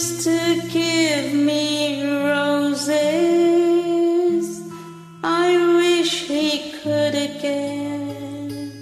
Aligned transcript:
used 0.00 0.24
to 0.24 0.60
give 0.68 1.34
me 1.34 2.02
roses. 2.24 3.00
I 5.22 5.48
wish 5.76 6.26
he 6.26 6.72
could 6.80 7.14
again. 7.14 8.72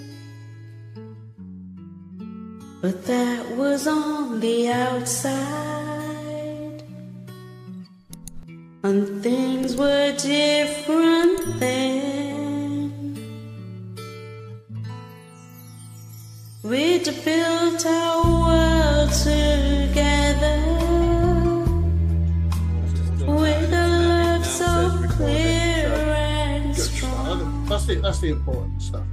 But 2.81 3.05
that 3.05 3.51
was 3.57 3.85
on 3.87 4.39
the 4.39 4.69
outside. 4.69 5.68
That's 28.19 28.27
the 28.33 28.37
important 28.37 28.81
stuff. 28.81 29.05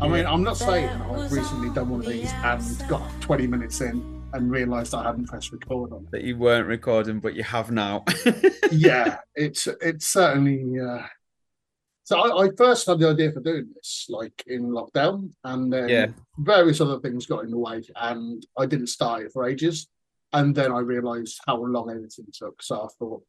I 0.00 0.06
mean, 0.06 0.24
I'm 0.24 0.44
not 0.44 0.56
saying 0.56 0.88
I've 0.88 1.32
recently 1.32 1.68
done 1.70 1.88
one 1.88 1.98
of 2.02 2.06
these 2.06 2.30
and 2.32 2.88
got 2.88 3.02
20 3.20 3.44
minutes 3.48 3.80
in 3.80 4.22
and 4.34 4.52
realised 4.52 4.94
I 4.94 5.02
hadn't 5.02 5.26
pressed 5.26 5.50
record 5.50 5.92
on 5.92 6.04
it. 6.04 6.12
That 6.12 6.22
you 6.22 6.36
weren't 6.36 6.68
recording, 6.68 7.18
but 7.18 7.34
you 7.34 7.42
have 7.42 7.72
now. 7.72 8.04
yeah, 8.70 9.16
it's 9.34 9.66
it's 9.80 10.06
certainly. 10.06 10.78
Uh... 10.78 11.04
So 12.04 12.20
I, 12.20 12.44
I 12.44 12.50
first 12.56 12.86
had 12.86 13.00
the 13.00 13.08
idea 13.08 13.32
for 13.32 13.40
doing 13.40 13.66
this 13.74 14.06
like 14.08 14.44
in 14.46 14.68
lockdown, 14.68 15.32
and 15.42 15.72
then 15.72 15.88
Yeah. 15.88 16.06
various 16.38 16.80
other 16.80 17.00
things 17.00 17.26
got 17.26 17.42
in 17.42 17.50
the 17.50 17.58
way, 17.58 17.82
and 17.96 18.46
I 18.56 18.66
didn't 18.66 18.88
start 18.88 19.22
it 19.22 19.32
for 19.32 19.48
ages. 19.48 19.88
And 20.32 20.54
then 20.54 20.70
I 20.70 20.78
realised 20.78 21.40
how 21.48 21.56
long 21.64 21.90
editing 21.90 22.26
took, 22.32 22.62
so 22.62 22.82
I 22.82 22.88
thought, 22.96 23.24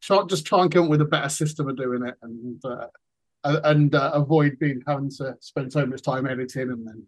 try 0.00 0.22
just 0.28 0.46
try 0.46 0.62
and 0.62 0.72
come 0.72 0.84
up 0.84 0.90
with 0.90 1.00
a 1.00 1.06
better 1.06 1.28
system 1.28 1.68
of 1.68 1.76
doing 1.76 2.06
it, 2.06 2.14
and 2.22 2.64
uh, 2.64 2.68
a- 2.68 2.90
and 3.44 3.94
uh, 3.94 4.10
avoid 4.14 4.58
being 4.58 4.82
having 4.86 5.10
to 5.10 5.36
spend 5.40 5.72
so 5.72 5.84
much 5.86 6.02
time 6.02 6.26
editing 6.26 6.70
and 6.70 6.86
then 6.86 7.06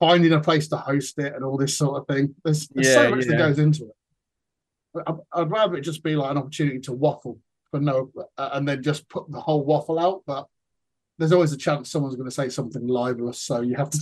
finding 0.00 0.32
a 0.32 0.40
place 0.40 0.68
to 0.68 0.76
host 0.76 1.18
it 1.18 1.34
and 1.34 1.44
all 1.44 1.56
this 1.56 1.76
sort 1.76 2.00
of 2.00 2.06
thing. 2.14 2.34
There's, 2.44 2.68
there's 2.68 2.88
Yeah, 2.88 2.94
so 2.94 3.10
much 3.14 3.26
that 3.26 3.38
goes 3.38 3.58
into 3.58 3.84
it. 3.84 5.02
I- 5.06 5.40
I'd 5.40 5.50
rather 5.50 5.76
it 5.76 5.82
just 5.82 6.02
be 6.02 6.16
like 6.16 6.30
an 6.30 6.38
opportunity 6.38 6.80
to 6.80 6.92
waffle 6.92 7.38
for 7.70 7.80
no, 7.80 8.10
uh, 8.38 8.50
and 8.52 8.66
then 8.66 8.82
just 8.82 9.08
put 9.08 9.30
the 9.30 9.40
whole 9.40 9.64
waffle 9.64 9.98
out. 9.98 10.22
But 10.26 10.46
there's 11.18 11.32
always 11.32 11.52
a 11.52 11.56
chance 11.56 11.90
someone's 11.90 12.16
going 12.16 12.28
to 12.28 12.34
say 12.34 12.48
something 12.48 12.86
libelous, 12.86 13.38
so 13.38 13.60
you 13.60 13.76
have 13.76 13.90
to 13.90 13.98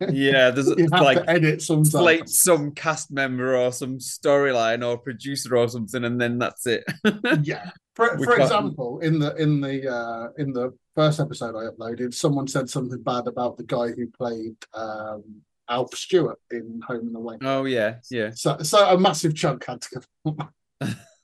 yeah, 0.10 0.50
there's 0.50 0.68
you 0.76 0.88
have 0.92 1.02
like 1.02 1.18
to 1.18 1.30
edit 1.30 1.62
sometimes. 1.62 1.92
slate 1.92 2.28
some 2.28 2.72
cast 2.72 3.12
member 3.12 3.56
or 3.56 3.70
some 3.70 3.98
storyline 3.98 4.84
or 4.84 4.98
producer 4.98 5.56
or 5.56 5.68
something, 5.68 6.04
and 6.04 6.20
then 6.20 6.38
that's 6.38 6.66
it. 6.66 6.84
yeah. 7.42 7.70
For, 7.94 8.18
for 8.18 8.36
example, 8.36 8.98
in 9.00 9.20
the 9.20 9.36
in 9.36 9.60
the 9.60 9.88
uh, 9.88 10.28
in 10.36 10.52
the 10.52 10.76
first 10.94 11.20
episode 11.20 11.56
I 11.56 11.70
uploaded, 11.70 12.14
someone 12.14 12.46
said 12.46 12.70
something 12.70 13.02
bad 13.02 13.26
about 13.26 13.56
the 13.56 13.64
guy 13.64 13.88
who 13.88 14.06
played 14.08 14.56
um, 14.72 15.42
Alf 15.68 15.94
Stewart 15.94 16.38
in 16.50 16.80
Home 16.86 17.08
and 17.08 17.16
Away. 17.16 17.36
oh 17.42 17.64
yeah, 17.64 17.96
yeah. 18.10 18.30
So, 18.34 18.58
so 18.62 18.86
a 18.86 18.98
massive 18.98 19.34
chunk 19.34 19.64
had 19.66 19.82
to 19.82 20.02
come. 20.24 20.48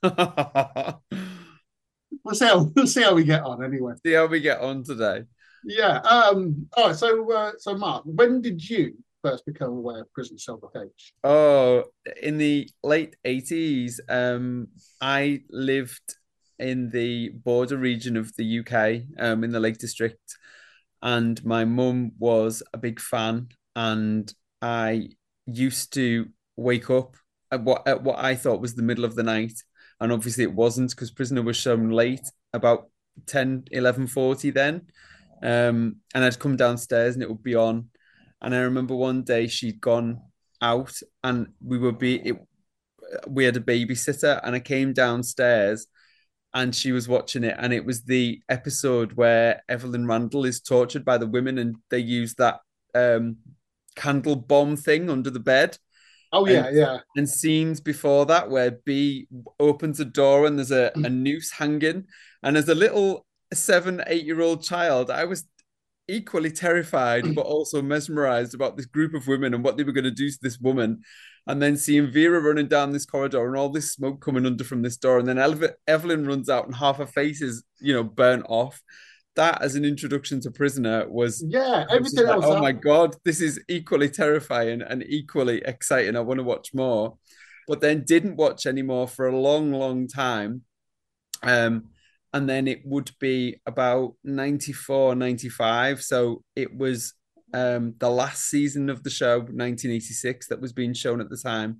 We'll 2.23 2.35
see 2.35 2.45
how 2.45 2.63
we'll 2.75 2.87
see 2.87 3.01
how 3.01 3.15
we 3.15 3.23
get 3.23 3.43
on 3.43 3.63
anyway. 3.63 3.93
See 4.05 4.13
how 4.13 4.27
we 4.27 4.41
get 4.41 4.59
on 4.59 4.83
today. 4.83 5.23
Yeah. 5.63 5.97
Um. 5.99 6.67
All 6.77 6.87
right. 6.87 6.95
So, 6.95 7.31
uh, 7.31 7.53
so 7.57 7.75
Mark, 7.75 8.03
when 8.05 8.41
did 8.41 8.67
you 8.67 8.95
first 9.23 9.45
become 9.45 9.69
aware 9.69 10.01
of 10.01 10.13
prison 10.13 10.37
H? 10.75 11.13
Oh, 11.23 11.85
in 12.21 12.37
the 12.37 12.69
late 12.83 13.15
80s, 13.25 13.99
um, 14.09 14.67
I 14.99 15.43
lived 15.49 16.15
in 16.61 16.89
the 16.89 17.29
border 17.29 17.77
region 17.77 18.15
of 18.17 18.35
the 18.35 18.59
UK, 18.59 19.03
um, 19.19 19.43
in 19.43 19.51
the 19.51 19.59
Lake 19.59 19.77
District, 19.77 20.19
and 21.01 21.43
my 21.43 21.65
mum 21.65 22.11
was 22.19 22.63
a 22.73 22.77
big 22.77 22.99
fan, 22.99 23.49
and 23.75 24.31
I 24.61 25.09
used 25.45 25.93
to 25.93 26.27
wake 26.55 26.89
up 26.89 27.15
at 27.51 27.63
what 27.63 27.87
at 27.87 28.03
what 28.03 28.19
I 28.19 28.35
thought 28.35 28.61
was 28.61 28.75
the 28.75 28.83
middle 28.83 29.05
of 29.05 29.15
the 29.15 29.23
night, 29.23 29.53
and 29.99 30.11
obviously 30.11 30.43
it 30.43 30.53
wasn't 30.53 30.91
because 30.91 31.11
Prisoner 31.11 31.41
was 31.41 31.57
shown 31.57 31.89
late, 31.89 32.27
about 32.53 32.89
10, 33.27 33.65
11.40 33.73 34.53
then, 34.53 34.81
um, 35.43 35.97
and 36.13 36.23
I'd 36.23 36.39
come 36.39 36.55
downstairs 36.55 37.15
and 37.15 37.23
it 37.23 37.29
would 37.29 37.43
be 37.43 37.55
on, 37.55 37.89
and 38.41 38.55
I 38.55 38.59
remember 38.59 38.95
one 38.95 39.23
day 39.23 39.47
she'd 39.47 39.81
gone 39.81 40.21
out 40.61 40.93
and 41.23 41.47
we 41.63 41.77
were 41.77 41.91
be 41.91 42.15
it, 42.15 42.37
we 43.27 43.45
had 43.45 43.57
a 43.57 43.61
babysitter 43.61 44.39
and 44.43 44.55
I 44.55 44.59
came 44.59 44.93
downstairs 44.93 45.87
and 46.53 46.75
she 46.75 46.91
was 46.91 47.07
watching 47.07 47.43
it 47.43 47.55
and 47.57 47.71
it 47.73 47.85
was 47.85 48.03
the 48.03 48.41
episode 48.49 49.13
where 49.13 49.61
Evelyn 49.69 50.05
Randall 50.07 50.45
is 50.45 50.59
tortured 50.59 51.05
by 51.05 51.17
the 51.17 51.27
women 51.27 51.57
and 51.57 51.75
they 51.89 51.99
use 51.99 52.35
that 52.35 52.59
um 52.93 53.37
candle 53.95 54.35
bomb 54.35 54.75
thing 54.77 55.09
under 55.09 55.29
the 55.29 55.39
bed. 55.39 55.77
Oh 56.33 56.47
yeah, 56.47 56.67
And- 56.67 56.77
yeah. 56.77 56.97
and 57.15 57.27
scenes 57.29 57.81
before 57.81 58.25
that 58.27 58.49
where 58.49 58.71
Bea 58.71 59.27
opens 59.59 59.99
a 59.99 60.05
door 60.05 60.45
and 60.45 60.57
there's 60.57 60.71
a, 60.71 60.91
a 60.95 61.09
noose 61.09 61.51
hanging. 61.51 62.05
And 62.43 62.55
as 62.57 62.69
a 62.69 62.75
little 62.75 63.25
seven 63.53 64.01
eight 64.07 64.25
year 64.25 64.41
old 64.41 64.63
child 64.63 65.09
I 65.11 65.25
was 65.25 65.45
equally 66.07 66.51
terrified 66.51 67.35
but 67.35 67.45
also 67.45 67.81
mesmerized 67.81 68.53
about 68.53 68.75
this 68.75 68.85
group 68.85 69.13
of 69.13 69.27
women 69.27 69.53
and 69.53 69.63
what 69.63 69.77
they 69.77 69.83
were 69.83 69.91
going 69.93 70.03
to 70.05 70.11
do 70.11 70.29
to 70.29 70.37
this 70.41 70.59
woman 70.59 71.01
and 71.47 71.61
then 71.61 71.75
seeing 71.77 72.11
Vera 72.11 72.39
running 72.39 72.67
down 72.67 72.91
this 72.91 73.05
corridor 73.05 73.47
and 73.47 73.57
all 73.57 73.69
this 73.69 73.91
smoke 73.91 74.21
coming 74.21 74.45
under 74.45 74.63
from 74.63 74.81
this 74.81 74.97
door 74.97 75.19
and 75.19 75.27
then 75.27 75.37
Elv- 75.39 75.75
Evelyn 75.87 76.25
runs 76.25 76.49
out 76.49 76.65
and 76.67 76.75
half 76.75 76.97
her 76.97 77.05
face 77.07 77.41
is 77.41 77.63
you 77.79 77.93
know 77.93 78.03
burnt 78.03 78.45
off 78.47 78.81
that 79.35 79.61
as 79.61 79.75
an 79.75 79.85
introduction 79.85 80.41
to 80.41 80.51
prisoner 80.51 81.07
was 81.09 81.43
Yeah, 81.47 81.85
I 81.89 81.97
was 81.97 82.13
everything 82.13 82.25
like, 82.27 82.35
else. 82.43 82.45
oh 82.45 82.59
my 82.61 82.73
god, 82.73 83.15
this 83.23 83.39
is 83.41 83.61
equally 83.69 84.09
terrifying 84.09 84.81
and 84.81 85.03
equally 85.07 85.61
exciting. 85.65 86.17
I 86.17 86.19
want 86.19 86.39
to 86.39 86.43
watch 86.43 86.73
more, 86.73 87.17
but 87.65 87.79
then 87.79 88.03
didn't 88.05 88.35
watch 88.35 88.65
anymore 88.65 89.07
for 89.07 89.27
a 89.29 89.39
long, 89.39 89.71
long 89.71 90.07
time. 90.09 90.63
Um, 91.43 91.85
and 92.33 92.47
then 92.49 92.67
it 92.67 92.81
would 92.85 93.11
be 93.21 93.61
about 93.65 94.15
94, 94.25 95.15
95. 95.15 96.01
So 96.03 96.43
it 96.55 96.75
was 96.75 97.13
um 97.53 97.95
the 97.99 98.09
last 98.09 98.49
season 98.49 98.89
of 98.89 99.03
the 99.03 99.09
show, 99.09 99.39
1986, 99.39 100.47
that 100.47 100.61
was 100.61 100.73
being 100.73 100.93
shown 100.93 101.21
at 101.21 101.29
the 101.29 101.37
time. 101.37 101.79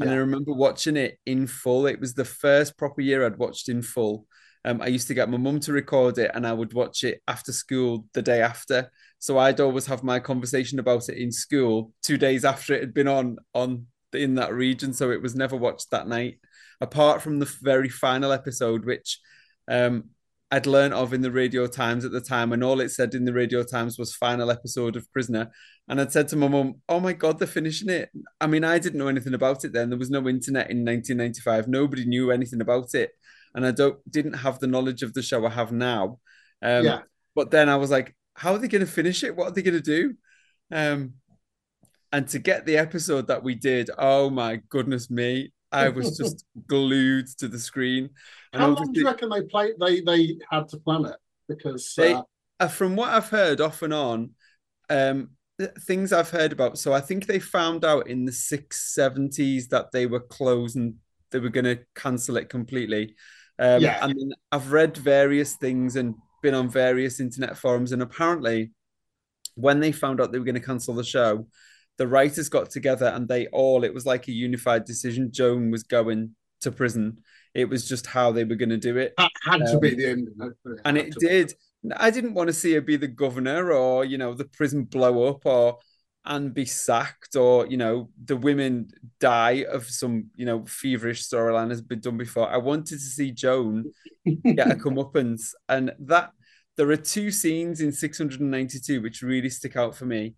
And 0.00 0.10
I 0.10 0.14
remember 0.14 0.52
watching 0.52 0.96
it 0.96 1.18
in 1.26 1.46
full. 1.46 1.86
It 1.86 2.00
was 2.00 2.14
the 2.14 2.24
first 2.24 2.76
proper 2.76 3.00
year 3.00 3.26
I'd 3.26 3.38
watched 3.38 3.68
in 3.68 3.82
full. 3.82 4.26
Um, 4.64 4.80
I 4.82 4.86
used 4.88 5.08
to 5.08 5.14
get 5.14 5.30
my 5.30 5.38
mum 5.38 5.60
to 5.60 5.72
record 5.72 6.18
it 6.18 6.30
and 6.34 6.46
I 6.46 6.52
would 6.52 6.72
watch 6.72 7.04
it 7.04 7.20
after 7.26 7.52
school 7.52 8.04
the 8.12 8.22
day 8.22 8.42
after. 8.42 8.90
So 9.18 9.38
I'd 9.38 9.60
always 9.60 9.86
have 9.86 10.02
my 10.02 10.20
conversation 10.20 10.78
about 10.78 11.08
it 11.08 11.16
in 11.16 11.32
school 11.32 11.92
two 12.02 12.18
days 12.18 12.44
after 12.44 12.74
it 12.74 12.80
had 12.80 12.94
been 12.94 13.08
on 13.08 13.38
on 13.54 13.86
in 14.12 14.34
that 14.36 14.52
region. 14.52 14.92
So 14.92 15.10
it 15.10 15.22
was 15.22 15.34
never 15.34 15.56
watched 15.56 15.90
that 15.90 16.08
night, 16.08 16.38
apart 16.80 17.22
from 17.22 17.38
the 17.38 17.52
very 17.62 17.88
final 17.88 18.32
episode, 18.32 18.84
which 18.84 19.20
um, 19.68 20.10
I'd 20.50 20.66
learned 20.66 20.94
of 20.94 21.12
in 21.12 21.20
the 21.20 21.30
Radio 21.30 21.66
Times 21.66 22.04
at 22.04 22.12
the 22.12 22.20
time, 22.20 22.52
and 22.52 22.64
all 22.64 22.80
it 22.80 22.90
said 22.90 23.14
in 23.14 23.24
the 23.24 23.32
Radio 23.34 23.62
Times 23.62 23.98
was 23.98 24.14
final 24.14 24.50
episode 24.50 24.96
of 24.96 25.10
Prisoner. 25.12 25.50
And 25.88 26.00
I'd 26.00 26.12
said 26.12 26.28
to 26.28 26.36
my 26.36 26.48
mum, 26.48 26.76
"Oh 26.88 27.00
my 27.00 27.12
god, 27.12 27.38
they're 27.38 27.46
finishing 27.46 27.90
it." 27.90 28.10
I 28.40 28.46
mean, 28.46 28.64
I 28.64 28.78
didn't 28.78 28.98
know 28.98 29.08
anything 29.08 29.34
about 29.34 29.64
it 29.64 29.72
then. 29.72 29.90
There 29.90 29.98
was 29.98 30.10
no 30.10 30.26
internet 30.26 30.70
in 30.70 30.84
1995. 30.84 31.68
Nobody 31.68 32.06
knew 32.06 32.30
anything 32.30 32.62
about 32.62 32.94
it, 32.94 33.10
and 33.54 33.66
I 33.66 33.72
don't 33.72 33.98
didn't 34.10 34.34
have 34.34 34.58
the 34.58 34.66
knowledge 34.66 35.02
of 35.02 35.12
the 35.12 35.22
show 35.22 35.44
I 35.44 35.50
have 35.50 35.72
now. 35.72 36.18
Um, 36.62 36.84
Yeah. 36.84 37.00
But 37.34 37.50
then 37.50 37.68
I 37.68 37.76
was 37.76 37.90
like, 37.90 38.16
"How 38.34 38.54
are 38.54 38.58
they 38.58 38.68
going 38.68 38.84
to 38.86 38.90
finish 38.90 39.22
it? 39.22 39.36
What 39.36 39.48
are 39.48 39.52
they 39.52 39.62
going 39.62 39.82
to 39.82 39.82
do?" 39.82 40.14
Um, 40.70 41.14
and 42.12 42.26
to 42.28 42.38
get 42.38 42.64
the 42.64 42.78
episode 42.78 43.26
that 43.28 43.42
we 43.42 43.54
did, 43.54 43.90
oh 43.98 44.30
my 44.30 44.56
goodness 44.70 45.10
me, 45.10 45.52
I 45.70 45.88
was 45.88 46.16
just 46.16 46.44
glued 46.66 47.26
to 47.38 47.48
the 47.48 47.58
screen. 47.58 48.10
And 48.52 48.62
How 48.62 48.68
long 48.68 48.92
do 48.92 49.00
you 49.00 49.06
reckon 49.06 49.28
they 49.28 49.42
played? 49.42 49.74
They 49.80 50.00
they 50.00 50.38
had 50.50 50.68
to 50.68 50.78
plan 50.78 51.04
it 51.04 51.16
because 51.48 51.94
They- 51.96 52.14
uh, 52.14 52.22
uh, 52.60 52.68
from 52.68 52.96
what 52.96 53.10
I've 53.10 53.28
heard 53.28 53.60
off 53.60 53.82
and 53.82 53.94
on, 53.94 54.30
um, 54.90 55.30
things 55.80 56.12
I've 56.12 56.30
heard 56.30 56.52
about. 56.52 56.78
So 56.78 56.92
I 56.92 57.00
think 57.00 57.26
they 57.26 57.38
found 57.38 57.84
out 57.84 58.08
in 58.08 58.24
the 58.24 58.32
six 58.32 58.94
seventies 58.94 59.68
that 59.68 59.92
they 59.92 60.06
were 60.06 60.20
closing, 60.20 60.96
they 61.30 61.38
were 61.38 61.50
going 61.50 61.64
to 61.64 61.78
cancel 61.94 62.36
it 62.36 62.48
completely. 62.48 63.14
Um, 63.58 63.82
Yeah. 63.82 63.98
And 64.04 64.14
then 64.18 64.32
I've 64.50 64.72
read 64.72 64.96
various 64.96 65.54
things 65.56 65.96
and 65.96 66.14
been 66.42 66.54
on 66.54 66.68
various 66.68 67.20
internet 67.20 67.56
forums, 67.56 67.92
and 67.92 68.02
apparently, 68.02 68.72
when 69.54 69.80
they 69.80 69.92
found 69.92 70.20
out 70.20 70.30
they 70.32 70.38
were 70.38 70.44
going 70.44 70.54
to 70.54 70.60
cancel 70.60 70.94
the 70.94 71.04
show, 71.04 71.48
the 71.98 72.08
writers 72.08 72.48
got 72.48 72.70
together 72.70 73.06
and 73.06 73.28
they 73.28 73.46
all 73.48 73.84
it 73.84 73.92
was 73.94 74.06
like 74.06 74.28
a 74.28 74.32
unified 74.32 74.84
decision. 74.84 75.30
Joan 75.32 75.70
was 75.70 75.82
going 75.82 76.34
to 76.62 76.72
prison. 76.72 77.18
It 77.54 77.68
was 77.68 77.88
just 77.88 78.06
how 78.06 78.32
they 78.32 78.44
were 78.44 78.54
going 78.56 78.68
to 78.70 78.76
do 78.78 78.96
it 78.96 79.14
had, 79.18 79.28
had 79.42 79.66
to 79.66 79.74
Um, 79.74 79.80
be 79.80 79.94
the 79.94 80.10
end. 80.10 80.28
and 80.84 80.98
it 80.98 81.12
to. 81.12 81.18
did. 81.20 81.54
I 81.96 82.10
didn't 82.10 82.34
want 82.34 82.48
to 82.48 82.52
see 82.52 82.72
her 82.74 82.80
be 82.80 82.96
the 82.96 83.06
governor 83.08 83.72
or 83.72 84.04
you 84.04 84.18
know 84.18 84.34
the 84.34 84.44
prison 84.44 84.84
blow 84.84 85.28
up 85.28 85.44
or 85.46 85.78
and 86.24 86.52
be 86.52 86.64
sacked 86.66 87.36
or 87.36 87.66
you 87.66 87.76
know 87.76 88.10
the 88.24 88.36
women 88.36 88.88
die 89.20 89.64
of 89.70 89.86
some 89.86 90.26
you 90.36 90.44
know 90.44 90.64
feverish 90.66 91.22
storyline 91.26 91.70
has 91.70 91.80
been 91.80 92.00
done 92.00 92.16
before. 92.18 92.48
I 92.48 92.58
wanted 92.58 92.98
to 92.98 92.98
see 92.98 93.30
Joan 93.32 93.92
get 94.44 94.70
a 94.70 94.74
comeuppance, 94.76 95.52
and 95.68 95.92
that 96.00 96.30
there 96.76 96.90
are 96.90 96.96
two 96.96 97.30
scenes 97.30 97.80
in 97.80 97.90
692 97.92 99.00
which 99.00 99.22
really 99.22 99.50
stick 99.50 99.76
out 99.76 99.96
for 99.96 100.04
me. 100.06 100.34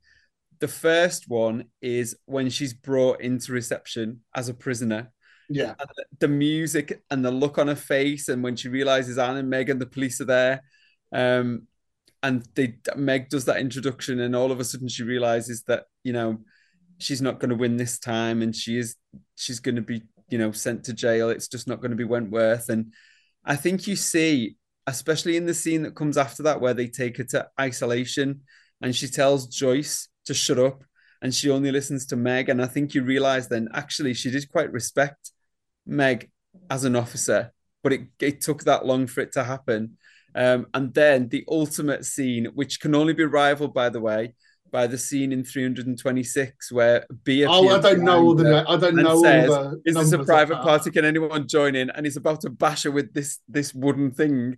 The 0.60 0.68
first 0.68 1.28
one 1.28 1.64
is 1.80 2.16
when 2.26 2.50
she's 2.50 2.74
brought 2.74 3.20
into 3.20 3.52
reception 3.52 4.20
as 4.34 4.48
a 4.48 4.54
prisoner. 4.54 5.12
Yeah. 5.48 5.74
And 5.78 5.88
the- 6.20 6.28
music 6.28 7.02
and 7.10 7.24
the 7.24 7.30
look 7.30 7.58
on 7.58 7.68
her 7.68 7.74
face, 7.74 8.28
and 8.28 8.42
when 8.42 8.56
she 8.56 8.68
realizes 8.68 9.18
Anne 9.18 9.38
and 9.38 9.50
Meg 9.50 9.68
and 9.70 9.80
the 9.80 9.86
police 9.86 10.20
are 10.20 10.26
there, 10.26 10.62
um, 11.12 11.66
and 12.22 12.46
they 12.54 12.76
Meg 12.94 13.30
does 13.30 13.46
that 13.46 13.56
introduction, 13.56 14.20
and 14.20 14.36
all 14.36 14.52
of 14.52 14.60
a 14.60 14.64
sudden 14.64 14.88
she 14.88 15.02
realizes 15.02 15.62
that 15.64 15.84
you 16.04 16.12
know 16.12 16.38
she's 16.98 17.22
not 17.22 17.40
going 17.40 17.48
to 17.48 17.56
win 17.56 17.76
this 17.76 17.98
time, 17.98 18.42
and 18.42 18.54
she 18.54 18.78
is 18.78 18.96
she's 19.34 19.58
going 19.58 19.76
to 19.76 19.82
be 19.82 20.02
you 20.28 20.38
know 20.38 20.52
sent 20.52 20.84
to 20.84 20.92
jail. 20.92 21.30
It's 21.30 21.48
just 21.48 21.66
not 21.66 21.80
going 21.80 21.90
to 21.90 21.96
be 21.96 22.04
Wentworth, 22.04 22.68
and 22.68 22.92
I 23.44 23.56
think 23.56 23.86
you 23.86 23.96
see, 23.96 24.56
especially 24.86 25.36
in 25.36 25.46
the 25.46 25.54
scene 25.54 25.82
that 25.82 25.96
comes 25.96 26.16
after 26.18 26.42
that, 26.44 26.60
where 26.60 26.74
they 26.74 26.86
take 26.86 27.16
her 27.16 27.24
to 27.24 27.48
isolation, 27.58 28.42
and 28.82 28.94
she 28.94 29.08
tells 29.08 29.46
Joyce 29.46 30.08
to 30.30 30.34
shut 30.34 30.58
up, 30.58 30.84
and 31.20 31.34
she 31.34 31.50
only 31.50 31.72
listens 31.72 32.06
to 32.06 32.16
Meg, 32.16 32.48
and 32.48 32.62
I 32.62 32.66
think 32.66 32.94
you 32.94 33.02
realize 33.02 33.48
then 33.48 33.68
actually 33.74 34.14
she 34.14 34.30
did 34.30 34.50
quite 34.50 34.72
respect 34.72 35.32
Meg 35.84 36.30
as 36.70 36.84
an 36.84 36.96
officer, 36.96 37.52
but 37.82 37.92
it, 37.92 38.02
it 38.20 38.40
took 38.40 38.64
that 38.64 38.86
long 38.86 39.06
for 39.06 39.20
it 39.20 39.32
to 39.32 39.44
happen. 39.44 39.96
Um, 40.34 40.66
and 40.72 40.94
then 40.94 41.28
the 41.28 41.44
ultimate 41.48 42.04
scene, 42.04 42.46
which 42.54 42.78
can 42.80 42.94
only 42.94 43.12
be 43.12 43.24
rivaled, 43.24 43.74
by 43.74 43.88
the 43.88 44.00
way, 44.00 44.34
by 44.70 44.86
the 44.86 44.98
scene 44.98 45.32
in 45.32 45.42
326 45.42 46.70
where 46.70 47.04
Bea 47.24 47.46
Oh, 47.46 47.68
I 47.68 47.80
don't 47.80 48.02
know 48.02 48.22
all 48.22 48.34
the. 48.34 48.64
I 48.68 48.76
don't 48.76 48.94
know 48.94 49.16
all 49.16 49.22
the. 49.22 49.80
Is 49.84 49.96
this 49.96 50.12
a 50.12 50.24
private 50.24 50.62
party? 50.62 50.90
Can 50.90 51.04
anyone 51.04 51.48
join 51.48 51.74
in? 51.74 51.90
And 51.90 52.06
he's 52.06 52.16
about 52.16 52.42
to 52.42 52.50
bash 52.50 52.84
her 52.84 52.90
with 52.90 53.12
this 53.12 53.38
this 53.48 53.74
wooden 53.74 54.12
thing. 54.12 54.56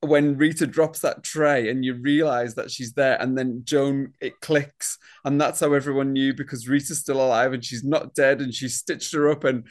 When 0.00 0.36
Rita 0.36 0.66
drops 0.66 1.00
that 1.00 1.22
tray 1.22 1.68
and 1.70 1.84
you 1.84 1.94
realize 1.94 2.54
that 2.54 2.70
she's 2.70 2.92
there, 2.94 3.20
and 3.20 3.36
then 3.36 3.62
Joan 3.64 4.14
it 4.20 4.40
clicks, 4.40 4.98
and 5.24 5.40
that's 5.40 5.60
how 5.60 5.72
everyone 5.74 6.12
knew 6.12 6.34
because 6.34 6.68
Rita's 6.68 7.00
still 7.00 7.20
alive 7.24 7.52
and 7.52 7.64
she's 7.64 7.84
not 7.84 8.14
dead, 8.14 8.40
and 8.40 8.54
she 8.54 8.68
stitched 8.68 9.12
her 9.14 9.30
up, 9.30 9.44
and 9.44 9.64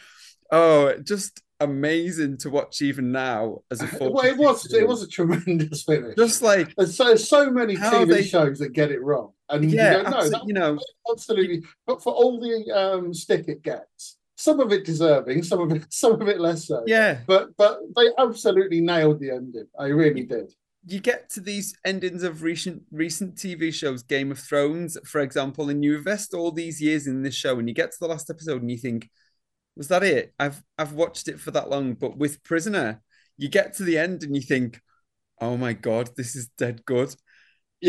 oh, 0.51 0.93
just 1.03 1.41
amazing 1.59 2.37
to 2.37 2.51
watch 2.51 2.81
even 2.83 3.11
now 3.11 3.59
as 3.71 3.81
a 3.81 3.87
Well, 3.99 4.25
it 4.25 4.37
was. 4.37 4.71
It 4.71 4.87
was 4.87 5.01
a 5.01 5.07
tremendous 5.07 5.83
finish. 5.87 6.15
just 6.15 6.41
like 6.43 6.73
There's 6.77 6.95
so 6.95 7.15
so 7.15 7.49
many 7.49 7.75
TV 7.75 8.07
they- 8.07 8.23
shows 8.23 8.59
that 8.59 8.73
get 8.73 8.91
it 8.91 9.01
wrong, 9.01 9.31
and 9.49 9.71
yeah, 9.71 9.97
you 9.97 10.03
go, 10.03 10.09
no, 10.11 10.17
abso- 10.17 10.31
that 10.31 10.43
you 10.45 10.53
know, 10.53 10.79
absolutely. 11.11 11.63
But 11.87 12.03
for 12.03 12.13
all 12.13 12.39
the 12.39 12.71
um, 12.71 13.13
stick 13.13 13.47
it 13.47 13.63
gets, 13.63 14.16
some 14.37 14.59
of 14.61 14.71
it 14.73 14.85
deserving, 14.85 15.43
some 15.43 15.61
of 15.61 15.71
it, 15.77 15.87
some 15.93 16.21
of 16.21 16.27
it 16.29 16.39
less 16.39 16.67
so. 16.67 16.83
yeah. 16.85 17.19
But 17.27 17.57
but 17.57 17.79
they 17.95 18.07
absolutely 18.17 18.81
nailed 18.81 19.19
the 19.19 19.31
ending. 19.31 19.67
I 19.79 19.87
really 19.87 20.23
did. 20.25 20.51
you 20.85 20.99
get 20.99 21.29
to 21.31 21.41
these 21.41 21.75
endings 21.85 22.23
of 22.23 22.43
recent 22.43 22.83
recent 22.91 23.35
TV 23.37 23.71
shows, 23.71 24.03
Game 24.03 24.31
of 24.31 24.39
Thrones, 24.39 24.97
for 25.05 25.21
example, 25.21 25.69
and 25.69 25.83
you 25.83 25.97
invest 25.97 26.33
all 26.33 26.51
these 26.51 26.81
years 26.81 27.07
in 27.07 27.23
this 27.23 27.35
show, 27.35 27.59
and 27.59 27.67
you 27.67 27.75
get 27.75 27.91
to 27.91 27.97
the 27.99 28.07
last 28.07 28.29
episode, 28.29 28.61
and 28.61 28.71
you 28.71 28.77
think, 28.77 29.09
"Was 29.77 29.89
that 29.89 30.03
it? 30.03 30.33
I've 30.39 30.63
I've 30.77 30.93
watched 30.93 31.27
it 31.29 31.39
for 31.39 31.51
that 31.51 31.69
long." 31.69 31.95
But 31.95 32.17
with 32.17 32.43
Prisoner, 32.43 33.01
you 33.37 33.49
get 33.49 33.75
to 33.75 33.83
the 33.83 33.97
end, 33.99 34.23
and 34.23 34.35
you 34.35 34.41
think, 34.43 34.81
"Oh 35.41 35.57
my 35.57 35.73
god, 35.73 36.11
this 36.17 36.35
is 36.35 36.49
dead 36.57 36.85
good." 36.85 37.15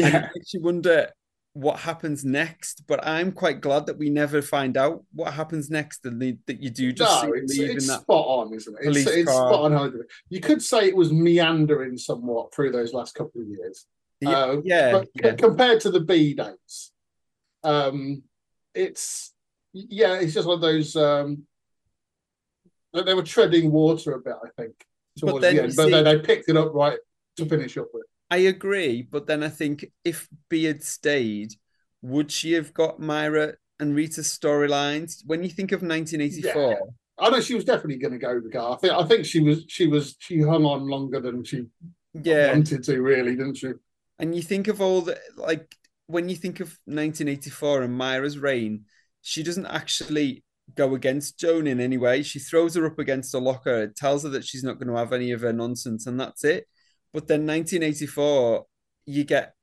And 0.03 0.15
it 0.17 0.23
Yeah. 0.23 0.29
makes 0.35 0.55
you 0.55 0.63
wonder 0.63 1.11
what 1.53 1.81
happens 1.81 2.25
next. 2.25 2.87
But 2.87 3.07
I'm 3.07 3.33
quite 3.33 3.61
glad 3.61 3.87
that 3.87 3.99
we 3.99 4.11
never 4.11 4.43
find 4.43 4.77
out 4.77 5.05
what 5.13 5.35
happens 5.35 5.71
next, 5.71 6.05
and 6.05 6.21
that 6.47 6.63
you 6.63 6.71
do 6.71 6.93
just 6.93 7.25
no, 7.25 7.33
it's, 7.33 7.59
leave 7.59 7.71
in 7.71 7.77
it's 7.77 7.87
that. 7.89 8.03
spot 8.03 8.27
on, 8.27 8.55
isn't 8.55 8.77
it? 8.81 8.97
It's, 8.97 9.07
it's 9.07 9.31
spot 9.31 9.61
on. 9.61 9.73
how 9.73 9.85
they 9.85 9.91
do 9.91 10.01
it. 10.01 10.11
You 10.29 10.41
could 10.41 10.63
say 10.63 10.87
it 10.87 10.97
was 10.97 11.13
meandering 11.13 11.97
somewhat 11.99 12.55
through 12.55 12.73
those 12.73 12.93
last 12.93 13.15
couple 13.15 13.41
of 13.41 13.49
years. 13.49 13.87
Yeah, 14.21 14.31
Uh, 14.31 14.61
yeah, 14.65 14.93
but 14.93 15.09
yeah. 15.15 15.35
compared 15.35 15.81
to 15.83 15.91
the 15.91 16.01
Bea 16.01 16.35
dates, 16.35 16.93
um, 17.63 18.23
it's 18.75 19.33
yeah, 19.73 20.15
it's 20.15 20.35
just 20.35 20.47
one 20.47 20.57
of 20.57 20.61
those. 20.61 20.97
Um, 20.97 21.45
they 22.93 23.15
were 23.15 23.23
treading 23.23 23.71
water 23.71 24.13
a 24.13 24.19
bit, 24.19 24.35
I 24.43 24.49
think, 24.61 24.75
But 25.21 25.29
towards 25.29 25.43
then 25.43 25.57
the 25.57 25.63
end. 25.63 25.73
But 25.77 25.91
then 25.91 26.05
they 26.05 26.19
picked 26.19 26.49
it 26.49 26.57
up 26.57 26.73
right 26.75 26.99
to 27.37 27.47
finish 27.47 27.77
up 27.79 27.89
with. 27.93 28.07
I 28.31 28.39
agree, 28.39 29.03
but 29.03 29.27
then 29.27 29.43
I 29.43 29.49
think 29.49 29.87
if 30.05 30.29
Bea 30.49 30.65
had 30.65 30.83
stayed, 30.83 31.55
would 32.03 32.31
she 32.31 32.53
have 32.53 32.75
got 32.75 33.01
Myra 33.01 33.55
and 33.81 33.95
Rita's 33.95 34.29
storylines? 34.29 35.23
When 35.27 35.43
you 35.43 35.49
think 35.49 35.73
of 35.73 35.83
1984, 35.83 36.79
I 37.19 37.31
know 37.31 37.41
she 37.41 37.55
was 37.55 37.65
definitely 37.65 37.99
going 37.99 38.13
to 38.13 38.19
go 38.19 38.41
the 38.41 38.51
car. 38.51 38.75
I 38.75 38.77
think 38.77 38.93
I 38.93 39.05
think 39.05 39.25
she 39.25 39.41
was 39.41 39.65
she 39.69 39.87
was 39.87 40.17
she 40.19 40.41
hung 40.43 40.65
on 40.65 40.87
longer 40.87 41.21
than 41.21 41.45
she 41.45 41.65
yeah, 42.15 42.53
wanted 42.53 42.85
to, 42.85 43.01
really, 43.01 43.35
didn't 43.35 43.57
she? 43.57 43.73
and 44.19 44.35
you 44.35 44.43
think 44.43 44.69
of 44.69 44.81
all 44.81 45.01
the 45.03 45.19
like 45.37 45.77
when 46.07 46.29
you 46.29 46.37
think 46.37 46.61
of 46.61 46.69
1984 46.87 47.83
and 47.83 47.95
Myra's 47.97 48.39
reign, 48.39 48.85
she 49.23 49.43
doesn't 49.43 49.67
actually 49.67 50.43
go 50.75 50.95
against 50.95 51.39
Joan 51.39 51.67
in 51.67 51.81
any 51.81 51.99
way. 51.99 52.23
She 52.23 52.39
throws 52.39 52.75
her 52.75 52.87
up 52.87 52.99
against 52.99 53.35
a 53.35 53.39
locker, 53.39 53.89
tells 53.89 54.23
her 54.23 54.31
that 54.31 54.45
she's 54.45 54.65
not 54.65 54.79
going 54.79 54.89
to 54.89 54.97
have 54.97 55.13
any 55.13 55.33
of 55.33 55.43
her 55.43 55.53
nonsense, 55.53 56.07
and 56.07 56.19
that's 56.19 56.45
it. 56.45 56.67
But 57.13 57.27
then 57.29 57.47
1984, 57.47 58.67
you 59.07 59.25
get 59.25 59.55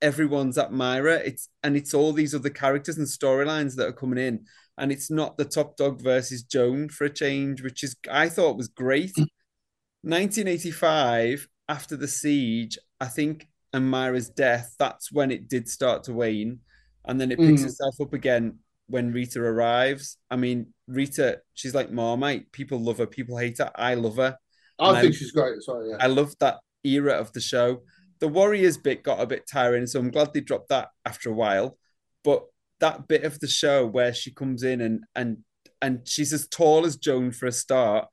everyone's 0.00 0.58
at 0.58 0.72
Myra. 0.72 1.16
It's 1.16 1.48
and 1.62 1.76
it's 1.76 1.94
all 1.94 2.12
these 2.12 2.34
other 2.34 2.50
characters 2.50 2.98
and 2.98 3.06
storylines 3.06 3.76
that 3.76 3.88
are 3.88 3.92
coming 3.92 4.18
in, 4.18 4.46
and 4.78 4.92
it's 4.92 5.10
not 5.10 5.36
the 5.36 5.44
top 5.44 5.76
dog 5.76 6.00
versus 6.00 6.42
Joan 6.42 6.88
for 6.88 7.04
a 7.04 7.10
change, 7.10 7.62
which 7.62 7.82
is 7.82 7.96
I 8.10 8.28
thought 8.28 8.56
was 8.56 8.68
great. 8.68 9.12
1985, 10.02 11.48
after 11.68 11.96
the 11.96 12.08
siege, 12.08 12.76
I 13.00 13.06
think, 13.06 13.48
and 13.72 13.88
Myra's 13.88 14.28
death, 14.28 14.74
that's 14.78 15.12
when 15.12 15.30
it 15.30 15.48
did 15.48 15.68
start 15.68 16.04
to 16.04 16.12
wane, 16.12 16.58
and 17.04 17.20
then 17.20 17.30
it 17.30 17.38
picks 17.38 17.62
Mm. 17.62 17.66
itself 17.66 18.00
up 18.00 18.12
again 18.12 18.58
when 18.88 19.12
Rita 19.12 19.40
arrives. 19.40 20.18
I 20.30 20.36
mean, 20.36 20.74
Rita, 20.88 21.40
she's 21.54 21.74
like 21.74 21.90
Marmite. 21.92 22.50
People 22.52 22.80
love 22.80 22.98
her, 22.98 23.06
people 23.06 23.36
hate 23.38 23.58
her. 23.58 23.70
I 23.76 23.94
love 23.94 24.16
her. 24.16 24.36
I 24.78 24.88
And 24.88 24.96
I- 24.98 25.02
think 25.02 25.14
she's 25.14 25.32
great 25.32 25.56
as 25.56 25.66
well. 25.68 25.86
Yeah, 25.86 25.96
I 26.00 26.06
love 26.06 26.34
that 26.40 26.60
era 26.84 27.14
of 27.14 27.32
the 27.32 27.40
show. 27.40 27.82
The 28.20 28.28
Warriors 28.28 28.76
bit 28.76 29.02
got 29.02 29.20
a 29.20 29.26
bit 29.26 29.44
tiring, 29.50 29.86
so 29.86 29.98
I'm 29.98 30.10
glad 30.10 30.32
they 30.32 30.40
dropped 30.40 30.68
that 30.68 30.88
after 31.04 31.28
a 31.28 31.32
while. 31.34 31.76
But 32.24 32.44
that 32.80 33.08
bit 33.08 33.24
of 33.24 33.38
the 33.40 33.48
show 33.48 33.86
where 33.86 34.14
she 34.14 34.32
comes 34.32 34.62
in 34.62 34.80
and 34.80 35.00
and 35.14 35.38
and 35.80 36.06
she's 36.06 36.32
as 36.32 36.46
tall 36.48 36.86
as 36.86 36.96
Joan 36.96 37.32
for 37.32 37.46
a 37.46 37.52
start, 37.52 38.06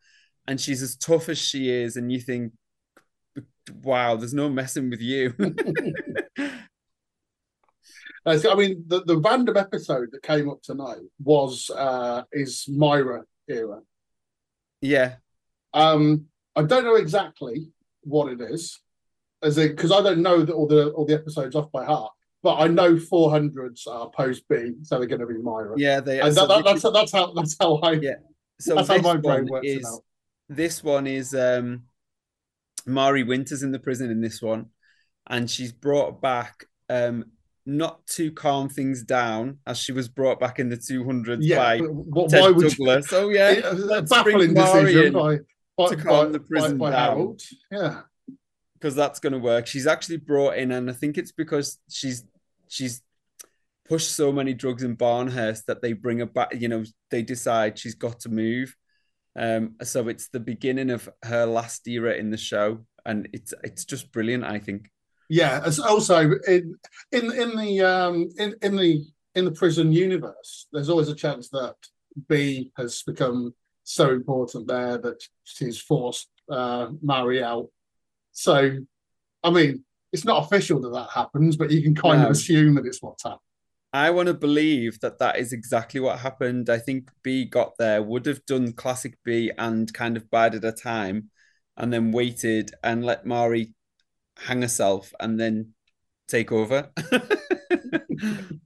and 0.48 0.60
she's 0.60 0.82
as 0.82 0.96
tough 0.96 1.30
as 1.30 1.38
she 1.38 1.70
is, 1.70 1.96
and 1.96 2.12
you 2.12 2.20
think, 2.20 2.54
wow, 3.84 4.16
there's 4.16 4.34
no 4.34 4.50
messing 4.50 4.90
with 4.90 5.02
you. 5.02 5.34
I 8.26 8.56
mean, 8.56 8.84
the, 8.88 9.04
the 9.06 9.18
random 9.18 9.58
episode 9.58 10.10
that 10.12 10.22
came 10.24 10.50
up 10.50 10.62
tonight 10.62 10.98
was 11.24 11.70
uh 11.70 12.24
is 12.32 12.66
Myra 12.68 13.24
era. 13.48 13.80
yeah, 14.82 15.16
Um, 15.74 16.26
I 16.60 16.64
don't 16.64 16.84
know 16.84 16.96
exactly 16.96 17.72
what 18.02 18.32
it 18.32 18.42
is, 18.42 18.80
as 19.42 19.56
because 19.56 19.92
I 19.92 20.02
don't 20.02 20.22
know 20.22 20.44
the, 20.44 20.54
all 20.54 20.68
the 20.68 20.90
all 20.90 21.06
the 21.06 21.14
episodes 21.14 21.56
off 21.56 21.72
by 21.72 21.86
heart. 21.86 22.12
But 22.42 22.56
I 22.56 22.68
know 22.68 22.96
400s 22.96 23.86
are 23.88 24.10
post 24.12 24.48
Bea, 24.48 24.74
so 24.84 24.98
they're 24.98 25.08
going 25.08 25.20
to 25.20 25.28
be 25.28 25.38
Myra. 25.38 25.74
yeah, 25.78 26.00
they. 26.00 26.20
so 26.20 26.48
that, 26.48 26.48
that, 26.48 26.64
that's 26.66 26.82
that's 26.94 27.12
how 27.12 27.34
that's 27.34 27.56
how 27.60 27.76
I 27.78 27.94
Yeah. 27.94 28.14
so 28.60 28.76
that's 28.76 28.88
how 28.88 28.96
this 28.96 29.04
my 29.04 29.18
brain 29.18 29.44
one 29.44 29.48
works 29.48 29.68
is 29.68 29.86
out. 29.86 30.04
this 30.48 30.84
one 30.84 31.08
is 31.08 31.34
um 31.34 31.84
Marie 32.86 33.24
Winters 33.24 33.64
in 33.64 33.72
the 33.72 33.80
prison 33.80 34.10
in 34.10 34.22
this 34.22 34.42
one, 34.42 34.68
and 35.28 35.50
she's 35.50 35.72
brought 35.72 36.22
back 36.22 36.66
um 36.90 37.26
not 37.66 38.06
to 38.08 38.32
calm 38.32 38.68
things 38.68 39.04
down 39.04 39.60
as 39.68 39.78
she 39.78 39.92
was 39.92 40.08
brought 40.10 40.40
back 40.40 40.60
in 40.60 40.70
the 40.70 40.78
200s 40.78 41.38
Yeah, 41.42 41.58
by 41.58 41.78
what, 41.80 42.30
Ted 42.30 42.42
why 42.42 42.50
would 42.52 42.64
you? 42.64 42.70
Douglas. 42.70 43.14
Oh 43.14 43.30
yeah, 43.30 43.60
baffling 44.10 44.54
decision 44.54 45.14
by 45.14 45.40
by, 45.80 45.90
to 45.90 45.98
by, 45.98 46.04
calm 46.04 46.32
the 46.32 46.40
prison 46.40 46.78
by 46.78 46.92
down. 46.92 47.38
Yeah, 47.72 48.02
because 48.74 48.96
that's 48.96 49.20
going 49.20 49.34
to 49.34 49.40
work. 49.40 49.68
She's 49.68 49.88
actually 49.88 50.18
brought 50.18 50.58
in, 50.58 50.72
and 50.72 50.90
I 50.90 50.94
think 50.94 51.18
it's 51.18 51.32
because 51.32 51.80
she's 51.90 52.24
she's 52.68 53.02
pushed 53.88 54.12
so 54.12 54.32
many 54.32 54.54
drugs 54.54 54.84
in 54.84 54.96
Barnhurst 54.96 55.66
that 55.66 55.82
they 55.82 55.94
bring 55.94 56.20
her 56.20 56.26
back. 56.26 56.54
You 56.56 56.68
know, 56.68 56.84
they 57.10 57.24
decide 57.24 57.80
she's 57.80 57.96
got 57.96 58.20
to 58.22 58.30
move. 58.30 58.76
Um, 59.36 59.76
so 59.84 60.08
it's 60.08 60.30
the 60.30 60.40
beginning 60.40 60.90
of 60.90 61.10
her 61.24 61.46
last 61.46 61.88
era 61.88 62.14
in 62.14 62.30
the 62.30 62.38
show, 62.38 62.86
and 63.06 63.30
it's 63.34 63.54
it's 63.64 63.86
just 63.86 64.12
brilliant. 64.12 64.44
I 64.44 64.60
think. 64.60 64.90
yeah. 65.30 65.62
As 65.64 65.80
also 65.80 66.32
in 66.48 66.76
in 67.12 67.32
in 67.32 67.56
the 67.56 67.82
um 67.82 68.30
in 68.38 68.56
in 68.62 68.76
the 68.76 69.06
in 69.36 69.46
the 69.46 69.52
prison 69.52 69.92
universe, 69.92 70.68
there's 70.74 70.90
always 70.90 71.10
a 71.10 71.16
chance 71.16 71.50
that 71.50 71.76
Bea 72.28 72.72
has 72.78 73.04
become 73.04 73.54
so 73.84 74.12
important 74.12 74.68
there 74.68 74.98
that 74.98 75.22
she's 75.44 75.80
forced 75.80 76.30
uh, 76.50 76.88
Marie 77.02 77.44
out. 77.44 77.68
So, 78.32 78.78
I 79.44 79.50
mean, 79.50 79.84
it's 80.12 80.26
not 80.26 80.46
official 80.46 80.82
that 80.82 80.94
that 80.94 81.10
happens, 81.14 81.58
but 81.58 81.72
you 81.72 81.82
can 81.82 81.96
kind 81.96 82.20
No. 82.20 82.26
of 82.26 82.32
assume 82.32 82.76
that 82.76 82.86
it's 82.86 83.02
what's 83.02 83.24
happened. 83.24 83.40
I 83.92 84.12
want 84.12 84.28
to 84.28 84.34
believe 84.36 85.00
that 85.00 85.18
that 85.20 85.38
is 85.38 85.52
exactly 85.52 86.00
what 86.00 86.20
happened. 86.20 86.70
I 86.70 86.78
think 86.78 87.10
Bea 87.24 87.46
got 87.46 87.74
there, 87.80 88.04
would 88.04 88.28
have 88.28 88.46
done 88.46 88.74
classic 88.74 89.18
Bea 89.24 89.52
and 89.58 89.92
kind 89.94 90.16
of 90.16 90.30
bided 90.30 90.64
her 90.64 90.72
time, 90.72 91.32
and 91.76 91.92
then 91.92 92.12
waited 92.12 92.72
and 92.84 93.04
let 93.04 93.26
Marie 93.26 93.74
hang 94.38 94.62
herself 94.62 95.12
and 95.20 95.40
then 95.40 95.74
take 96.28 96.52
over. 96.52 96.92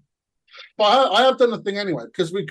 But 0.77 0.83
I, 0.83 1.07
I 1.13 1.21
have 1.23 1.37
done 1.37 1.51
the 1.51 1.61
thing 1.61 1.77
anyway 1.77 2.03
because 2.05 2.33
we 2.33 2.47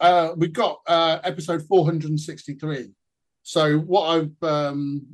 uh, 0.00 0.32
we've 0.36 0.52
got 0.52 0.80
uh, 0.86 1.18
episode 1.24 1.66
four 1.66 1.84
hundred 1.84 2.10
and 2.10 2.20
sixty 2.20 2.54
three. 2.54 2.90
So 3.42 3.78
what 3.78 4.08
I've 4.08 4.42
um, 4.42 5.06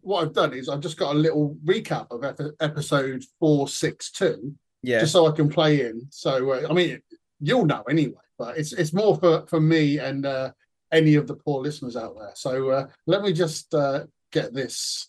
what 0.00 0.22
I've 0.22 0.32
done 0.32 0.52
is 0.52 0.68
I've 0.68 0.80
just 0.80 0.98
got 0.98 1.14
a 1.14 1.18
little 1.18 1.56
recap 1.64 2.06
of 2.10 2.24
ep- 2.24 2.54
episode 2.60 3.24
four 3.38 3.68
six 3.68 4.10
two, 4.10 4.54
yeah. 4.82 5.00
just 5.00 5.12
so 5.12 5.26
I 5.26 5.32
can 5.32 5.48
play 5.48 5.86
in. 5.86 6.06
So 6.10 6.52
uh, 6.52 6.66
I 6.68 6.72
mean, 6.72 7.00
you'll 7.40 7.66
know 7.66 7.82
anyway, 7.88 8.14
but 8.38 8.58
it's 8.58 8.72
it's 8.72 8.92
more 8.92 9.16
for 9.16 9.46
for 9.46 9.60
me 9.60 9.98
and 9.98 10.26
uh, 10.26 10.52
any 10.92 11.14
of 11.16 11.26
the 11.26 11.34
poor 11.34 11.62
listeners 11.62 11.96
out 11.96 12.16
there. 12.18 12.32
So 12.34 12.70
uh, 12.70 12.86
let 13.06 13.22
me 13.22 13.32
just 13.32 13.74
uh, 13.74 14.04
get 14.32 14.52
this 14.54 15.08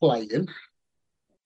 playing. 0.00 0.48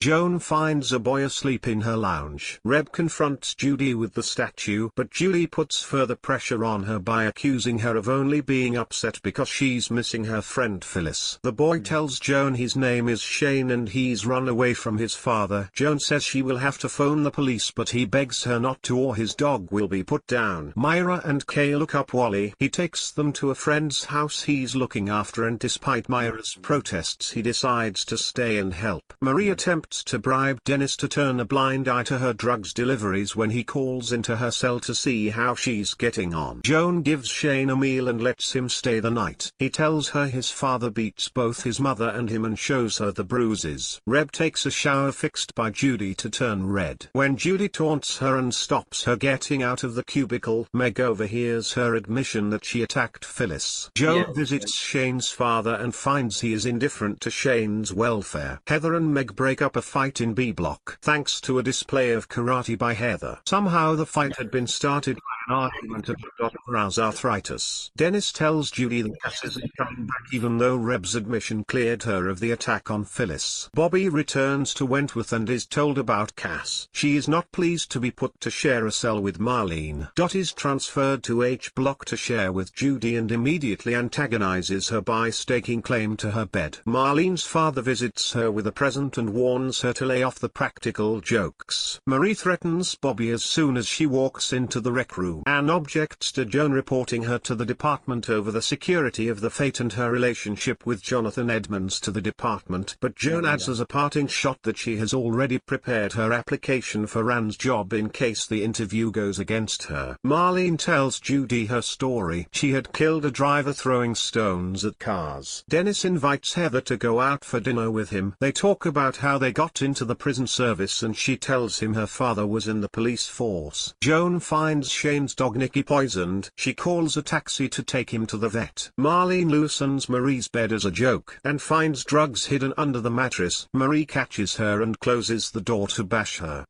Joan 0.02 0.38
finds 0.38 0.94
a 0.94 0.98
boy 0.98 1.22
asleep 1.22 1.68
in 1.68 1.82
her 1.82 1.94
lounge. 1.94 2.58
Reb 2.64 2.90
confronts 2.90 3.54
Judy 3.54 3.92
with 3.92 4.14
the 4.14 4.22
statue, 4.22 4.88
but 4.94 5.10
Judy 5.10 5.46
puts 5.46 5.82
further 5.82 6.16
pressure 6.16 6.64
on 6.64 6.84
her 6.84 6.98
by 6.98 7.24
accusing 7.24 7.80
her 7.80 7.94
of 7.96 8.08
only 8.08 8.40
being 8.40 8.78
upset 8.78 9.20
because 9.22 9.50
she's 9.50 9.90
missing 9.90 10.24
her 10.24 10.40
friend 10.40 10.82
Phyllis. 10.82 11.38
The 11.42 11.52
boy 11.52 11.76
hmm. 11.76 11.82
tells 11.82 12.18
Joan 12.18 12.54
his 12.54 12.76
name 12.76 13.10
is 13.10 13.20
Shane 13.20 13.70
and 13.70 13.90
he's 13.90 14.24
run 14.24 14.48
away 14.48 14.72
from 14.72 14.96
his 14.96 15.14
father. 15.14 15.68
Joan 15.74 15.98
says 15.98 16.24
she 16.24 16.40
will 16.40 16.56
have 16.56 16.78
to 16.78 16.88
phone 16.88 17.22
the 17.22 17.30
police 17.30 17.70
but 17.70 17.90
he 17.90 18.06
begs 18.06 18.44
her 18.44 18.58
not 18.58 18.82
to 18.84 18.98
or 18.98 19.16
his 19.16 19.34
dog 19.34 19.70
will 19.70 19.86
be 19.86 20.02
put 20.02 20.26
down. 20.26 20.72
Myra 20.76 21.20
and 21.26 21.46
Kay 21.46 21.76
look 21.76 21.94
up 21.94 22.14
Wally. 22.14 22.54
He 22.58 22.70
takes 22.70 23.10
them 23.10 23.34
to 23.34 23.50
a 23.50 23.54
friend's 23.54 24.04
house 24.04 24.44
he's 24.44 24.74
looking 24.74 25.10
after 25.10 25.46
and 25.46 25.58
despite 25.58 26.08
Myra's 26.08 26.56
protests 26.62 27.32
he 27.32 27.42
decides 27.42 28.02
to 28.06 28.16
stay 28.16 28.56
and 28.56 28.72
help. 28.72 29.12
Maria 29.20 29.50
Marie 29.50 29.50
hmm. 29.50 29.89
Attempts 29.90 30.04
to 30.04 30.18
bribe 30.20 30.62
Dennis 30.64 30.96
to 30.96 31.08
turn 31.08 31.40
a 31.40 31.44
blind 31.44 31.88
eye 31.88 32.04
to 32.04 32.18
her 32.18 32.32
drugs 32.32 32.72
deliveries 32.72 33.34
when 33.34 33.50
he 33.50 33.64
calls 33.64 34.12
into 34.12 34.36
her 34.36 34.52
cell 34.52 34.78
to 34.80 34.94
see 34.94 35.30
how 35.30 35.56
she's 35.56 35.94
getting 35.94 36.32
on. 36.32 36.60
Joan 36.62 37.02
gives 37.02 37.28
Shane 37.28 37.70
a 37.70 37.74
meal 37.76 38.08
and 38.08 38.22
lets 38.22 38.52
him 38.52 38.68
stay 38.68 39.00
the 39.00 39.10
night. 39.10 39.50
He 39.58 39.68
tells 39.68 40.10
her 40.10 40.28
his 40.28 40.48
father 40.48 40.90
beats 40.90 41.28
both 41.28 41.64
his 41.64 41.80
mother 41.80 42.08
and 42.08 42.30
him 42.30 42.44
and 42.44 42.56
shows 42.56 42.98
her 42.98 43.10
the 43.10 43.24
bruises. 43.24 44.00
Reb 44.06 44.30
takes 44.30 44.64
a 44.64 44.70
shower 44.70 45.10
fixed 45.10 45.56
by 45.56 45.70
Judy 45.70 46.14
to 46.14 46.30
turn 46.30 46.68
red. 46.68 47.08
When 47.12 47.36
Judy 47.36 47.68
taunts 47.68 48.18
her 48.18 48.36
and 48.36 48.54
stops 48.54 49.04
her 49.04 49.16
getting 49.16 49.60
out 49.60 49.82
of 49.82 49.96
the 49.96 50.04
cubicle, 50.04 50.68
Meg 50.72 51.00
overhears 51.00 51.72
her 51.72 51.96
admission 51.96 52.50
that 52.50 52.64
she 52.64 52.82
attacked 52.82 53.24
Phyllis. 53.24 53.90
Joan 53.96 54.18
Yes. 54.28 54.36
visits 54.36 54.74
Shane's 54.74 55.30
father 55.30 55.74
and 55.74 55.92
finds 55.94 56.40
he 56.42 56.52
is 56.52 56.64
indifferent 56.66 57.20
to 57.22 57.30
Shane's 57.30 57.92
welfare. 57.92 58.60
Heather 58.68 58.94
and 58.94 59.12
Meg 59.12 59.34
break 59.34 59.60
up 59.60 59.76
a 59.80 59.82
fight 59.82 60.20
in 60.20 60.34
B 60.34 60.52
block 60.52 60.98
thanks 61.00 61.40
to 61.40 61.58
a 61.58 61.62
display 61.62 62.10
of 62.10 62.28
karate 62.28 62.76
by 62.76 62.92
Heather. 62.92 63.38
Somehow 63.46 63.94
the 63.94 64.04
fight 64.04 64.36
had 64.36 64.50
been 64.50 64.66
started 64.66 65.18
an 65.50 65.56
argument 65.56 66.08
about. 66.08 66.54
Rouse 66.68 66.98
arthritis. 66.98 67.90
Dennis 67.96 68.30
tells 68.30 68.70
Judy 68.70 69.02
that 69.02 69.20
Cass 69.22 69.44
isn't 69.44 69.76
coming 69.76 70.06
back 70.06 70.32
even 70.32 70.58
though 70.58 70.76
Reb's 70.76 71.16
admission 71.16 71.64
cleared 71.64 72.04
her 72.04 72.28
of 72.28 72.38
the 72.38 72.52
attack 72.52 72.90
on 72.90 73.04
Phyllis. 73.04 73.68
Bobby 73.74 74.08
returns 74.08 74.72
to 74.74 74.86
Wentworth 74.86 75.32
and 75.32 75.50
is 75.50 75.66
told 75.66 75.98
about 75.98 76.36
Cass. 76.36 76.88
She 76.92 77.16
is 77.16 77.26
not 77.26 77.50
pleased 77.50 77.90
to 77.90 78.00
be 78.00 78.12
put 78.12 78.38
to 78.40 78.50
share 78.50 78.86
a 78.86 78.92
cell 78.92 79.20
with 79.20 79.40
Marlene. 79.40 80.08
Dot 80.14 80.34
is 80.34 80.52
transferred 80.52 81.24
to 81.24 81.42
H 81.42 81.74
block 81.74 82.04
to 82.06 82.16
share 82.16 82.52
with 82.52 82.74
Judy 82.74 83.16
and 83.16 83.32
immediately 83.32 83.94
antagonizes 83.94 84.88
her 84.90 85.00
by 85.00 85.30
staking 85.30 85.82
claim 85.82 86.16
to 86.18 86.30
her 86.30 86.46
bed. 86.46 86.78
Marlene's 86.86 87.44
father 87.44 87.82
visits 87.82 88.32
her 88.32 88.50
with 88.50 88.66
a 88.66 88.72
present 88.72 89.18
and 89.18 89.34
warns 89.34 89.80
her 89.80 89.92
to 89.94 90.06
lay 90.06 90.22
off 90.22 90.38
the 90.38 90.48
practical 90.48 91.20
jokes. 91.20 92.00
Marie 92.06 92.34
threatens 92.34 92.94
Bobby 92.94 93.30
as 93.30 93.42
soon 93.42 93.76
as 93.76 93.88
she 93.88 94.06
walks 94.06 94.52
into 94.52 94.80
the 94.80 94.92
rec 94.92 95.18
room. 95.18 95.39
Anne 95.46 95.70
objects 95.70 96.32
to 96.32 96.44
Joan 96.44 96.72
reporting 96.72 97.22
her 97.22 97.38
to 97.38 97.54
the 97.54 97.64
department 97.64 98.28
over 98.28 98.50
the 98.50 98.62
security 98.62 99.28
of 99.28 99.40
the 99.40 99.50
fate 99.50 99.80
and 99.80 99.92
her 99.94 100.10
relationship 100.10 100.86
with 100.86 101.02
Jonathan 101.02 101.50
Edmonds 101.50 101.98
to 102.00 102.10
the 102.10 102.20
department, 102.20 102.96
but 103.00 103.16
Joan 103.16 103.44
adds 103.44 103.68
as 103.68 103.80
a 103.80 103.86
parting 103.86 104.26
shot 104.26 104.62
that 104.62 104.78
she 104.78 104.96
has 104.98 105.14
already 105.14 105.58
prepared 105.58 106.12
her 106.12 106.32
application 106.32 107.06
for 107.06 107.24
Rand's 107.24 107.56
job 107.56 107.92
in 107.92 108.10
case 108.10 108.46
the 108.46 108.62
interview 108.64 109.10
goes 109.10 109.38
against 109.38 109.84
her. 109.84 110.16
Marlene 110.24 110.78
tells 110.78 111.20
Judy 111.20 111.66
her 111.66 111.82
story. 111.82 112.46
She 112.52 112.72
had 112.72 112.92
killed 112.92 113.24
a 113.24 113.30
driver 113.30 113.72
throwing 113.72 114.14
stones 114.14 114.84
at 114.84 114.98
cars. 114.98 115.64
Dennis 115.68 116.04
invites 116.04 116.54
Heather 116.54 116.80
to 116.82 116.96
go 116.96 117.20
out 117.20 117.44
for 117.44 117.60
dinner 117.60 117.90
with 117.90 118.10
him. 118.10 118.34
They 118.40 118.52
talk 118.52 118.86
about 118.86 119.16
how 119.16 119.38
they 119.38 119.52
got 119.52 119.82
into 119.82 120.04
the 120.04 120.14
prison 120.14 120.46
service 120.46 121.02
and 121.02 121.16
she 121.16 121.36
tells 121.36 121.78
him 121.80 121.94
her 121.94 122.06
father 122.06 122.46
was 122.46 122.68
in 122.68 122.80
the 122.80 122.88
police 122.88 123.26
force. 123.26 123.94
Joan 124.00 124.40
finds 124.40 124.90
Shane's 124.90 125.29
dog 125.34 125.56
Nicky 125.56 125.82
poisoned. 125.82 126.50
She 126.56 126.74
calls 126.74 127.16
a 127.16 127.22
taxi 127.22 127.68
to 127.70 127.82
take 127.82 128.10
him 128.10 128.26
to 128.26 128.36
the 128.36 128.48
vet. 128.48 128.90
Marlene 128.98 129.50
loosens 129.50 130.08
Marie's 130.08 130.48
bed 130.48 130.72
as 130.72 130.84
a 130.84 130.90
joke 130.90 131.38
and 131.44 131.60
finds 131.62 132.04
drugs 132.04 132.46
hidden 132.46 132.72
under 132.76 133.00
the 133.00 133.10
mattress. 133.10 133.66
Marie 133.72 134.06
catches 134.06 134.56
her 134.56 134.82
and 134.82 134.98
closes 135.00 135.50
the 135.50 135.60
door 135.60 135.88
to 135.88 136.04
bash 136.04 136.38
her. 136.38 136.64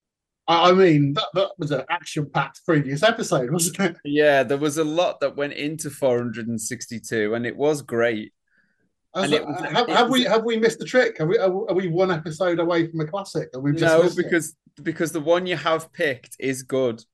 I, 0.48 0.70
I 0.70 0.72
mean, 0.72 1.14
that, 1.14 1.28
that 1.34 1.50
was 1.58 1.70
an 1.70 1.82
action-packed 1.90 2.60
previous 2.66 3.02
episode, 3.02 3.50
wasn't 3.52 3.80
it? 3.80 3.96
Yeah, 4.04 4.42
there 4.42 4.58
was 4.58 4.78
a 4.78 4.84
lot 4.84 5.20
that 5.20 5.36
went 5.36 5.52
into 5.52 5.90
462, 5.90 7.34
and 7.34 7.46
it 7.46 7.56
was 7.56 7.82
great. 7.82 8.32
Was 9.14 9.24
And 9.24 9.32
like, 9.32 9.40
it 9.42 9.46
was- 9.46 9.60
have, 9.72 9.88
it 9.88 9.96
have 9.96 10.08
was- 10.10 10.20
we 10.20 10.24
have 10.24 10.44
we 10.44 10.56
missed 10.56 10.78
the 10.78 10.84
trick? 10.84 11.20
Are 11.20 11.26
we 11.26 11.38
are, 11.38 11.50
are 11.70 11.74
we 11.74 11.88
one 11.88 12.10
episode 12.10 12.58
away 12.60 12.88
from 12.90 13.00
a 13.00 13.06
classic? 13.06 13.48
And 13.52 13.62
we've 13.62 13.76
just 13.76 13.96
no, 13.96 14.02
missed 14.04 14.18
it? 14.18 14.22
because 14.24 14.56
because 14.82 15.12
the 15.12 15.20
one 15.20 15.46
you 15.46 15.56
have 15.56 15.92
picked 15.92 16.36
is 16.38 16.62
good 16.62 17.04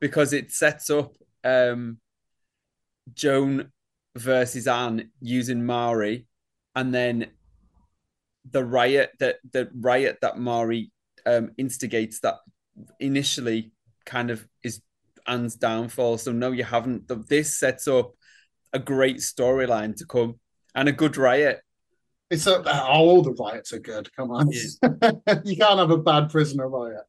because 0.00 0.32
it 0.32 0.52
sets 0.52 0.90
up 0.90 1.14
um 1.44 1.98
Joan 3.14 3.70
versus 4.16 4.66
Anne 4.66 5.10
using 5.20 5.64
Marie, 5.64 6.26
and 6.74 6.94
then 6.94 7.28
the 8.50 8.64
riot 8.64 9.12
that 9.18 9.36
the 9.52 9.70
riot 9.74 10.18
that 10.22 10.38
Marie 10.38 10.90
um, 11.26 11.50
instigates 11.56 12.20
that 12.20 12.36
initially 12.98 13.72
kind 14.06 14.30
of 14.30 14.46
is 14.62 14.80
Anne's 15.26 15.56
downfall. 15.56 16.18
So 16.18 16.32
no, 16.32 16.52
you 16.52 16.64
haven't. 16.64 17.08
This 17.28 17.58
sets 17.58 17.86
up 17.88 18.12
a 18.72 18.78
great 18.78 19.18
storyline 19.18 19.96
to 19.96 20.06
come 20.06 20.38
and 20.74 20.88
a 20.88 20.92
good 20.92 21.16
riot. 21.16 21.60
It's 22.30 22.46
a, 22.46 22.84
all 22.84 23.22
the 23.22 23.32
riots 23.32 23.72
are 23.72 23.80
good. 23.80 24.14
Come 24.14 24.30
on, 24.30 24.50
you 25.44 25.56
can't 25.56 25.78
have 25.78 25.90
a 25.90 25.98
bad 25.98 26.30
prisoner 26.30 26.68
riot. 26.68 27.02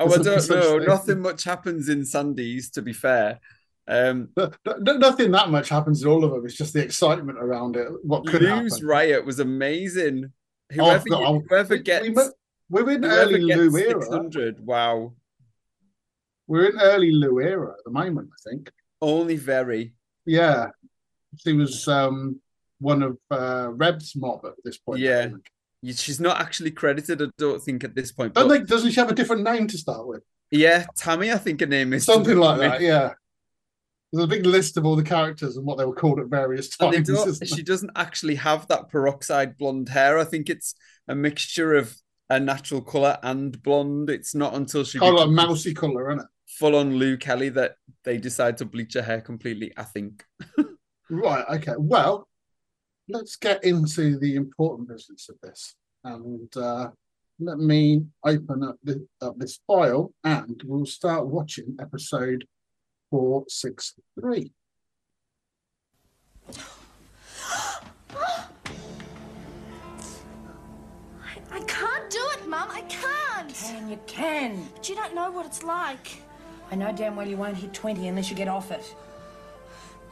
Oh, 0.00 0.12
I 0.12 0.18
don't 0.22 0.48
know. 0.50 0.78
Nothing 0.78 1.20
much 1.20 1.44
happens 1.44 1.88
in 1.88 2.04
Sundays, 2.04 2.70
to 2.70 2.82
be 2.82 2.92
fair. 2.92 3.40
Um, 3.88 4.30
No- 4.36 4.50
no- 4.78 4.96
Nothing 4.98 5.30
that 5.30 5.48
much 5.50 5.68
happens 5.68 6.02
in 6.02 6.08
all 6.08 6.24
of 6.24 6.32
them. 6.32 6.44
It's 6.44 6.56
just 6.56 6.72
the 6.74 6.82
excitement 6.82 7.38
around 7.38 7.76
it. 7.76 7.88
What 8.02 8.26
could 8.26 8.42
Lou's 8.42 8.74
happen? 8.74 8.86
riot 8.88 9.24
was 9.24 9.38
amazing. 9.38 10.32
Oh, 10.78 10.98
Whoever, 10.98 11.38
whoever 11.48 11.74
We- 11.76 11.82
gets, 11.82 12.02
we 12.08 12.10
mu- 12.14 12.32
we're 12.68 12.90
in 12.90 13.04
early 13.04 13.40
Lou 13.40 13.76
era. 13.76 14.00
600, 14.02 14.58
wow. 14.66 15.14
We're 16.48 16.70
in 16.70 16.80
early 16.80 17.12
Lou 17.12 17.40
era 17.40 17.70
at 17.78 17.84
the 17.84 17.90
moment. 17.92 18.30
I 18.32 18.50
think. 18.50 18.72
Only 19.00 19.36
very. 19.36 19.94
Yeah, 20.24 20.70
she 21.38 21.52
was 21.52 21.86
um, 21.86 22.40
one 22.80 23.02
of 23.02 23.18
uh, 23.30 23.68
Reb's 23.72 24.16
mob 24.16 24.44
at 24.44 24.54
this 24.64 24.78
point. 24.78 24.98
Yeah. 25.00 25.28
She's 25.92 26.20
not 26.20 26.40
actually 26.40 26.70
credited, 26.70 27.22
I 27.22 27.26
don't 27.38 27.62
think, 27.62 27.84
at 27.84 27.94
this 27.94 28.12
point. 28.12 28.34
But 28.34 28.48
think 28.48 28.68
doesn't 28.68 28.90
she 28.90 29.00
have 29.00 29.10
a 29.10 29.14
different 29.14 29.42
name 29.42 29.66
to 29.68 29.78
start 29.78 30.06
with? 30.06 30.22
yeah, 30.50 30.86
Tammy, 30.96 31.32
I 31.32 31.38
think 31.38 31.60
her 31.60 31.66
name 31.66 31.92
is 31.92 32.04
Something 32.04 32.38
like 32.38 32.58
that. 32.60 32.80
Yeah. 32.80 33.12
There's 34.12 34.24
a 34.24 34.28
big 34.28 34.46
list 34.46 34.76
of 34.76 34.86
all 34.86 34.94
the 34.96 35.02
characters 35.02 35.56
and 35.56 35.66
what 35.66 35.78
they 35.78 35.84
were 35.84 35.94
called 35.94 36.20
at 36.20 36.26
various 36.26 36.68
times. 36.76 37.08
don't, 37.08 37.28
isn't 37.28 37.40
there? 37.40 37.48
she 37.48 37.62
doesn't 37.62 37.90
actually 37.96 38.36
have 38.36 38.66
that 38.68 38.88
peroxide 38.88 39.58
blonde 39.58 39.88
hair. 39.88 40.18
I 40.18 40.24
think 40.24 40.48
it's 40.48 40.74
a 41.08 41.14
mixture 41.14 41.74
of 41.74 41.94
a 42.30 42.38
natural 42.38 42.80
color 42.80 43.18
and 43.22 43.60
blonde. 43.62 44.08
It's 44.08 44.34
not 44.34 44.54
until 44.54 44.84
she 44.84 44.98
Kind 44.98 45.18
of 45.18 45.28
like 45.28 45.30
mousy 45.30 45.74
colour, 45.74 46.10
isn't 46.10 46.20
it? 46.20 46.26
full 46.46 46.76
on 46.76 46.96
Lou 46.96 47.16
Kelly 47.16 47.48
that 47.50 47.74
they 48.04 48.16
decide 48.16 48.56
to 48.58 48.64
bleach 48.64 48.94
her 48.94 49.02
hair 49.02 49.20
completely. 49.20 49.72
I 49.76 49.82
think. 49.82 50.24
Right. 51.08 51.44
Okay. 51.56 51.74
Well, 51.78 52.28
let's 53.08 53.36
get 53.36 53.64
into 53.64 54.18
the 54.18 54.34
important 54.34 54.88
business 54.88 55.28
of 55.28 55.36
this, 55.42 55.74
and 56.04 56.54
uh, 56.56 56.90
let 57.38 57.58
me 57.58 58.02
open 58.24 58.62
up, 58.62 58.76
the, 58.82 59.06
up 59.20 59.38
this 59.38 59.60
file, 59.66 60.12
and 60.24 60.62
we'll 60.64 60.86
start 60.86 61.26
watching 61.26 61.76
episode 61.80 62.46
four 63.10 63.44
six 63.48 63.94
three. 64.18 64.52
I 71.48 71.60
can't 71.66 72.10
do 72.10 72.20
it, 72.34 72.48
Mum. 72.48 72.68
I 72.70 72.82
can't. 72.82 73.62
And 73.66 73.90
you 73.90 73.98
can. 74.06 74.68
But 74.74 74.88
you 74.88 74.94
don't 74.94 75.14
know 75.14 75.30
what 75.30 75.46
it's 75.46 75.62
like. 75.62 76.20
I 76.70 76.74
know 76.74 76.92
damn 76.92 77.14
well 77.16 77.26
you 77.26 77.36
won't 77.36 77.56
hit 77.56 77.72
20 77.72 78.08
unless 78.08 78.28
you 78.28 78.36
get 78.36 78.48
off 78.48 78.70
it. 78.72 78.94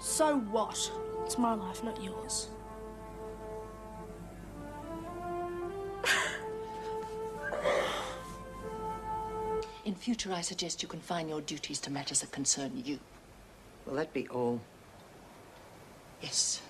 So 0.00 0.38
what? 0.38 0.78
It's 1.24 1.38
my 1.38 1.54
life, 1.54 1.82
not 1.82 2.02
yours. 2.02 2.48
In 9.94 10.00
future, 10.00 10.32
I 10.32 10.40
suggest 10.40 10.82
you 10.82 10.88
confine 10.88 11.28
your 11.28 11.40
duties 11.40 11.78
to 11.82 11.90
matters 11.92 12.20
that 12.20 12.32
concern 12.32 12.82
you. 12.84 12.98
Will 13.86 13.94
that 13.94 14.12
be 14.12 14.26
all? 14.26 14.60
Yes. 16.20 16.60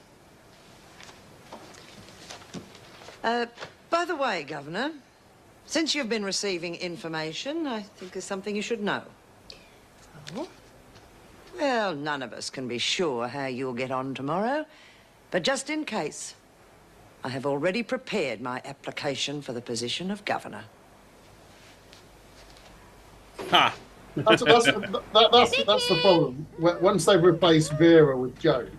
Uh, 3.22 3.46
by 3.88 4.04
the 4.04 4.14
way, 4.14 4.42
Governor, 4.42 4.92
since 5.64 5.94
you've 5.94 6.10
been 6.10 6.22
receiving 6.22 6.74
information, 6.74 7.66
I 7.66 7.80
think 7.80 8.12
there's 8.12 8.26
something 8.26 8.54
you 8.54 8.60
should 8.60 8.82
know. 8.82 9.04
Oh? 10.36 10.46
Well, 11.58 11.94
none 11.94 12.22
of 12.22 12.34
us 12.34 12.50
can 12.50 12.68
be 12.68 12.76
sure 12.76 13.26
how 13.26 13.46
you'll 13.46 13.72
get 13.72 13.90
on 13.90 14.12
tomorrow, 14.12 14.66
but 15.30 15.42
just 15.44 15.70
in 15.70 15.86
case, 15.86 16.34
I 17.24 17.30
have 17.30 17.46
already 17.46 17.82
prepared 17.82 18.42
my 18.42 18.60
application 18.66 19.40
for 19.40 19.54
the 19.54 19.62
position 19.62 20.10
of 20.10 20.26
Governor. 20.26 20.64
Ha! 23.50 23.74
That's, 24.16 24.42
that's, 24.44 24.64
that, 24.66 25.28
that's, 25.32 25.64
that's 25.64 25.88
the 25.88 25.98
problem. 26.00 26.46
Once 26.58 27.04
they've 27.04 27.22
replaced 27.22 27.72
Vera 27.72 28.16
with 28.16 28.38
Joan, 28.38 28.70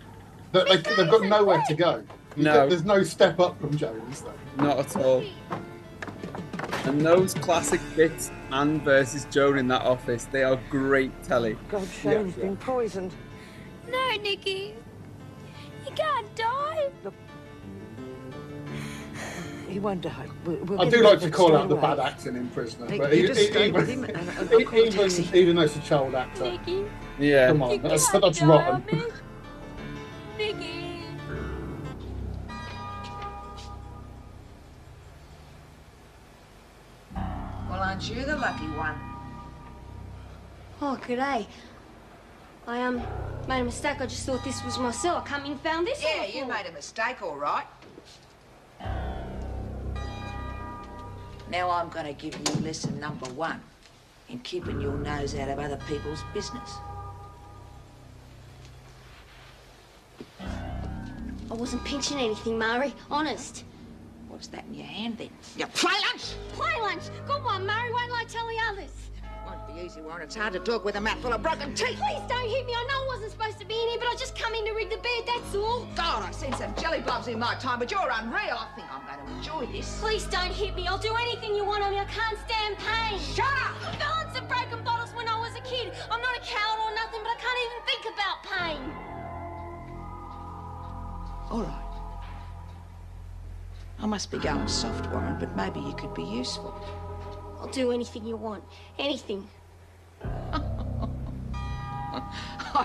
they, 0.52 0.64
they, 0.64 0.76
they've 0.76 1.10
got 1.10 1.22
nowhere 1.24 1.62
to 1.68 1.74
go. 1.74 2.02
You 2.36 2.44
No. 2.44 2.52
get- 2.54 2.70
There's 2.70 2.84
no 2.84 3.02
step 3.02 3.38
up 3.40 3.60
from 3.60 3.76
Joan, 3.76 4.00
is 4.10 4.22
there? 4.22 4.32
Not 4.56 4.78
at 4.78 4.96
all. 4.96 5.24
And 6.84 7.00
those 7.00 7.34
classic 7.34 7.80
bits 7.96 8.30
Anne 8.52 8.80
versus 8.80 9.26
Joan 9.30 9.58
in 9.58 9.68
that 9.68 9.82
office, 9.82 10.26
they 10.26 10.42
are 10.44 10.58
great 10.70 11.10
telly. 11.24 11.58
God, 11.68 11.86
Shane's 11.88 12.34
been 12.34 12.56
poisoned. 12.56 13.12
No, 13.90 14.10
Nikki. 14.22 14.74
You 15.84 15.92
can't 15.94 16.34
die. 16.36 16.90
He 19.76 19.80
won't 19.80 20.00
die. 20.00 20.26
We'll, 20.46 20.56
we'll 20.64 20.80
I 20.80 20.88
do 20.88 21.02
like 21.02 21.20
to 21.20 21.28
call 21.28 21.48
straight 21.48 21.60
out 21.60 21.68
the 21.68 21.74
bad 21.76 21.98
acting 21.98 22.34
in 22.34 22.48
Prisoner, 22.48 22.88
Hey, 22.88 22.96
but 22.96 23.14
you 23.14 23.20
he- 23.20 23.26
just 23.26 23.40
he- 23.40 23.64
even, 23.66 23.86
him 23.86 24.04
and 24.04 24.16
I'll- 24.16 24.38
I'll 24.58 24.64
call 24.64 24.78
a 24.78 24.86
even, 24.86 25.34
even 25.34 25.56
though 25.56 25.62
it's 25.62 25.76
a 25.76 25.80
child 25.80 26.14
actor, 26.14 26.44
Nikki. 26.44 26.86
Yeah. 27.18 27.48
come 27.48 27.62
on, 27.62 27.70
You 27.72 27.78
that's, 27.80 28.10
can't 28.10 28.22
that's 28.24 28.40
rotten. 28.40 28.74
on 28.74 28.84
me. 28.86 29.02
Nikki. 30.38 31.02
Well, 37.68 37.82
aren't 37.82 38.08
you 38.08 38.24
the 38.24 38.36
lucky 38.36 38.68
one? 38.68 38.98
Oh, 40.80 40.98
g'day. 41.06 41.46
I 42.66 42.82
um 42.82 43.02
made 43.46 43.60
a 43.60 43.64
mistake. 43.64 44.00
I 44.00 44.06
just 44.06 44.24
thought 44.24 44.42
this 44.42 44.64
was 44.64 44.78
my 44.78 44.90
cell. 44.90 45.16
I 45.16 45.20
come 45.28 45.44
in, 45.44 45.58
found 45.58 45.86
this. 45.86 46.02
Yeah, 46.02 46.24
you 46.24 46.46
made 46.46 46.64
a 46.66 46.72
mistake, 46.72 47.20
all 47.20 47.36
right. 47.36 47.66
Now 51.50 51.70
I'm 51.70 51.88
going 51.88 52.06
to 52.06 52.12
give 52.12 52.34
you 52.34 52.64
lesson 52.64 52.98
number 52.98 53.26
one 53.30 53.60
in 54.28 54.38
keeping 54.40 54.80
your 54.80 54.96
nose 54.96 55.34
out 55.36 55.48
of 55.48 55.58
other 55.58 55.78
people's 55.88 56.22
business. 56.34 56.74
I 61.48 61.54
wasn't 61.54 61.84
pinching 61.84 62.18
anything, 62.18 62.58
Murray. 62.58 62.92
Honest. 63.10 63.64
What's 64.28 64.48
that 64.48 64.64
in 64.66 64.74
your 64.74 64.86
hand 64.86 65.18
then? 65.18 65.30
Your 65.56 65.68
play 65.68 65.94
lunch! 66.10 66.34
Play 66.52 66.80
lunch. 66.80 67.04
Good 67.26 67.42
one, 67.44 67.64
Murray. 67.64 67.92
Wait 67.92 68.06
till 68.06 68.14
I 68.14 68.24
tell 68.28 68.46
the 68.46 68.58
others. 68.68 68.90
Won't 69.46 69.64
be 69.68 69.80
easy, 69.80 70.00
Warren. 70.02 70.22
It's 70.22 70.34
hard 70.34 70.54
to 70.54 70.58
talk 70.58 70.84
with 70.84 70.96
a 70.96 71.00
mouthful 71.00 71.32
of 71.32 71.40
broken 71.40 71.72
teeth. 71.72 71.96
Please 72.02 72.22
don't 72.28 72.48
hit 72.48 72.66
me. 72.66 72.72
I 72.74 72.84
know 72.90 72.98
I 72.98 73.06
wasn't 73.14 73.30
supposed 73.30 73.60
to 73.60 73.64
be 73.64 73.74
in 73.74 73.88
here, 73.90 73.98
but 74.00 74.08
I 74.08 74.16
just 74.18 74.36
come 74.36 74.52
in 74.54 74.64
to 74.66 74.72
rig 74.72 74.90
the 74.90 74.96
bed. 74.96 75.22
That's 75.24 75.54
all. 75.54 75.86
God, 75.94 76.24
I've 76.24 76.34
seen 76.34 76.52
some 76.54 76.74
jelly 76.74 77.00
blobs 77.00 77.28
in 77.28 77.38
my 77.38 77.54
time, 77.54 77.78
but 77.78 77.88
you're 77.88 78.00
unreal. 78.00 78.58
I 78.58 78.66
think 78.74 78.88
I'm 78.90 79.06
going 79.06 79.24
to 79.24 79.36
enjoy 79.36 79.72
this. 79.72 80.00
Please 80.00 80.24
don't 80.24 80.50
hit 80.50 80.74
me. 80.74 80.88
I'll 80.88 80.98
do 80.98 81.14
anything 81.14 81.54
you 81.54 81.64
want 81.64 81.84
of 81.84 81.90
me. 81.92 82.00
I 82.00 82.06
can't 82.06 82.36
stand 82.48 82.76
pain. 82.78 83.20
Shut 83.20 83.46
up! 83.46 83.76
I 83.86 83.94
fell 83.94 84.12
on 84.18 84.34
some 84.34 84.48
broken 84.48 84.82
bottles 84.82 85.14
when 85.14 85.28
I 85.28 85.38
was 85.38 85.54
a 85.54 85.62
kid. 85.62 85.92
I'm 86.10 86.20
not 86.20 86.36
a 86.36 86.40
coward 86.42 86.80
or 86.82 86.94
nothing, 86.96 87.20
but 87.22 87.30
I 87.30 87.38
can't 87.38 87.60
even 87.66 87.80
think 87.86 88.02
about 88.10 88.42
pain. 88.42 88.82
All 91.50 91.62
right. 91.62 91.82
I 94.00 94.06
must 94.06 94.32
be 94.32 94.38
going 94.38 94.66
soft, 94.66 95.06
Warren, 95.12 95.36
but 95.38 95.56
maybe 95.56 95.78
you 95.78 95.94
could 95.94 96.14
be 96.14 96.24
useful. 96.24 96.74
I'll 97.60 97.68
do 97.68 97.92
anything 97.92 98.26
you 98.26 98.36
want. 98.36 98.64
Anything. 98.98 99.48
I 100.22 100.60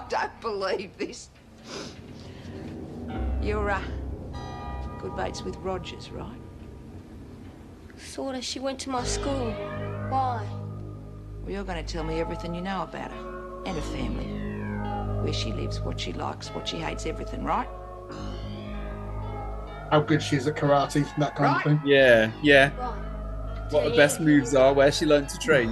don't 0.10 0.41
believe 0.41 0.97
this. 0.97 1.29
You're, 3.41 3.69
uh, 3.71 3.81
good 4.99 5.15
mates 5.15 5.43
with 5.43 5.55
Rogers, 5.57 6.10
right? 6.12 6.27
Sorta. 7.97 8.41
She 8.41 8.60
went 8.60 8.79
to 8.79 8.89
my 8.89 9.03
school. 9.03 9.51
Why? 10.10 10.45
Well, 11.41 11.51
you're 11.51 11.63
going 11.63 11.84
to 11.84 11.93
tell 11.93 12.03
me 12.03 12.19
everything 12.19 12.53
you 12.55 12.62
know 12.62 12.84
about 12.84 13.12
her 13.12 13.62
and 13.65 13.75
her 13.75 13.81
family. 13.81 14.27
Where 15.23 15.34
she 15.34 15.51
lives, 15.53 15.79
what 15.81 15.99
she 15.99 16.13
likes, 16.13 16.49
what 16.49 16.67
she 16.67 16.77
hates, 16.77 17.05
everything, 17.05 17.43
right? 17.43 17.67
How 19.91 19.99
good 19.99 20.21
she 20.23 20.36
is 20.38 20.47
at 20.47 20.55
karate, 20.55 20.95
and 21.13 21.21
that 21.23 21.36
kind 21.36 21.55
Right. 21.55 21.65
of 21.65 21.71
thing. 21.71 21.81
Yeah, 21.86 22.31
yeah. 22.41 22.71
Right. 22.79 22.95
What 23.71 23.86
the 23.86 23.95
best 23.95 24.19
moves 24.19 24.53
are, 24.53 24.73
where 24.73 24.91
she 24.91 25.05
learned 25.05 25.29
to 25.29 25.39
train. 25.39 25.71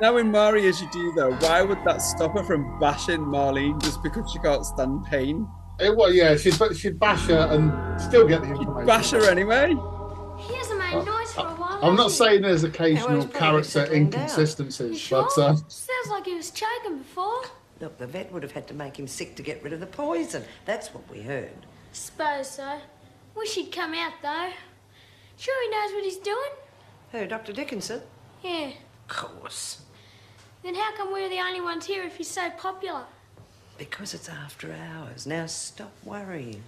Now 0.00 0.16
in 0.16 0.30
Marie 0.30 0.66
as 0.66 0.80
you 0.80 0.88
do, 0.90 1.12
though, 1.14 1.32
why 1.34 1.62
would 1.62 1.78
that 1.84 1.98
stop 1.98 2.32
her 2.32 2.42
from 2.42 2.80
bashing 2.80 3.20
Marlene 3.20 3.80
just 3.82 4.02
because 4.02 4.30
she 4.32 4.38
can't 4.40 4.64
stand 4.64 5.04
pain? 5.04 5.46
It, 5.78 5.96
well, 5.96 6.12
yeah, 6.12 6.36
she'd, 6.36 6.54
she'd 6.76 6.98
bash 6.98 7.26
her 7.28 7.48
and 7.50 8.00
still 8.00 8.26
get 8.26 8.42
the 8.42 8.48
information. 8.48 8.86
Bash 8.86 9.10
her 9.12 9.30
anyway? 9.30 9.68
He 9.68 10.54
hasn't 10.56 10.78
made 10.78 11.04
noise 11.04 11.32
for 11.32 11.46
a 11.46 11.50
while. 11.50 11.78
I'm 11.82 11.96
not 11.96 12.10
he? 12.10 12.16
saying 12.16 12.42
there's 12.42 12.64
occasional 12.64 13.08
well, 13.08 13.16
he's 13.20 13.24
probably 13.26 13.40
character 13.40 13.70
settling 13.70 14.10
down. 14.10 14.20
You 14.20 14.24
inconsistencies, 14.24 14.98
sure? 14.98 15.28
but 15.36 15.42
uh, 15.42 15.54
Sounds 15.68 16.08
like 16.08 16.26
he 16.26 16.34
was 16.34 16.50
choking 16.50 16.98
before. 16.98 17.42
Look, 17.80 17.98
the 17.98 18.06
vet 18.06 18.32
would 18.32 18.42
have 18.42 18.52
had 18.52 18.66
to 18.68 18.74
make 18.74 18.98
him 18.98 19.06
sick 19.06 19.36
to 19.36 19.42
get 19.42 19.62
rid 19.62 19.72
of 19.72 19.80
the 19.80 19.86
poison. 19.86 20.44
That's 20.64 20.92
what 20.92 21.08
we 21.10 21.22
heard. 21.22 21.66
Suppose 21.92 22.50
so. 22.50 22.78
Wish 23.36 23.54
he'd 23.54 23.72
come 23.72 23.94
out 23.94 24.14
though. 24.22 24.50
Sure 25.36 25.62
he 25.62 25.70
knows 25.70 25.92
what 25.92 26.04
he's 26.04 26.18
doing? 26.18 26.50
Who, 27.12 27.26
Dr. 27.26 27.52
Dickinson? 27.52 28.02
Yeah. 28.42 28.72
Of 29.08 29.16
course. 29.16 29.82
Then 30.62 30.74
how 30.74 30.94
come 30.96 31.12
we're 31.12 31.28
the 31.28 31.40
only 31.40 31.60
ones 31.60 31.86
here 31.86 32.02
if 32.04 32.16
he's 32.16 32.28
so 32.28 32.50
popular? 32.50 33.04
Because 33.78 34.12
it's 34.12 34.28
after 34.28 34.72
hours. 34.72 35.26
Now 35.26 35.46
stop 35.46 35.92
worrying. 36.04 36.62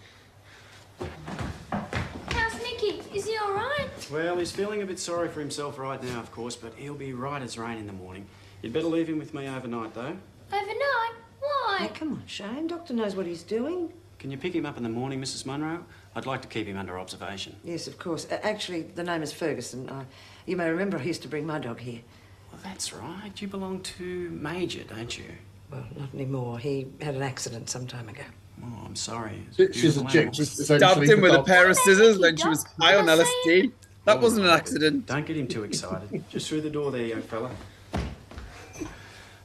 How's 2.30 2.54
Nicky? 2.62 3.02
Is 3.14 3.26
he 3.26 3.38
alright? 3.38 3.90
Well, 4.10 4.38
he's 4.38 4.50
feeling 4.50 4.80
a 4.82 4.86
bit 4.86 4.98
sorry 4.98 5.28
for 5.28 5.40
himself 5.40 5.78
right 5.78 6.02
now, 6.02 6.20
of 6.20 6.32
course, 6.32 6.56
but 6.56 6.72
he'll 6.74 6.94
be 6.94 7.12
right 7.12 7.42
as 7.42 7.58
rain 7.58 7.76
in 7.76 7.86
the 7.86 7.92
morning. 7.92 8.26
You'd 8.62 8.72
better 8.72 8.86
leave 8.86 9.08
him 9.08 9.18
with 9.18 9.34
me 9.34 9.46
overnight, 9.48 9.92
though. 9.94 10.16
Overnight? 10.52 11.14
Why? 11.40 11.78
Now, 11.80 11.88
come 11.88 12.12
on, 12.12 12.22
Shane. 12.26 12.66
Doctor 12.66 12.94
knows 12.94 13.14
what 13.14 13.26
he's 13.26 13.42
doing. 13.42 13.92
Can 14.18 14.30
you 14.30 14.38
pick 14.38 14.54
him 14.54 14.64
up 14.64 14.76
in 14.76 14.82
the 14.82 14.88
morning, 14.88 15.20
Mrs. 15.20 15.44
Munro? 15.44 15.84
I'd 16.14 16.26
like 16.26 16.42
to 16.42 16.48
keep 16.48 16.66
him 16.66 16.76
under 16.76 16.98
observation. 16.98 17.56
Yes, 17.64 17.86
of 17.86 17.98
course. 17.98 18.26
Uh, 18.30 18.38
actually, 18.42 18.82
the 18.82 19.02
name 19.02 19.22
is 19.22 19.32
Ferguson. 19.32 19.88
Uh, 19.88 20.04
you 20.46 20.56
may 20.56 20.68
remember 20.68 20.98
I 20.98 21.02
used 21.02 21.22
to 21.22 21.28
bring 21.28 21.46
my 21.46 21.58
dog 21.58 21.80
here. 21.80 22.00
Well, 22.50 22.60
that's 22.62 22.92
right. 22.92 23.32
You 23.36 23.48
belong 23.48 23.80
to 23.80 24.30
Major, 24.30 24.84
don't 24.84 25.16
you? 25.16 25.24
Well, 25.70 25.86
not 25.98 26.12
anymore. 26.12 26.58
He 26.58 26.86
had 27.00 27.14
an 27.14 27.22
accident 27.22 27.70
some 27.70 27.86
time 27.86 28.08
ago. 28.10 28.24
Oh, 28.62 28.82
I'm 28.84 28.94
sorry. 28.94 29.46
It's 29.56 29.76
she's 29.76 29.96
a 29.96 30.04
beautiful 30.04 30.32
chick. 30.32 30.46
Stabbed 30.46 31.02
him 31.08 31.22
with 31.22 31.32
a 31.32 31.42
pair 31.42 31.68
of 31.70 31.76
scissors 31.78 32.18
when 32.18 32.36
she 32.36 32.46
was 32.46 32.64
high 32.78 32.96
on 32.96 33.06
LSD. 33.06 33.72
That 34.04 34.20
wasn't 34.20 34.46
an 34.46 34.52
accident. 34.52 35.06
Don't 35.06 35.24
get 35.24 35.36
him 35.36 35.48
too 35.48 35.64
excited. 35.64 36.24
Just 36.28 36.48
through 36.48 36.60
the 36.60 36.70
door 36.70 36.90
there, 36.90 37.06
young 37.06 37.22
fella. 37.22 37.50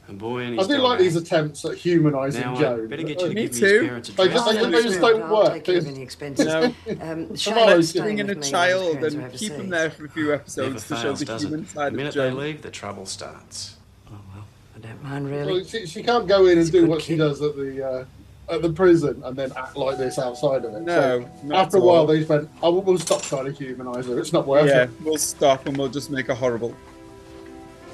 A 0.08 0.12
boy 0.14 0.38
and 0.38 0.58
I 0.58 0.62
do 0.66 0.74
dog, 0.76 0.82
like 0.84 0.98
these 1.00 1.16
attempts 1.16 1.64
at 1.66 1.76
humanising 1.76 2.40
Now, 2.40 2.54
Joe. 2.56 2.86
Better 2.88 3.02
get 3.02 3.20
you 3.20 3.28
to 3.28 3.34
Me 3.34 3.42
give 3.42 3.52
me 3.52 3.60
too. 3.60 3.94
his 3.96 4.08
They 4.16 4.24
address. 4.24 4.44
just- 4.46 4.56
they 4.60 4.64
I'll 4.76 4.82
just 4.82 5.00
don't 5.00 5.22
I'll 5.22 5.34
work. 5.36 5.52
take 5.52 5.64
care 5.64 5.76
of 5.78 5.94
They- 5.94 6.00
expenses. 6.02 6.46
No. 6.46 6.74
Um, 7.02 7.28
Let's 7.28 7.42
Shane 7.42 7.54
on, 7.58 8.04
bring 8.04 8.18
in 8.18 8.30
a 8.30 8.34
with 8.34 8.38
me 8.38 8.40
while 8.40 8.42
his 8.42 8.50
child 8.50 8.92
parents 9.00 9.14
are 9.16 9.20
and 9.20 9.32
keep 9.34 9.52
him 9.52 9.68
there 9.68 9.90
for 9.90 10.04
a 10.06 10.08
few 10.08 10.22
Never 10.24 10.34
episodes 10.36 10.88
to 10.88 10.96
show 10.96 11.12
the 11.12 11.24
does 11.26 11.42
human 11.42 11.60
it? 11.64 11.68
side 11.68 11.74
The 11.84 11.86
of 11.88 11.92
minute 11.94 12.14
they 12.14 12.30
leave, 12.30 12.62
the 12.62 12.70
trouble 12.70 13.04
starts. 13.04 13.76
Oh, 14.10 14.12
well, 14.34 14.44
I 14.76 14.78
don't 14.78 15.02
mind 15.02 15.30
really. 15.30 15.52
Well, 15.52 15.64
she, 15.64 15.86
she 15.86 16.02
can't 16.02 16.26
go 16.26 16.44
in 16.46 16.52
and 16.52 16.58
He's 16.60 16.70
do 16.70 16.80
good 16.80 16.88
what 16.88 17.02
she 17.02 17.14
does 17.16 17.42
at 17.42 17.54
the 17.56 17.86
uh, 17.86 18.04
at 18.50 18.62
the 18.62 18.72
prison 18.72 19.20
and 19.26 19.36
then 19.36 19.52
act 19.58 19.76
like 19.76 19.98
this 19.98 20.18
outside 20.18 20.64
of 20.64 20.72
it. 20.72 20.80
No, 20.80 21.28
So 21.44 21.52
after 21.54 21.76
a 21.76 21.80
while, 21.80 22.06
they 22.06 22.16
just 22.20 22.30
went, 22.30 22.48
"Oh, 22.62 22.70
we'll- 22.72 22.80
we'll 22.82 22.98
stop 22.98 23.20
trying 23.20 23.44
to 23.44 23.52
humanise 23.52 24.06
her. 24.06 24.18
It's 24.18 24.32
not 24.32 24.46
worth 24.46 24.66
Yeah, 24.68 24.84
it." 24.84 24.90
we'll 25.04 25.18
stop 25.18 25.66
and 25.66 25.76
we'll 25.76 25.90
just 25.90 26.10
make 26.10 26.28
her 26.28 26.34
horrible. 26.34 26.74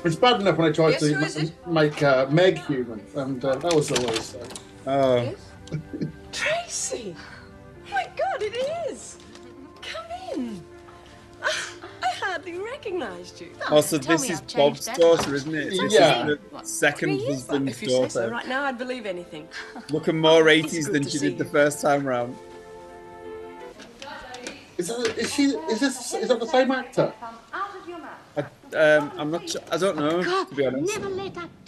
It's 0.05 0.17
bad 0.17 0.40
enough 0.40 0.59
when 0.59 0.69
I 0.69 0.73
tried 0.73 1.01
Yes, 1.01 1.35
to 1.35 1.51
ma- 1.67 1.73
make 1.83 2.03
uh, 2.03 2.27
Meg 2.31 2.59
human, 2.67 3.01
and 3.17 3.43
uh, 3.43 3.55
that 3.57 3.73
was 3.75 3.88
the 3.88 4.01
worst. 4.07 4.33
So. 4.33 4.40
Oh, 4.87 5.35
Tracy! 6.31 7.17
Oh 7.17 7.93
my 7.93 8.07
god, 8.17 8.43
it 8.43 8.55
is! 8.90 9.17
Come 9.81 10.05
in! 10.35 10.62
Ah, 11.43 11.73
I 12.03 12.09
hardly 12.23 12.59
recognize 12.59 12.75
recognised 12.75 13.40
you. 13.40 13.49
Also, 13.71 13.99
tell 13.99 14.19
this 14.19 14.29
is 14.29 14.40
I've 14.43 14.55
Bob's 14.55 14.85
daughter, 14.87 15.35
isn't 15.35 15.55
it? 15.55 15.71
This 15.71 15.95
Yeah. 15.95 16.29
is 16.29 16.38
the 16.53 16.64
second 16.64 17.21
husband's 17.23 17.73
If 17.73 17.83
you 17.83 17.88
say 17.88 18.09
so, 18.09 18.21
daughter. 18.21 18.31
right 18.31 18.47
now 18.47 18.64
I'd 18.64 18.77
believe 18.77 19.07
anything. 19.07 19.49
Looking 19.90 20.19
more 20.19 20.43
80s 20.45 20.93
than 20.93 21.05
she 21.05 21.17
see 21.17 21.29
did 21.31 21.38
the 21.38 21.47
first 21.47 21.81
time 21.81 22.07
round. 22.07 22.37
Is, 24.77 24.88
that, 24.88 25.17
is 25.17 25.33
she? 25.33 25.45
Is 25.45 25.81
this? 25.81 26.12
Is 26.14 26.29
that 26.29 26.40
the 26.40 26.47
same 26.47 26.71
actor? 26.73 27.12
I, 28.37 28.77
um, 28.77 29.12
I'm 29.16 29.31
not 29.31 29.49
sure. 29.49 29.61
I 29.70 29.77
don't 29.77 29.97
know, 29.97 30.23
to 30.44 30.55
be 30.55 30.66
honest. 30.66 30.99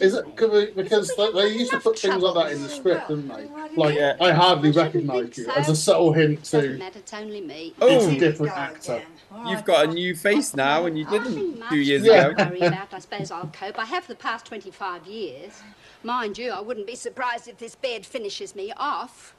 Is 0.00 0.14
it 0.14 0.36
could 0.36 0.50
we- 0.50 0.72
because 0.82 1.14
they, 1.16 1.30
they 1.32 1.48
used 1.54 1.70
to 1.70 1.78
put 1.80 1.98
things 1.98 2.20
like 2.22 2.34
that 2.34 2.52
in 2.52 2.62
the 2.62 2.68
script, 2.68 3.08
didn't 3.08 3.28
they? 3.28 3.46
Like 3.76 3.94
Yeah. 3.96 4.16
I 4.20 4.32
hardly 4.32 4.72
recognise 4.72 5.38
you 5.38 5.48
as 5.50 5.68
a 5.68 5.76
subtle 5.76 6.12
hint 6.12 6.40
Doesn't 6.42 6.62
to 6.72 6.78
matter, 6.78 6.98
it's 6.98 7.14
only 7.14 7.40
me. 7.40 7.74
Oh, 7.80 8.08
a 8.10 8.18
different 8.18 8.52
actor. 8.56 9.02
you've 9.46 9.64
got 9.64 9.84
a 9.86 9.88
new 9.92 10.14
face 10.16 10.54
now, 10.56 10.86
and 10.86 10.98
you 10.98 11.04
didn't 11.04 11.62
two 11.68 11.76
years 11.76 12.02
Yeah. 12.04 12.28
ago. 12.28 12.44
worry 12.44 12.60
about. 12.62 12.92
I 12.92 12.98
suppose 12.98 13.30
I'll 13.30 13.46
cope. 13.52 13.78
I 13.78 13.84
have 13.84 14.04
for 14.04 14.12
the 14.12 14.18
past 14.18 14.46
25 14.46 15.06
years. 15.06 15.60
Mind 16.02 16.36
you, 16.38 16.50
I 16.50 16.60
wouldn't 16.60 16.86
be 16.86 16.96
surprised 16.96 17.46
if 17.48 17.58
this 17.58 17.74
bed 17.76 18.04
finishes 18.04 18.54
me 18.56 18.72
off. 18.76 19.34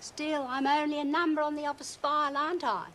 Still, 0.00 0.46
I'm 0.48 0.66
only 0.66 0.98
a 1.00 1.04
number 1.04 1.42
on 1.42 1.54
the 1.56 1.66
office 1.66 1.94
file, 1.96 2.36
aren't 2.36 2.64
I? 2.64 2.86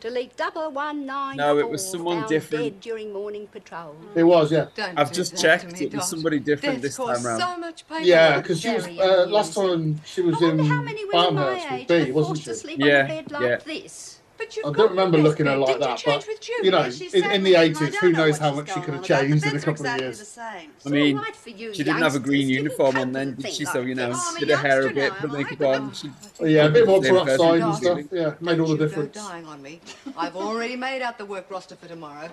Delete 0.00 0.36
double 0.36 0.70
one 0.70 1.06
nine. 1.06 1.36
No, 1.36 1.58
it 1.58 1.68
was 1.68 1.84
someone 1.90 2.26
different. 2.28 2.62
Dead 2.64 2.80
during 2.80 3.12
morning 3.12 3.48
patrol. 3.48 3.96
It 4.14 4.22
was, 4.22 4.52
yeah, 4.52 4.66
I've 4.96 5.12
just 5.12 5.36
checked. 5.36 5.80
It 5.80 5.92
was 5.92 6.08
somebody 6.08 6.38
different 6.38 6.82
this 6.82 6.96
time 6.96 7.22
round. 7.24 7.42
so 7.42 7.56
much 7.58 7.86
pain. 7.88 8.04
yeah. 8.04 8.40
Because 8.40 8.60
she 8.60 8.72
was 8.74 8.84
Very 8.84 9.00
uh, 9.00 9.26
last 9.26 9.56
amusing. 9.56 9.94
time 9.94 10.00
she 10.04 10.20
was 10.22 10.36
I 10.40 10.46
wonder 10.46 10.62
in 10.62 10.68
how 10.68 10.82
many 10.82 11.04
women 11.04 11.34
my 11.34 11.42
Farmhouse 11.44 11.72
age 11.72 11.78
with 11.80 11.88
Bea, 11.88 12.10
are 12.10 12.14
wasn't 12.14 12.14
forced 12.38 12.42
she? 12.42 12.50
to 12.50 12.54
sleep 12.54 12.78
Yeah, 12.78 12.98
on 13.00 13.04
a 13.04 13.08
bed 13.08 13.30
like 13.32 13.42
yeah. 13.42 13.56
this. 13.56 14.17
But 14.38 14.56
you've 14.56 14.66
I 14.66 14.72
don't 14.72 14.90
remember 14.90 15.18
looking 15.18 15.48
at 15.48 15.54
her 15.54 15.58
like 15.58 15.80
that, 15.80 15.98
Did 15.98 16.06
you 16.06 16.12
change 16.12 16.26
but 16.26 16.48
you 16.64 16.70
know, 16.70 16.84
in, 17.12 17.30
in 17.32 17.42
the 17.42 17.56
eighties, 17.56 17.96
who 17.96 18.12
knows 18.12 18.38
how 18.38 18.54
much 18.54 18.68
she 18.68 18.80
could 18.80 18.94
have 18.94 19.04
about. 19.04 19.08
The 19.08 19.28
changed 19.28 19.44
in 19.44 19.50
a 19.50 19.52
beds 19.52 19.64
are 19.64 19.66
couple 19.66 19.86
of 19.86 20.00
years. 20.00 20.38
I 20.38 20.88
mean, 20.88 21.16
all 21.18 21.24
right 21.24 21.36
for 21.36 21.50
you 21.50 21.74
she 21.74 21.82
didn't 21.82 22.02
have 22.02 22.14
a 22.14 22.20
green 22.20 22.48
uniform 22.48 22.96
on 22.98 23.12
then, 23.12 23.34
did 23.34 23.52
she? 23.52 23.64
like 23.64 23.72
So, 23.74 23.80
you 23.80 23.96
know, 23.96 24.10
this. 24.10 24.34
Did 24.38 24.50
her 24.50 24.56
hair 24.56 24.86
a 24.86 24.92
bit, 24.92 25.12
put 25.14 25.32
makeup 25.32 25.60
on. 25.62 25.92
She, 25.92 26.10
Yeah, 26.40 26.66
a 26.66 26.70
bit 26.70 26.86
more 26.86 27.02
Same 27.02 27.14
peroxide 27.14 27.38
person, 27.38 27.62
and 27.62 27.76
stuff. 27.76 28.00
Yeah, 28.12 28.34
made 28.40 28.60
all 28.60 28.68
the 28.68 28.76
Don't 28.76 28.88
difference. 28.88 29.14
dying 29.16 29.46
on 29.46 29.60
me. 29.60 29.80
I've 30.16 30.36
already 30.36 30.76
made 30.76 31.02
out 31.02 31.18
the 31.18 31.26
work 31.26 31.50
roster 31.50 31.74
for 31.74 31.88
tomorrow. 31.88 32.28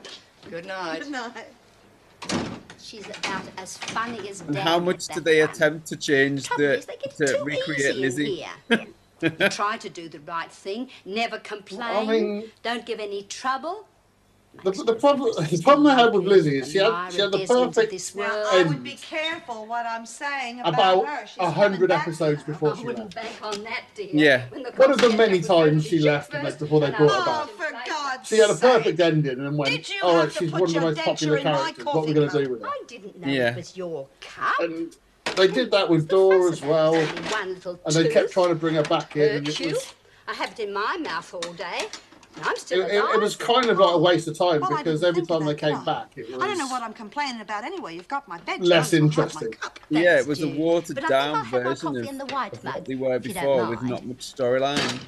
Good 0.49 0.65
night. 0.67 0.99
Good 1.01 1.11
night. 1.11 1.47
She's 2.79 3.05
about 3.07 3.43
as 3.57 3.77
funny 3.77 4.29
as 4.29 4.41
and 4.41 4.53
Dan 4.53 4.61
how 4.67 4.79
much 4.79 5.07
do 5.07 5.19
they 5.19 5.41
one. 5.41 5.49
attempt 5.49 5.87
to 5.87 5.95
change 5.95 6.43
Trouble 6.45 6.63
the 6.65 6.77
is 6.77 6.85
they 6.85 6.97
get 6.97 7.15
to 7.17 7.43
recreate 7.43 7.95
easy 7.95 7.95
in 7.95 8.01
Lizzie? 8.01 8.45
here. 9.29 9.37
You 9.39 9.49
Try 9.49 9.77
to 9.77 9.89
do 9.89 10.09
the 10.09 10.19
right 10.21 10.51
thing. 10.51 10.89
Never 11.05 11.39
complain. 11.39 12.07
mean- 12.09 12.51
don't 12.63 12.85
give 12.85 12.99
any 12.99 13.23
trouble. 13.23 13.87
The, 14.63 14.71
the 14.71 14.95
problem, 14.95 15.33
the 15.51 15.61
problem 15.61 15.87
I 15.87 15.95
had 16.01 16.13
with 16.13 16.23
Lizzie 16.23 16.59
is 16.59 16.71
she 16.71 16.77
had 16.77 17.09
she 17.11 17.19
had 17.19 17.29
the 17.33 17.45
perfect 17.45 17.91
this 17.91 18.15
Now, 18.15 18.21
world. 18.29 18.47
I 18.53 18.63
would 18.63 18.83
be 18.85 18.95
careful 18.95 19.65
what 19.65 19.85
I'm 19.85 20.05
saying 20.05 20.61
about, 20.61 20.73
about 21.03 21.07
her. 21.07 21.27
She's 21.27 21.37
a 21.39 21.51
hundred 21.51 21.75
coming 21.75 21.87
back 21.89 22.07
episodes 22.07 22.39
now. 22.39 22.53
before 22.53 22.71
I 22.73 22.77
she 22.77 22.85
wouldn't 22.85 23.15
left. 23.15 23.41
bank 23.41 23.57
on 23.57 23.63
that, 23.65 23.83
dear. 23.95 24.07
Yeah. 24.13 24.45
When 24.51 24.63
the 24.63 24.71
One 24.71 24.91
of 24.91 24.99
the 24.99 25.09
many 25.09 25.41
times 25.41 25.85
she 25.85 25.99
left 25.99 26.33
and 26.33 26.41
first, 26.43 26.59
that's 26.59 26.63
before 26.71 26.79
they 26.79 26.91
brought 26.91 27.11
I 27.11 27.15
her 27.15 27.21
Oh, 27.21 27.25
back. 27.25 27.59
was 27.59 27.67
for 27.67 27.89
God's 27.91 28.29
She 28.29 28.37
had 28.37 28.49
a 28.49 28.55
sake. 28.55 28.71
perfect 28.77 28.99
ending 29.01 29.39
and 29.45 29.57
went, 29.57 29.71
Did 29.71 29.89
you 29.89 29.99
all 30.03 30.13
have 30.15 30.23
right, 30.23 30.33
she's 30.33 30.51
one 30.53 30.63
of 30.63 30.73
the 30.73 30.79
most 30.79 30.99
popular 30.99 31.37
denture 31.37 31.39
in 31.39 31.43
my 31.43 31.51
characters. 31.51 31.85
What 31.85 31.95
are 31.95 31.99
we 31.99 32.01
coffee 32.01 32.13
going 32.13 32.29
to 32.29 32.43
do 32.45 32.51
with 32.51 32.61
her? 32.61 32.67
I 32.69 32.81
didn't 32.87 33.19
know 33.19 33.27
Yeah. 33.27 33.49
it 33.49 33.55
was 33.57 33.75
your 33.75 34.07
cup. 34.21 34.55
And 34.61 34.95
they 35.35 35.47
did 35.47 35.71
that 35.71 35.89
with 35.89 36.07
Dora 36.07 36.51
as 36.51 36.61
well, 36.61 36.95
Only 36.95 37.07
and 37.85 37.95
they 37.95 38.09
kept 38.09 38.31
trying 38.31 38.49
to 38.49 38.55
bring 38.55 38.75
her 38.75 38.83
back 38.83 39.15
in, 39.15 39.37
and 39.37 39.47
Hurt 39.47 39.61
it 39.61 39.73
was 39.73 39.93
I 40.27 40.33
have 40.33 40.51
it 40.51 40.59
in 40.59 40.73
my 40.73 40.97
mouth 40.97 41.33
all 41.33 41.53
day. 41.53 41.87
I'm 42.43 42.57
still 42.57 42.81
it, 42.81 42.93
it 42.93 43.21
was 43.21 43.35
kind 43.35 43.69
of 43.69 43.77
like 43.77 43.95
a 43.95 43.97
waste 43.97 44.27
of 44.27 44.37
time 44.37 44.59
Well, 44.59 44.77
because 44.77 45.03
every 45.03 45.25
time 45.25 45.45
they 45.45 45.55
came 45.55 45.75
did 45.75 45.85
back, 45.85 46.11
it 46.17 46.29
was 46.29 46.41
I 46.41 46.47
don't 46.47 46.57
know 46.57 46.67
what 46.67 46.83
I'm 46.83 46.93
complaining 46.93 47.39
about 47.39 47.63
anyway. 47.63 47.95
You've 47.95 48.09
got 48.09 48.27
my 48.27 48.39
bed. 48.39 48.61
less 48.61 48.91
John. 48.91 49.03
You'll 49.03 49.09
have 49.09 49.17
my 49.17 49.23
interesting. 49.23 49.51
cup. 49.53 49.79
Yeah, 49.89 50.19
it 50.19 50.27
was 50.27 50.41
a 50.41 50.47
dear. 50.47 50.59
watered 50.59 50.95
But 50.95 51.05
I 51.05 51.07
think 51.07 51.09
down 51.09 51.35
I'll 51.35 51.43
have 51.43 51.53
my 51.53 51.69
version 51.69 51.87
coffee 51.87 51.99
of, 51.99 52.07
in 52.07 52.17
the 52.17 52.25
white 52.25 52.53
of 52.53 52.63
what 52.63 52.85
they 52.85 52.95
were 52.95 53.15
if 53.15 53.25
you 53.25 53.33
don't 53.33 53.43
before, 53.43 53.69
with 53.69 53.81
not 53.83 54.05
much 54.05 54.35
storyline. 54.35 54.99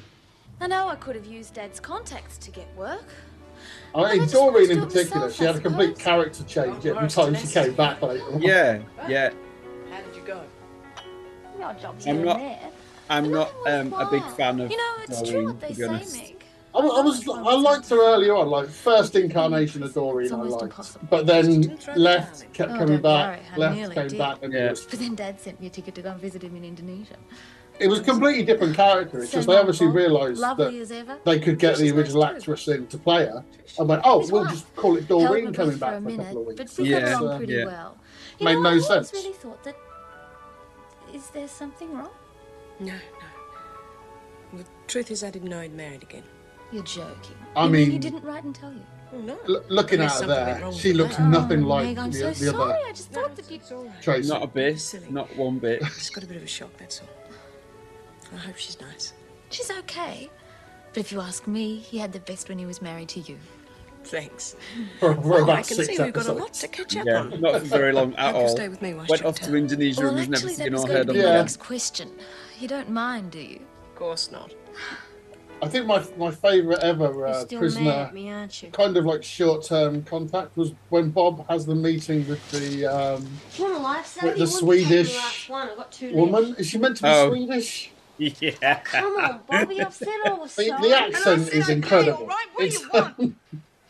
I 0.60 0.66
know 0.66 0.88
I 0.88 0.96
could 0.96 1.16
have 1.16 1.26
used 1.26 1.54
Dad's 1.54 1.80
contacts 1.80 2.38
to 2.38 2.50
get 2.50 2.74
work. 2.76 3.06
I 3.94 4.02
I 4.02 4.18
mean, 4.18 4.28
Doreen 4.28 4.70
in 4.70 4.80
particular, 4.80 5.30
she 5.30 5.44
had 5.44 5.56
a 5.56 5.60
complete 5.60 5.98
character 5.98 6.44
change 6.44 6.86
oh, 6.86 6.94
every 6.94 7.08
time 7.08 7.34
she 7.34 7.46
came 7.46 7.74
back 7.74 8.00
later. 8.00 8.24
Yeah, 8.38 8.80
yeah. 9.08 9.32
How 10.28 10.40
did 10.42 10.46
you 10.46 11.58
go? 11.58 11.58
Your 11.58 11.74
job's 11.74 12.06
I'm 12.06 12.24
not- 12.24 12.36
there. 12.38 12.70
I'm 13.10 13.30
not 13.30 13.50
um, 13.66 13.92
a 13.94 14.10
big 14.10 14.22
fan 14.36 14.60
of 14.60 14.70
You 14.70 14.76
know, 14.76 14.94
it's 15.02 15.22
true 15.22 15.30
Doreen, 15.32 15.46
what 15.46 15.60
they 15.60 15.68
to 15.68 15.74
be 15.74 15.80
say, 15.82 15.88
honest. 15.88 16.16
Mick. 16.16 16.34
I, 16.74 16.78
I 16.80 17.00
was 17.00 17.26
I 17.26 17.54
liked 17.54 17.88
her 17.88 17.96
earlier 18.00 18.36
on, 18.36 18.48
like 18.48 18.68
first 18.68 19.16
incarnation 19.16 19.82
of 19.82 19.94
Doreen, 19.94 20.30
I 20.32 20.36
liked, 20.36 20.62
impossible. 20.64 21.08
but 21.10 21.26
then 21.26 21.62
Didn't 21.62 21.82
throw 21.82 21.94
the 21.94 22.00
left, 22.00 22.40
towel 22.40 22.50
kept 22.52 22.72
Oh, 22.72 22.78
coming 22.78 23.00
back, 23.00 23.40
worry, 23.56 23.58
left, 23.58 23.94
came 23.94 24.08
did. 24.08 24.18
back, 24.18 24.42
and 24.42 24.52
Yeah. 24.52 24.70
was 24.70 24.82
But 24.84 24.98
then 24.98 25.14
Dad 25.14 25.40
sent 25.40 25.58
me 25.60 25.68
a 25.68 25.70
ticket 25.70 25.94
to 25.94 26.02
go 26.02 26.10
and 26.10 26.20
visit 26.20 26.42
him 26.44 26.54
in 26.56 26.64
Indonesia. 26.64 27.16
it 27.78 27.88
was 27.88 28.00
a 28.00 28.04
completely 28.04 28.44
different 28.44 28.76
character. 28.76 29.20
It's 29.22 29.30
Same 29.30 29.38
just 29.38 29.48
they 29.48 29.56
obviously 29.56 29.86
realised 29.86 30.42
that 30.42 31.20
they 31.24 31.38
could 31.40 31.58
get 31.58 31.76
the 31.78 31.84
She's 31.84 31.92
nice 31.94 31.98
original 31.98 32.24
actress 32.26 32.68
in 32.68 32.86
to 32.88 32.98
play 32.98 33.24
her, 33.24 33.42
and 33.78 33.88
went, 33.88 34.02
oh, 34.04 34.20
His 34.20 34.30
we'll 34.30 34.42
wife 34.42 34.50
just 34.52 34.76
call 34.76 34.96
it 34.98 35.06
Held 35.06 35.22
Doreen 35.28 35.52
coming 35.54 35.78
back 35.78 35.92
for 35.92 35.96
a 35.96 36.00
for 36.02 36.08
a 36.10 36.10
couple 36.10 36.16
minute, 36.18 36.36
of 36.36 36.46
weeks. 36.58 36.74
but 36.76 36.82
we 36.84 36.90
got 36.90 37.02
Yeah. 37.02 37.20
along 37.20 37.38
pretty 37.38 37.52
Yeah. 37.54 37.64
well. 37.64 37.96
You 38.38 38.44
Made 38.44 38.54
know, 38.56 38.60
no 38.62 38.70
I 38.70 38.78
sense. 38.80 39.12
really 39.14 39.32
thought 39.32 39.64
that. 39.64 39.74
Is 41.18 41.30
there 41.30 41.48
something 41.48 41.92
wrong? 41.96 42.12
No, 42.78 42.92
no. 42.92 44.58
The 44.58 44.64
truth 44.86 45.10
is, 45.10 45.24
I 45.24 45.30
didn't 45.30 45.48
know 45.48 45.60
he'd 45.60 45.74
married 45.74 46.04
again. 46.04 46.22
You're 46.70 46.84
joking. 46.84 47.34
I 47.56 47.64
you 47.64 47.70
mean 47.70 47.90
he 47.90 47.98
didn't 47.98 48.22
write 48.22 48.44
and 48.44 48.54
tell 48.54 48.72
you? 48.72 48.84
Oh, 49.12 49.18
no. 49.18 49.36
L- 49.48 49.64
looking 49.68 49.98
Unless 49.98 50.22
at 50.22 50.28
her 50.28 50.60
there, 50.60 50.72
she 50.72 50.92
looks 50.92 51.16
plan. 51.16 51.32
nothing 51.32 51.64
oh, 51.64 51.68
like 51.68 51.86
Meg, 51.86 51.98
I'm 51.98 52.12
the, 52.12 52.18
so 52.18 52.28
the 52.28 52.34
sorry. 52.52 52.72
other 52.72 52.86
I 52.86 52.92
just 52.92 53.10
thought 53.10 53.34
that 53.34 53.50
you. 53.50 53.58
Tracy. 54.00 54.28
Not 54.28 54.44
a 54.44 54.46
bit, 54.46 54.78
Silly. 54.78 55.10
not 55.10 55.34
one 55.36 55.58
bit. 55.58 55.82
She's 55.96 56.10
got 56.10 56.22
a 56.22 56.26
bit 56.28 56.36
of 56.36 56.44
a 56.44 56.46
shock, 56.46 56.70
that's 56.78 57.00
all. 57.00 57.08
I 58.32 58.36
hope 58.36 58.56
she's 58.56 58.78
nice. 58.80 59.14
She's 59.50 59.70
okay. 59.70 60.30
But 60.92 61.00
if 61.00 61.10
you 61.10 61.20
ask 61.20 61.48
me, 61.48 61.78
he 61.78 61.98
had 61.98 62.12
the 62.12 62.20
best 62.20 62.48
when 62.48 62.58
he 62.58 62.66
was 62.66 62.80
married 62.80 63.08
to 63.10 63.20
you. 63.20 63.38
Thanks. 64.04 64.56
for, 65.00 65.14
for 65.14 65.42
Oh, 65.42 65.50
I 65.50 65.56
can 65.62 65.64
six 65.76 65.96
see 65.96 66.02
we've 66.02 66.12
got 66.12 66.26
a 66.26 66.32
lot 66.32 66.54
to 66.54 66.68
catch 66.68 66.96
up 66.96 67.06
Yeah, 67.06 67.20
on. 67.20 67.40
not 67.40 67.60
for 67.60 67.66
very 67.66 67.92
long 67.92 68.14
at 68.16 68.26
Hope 68.32 68.34
you'll 68.34 68.42
all. 68.44 68.48
stay 68.56 68.68
with 68.68 68.80
me 68.82 68.94
whilst 68.94 69.10
Went 69.10 69.24
off 69.24 69.38
to. 69.40 69.54
Indonesia 69.54 70.00
Well, 70.00 70.10
and 70.10 70.18
was 70.18 70.28
never 70.28 70.48
seen 70.54 70.72
was 70.72 70.84
or 70.84 70.86
going 70.86 70.96
heard 70.98 71.08
of 71.08 71.14
be 71.14 71.20
again. 71.20 71.34
next 71.34 71.58
question. 71.58 72.10
You 72.58 72.68
don't 72.68 72.90
mind, 72.90 73.32
do 73.32 73.40
you? 73.40 73.60
Of 73.90 73.94
course 73.96 74.30
not. 74.30 74.54
I 75.60 75.66
think 75.66 75.86
my 75.86 76.04
my 76.16 76.30
favourite 76.30 76.78
ever 76.84 77.26
uh, 77.26 77.30
You're 77.32 77.40
still 77.46 77.58
prisoner 77.58 77.84
mad 77.84 78.06
at 78.08 78.14
me, 78.14 78.30
aren't 78.30 78.62
you? 78.62 78.70
kind 78.70 78.96
of 78.96 79.04
like 79.04 79.24
short 79.24 79.64
term 79.64 80.04
contact 80.04 80.56
was 80.56 80.72
when 80.88 81.10
Bob 81.10 81.44
has 81.48 81.66
the 81.66 81.74
meeting 81.74 82.26
with 82.28 82.48
the 82.52 82.86
um, 82.86 83.26
you 83.56 83.64
want 83.64 83.74
a 83.76 83.78
life 83.80 84.16
With 84.22 84.38
the 84.38 84.44
You 84.44 84.44
wouldn't 84.44 84.70
be 84.70 84.84
taking 84.84 85.04
Swedish 85.04 85.46
the 85.48 85.52
one. 85.52 85.68
I've 85.68 85.76
got 85.76 85.90
two 85.92 86.14
woman. 86.14 86.54
Is 86.58 86.68
she 86.68 86.78
meant 86.78 86.96
to 86.98 87.02
be 87.02 87.08
Oh. 87.08 87.28
Swedish? 87.30 87.90
Yeah. 88.18 88.80
Come 88.80 89.14
on, 89.16 89.40
Bobby. 89.48 89.80
I've 89.80 89.94
said 89.94 90.08
I 90.26 90.32
was 90.32 90.52
The, 90.56 90.76
the 90.80 90.92
accent 90.96 91.48
is 91.52 91.68
incredible. 91.68 92.22
all 92.22 92.26
right, 92.26 92.46
what 92.52 92.60
do 92.60 92.66
It's, 92.66 92.80
you 92.80 92.90
want? 92.92 93.36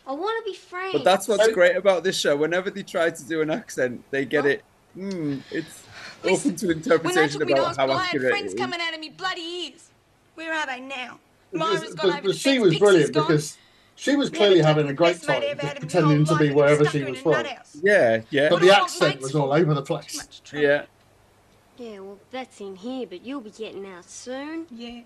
I 0.09 0.13
want 0.13 0.43
to 0.43 0.51
be 0.51 0.57
friends. 0.57 0.93
But 0.93 1.03
that's 1.03 1.27
what's 1.27 1.47
great 1.53 1.75
about 1.75 2.03
this 2.03 2.19
show. 2.19 2.35
Whenever 2.35 2.71
they 2.71 2.81
try 2.81 3.11
to 3.11 3.23
do 3.27 3.41
an 3.41 3.51
accent, 3.51 4.03
they 4.09 4.25
get 4.25 4.43
it. 4.47 4.63
Mm, 4.97 5.41
it's 5.51 5.83
open 6.23 6.55
to 6.55 6.65
When 6.67 6.75
I 6.75 6.77
interpretation 6.79 7.39
took 7.39 7.47
me 7.47 7.53
to 7.53 7.61
about 7.61 7.77
how 7.77 7.87
hospital, 7.87 7.91
I 7.91 7.97
had 8.01 8.05
accurate 8.07 8.25
it 8.25 8.29
friends 8.29 8.53
is. 8.53 8.59
coming 8.59 8.79
out 8.81 8.93
of 8.95 8.99
me 8.99 9.09
bloody 9.09 9.41
ears. 9.41 9.89
Where 10.33 10.51
are 10.51 10.65
they 10.65 10.79
now? 10.79 11.19
But- 11.51 11.59
Myra's 11.59 11.81
but- 11.93 11.97
gone 11.97 12.09
over 12.09 12.21
but 12.23 12.27
to 12.31 12.33
she 12.33 12.49
Ben's, 12.49 12.61
was 12.63 12.69
Pixie's 12.71 12.79
brilliant 12.79 13.13
gone. 13.13 13.27
because 13.27 13.57
she 13.95 14.15
was 14.15 14.29
clearly 14.31 14.61
having 14.61 14.87
a 14.89 14.93
great 14.93 15.21
time, 15.21 15.43
ever 15.45 15.61
just 15.61 15.61
had 15.61 15.77
in 15.77 15.83
my 15.83 15.87
pretending 15.87 16.25
to 16.25 16.35
be 16.37 16.49
wherever 16.51 16.85
she 16.85 17.03
was 17.03 17.19
from. 17.19 17.45
Yeah, 17.83 18.21
yeah, 18.31 18.49
But 18.49 18.53
What 18.53 18.61
the 18.61 18.65
do 18.67 18.71
I 18.73 18.79
want 18.79 18.91
accent 18.91 19.21
was 19.21 19.35
all 19.35 19.53
over 19.53 19.73
the 19.75 19.83
place. 19.83 20.41
yeah. 20.51 20.85
Yeah, 21.77 21.99
well, 21.99 22.17
that's 22.31 22.59
in 22.59 22.75
here, 22.77 23.05
but 23.05 23.23
you'll 23.23 23.41
be 23.41 23.51
getting 23.51 23.85
out 23.85 24.09
soon. 24.09 24.65
Yeah. 24.71 25.01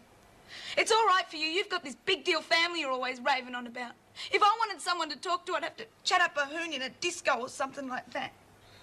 It's 0.78 0.92
all 0.94 1.06
right 1.08 1.24
for 1.30 1.36
you. 1.36 1.46
You've 1.48 1.70
got 1.70 1.84
this 1.84 1.96
big 2.06 2.24
deal 2.24 2.42
family 2.42 2.80
you're 2.80 2.92
always 2.92 3.20
raving 3.20 3.54
on 3.54 3.68
about. 3.68 3.92
If 4.32 4.42
I 4.42 4.56
wanted 4.60 4.82
someone 4.82 5.10
to 5.10 5.18
talk 5.18 5.46
to, 5.46 5.54
I'd 5.54 5.64
have 5.64 5.78
to 5.78 5.86
chat 6.04 6.22
up 6.22 6.38
a 6.38 6.46
hoon 6.46 6.74
in 6.74 6.82
a 6.82 6.90
disco 6.90 7.40
or 7.40 7.50
something 7.50 7.88
like 7.88 8.12
that. 8.14 8.32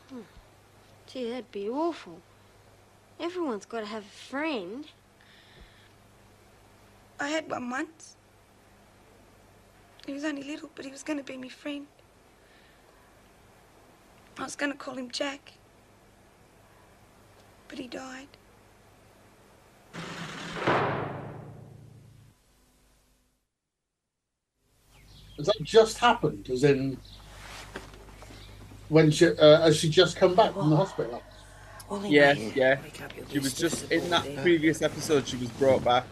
Hmm. 0.09 0.21
Gee, 1.07 1.31
that'd 1.31 1.51
be 1.53 1.69
awful. 1.69 2.21
Everyone's 3.19 3.67
got 3.67 3.81
to 3.81 3.87
have 3.87 4.05
a 4.05 4.07
friend. 4.07 4.87
I 7.19 7.29
had 7.29 7.51
one 7.51 7.69
once. 7.69 8.17
He 10.07 10.13
was 10.13 10.25
only 10.25 10.43
little, 10.43 10.71
but 10.75 10.85
he 10.85 10.91
was 10.91 11.03
going 11.03 11.19
to 11.19 11.25
be 11.25 11.37
my 11.37 11.49
friend. 11.49 11.87
I 14.39 14.45
was 14.45 14.57
going 14.57 14.73
to 14.73 14.79
call 14.79 14.95
him 14.95 15.11
Jack. 15.11 15.53
But 17.69 17.79
he 17.79 17.89
died. 17.89 18.29
Has 25.41 25.47
that 25.47 25.63
just 25.63 25.97
happened? 25.97 26.51
As 26.51 26.65
in, 26.65 26.99
when 28.91 29.11
she, 29.11 29.27
uh, 29.29 29.63
has 29.63 29.79
she 29.79 29.89
just 29.89 30.17
come 30.19 30.35
back 30.35 30.53
from 30.53 30.69
the 30.69 30.77
hospital? 30.77 31.23
All 31.89 32.05
in 32.05 32.13
Yes, 32.13 32.37
yeah. 32.55 32.79
Wake 32.83 33.01
up, 33.01 33.11
you'll 33.17 33.27
She 33.29 33.39
was 33.39 33.55
just 33.55 33.91
in 33.91 34.11
that 34.11 34.25
there. 34.25 34.43
previous 34.43 34.83
episode. 34.83 35.27
She 35.27 35.37
was 35.37 35.49
brought 35.51 35.83
back. 35.83 36.05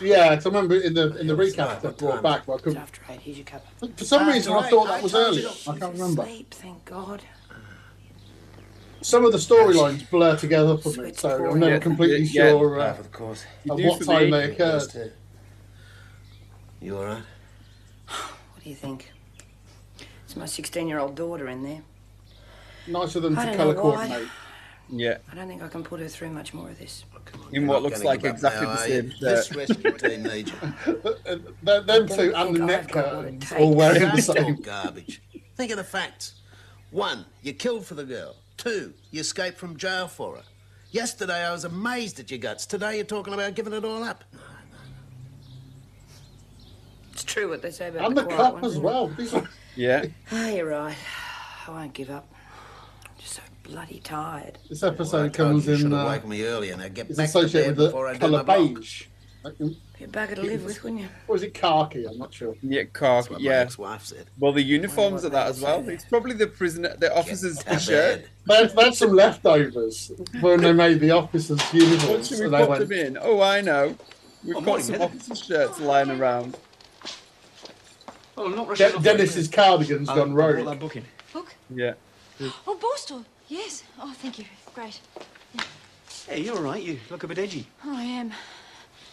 Yeah, 0.00 0.30
I 0.30 0.34
remember 0.44 0.74
in 0.80 0.94
the 0.94 1.16
in 1.18 1.28
the 1.28 1.34
recap 1.36 1.80
that 1.80 1.96
brought 1.96 2.24
back, 2.24 2.44
but 2.46 2.54
I 2.54 2.58
couldn't. 2.58 2.78
After 2.78 3.00
eight, 3.08 3.20
here's 3.20 3.36
your 3.38 3.46
cup. 3.46 3.64
For 3.96 4.04
some 4.04 4.22
Ah, 4.28 4.32
reason, 4.32 4.52
it's 4.54 4.66
I 4.66 4.70
thought 4.70 4.88
that 4.88 5.02
was 5.02 5.14
I 5.14 5.18
told 5.22 5.36
earlier. 5.36 5.48
I 5.68 5.78
can't 5.78 5.92
remember. 5.92 6.22
Sleep, 6.24 6.50
thank 6.54 6.84
God. 6.86 7.22
Some 9.00 9.24
of 9.24 9.30
the 9.30 9.38
storylines 9.38 10.10
blur 10.10 10.36
together 10.36 10.76
for 10.76 10.90
me, 11.00 11.12
so 11.14 11.50
I'm 11.50 11.60
never 11.60 11.74
Yeah, 11.74 11.78
completely 11.78 12.24
yeah, 12.24 12.50
sure 12.50 12.80
uh, 12.80 12.98
of 12.98 13.12
course. 13.12 13.44
of 13.70 13.78
what 13.80 14.02
time 14.02 14.32
they 14.32 14.50
occurred. 14.50 15.12
You 16.80 16.96
alright? 16.98 17.14
What 17.14 17.22
do 17.22 17.35
you 18.68 18.74
think? 18.74 19.12
It's 20.24 20.36
my 20.36 20.46
16 20.46 20.88
year 20.88 20.98
old 20.98 21.14
daughter 21.14 21.48
in 21.48 21.62
there. 21.62 21.82
Nicer 22.86 23.20
than 23.20 23.36
I 23.36 23.44
to 23.44 23.46
don't 23.52 23.56
colour 23.56 23.74
know 23.74 23.82
why. 23.82 24.06
coordinate. 24.08 24.28
Yeah. 24.88 25.18
I 25.30 25.34
don't 25.34 25.48
think 25.48 25.62
I 25.62 25.68
can 25.68 25.82
put 25.82 25.98
her 26.00 26.08
through 26.08 26.30
much 26.30 26.54
more 26.54 26.68
of 26.70 26.78
this. 26.78 27.04
In 27.52 27.66
what 27.66 27.82
looks 27.82 28.04
like 28.04 28.22
exactly 28.24 28.66
the 28.66 28.76
same 28.76 29.12
This 29.20 29.48
shirt. 29.48 29.56
rescue 29.56 29.92
team 29.98 30.22
needs 30.22 30.52
you. 30.52 31.02
Them, 31.64 31.86
them 31.86 32.08
two 32.08 32.32
and 32.34 32.54
the 32.54 32.60
net 32.60 32.90
curtains 32.92 33.52
all 33.52 33.74
wearing 33.74 34.00
the 34.02 34.06
That's 34.06 34.28
all 34.28 34.36
same. 34.36 34.56
garbage. 34.62 35.20
Think 35.56 35.72
of 35.72 35.76
the 35.78 35.84
facts. 35.84 36.34
One, 36.92 37.24
you 37.42 37.52
killed 37.52 37.84
for 37.84 37.94
the 37.94 38.04
girl. 38.04 38.36
Two, 38.56 38.94
you 39.10 39.20
escaped 39.22 39.58
from 39.58 39.76
jail 39.76 40.06
for 40.06 40.36
her. 40.36 40.42
Yesterday 40.92 41.44
I 41.44 41.50
was 41.50 41.64
amazed 41.64 42.20
at 42.20 42.30
your 42.30 42.38
guts. 42.38 42.64
Today 42.64 42.96
you're 42.96 43.04
talking 43.04 43.34
about 43.34 43.54
giving 43.54 43.72
it 43.72 43.84
all 43.84 44.04
up. 44.04 44.22
It's 47.16 47.24
true 47.24 47.48
what 47.48 47.62
they 47.62 47.70
say 47.70 47.88
about 47.88 48.04
And 48.08 48.14
the, 48.14 48.20
the 48.20 48.26
quiet 48.26 48.38
cup 48.42 48.52
ones, 48.60 48.74
as 48.74 48.78
well. 48.78 49.10
Are- 49.34 49.48
Yeah. 49.74 50.04
Oh, 50.32 50.48
you're 50.54 50.66
right. 50.68 50.94
I 51.66 51.70
won't 51.70 51.94
give 51.94 52.10
up. 52.10 52.30
I'm 53.06 53.10
just 53.18 53.32
so 53.36 53.42
bloody 53.62 54.00
tired. 54.00 54.58
This 54.68 54.82
episode 54.82 55.34
Well, 55.38 55.48
comes 55.48 55.64
you, 55.64 55.70
you 55.72 55.76
in. 55.76 55.82
should 55.84 55.92
have 55.92 56.06
Uh, 56.06 56.10
woken 56.10 56.28
me 56.28 56.44
earlier. 56.44 56.76
Now 56.76 56.88
get 56.88 57.08
it's 57.08 57.16
back 57.16 57.30
to 57.30 57.38
associated 57.38 57.76
bed 57.76 57.82
with 57.84 57.86
before 57.92 58.06
I 58.08 58.12
do 58.12 58.18
my 58.18 58.20
colour 58.20 58.44
block. 58.44 58.74
beige. 58.74 59.04
Like, 59.44 59.58
Be 59.58 60.04
a 60.04 60.08
bugger 60.08 60.34
to 60.34 60.42
live 60.42 60.64
with, 60.66 60.82
wouldn't 60.82 61.00
you? 61.02 61.08
Or 61.26 61.36
is 61.36 61.42
it 61.42 61.54
khaki? 61.54 62.04
I'm 62.04 62.18
not 62.18 62.34
sure. 62.34 62.54
Yeah, 62.60 62.82
Cork, 62.84 63.30
what 63.30 63.40
my 63.40 63.48
yeah. 63.48 63.60
ex-wife 63.60 64.04
said. 64.04 64.26
Well, 64.38 64.52
the 64.52 64.62
uniforms 64.62 65.24
are 65.24 65.30
that 65.30 65.46
as 65.48 65.62
well. 65.62 65.88
It's 65.88 66.04
probably 66.04 66.34
the 66.34 66.48
prisoner, 66.48 66.94
the 66.98 67.16
officer's 67.16 67.56
to 67.60 67.78
shirt. 67.78 68.20
bed. 68.22 68.28
They 68.46 68.56
had, 68.56 68.76
they 68.76 68.84
had 68.84 68.94
some 68.94 69.12
leftovers 69.14 70.12
when 70.42 70.60
they 70.60 70.74
made 70.74 71.00
the 71.00 71.12
officers' 71.12 71.60
What 71.62 71.74
uniforms. 71.74 72.28
should 72.28 72.40
we 72.40 72.44
and 72.44 72.54
they 72.54 72.58
put 72.60 72.68
went, 72.68 72.88
them 72.90 72.92
in? 72.98 73.18
Oh, 73.22 73.40
I 73.40 73.62
know. 73.62 73.96
We've 74.44 74.56
Oh, 74.56 74.60
got 74.60 74.82
some 74.82 74.94
Heather. 74.96 75.04
officer's 75.06 75.42
shirts 75.42 75.80
lying 75.80 76.10
around. 76.10 76.56
Well, 78.36 78.46
I'm 78.46 78.54
not 78.54 78.68
rushing 78.68 78.90
De- 78.92 78.98
Dennis's 78.98 79.48
cardigan's 79.48 80.08
I- 80.08 80.14
gone 80.14 80.30
I 80.30 80.34
brought 80.34 80.54
rogue. 80.54 80.66
that 80.66 80.78
book 80.78 80.96
in. 80.96 81.04
Book? 81.32 81.54
Yeah. 81.74 81.94
Oh, 82.66 82.78
Borstal. 82.78 83.24
Yes. 83.48 83.82
Oh, 83.98 84.12
thank 84.18 84.38
you. 84.38 84.44
Great. 84.74 85.00
Hey, 86.28 86.40
you're 86.42 86.56
all 86.56 86.62
right. 86.62 86.82
You 86.82 86.98
look 87.10 87.22
a 87.22 87.28
bit 87.28 87.38
edgy. 87.38 87.66
Oh, 87.84 87.96
I 87.96 88.02
am. 88.02 88.32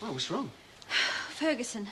Oh, 0.02 0.12
what's 0.12 0.30
wrong? 0.30 0.52
Ferguson. 1.30 1.88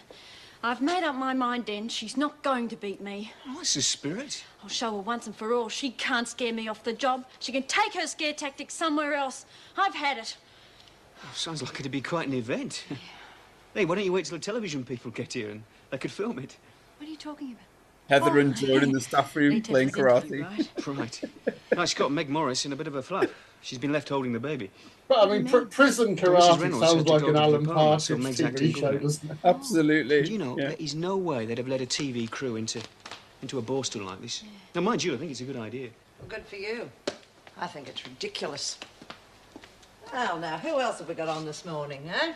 I've 0.63 0.81
made 0.81 1.03
up 1.03 1.15
my 1.15 1.33
mind, 1.33 1.65
Den. 1.65 1.87
She's 1.89 2.17
not 2.17 2.43
going 2.43 2.67
to 2.67 2.75
beat 2.75 3.01
me. 3.01 3.31
Oh, 3.47 3.55
that's 3.57 3.73
the 3.73 3.81
spirit. 3.81 4.43
I'll 4.61 4.69
show 4.69 4.91
her 4.91 5.01
once 5.01 5.25
and 5.25 5.35
for 5.35 5.53
all. 5.53 5.69
She 5.69 5.89
can't 5.91 6.27
scare 6.27 6.53
me 6.53 6.67
off 6.67 6.83
the 6.83 6.93
job. 6.93 7.25
She 7.39 7.51
can 7.51 7.63
take 7.63 7.93
her 7.95 8.05
scare 8.05 8.33
tactics 8.33 8.73
somewhere 8.73 9.13
else. 9.13 9.45
I've 9.77 9.95
had 9.95 10.17
it. 10.17 10.37
Oh, 11.23 11.29
sounds 11.33 11.63
like 11.63 11.79
it'd 11.79 11.91
be 11.91 12.01
quite 12.01 12.27
an 12.27 12.33
event. 12.33 12.83
hey, 13.73 13.85
why 13.85 13.95
don't 13.95 14.03
you 14.03 14.11
wait 14.13 14.25
till 14.25 14.37
the 14.37 14.43
television 14.43 14.83
people 14.83 15.09
get 15.11 15.33
here 15.33 15.49
and 15.49 15.63
they 15.89 15.97
could 15.97 16.11
film 16.11 16.37
it? 16.39 16.57
What 17.01 17.07
are 17.07 17.11
you 17.13 17.17
talking 17.17 17.47
about? 17.53 17.63
Heather 18.09 18.37
Oh. 18.37 18.41
and 18.41 18.55
Joan 18.55 18.83
in 18.83 18.91
the 18.91 19.01
staff 19.01 19.35
room 19.35 19.59
playing 19.63 19.89
have 19.89 19.97
interview, 19.97 20.45
karate. 20.45 20.85
right? 20.85 20.87
Right. 20.87 21.21
no, 21.75 21.83
she's 21.85 21.95
got 21.95 22.11
Meg 22.11 22.29
Morris 22.29 22.63
in 22.63 22.71
a 22.71 22.75
bit 22.75 22.85
of 22.85 22.93
a 22.93 23.01
fluff. 23.01 23.25
She's 23.63 23.79
been 23.79 23.91
left 23.91 24.09
holding 24.09 24.33
the 24.33 24.39
baby. 24.39 24.69
But 25.07 25.27
I 25.27 25.31
mean, 25.39 25.49
pr- 25.49 25.61
prison 25.61 26.15
karate 26.15 26.79
sounds 26.79 27.07
like 27.07 27.21
an 27.23 27.27
to 27.29 27.31
the 27.33 27.39
Alan 27.41 27.63
department, 27.63 28.01
so 28.03 28.17
Partridge 28.19 28.37
TV 28.37 28.73
good 28.73 28.77
show, 28.77 28.97
doesn't 28.99 29.31
it? 29.31 29.37
Absolutely. 29.43 30.21
Do 30.21 30.31
you 30.31 30.37
know, 30.37 30.55
Yeah. 30.59 30.67
there 30.67 30.75
is 30.77 30.93
no 30.93 31.17
way 31.17 31.47
they'd 31.47 31.57
have 31.57 31.67
led 31.67 31.81
a 31.81 31.87
TV 31.87 32.29
crew 32.29 32.55
into 32.55 32.83
into 33.41 33.57
a 33.57 33.63
Borstal 33.63 34.05
like 34.05 34.21
this. 34.21 34.43
Now, 34.75 34.81
mind 34.81 35.03
you, 35.03 35.15
I 35.15 35.17
think 35.17 35.31
it's 35.31 35.41
a 35.41 35.45
good 35.45 35.57
idea. 35.57 35.89
Well, 36.19 36.29
good 36.29 36.45
for 36.45 36.57
you. 36.57 36.91
I 37.57 37.65
think 37.65 37.87
it's 37.87 38.05
ridiculous. 38.05 38.77
Well, 40.13 40.37
now, 40.37 40.59
who 40.59 40.79
else 40.79 40.99
have 40.99 41.09
we 41.09 41.15
got 41.15 41.29
on 41.29 41.45
this 41.45 41.65
morning, 41.65 42.07
eh? 42.13 42.33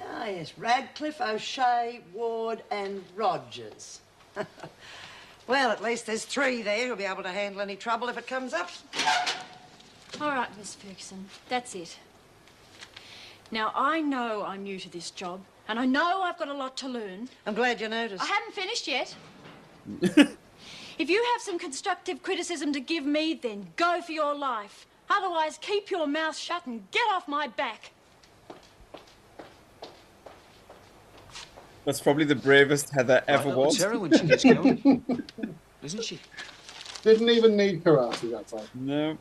Ah, 0.00 0.26
yes, 0.26 0.52
Radcliffe, 0.58 1.20
O'Shea, 1.20 2.00
Ward, 2.12 2.62
and 2.70 3.02
Rogers. 3.14 4.00
well, 5.46 5.70
at 5.70 5.82
least 5.82 6.06
there's 6.06 6.24
three 6.24 6.62
there 6.62 6.86
who'll 6.86 6.96
be 6.96 7.04
able 7.04 7.22
to 7.22 7.30
handle 7.30 7.60
any 7.60 7.76
trouble 7.76 8.08
if 8.08 8.18
it 8.18 8.26
comes 8.26 8.52
up. 8.52 8.70
All 10.20 10.30
right, 10.30 10.48
Miss 10.58 10.74
Ferguson. 10.74 11.26
That's 11.48 11.74
it. 11.74 11.98
Now, 13.50 13.72
I 13.74 14.00
know 14.00 14.44
I'm 14.44 14.62
new 14.62 14.78
to 14.78 14.90
this 14.90 15.10
job, 15.10 15.40
and 15.68 15.78
I 15.78 15.86
know 15.86 16.22
I've 16.22 16.38
got 16.38 16.48
a 16.48 16.54
lot 16.54 16.76
to 16.78 16.88
learn. 16.88 17.28
I'm 17.46 17.54
glad 17.54 17.80
you 17.80 17.88
noticed. 17.88 18.22
I 18.22 18.26
haven't 18.26 18.54
finished 18.54 18.88
yet. 18.88 19.14
if 20.98 21.10
you 21.10 21.24
have 21.32 21.42
some 21.42 21.58
constructive 21.58 22.22
criticism 22.22 22.72
to 22.72 22.80
give 22.80 23.04
me, 23.04 23.34
then 23.34 23.68
go 23.76 24.00
for 24.02 24.12
your 24.12 24.34
life. 24.34 24.86
Otherwise, 25.08 25.58
keep 25.60 25.90
your 25.90 26.06
mouth 26.06 26.36
shut 26.36 26.66
and 26.66 26.90
get 26.90 27.04
off 27.12 27.28
my 27.28 27.46
back. 27.46 27.92
That's 31.86 32.00
probably 32.00 32.24
the 32.24 32.34
bravest 32.34 32.90
Heather 32.90 33.22
ever 33.28 33.48
Right, 33.48 33.56
was. 33.56 33.78
that's 33.78 33.90
her 33.92 33.98
when 33.98 34.12
she 34.12 34.26
gets 34.26 34.42
going, 34.44 35.04
isn't 35.82 36.04
she? 36.04 36.18
Didn't 37.02 37.30
even 37.30 37.56
need 37.56 37.84
karate 37.84 38.28
that 38.32 38.48
time. 38.48 38.66
No. 38.74 39.16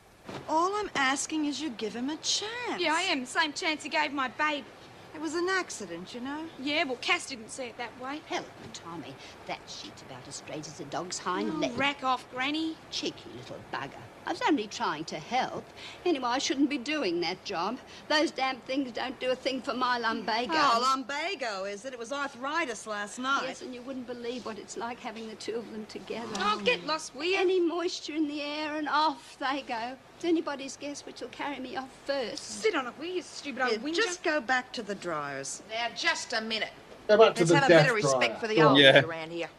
All 0.50 0.76
I'm 0.76 0.90
asking 0.96 1.46
is 1.46 1.62
you 1.62 1.70
give 1.70 1.96
him 1.96 2.10
a 2.10 2.18
chance. 2.18 2.80
Yeah, 2.80 2.94
I 2.96 3.02
am. 3.04 3.22
The 3.22 3.28
same 3.28 3.54
chance 3.54 3.84
he 3.84 3.90
gave 3.90 4.12
my 4.12 4.28
babe. 4.30 4.66
It 5.14 5.22
was 5.22 5.36
an 5.36 5.48
accident, 5.48 6.16
you 6.16 6.20
know. 6.22 6.44
Yeah, 6.60 6.84
well, 6.86 6.98
Cass 6.98 7.28
didn't 7.28 7.50
see 7.52 7.66
it 7.66 7.78
that 7.78 7.92
way. 8.02 8.20
Helen, 8.26 8.50
Tommy, 8.74 9.14
that 9.46 9.60
sheet's 9.68 10.02
about 10.02 10.28
as 10.28 10.36
straight 10.38 10.68
as 10.68 10.80
a 10.80 10.86
dog's 10.86 11.20
hind 11.20 11.52
Oh, 11.56 11.60
leg. 11.60 11.78
rack 11.78 12.04
off, 12.04 12.26
Granny. 12.34 12.76
Cheeky 12.90 13.30
little 13.38 13.58
bugger. 13.72 13.92
I 14.28 14.32
was 14.32 14.42
only 14.48 14.66
trying 14.68 15.06
to 15.06 15.20
help. 15.20 15.64
Anyway, 16.04 16.26
I 16.26 16.40
shouldn't 16.40 16.70
be 16.70 16.80
doing 16.80 17.22
that 17.22 17.44
job. 17.46 17.78
Those 18.10 18.32
damn 18.32 18.58
things 18.62 18.92
don't 18.92 19.20
do 19.20 19.30
a 19.30 19.36
thing 19.36 19.62
for 19.62 19.76
my 19.76 20.00
lumbago. 20.00 20.54
Oh, 20.56 20.80
lumbago, 20.82 21.66
is 21.66 21.86
it? 21.86 21.94
It 21.94 22.00
was 22.00 22.12
arthritis 22.12 22.88
last 22.88 23.20
night. 23.20 23.44
Yes, 23.46 23.62
and 23.62 23.74
you 23.74 23.84
wouldn't 23.84 24.08
believe 24.08 24.46
what 24.46 24.58
it's 24.58 24.78
like 24.78 25.00
having 25.00 25.28
the 25.30 25.36
two 25.36 25.56
of 25.56 25.72
them 25.72 25.86
together. 25.86 26.28
Oh, 26.38 26.60
get 26.66 26.86
lost, 26.88 27.16
will 27.16 27.26
you? 27.26 27.38
Any 27.38 27.60
moisture 27.60 28.14
in 28.16 28.28
the 28.28 28.42
air 28.42 28.78
and 28.78 28.90
off 28.90 29.38
they 29.40 29.62
go. 29.68 29.96
It's 30.16 30.26
anybody's 30.26 30.76
guess 30.78 31.06
which 31.06 31.22
will 31.22 31.28
carry 31.30 31.60
me 31.60 31.76
off 31.76 31.90
first. 32.06 32.62
Sit 32.62 32.74
on 32.74 32.88
it, 32.88 32.94
will 32.98 33.06
you, 33.06 33.22
stupid 33.22 33.62
old 33.62 33.72
Yeah, 33.74 33.78
whinger? 33.78 34.02
just 34.02 34.24
go 34.24 34.42
back 34.42 34.74
to 34.74 34.82
the 34.82 34.96
dryers. 34.96 35.62
Now, 35.70 35.88
just 35.96 36.34
a 36.34 36.42
minute. 36.42 36.72
Go 37.08 37.18
back 37.18 37.36
to 37.36 37.42
Let's 37.42 37.50
the 37.52 37.56
have 37.58 37.66
a 37.66 37.68
death 37.70 37.84
bit 37.84 37.90
of 37.92 37.96
respect 37.96 38.26
dryer. 38.32 38.40
for 38.40 38.48
the 38.48 38.62
old 38.64 38.80
Yeah. 38.80 39.02
around 39.06 39.32
here. 39.32 39.50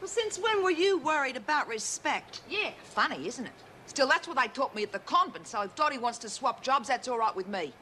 Well, 0.00 0.08
since 0.08 0.36
when 0.38 0.64
were 0.64 0.70
you 0.72 0.98
worried 0.98 1.36
about 1.36 1.68
respect? 1.68 2.40
Yeah, 2.48 2.70
funny, 2.82 3.28
isn't 3.28 3.46
it? 3.46 3.52
Still, 3.90 4.06
that's 4.06 4.28
what 4.28 4.36
they 4.36 4.46
taught 4.46 4.72
me 4.72 4.84
at 4.84 4.92
the 4.92 5.00
convent, 5.00 5.48
so 5.48 5.62
if 5.62 5.74
Dottie 5.74 5.98
wants 5.98 6.16
to 6.18 6.28
swap 6.28 6.62
jobs, 6.62 6.86
that's 6.86 7.08
all 7.08 7.18
right 7.18 7.34
with 7.34 7.48
me. 7.48 7.72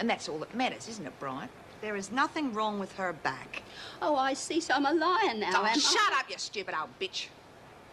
And 0.00 0.10
that's 0.10 0.28
all 0.28 0.38
that 0.40 0.52
matters, 0.52 0.88
isn't 0.88 1.06
it, 1.06 1.12
Brian? 1.20 1.48
There 1.80 1.94
is 1.94 2.10
nothing 2.10 2.52
wrong 2.52 2.80
with 2.80 2.92
her 2.96 3.12
back. 3.12 3.62
Oh, 4.02 4.16
I 4.16 4.34
see, 4.34 4.60
so 4.60 4.74
I'm 4.74 4.84
a 4.84 4.92
liar 4.92 5.34
now, 5.36 5.50
Oh, 5.54 5.58
am 5.60 5.66
I? 5.66 5.72
shut 5.74 6.12
up, 6.18 6.28
you 6.28 6.34
stupid 6.38 6.74
old 6.76 6.90
bitch. 7.00 7.28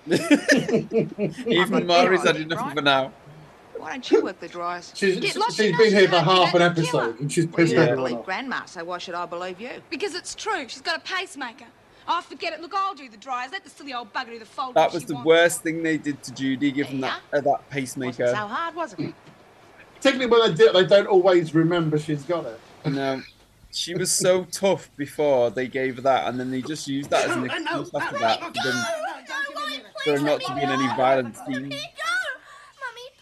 Even 1.47 1.85
Marie's 1.85 2.23
had 2.23 2.37
enough 2.37 2.73
for 2.73 2.81
now. 2.81 3.11
Why 3.77 3.91
don't 3.91 4.09
you 4.09 4.23
work 4.23 4.39
the 4.39 4.47
dryers? 4.47 4.91
She's, 4.95 5.19
Get 5.19 5.35
lost 5.35 5.57
she's 5.57 5.67
in 5.71 5.77
been 5.77 5.93
here 5.93 6.07
for 6.09 6.17
half 6.21 6.51
an 6.55 6.61
you're 6.61 6.71
a 6.71 6.73
killer. 6.73 7.03
episode 7.03 7.19
and 7.19 7.31
she's 7.31 7.45
Well, 7.45 7.55
pissed 7.57 7.73
you 7.73 7.77
don't 7.77 7.89
everyone 7.89 8.11
believe. 8.13 8.25
Grandma, 8.25 8.65
so 8.65 8.83
why 8.85 8.97
should 8.97 9.13
I 9.13 9.27
believe 9.27 9.61
you? 9.61 9.69
Because 9.91 10.15
it's 10.15 10.33
true. 10.33 10.67
She's 10.67 10.81
got 10.81 10.97
a 10.97 11.01
pacemaker. 11.01 11.65
Oh, 12.07 12.21
forget 12.21 12.53
it. 12.53 12.61
Look, 12.61 12.73
I'll 12.75 12.93
do 12.93 13.09
the 13.09 13.17
dryers. 13.17 13.51
Let 13.51 13.63
the 13.63 13.69
silly 13.69 13.93
old 13.93 14.13
bugger 14.13 14.27
do 14.27 14.39
the 14.39 14.45
folding. 14.45 14.75
That 14.75 14.93
was 14.93 15.03
she 15.03 15.07
the 15.07 15.13
wants. 15.15 15.25
worst 15.27 15.61
thing 15.63 15.81
they 15.83 15.97
did 15.97 16.21
to 16.23 16.33
Judy, 16.33 16.71
giving 16.71 17.01
that 17.01 17.19
uh, 17.33 17.37
that 17.41 17.45
Wasn't 17.45 17.69
pacemaker. 17.69 18.27
so 18.27 18.35
hard, 18.35 18.75
was 18.75 18.93
it? 18.93 19.13
Particularly 19.95 20.29
when 20.31 20.51
they, 20.51 20.55
do, 20.65 20.71
they 20.71 20.85
don't 20.85 21.07
always 21.07 21.55
remember 21.55 21.97
she's 21.97 22.23
got 22.23 22.45
it. 22.45 22.59
No, 22.85 23.21
she 23.71 23.95
was 23.95 24.11
so 24.11 24.43
tough 24.51 24.89
before 24.97 25.49
they 25.49 25.67
gave 25.67 25.95
her 25.95 26.01
that, 26.03 26.27
and 26.27 26.39
then 26.39 26.51
they 26.51 26.61
just 26.61 26.87
used 26.87 27.09
that 27.09 27.27
as 27.29 27.35
an 27.35 27.45
excuse 27.45 27.89
after 27.95 28.19
that 28.19 28.39
for, 28.43 28.51
them, 28.51 29.81
for 30.03 30.19
not 30.23 30.41
to 30.41 30.53
be 30.53 30.61
in 30.61 30.69
any 30.69 30.85
violent 30.95 31.35
scenes. 31.35 31.57
Mummy, 31.57 31.71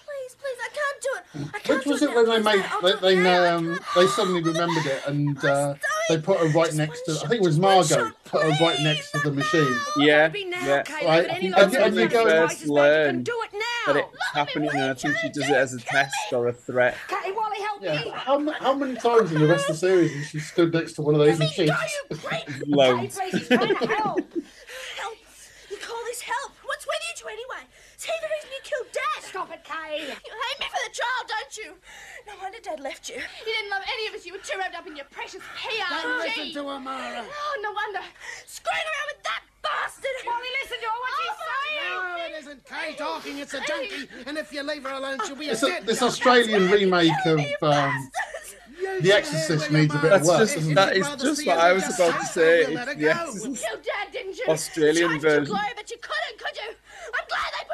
please, 0.04 0.36
please, 0.36 0.58
I 0.62 0.70
can't 0.74 0.93
do 1.04 1.10
it. 1.18 1.24
I 1.54 1.58
Which 1.58 1.64
can't 1.64 1.86
was 1.86 2.00
do 2.00 2.10
it 2.10 2.16
when 2.16 2.26
they 2.30 2.40
made 2.56 2.66
I'll 2.70 2.82
they 2.82 2.94
they, 3.16 3.16
now. 3.22 3.56
um, 3.58 3.80
they 3.96 4.08
suddenly 4.08 4.42
remembered 4.42 4.86
it 4.86 5.02
and 5.08 5.44
uh, 5.46 5.76
they 6.10 6.18
put 6.20 6.40
her 6.40 6.48
right 6.48 6.74
next 6.74 7.02
to 7.06 7.12
I 7.24 7.28
think 7.28 7.42
it 7.42 7.42
was 7.42 7.60
Margot 7.60 8.12
put 8.26 8.44
her 8.44 8.50
right 8.64 8.80
next 8.82 9.12
to 9.12 9.20
the 9.20 9.32
machine. 9.32 9.76
Yeah, 9.98 10.32
yeah. 10.34 10.84
Right. 11.04 11.26
And- 11.26 11.28
and 11.32 11.44
you 11.44 12.02
you 12.02 12.08
go- 12.10 12.26
First 12.26 12.54
as 12.54 12.60
bad, 12.62 12.68
you 12.68 12.74
learn 12.74 13.24
can 13.26 13.34
it 13.34 13.52
that 13.86 13.96
it's 13.98 14.32
happening, 14.34 14.70
and 14.70 14.80
I 14.82 14.94
think 14.94 15.18
she 15.18 15.30
does 15.30 15.50
it 15.50 15.56
as 15.56 15.74
a 15.74 15.80
test 15.80 16.16
or 16.32 16.48
a 16.48 16.54
threat. 16.54 16.96
Catty 17.10 17.32
Wally, 17.34 17.58
help 17.60 17.82
Yeah. 17.84 18.02
me. 18.02 18.10
How, 18.16 18.52
how 18.54 18.74
many 18.74 18.96
times 18.96 19.32
in 19.34 19.42
the 19.42 19.48
rest 19.48 19.70
of 19.70 19.76
the 19.76 19.80
series 19.80 20.14
has 20.16 20.28
she 20.28 20.40
stood 20.40 20.74
next 20.74 20.94
to 20.94 21.02
one 21.02 21.16
of 21.16 21.20
those 21.20 21.38
machines? 21.38 21.70
Loads. 22.68 23.20
Please, 23.20 23.34
he's 23.34 23.48
trying 23.50 23.68
to 23.76 23.88
help. 23.88 24.20
Help! 24.98 25.18
You 25.70 25.78
call 25.78 26.02
this 26.06 26.22
help? 26.22 26.52
What's 26.64 26.86
with 26.88 26.96
you 27.10 27.14
two 27.18 27.28
anyway? 27.28 27.68
It's 27.94 28.06
he 28.06 28.12
the 28.22 28.28
reason 28.28 28.50
you 28.52 28.60
killed 28.64 28.88
Dad. 28.94 29.24
Stop 29.24 29.52
it, 29.53 29.53
Kay. 29.64 30.00
You 30.02 30.34
hate 30.36 30.60
me 30.60 30.68
for 30.68 30.82
the 30.84 30.94
trial, 30.94 31.24
don't 31.28 31.58
you? 31.58 31.70
No 32.28 32.34
wonder 32.42 32.58
Dad 32.64 32.80
left 32.80 33.10
you. 33.10 33.16
He 33.16 33.52
didn't 33.52 33.70
love 33.72 33.84
any 33.88 34.08
of 34.08 34.14
us. 34.16 34.26
You 34.26 34.34
were 34.34 34.40
too 34.44 34.58
wrapped 34.58 34.76
up 34.76 34.88
in 34.88 34.96
your 34.96 35.06
precious 35.12 35.42
PRG. 35.42 36.02
Don't 36.02 36.20
listen 36.20 36.54
to 36.54 36.70
her, 36.70 36.80
Myra. 36.80 37.24
Oh, 37.26 37.60
no 37.62 37.72
wonder. 37.72 38.02
Screwing 38.46 38.88
around 38.92 39.08
with 39.16 39.24
that 39.24 39.42
bastard. 39.62 40.18
Molly, 40.26 40.48
listen 40.64 40.78
to 40.80 40.88
her. 40.88 41.00
What's 41.00 41.18
she 41.20 41.30
saying? 41.44 41.90
No, 41.94 42.16
it 42.26 42.40
isn't 42.44 42.66
Kay 42.66 42.96
talking, 42.96 43.38
it's 43.40 43.54
a 43.54 43.62
junkie. 43.62 44.08
And 44.28 44.38
if 44.38 44.52
you 44.54 44.64
leave 44.64 44.84
her 44.84 44.94
alone, 44.94 45.20
she'll 45.26 45.36
be 45.36 45.48
a 45.48 45.52
This, 45.52 45.62
dead 45.62 45.86
this 45.86 46.00
junkie. 46.00 46.12
Australian 46.14 46.72
remake 46.72 47.12
of 47.26 47.40
um, 47.64 48.12
The 49.02 49.12
Exorcist 49.14 49.72
needs 49.72 49.94
a 49.94 49.98
bit 50.00 50.12
of 50.14 50.24
work. 50.24 50.40
just 50.40 50.56
doesn't 50.56 50.74
that 50.76 50.96
is 50.98 51.08
just 51.22 51.46
what 51.48 51.58
I 51.58 51.74
was 51.74 51.84
about 51.96 52.20
to 52.20 52.26
say. 52.26 52.62
It's 52.64 52.86
the 52.86 53.50
You 53.50 53.56
killed 53.56 53.84
Dad, 53.84 54.12
didn't 54.12 54.38
you? 54.38 54.46
Australian 54.48 55.20
version. 55.20 55.46
glory, 55.46 55.74
but 55.76 55.90
you 55.92 55.98
couldn't, 56.02 56.38
could 56.40 56.56
you? 56.58 56.70
I'm 57.16 57.26
glad 57.28 57.52
they 57.60 57.66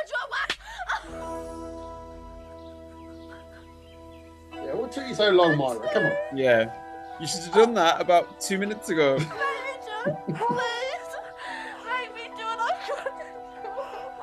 Yeah, 4.69 4.75
what 4.75 4.91
took 4.91 5.08
you 5.08 5.15
so 5.15 5.32
long, 5.32 5.58
Myra? 5.58 5.89
Come 5.91 6.05
on. 6.05 6.12
Yeah. 6.32 6.71
You 7.19 7.25
should 7.25 7.41
have 7.41 7.53
done 7.53 7.73
that 7.73 7.99
about 7.99 8.39
two 8.39 8.60
minutes 8.60 8.89
ago. 8.89 9.17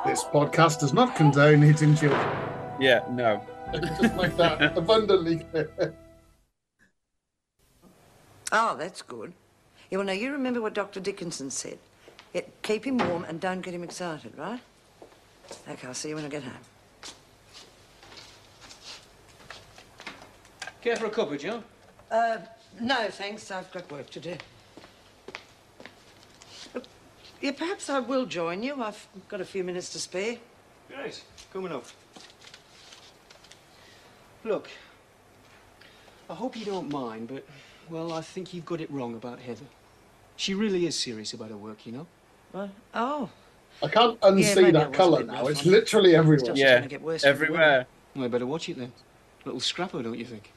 This 0.07 0.23
podcast 0.23 0.79
does 0.79 0.93
not 0.93 1.17
condone 1.17 1.61
hitting 1.61 1.97
children. 1.97 2.21
Yeah, 2.79 3.05
no. 3.11 3.45
Just 3.75 4.15
make 4.15 4.37
that 4.37 4.79
abundantly 4.79 5.39
clear. 5.39 5.95
Oh, 8.53 8.77
that's 8.79 9.03
good. 9.03 9.33
Yeah, 9.91 9.99
well, 9.99 10.07
now 10.07 10.13
you 10.13 10.31
remember 10.31 10.63
what 10.63 10.75
Dr. 10.75 11.01
Dickinson 11.01 11.51
said. 11.51 11.81
Yeah, 12.33 12.43
keep 12.63 12.87
him 12.87 12.99
warm 12.99 13.25
and 13.25 13.41
don't 13.41 13.63
get 13.63 13.75
him 13.75 13.83
excited, 13.83 14.33
right? 14.39 14.61
Okay, 15.69 15.89
I'll 15.89 15.93
see 15.93 16.11
you 16.11 16.15
when 16.15 16.25
I 16.25 16.29
get 16.29 16.45
home. 16.45 16.55
Care 20.87 20.95
for 20.95 21.07
a 21.07 21.11
cuppa, 21.11 21.37
Joe? 21.37 21.65
Uh, 22.13 22.39
no, 22.81 23.09
thanks. 23.09 23.51
I've 23.51 23.69
got 23.73 23.91
work 23.91 24.09
to 24.11 24.21
do. 24.21 24.37
Look, 26.73 26.85
Yeah, 27.41 27.51
perhaps 27.59 27.91
I 27.91 27.99
will 27.99 28.25
join 28.25 28.63
you. 28.63 28.81
I've 28.81 29.09
got 29.29 29.41
a 29.41 29.45
few 29.45 29.65
minutes 29.65 29.89
to 29.95 29.99
spare. 29.99 30.37
Great. 30.89 31.25
Coming 31.53 31.73
up. 31.73 31.87
Look, 34.45 34.69
I 36.31 36.35
hope 36.35 36.57
you 36.57 36.65
don't 36.65 36.89
mind, 36.89 37.31
but, 37.35 37.45
well, 37.91 38.13
I 38.13 38.21
think 38.21 38.55
you've 38.55 38.65
got 38.65 38.81
it 38.81 38.89
wrong 38.89 39.17
about 39.17 39.41
Heather. 39.41 39.67
She 40.37 40.55
really 40.55 40.87
is 40.87 40.97
serious 40.97 41.33
about 41.33 41.51
her 41.51 41.57
work, 41.57 41.85
you 41.85 41.91
know? 41.95 42.07
What? 42.53 42.71
Oh. 42.95 43.29
I 43.83 43.89
can't 43.89 44.17
Yeah, 44.23 44.29
unsee 44.31 44.55
maybe 44.63 44.69
I 44.79 44.85
that 44.85 44.93
colour 44.93 45.25
now. 45.25 45.49
It's 45.49 45.67
literally 45.67 46.15
everywhere. 46.15 46.53
It's 46.53 46.61
Yeah, 46.61 46.77
gonna 46.77 46.87
get 46.87 47.03
worse 47.03 47.25
everywhere. 47.25 47.89
Well, 48.15 48.25
I 48.27 48.29
better 48.29 48.47
watch 48.47 48.69
it 48.69 48.79
then. 48.79 48.93
Little 49.45 49.59
scrapper, 49.59 50.01
don't 50.01 50.17
you 50.17 50.25
think? 50.25 50.53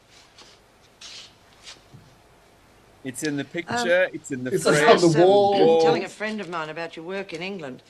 It's 3.10 3.24
in 3.24 3.38
the 3.38 3.44
picture. 3.44 4.04
Um, 4.04 4.12
it's 4.14 4.30
in 4.30 4.44
the 4.44 4.52
frame. 4.52 4.76
it's 4.76 4.80
frame. 4.80 5.04
on 5.04 5.12
the 5.12 5.26
wall. 5.26 5.66
wall. 5.66 5.82
telling 5.82 6.04
a 6.04 6.10
friend 6.10 6.40
of 6.40 6.48
mine 6.48 6.70
about 6.70 6.96
your 6.96 7.06
work 7.06 7.34
in 7.34 7.42
England. 7.42 7.82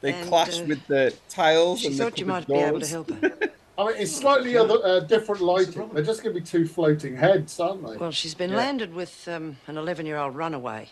They 0.00 0.12
and, 0.12 0.28
clash 0.28 0.60
uh, 0.60 0.64
with 0.64 0.84
the 0.88 1.14
tiles 1.28 1.80
She 1.80 1.86
and 1.86 1.96
the 1.96 2.04
thought 2.04 2.18
you 2.18 2.26
cupboard 2.26 2.48
might 2.48 2.54
be 2.54 2.60
able 2.60 2.80
to 2.80 2.86
help 2.86 3.10
her. 3.10 3.32
I 3.78 3.86
mean, 3.86 3.94
it's 3.96 4.14
slightly 4.14 4.56
other, 4.56 4.78
uh, 4.84 5.00
different 5.00 5.40
lighting. 5.40 5.88
They're 5.92 6.02
just 6.02 6.24
going 6.24 6.34
to 6.34 6.40
be 6.40 6.44
two 6.44 6.66
floating 6.66 7.16
heads, 7.16 7.60
aren't 7.60 7.86
they? 7.86 7.96
Well, 7.96 8.10
she's 8.10 8.34
been 8.34 8.50
Yeah. 8.50 8.56
landed 8.56 8.92
with 8.92 9.28
um, 9.28 9.58
an 9.68 9.78
11 9.78 10.04
year 10.04 10.16
old 10.16 10.34
runaway. 10.34 10.88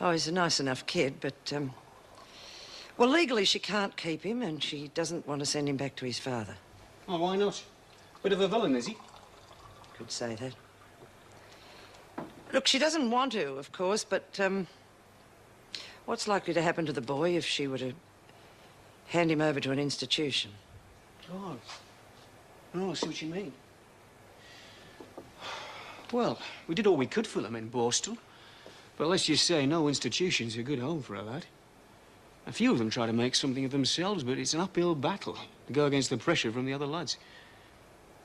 Oh, 0.00 0.12
he's 0.12 0.28
a 0.28 0.32
nice 0.32 0.60
enough 0.60 0.86
kid, 0.86 1.14
but. 1.20 1.52
Um, 1.52 1.74
well, 2.96 3.08
legally, 3.08 3.44
she 3.44 3.58
can't 3.58 3.96
keep 3.96 4.22
him, 4.22 4.42
and 4.42 4.62
she 4.62 4.88
doesn't 4.94 5.26
want 5.26 5.40
to 5.40 5.46
send 5.46 5.68
him 5.68 5.76
back 5.76 5.96
to 5.96 6.04
his 6.04 6.20
father. 6.20 6.54
Oh, 7.08 7.18
why 7.18 7.34
not? 7.34 7.60
Bit 8.22 8.32
of 8.32 8.40
a 8.40 8.48
villain, 8.48 8.76
is 8.76 8.86
he? 8.86 8.96
Could 9.96 10.12
say 10.12 10.36
that. 10.36 10.54
Look, 12.52 12.66
she 12.66 12.78
doesn't 12.78 13.10
want 13.10 13.32
to, 13.32 13.58
of 13.58 13.70
course, 13.72 14.04
but 14.04 14.38
um, 14.40 14.66
what's 16.04 16.26
likely 16.26 16.52
to 16.54 16.62
happen 16.62 16.86
to 16.86 16.92
the 16.92 17.00
boy 17.00 17.36
if 17.36 17.44
she 17.44 17.66
were 17.66 17.78
to 17.78 17.92
hand 19.06 19.30
him 19.30 19.40
over 19.40 19.60
to 19.60 19.70
an 19.70 19.78
institution? 19.78 20.50
Oh. 21.32 21.56
Oh, 22.74 22.90
I 22.90 22.94
see 22.94 23.06
what 23.06 23.22
you 23.22 23.28
mean. 23.28 23.52
Well, 26.12 26.38
we 26.66 26.74
did 26.74 26.86
all 26.86 26.96
we 26.96 27.06
could 27.06 27.26
for 27.26 27.40
them 27.40 27.54
in 27.54 27.70
Borstal. 27.70 28.18
But 28.96 29.08
let's 29.08 29.24
just 29.24 29.46
say 29.46 29.64
no 29.64 29.88
institution's 29.88 30.56
a 30.56 30.62
good 30.62 30.78
home 30.78 31.02
for 31.02 31.14
a 31.14 31.22
lad. 31.22 31.46
A 32.46 32.52
few 32.52 32.72
of 32.72 32.78
them 32.78 32.90
try 32.90 33.06
to 33.06 33.12
make 33.12 33.34
something 33.34 33.64
of 33.64 33.70
themselves, 33.70 34.24
but 34.24 34.38
it's 34.38 34.54
an 34.54 34.60
uphill 34.60 34.94
battle 34.94 35.38
to 35.68 35.72
go 35.72 35.86
against 35.86 36.10
the 36.10 36.16
pressure 36.16 36.52
from 36.52 36.66
the 36.66 36.72
other 36.72 36.86
lads. 36.86 37.16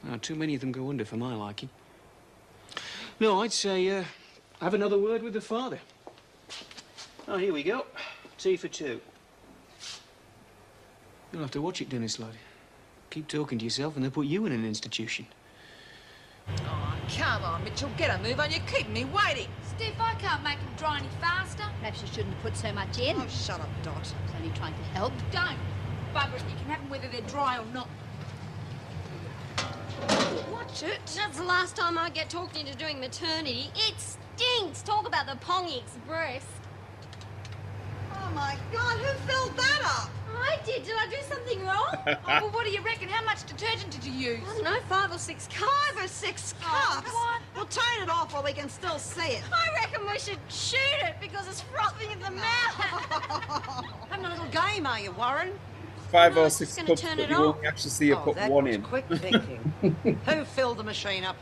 Now, 0.03 0.17
too 0.21 0.35
many 0.35 0.55
of 0.55 0.61
them 0.61 0.71
go 0.71 0.89
under 0.89 1.05
for 1.05 1.15
my 1.15 1.33
liking. 1.33 1.69
No, 3.19 3.41
I'd 3.41 3.53
say, 3.53 3.87
uh, 3.89 4.03
have 4.61 4.73
another 4.73 4.97
word 4.97 5.23
with 5.23 5.33
the 5.33 5.41
father. 5.41 5.79
Oh, 7.27 7.37
here 7.37 7.53
we 7.53 7.63
go. 7.63 7.85
Tea 8.37 8.57
for 8.57 8.67
two. 8.67 8.99
You'll 11.31 11.41
have 11.41 11.51
to 11.51 11.61
watch 11.61 11.81
it, 11.81 11.89
Dennis, 11.89 12.19
lad. 12.19 12.33
Keep 13.09 13.29
talking 13.29 13.57
to 13.57 13.63
yourself 13.63 13.95
and 13.95 14.03
they'll 14.03 14.11
put 14.11 14.27
you 14.27 14.45
in 14.45 14.51
an 14.51 14.65
institution. 14.65 15.27
Oh, 16.49 16.95
come 17.17 17.43
on, 17.43 17.63
Mitchell, 17.63 17.89
get 17.97 18.13
a 18.13 18.21
move 18.21 18.39
on. 18.39 18.51
You're 18.51 18.59
keeping 18.67 18.93
me 18.93 19.05
waiting. 19.05 19.47
Steve, 19.75 19.95
I 19.99 20.13
can't 20.15 20.43
make 20.43 20.59
him 20.59 20.69
dry 20.77 20.99
any 20.99 21.07
faster. 21.21 21.63
Perhaps 21.79 22.01
you 22.01 22.07
shouldn't 22.09 22.33
have 22.33 22.43
put 22.43 22.57
so 22.57 22.73
much 22.73 22.99
in. 22.99 23.15
Oh, 23.15 23.27
shut 23.27 23.61
up, 23.61 23.69
Dot. 23.81 23.95
I 23.95 23.99
was 23.99 24.13
only 24.37 24.55
trying 24.55 24.73
to 24.73 24.83
help. 24.93 25.13
Don't. 25.31 25.57
Bugger 26.13 26.35
it. 26.35 26.43
You 26.49 26.57
can 26.57 26.69
have 26.69 26.79
them 26.81 26.89
whether 26.89 27.07
they're 27.07 27.21
dry 27.21 27.57
or 27.57 27.65
not. 27.73 27.87
Watch 30.51 30.83
it. 30.83 30.99
That's 31.15 31.37
the 31.37 31.43
last 31.43 31.75
time 31.75 31.97
I 31.97 32.09
get 32.09 32.29
talked 32.29 32.57
into 32.57 32.75
doing 32.75 32.99
maternity. 32.99 33.69
It 33.75 33.95
stinks. 33.97 34.81
Talk 34.81 35.07
about 35.07 35.25
the 35.27 35.33
Pongy 35.45 35.79
Express. 35.79 36.45
Oh 38.13 38.31
my 38.33 38.55
God, 38.73 38.97
who 38.97 39.13
filled 39.31 39.55
that 39.57 39.81
up? 39.83 40.09
I 40.37 40.57
did. 40.65 40.83
Did 40.83 40.95
I 40.99 41.07
do 41.07 41.15
something 41.29 41.63
wrong? 41.65 41.87
oh, 42.07 42.15
well, 42.27 42.49
what 42.49 42.65
do 42.65 42.71
you 42.71 42.81
reckon? 42.81 43.07
How 43.07 43.23
much 43.23 43.45
detergent 43.45 43.91
did 43.91 44.03
you 44.03 44.11
use? 44.11 44.39
I 44.49 44.53
don't 44.53 44.63
know, 44.63 44.79
five 44.89 45.11
or 45.11 45.17
six 45.17 45.47
cups. 45.47 45.71
Five 45.93 46.03
or 46.03 46.07
six 46.07 46.53
Oh, 46.61 46.91
cups. 46.95 47.11
what? 47.13 47.41
Well, 47.55 47.65
turn 47.67 48.03
it 48.03 48.09
off 48.09 48.33
while 48.33 48.43
we 48.43 48.51
can 48.51 48.67
still 48.67 48.99
see 48.99 49.33
it. 49.35 49.43
I 49.53 49.73
reckon 49.79 50.05
we 50.05 50.19
should 50.19 50.39
shoot 50.49 50.79
it 51.03 51.15
because 51.21 51.47
it's 51.47 51.61
frothing 51.61 52.11
in 52.11 52.19
the 52.19 52.31
mouth. 52.41 52.45
Having 54.09 54.25
a 54.25 54.29
little 54.29 54.47
game, 54.47 54.85
are 54.85 54.99
you, 54.99 55.11
Warren? 55.11 55.51
Five 56.15 56.37
or 56.37 56.49
six 56.49 56.75
just 56.75 56.87
cups, 56.87 57.01
turn 57.01 57.17
but 57.17 57.23
it 57.25 57.29
you 57.29 57.35
off. 57.35 57.55
won't 57.55 57.65
actually 57.67 57.89
see 57.89 58.07
you 58.07 58.15
Oh, 58.15 58.19
put 58.19 58.35
that 58.35 58.49
one 58.49 58.67
in. 58.67 58.81
quick 58.81 59.05
thinking. 59.15 59.73
Who 60.25 60.45
filled 60.45 60.77
the 60.77 60.83
machine 60.83 61.25
up? 61.25 61.35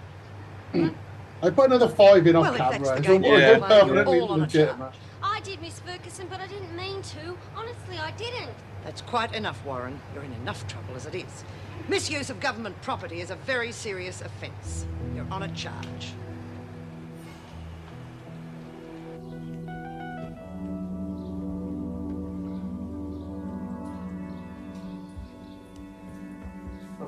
I 0.73 1.49
put 1.51 1.65
another 1.67 1.87
five 1.89 2.25
in 2.25 2.33
Well, 2.35 2.45
off 2.45 2.53
if 2.53 2.57
that's 2.57 2.73
camera. 2.77 2.87
the 2.89 2.97
It's 2.97 3.07
game 3.07 3.23
all- 3.23 3.39
you're 3.39 3.53
all 3.55 3.61
playing, 3.67 3.87
perfectly 3.89 4.19
all 4.19 4.29
on 4.31 4.39
a 4.39 4.41
legitimate. 4.43 4.91
I 5.21 5.39
did, 5.41 5.61
Miss 5.61 5.79
Ferguson, 5.79 6.27
but 6.29 6.39
I 6.39 6.47
didn't 6.47 6.75
mean 6.75 7.01
to. 7.03 7.37
Honestly, 7.55 7.97
I 7.99 8.11
didn't. 8.11 8.49
That's 8.83 9.01
quite 9.03 9.33
enough, 9.35 9.63
Warren. 9.63 9.99
You're 10.15 10.23
in 10.23 10.33
enough 10.33 10.65
trouble 10.67 10.95
as 10.95 11.05
it 11.05 11.13
is. 11.15 11.43
Misuse 11.87 12.29
of 12.31 12.39
government 12.39 12.81
property 12.81 13.21
is 13.21 13.29
a 13.29 13.35
very 13.35 13.71
serious 13.71 14.21
offence. 14.21 14.85
You're 15.15 15.27
on 15.29 15.43
a 15.43 15.49
charge. 15.49 16.13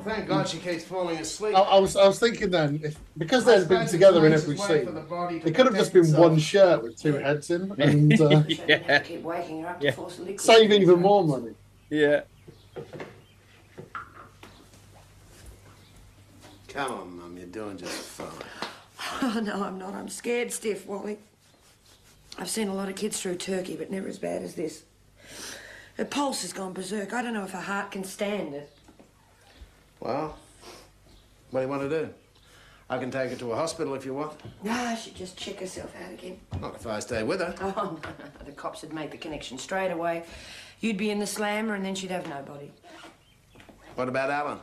Thank 0.05 0.27
God 0.27 0.47
she 0.47 0.59
keeps 0.59 0.83
falling 0.85 1.17
asleep. 1.17 1.55
I, 1.55 1.59
I 1.61 1.79
was 1.79 1.95
I 1.97 2.07
was 2.07 2.19
thinking 2.19 2.51
then 2.51 2.79
if 2.83 2.97
because 3.17 3.43
they'd 3.45 3.67
been 3.67 3.87
together 3.87 4.25
in 4.25 4.33
every 4.33 4.55
nice 4.55 4.67
scene, 4.67 4.85
the 4.93 5.01
body 5.01 5.39
to 5.41 5.47
it 5.47 5.55
could 5.55 5.65
have 5.65 5.75
just 5.75 5.91
protect 5.91 6.13
been 6.13 6.21
one 6.21 6.37
shirt 6.39 6.83
with 6.83 7.01
two 7.01 7.13
heads 7.13 7.49
in, 7.51 7.71
and 7.79 8.21
uh, 8.21 8.43
yeah. 8.47 8.99
Keep 8.99 9.23
waking 9.23 9.61
her 9.63 9.69
up 9.69 9.83
Yeah. 9.83 9.91
to 9.91 9.97
force 9.97 10.19
liquid. 10.19 10.41
save 10.41 10.71
even 10.71 11.01
more 11.01 11.23
money. 11.23 11.53
Yeah. 11.89 12.21
Come 16.69 16.91
on, 16.91 17.17
Mum, 17.17 17.37
you're 17.37 17.47
doing 17.47 17.77
just 17.77 17.93
fine. 17.93 18.27
Oh, 19.21 19.39
no, 19.41 19.63
I'm 19.63 19.77
not. 19.77 19.93
I'm 19.93 20.09
scared 20.09 20.51
stiff, 20.51 20.85
Wally. 20.87 21.19
I've 22.37 22.49
seen 22.49 22.67
a 22.67 22.73
lot 22.73 22.89
of 22.89 22.95
kids 22.95 23.21
through 23.21 23.35
Turkey, 23.35 23.75
but 23.77 23.89
never 23.91 24.07
as 24.09 24.17
bad 24.19 24.41
as 24.41 24.55
this. 24.55 24.83
Her 25.97 26.03
pulse 26.05 26.41
has 26.41 26.51
gone 26.51 26.73
berserk. 26.73 27.13
I 27.13 27.21
don't 27.21 27.33
know 27.33 27.45
if 27.45 27.51
her 27.51 27.61
heart 27.61 27.91
can 27.91 28.03
stand 28.03 28.53
it. 28.55 28.74
Well, 30.05 30.37
what 31.49 31.61
do 31.61 31.65
you 31.65 31.69
want 31.69 31.81
to 31.81 31.89
do? 31.89 32.13
I 32.91 32.99
can 32.99 33.09
take 33.09 33.31
her 33.31 33.35
to 33.37 33.53
a 33.53 33.55
hospital 33.55 33.95
if 33.95 34.05
you 34.05 34.13
want. 34.13 34.39
Nah, 34.63 34.93
she'd 34.93 35.15
just 35.15 35.35
check 35.35 35.59
herself 35.59 35.95
out 35.99 36.13
again. 36.13 36.39
Not 36.61 36.75
if 36.75 36.85
I 36.85 36.99
stay 36.99 37.23
with 37.23 37.39
her. 37.39 37.55
Oh, 37.61 37.71
no, 37.73 37.83
no, 37.83 38.25
no. 38.39 38.45
The 38.45 38.51
cops 38.51 38.83
would 38.83 38.93
make 38.93 39.09
the 39.09 39.17
connection 39.17 39.57
straight 39.57 39.89
away. 39.89 40.23
You'd 40.79 40.97
be 40.97 41.09
in 41.09 41.17
the 41.17 41.25
slammer, 41.25 41.73
and 41.73 41.83
then 41.83 41.95
she'd 41.95 42.11
have 42.11 42.29
nobody. 42.29 42.71
What 43.95 44.07
about 44.07 44.29
Alan? 44.29 44.59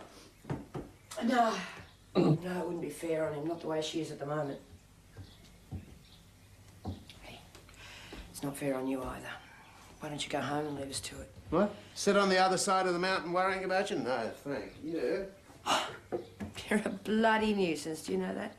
No. 1.24 1.53
no, 2.14 2.30
it 2.61 2.64
wouldn't 2.64 2.80
be 2.80 2.90
fair 2.90 3.26
on 3.26 3.34
him. 3.34 3.49
Not 3.49 3.62
the 3.62 3.66
way 3.66 3.82
she 3.82 4.01
is 4.01 4.12
at 4.12 4.20
the 4.20 4.26
moment. 4.26 4.61
Hey, 7.22 7.40
it's 8.30 8.45
not 8.45 8.57
fair 8.57 8.76
on 8.76 8.86
you 8.86 9.03
either. 9.03 9.26
Why 10.03 10.09
don't 10.09 10.24
you 10.24 10.30
go 10.32 10.40
home 10.40 10.66
and 10.66 10.80
leave 10.80 10.90
us 10.90 10.98
to 10.98 11.20
it? 11.20 11.30
What? 11.50 11.72
Sit 11.94 12.16
on 12.16 12.28
the 12.28 12.36
other 12.36 12.59
side 12.59 12.88
of 12.88 12.92
the 12.92 12.98
mountain 12.98 13.32
worrying 13.32 13.62
about 13.62 13.88
you? 13.88 13.98
No, 14.00 14.32
thank 14.42 14.72
you. 14.82 15.26
You're 16.68 16.82
a 16.84 16.88
bloody 16.88 17.55
nuisance, 17.55 18.03
do 18.03 18.11
you 18.12 18.18
know 18.18 18.34
that? 18.34 18.57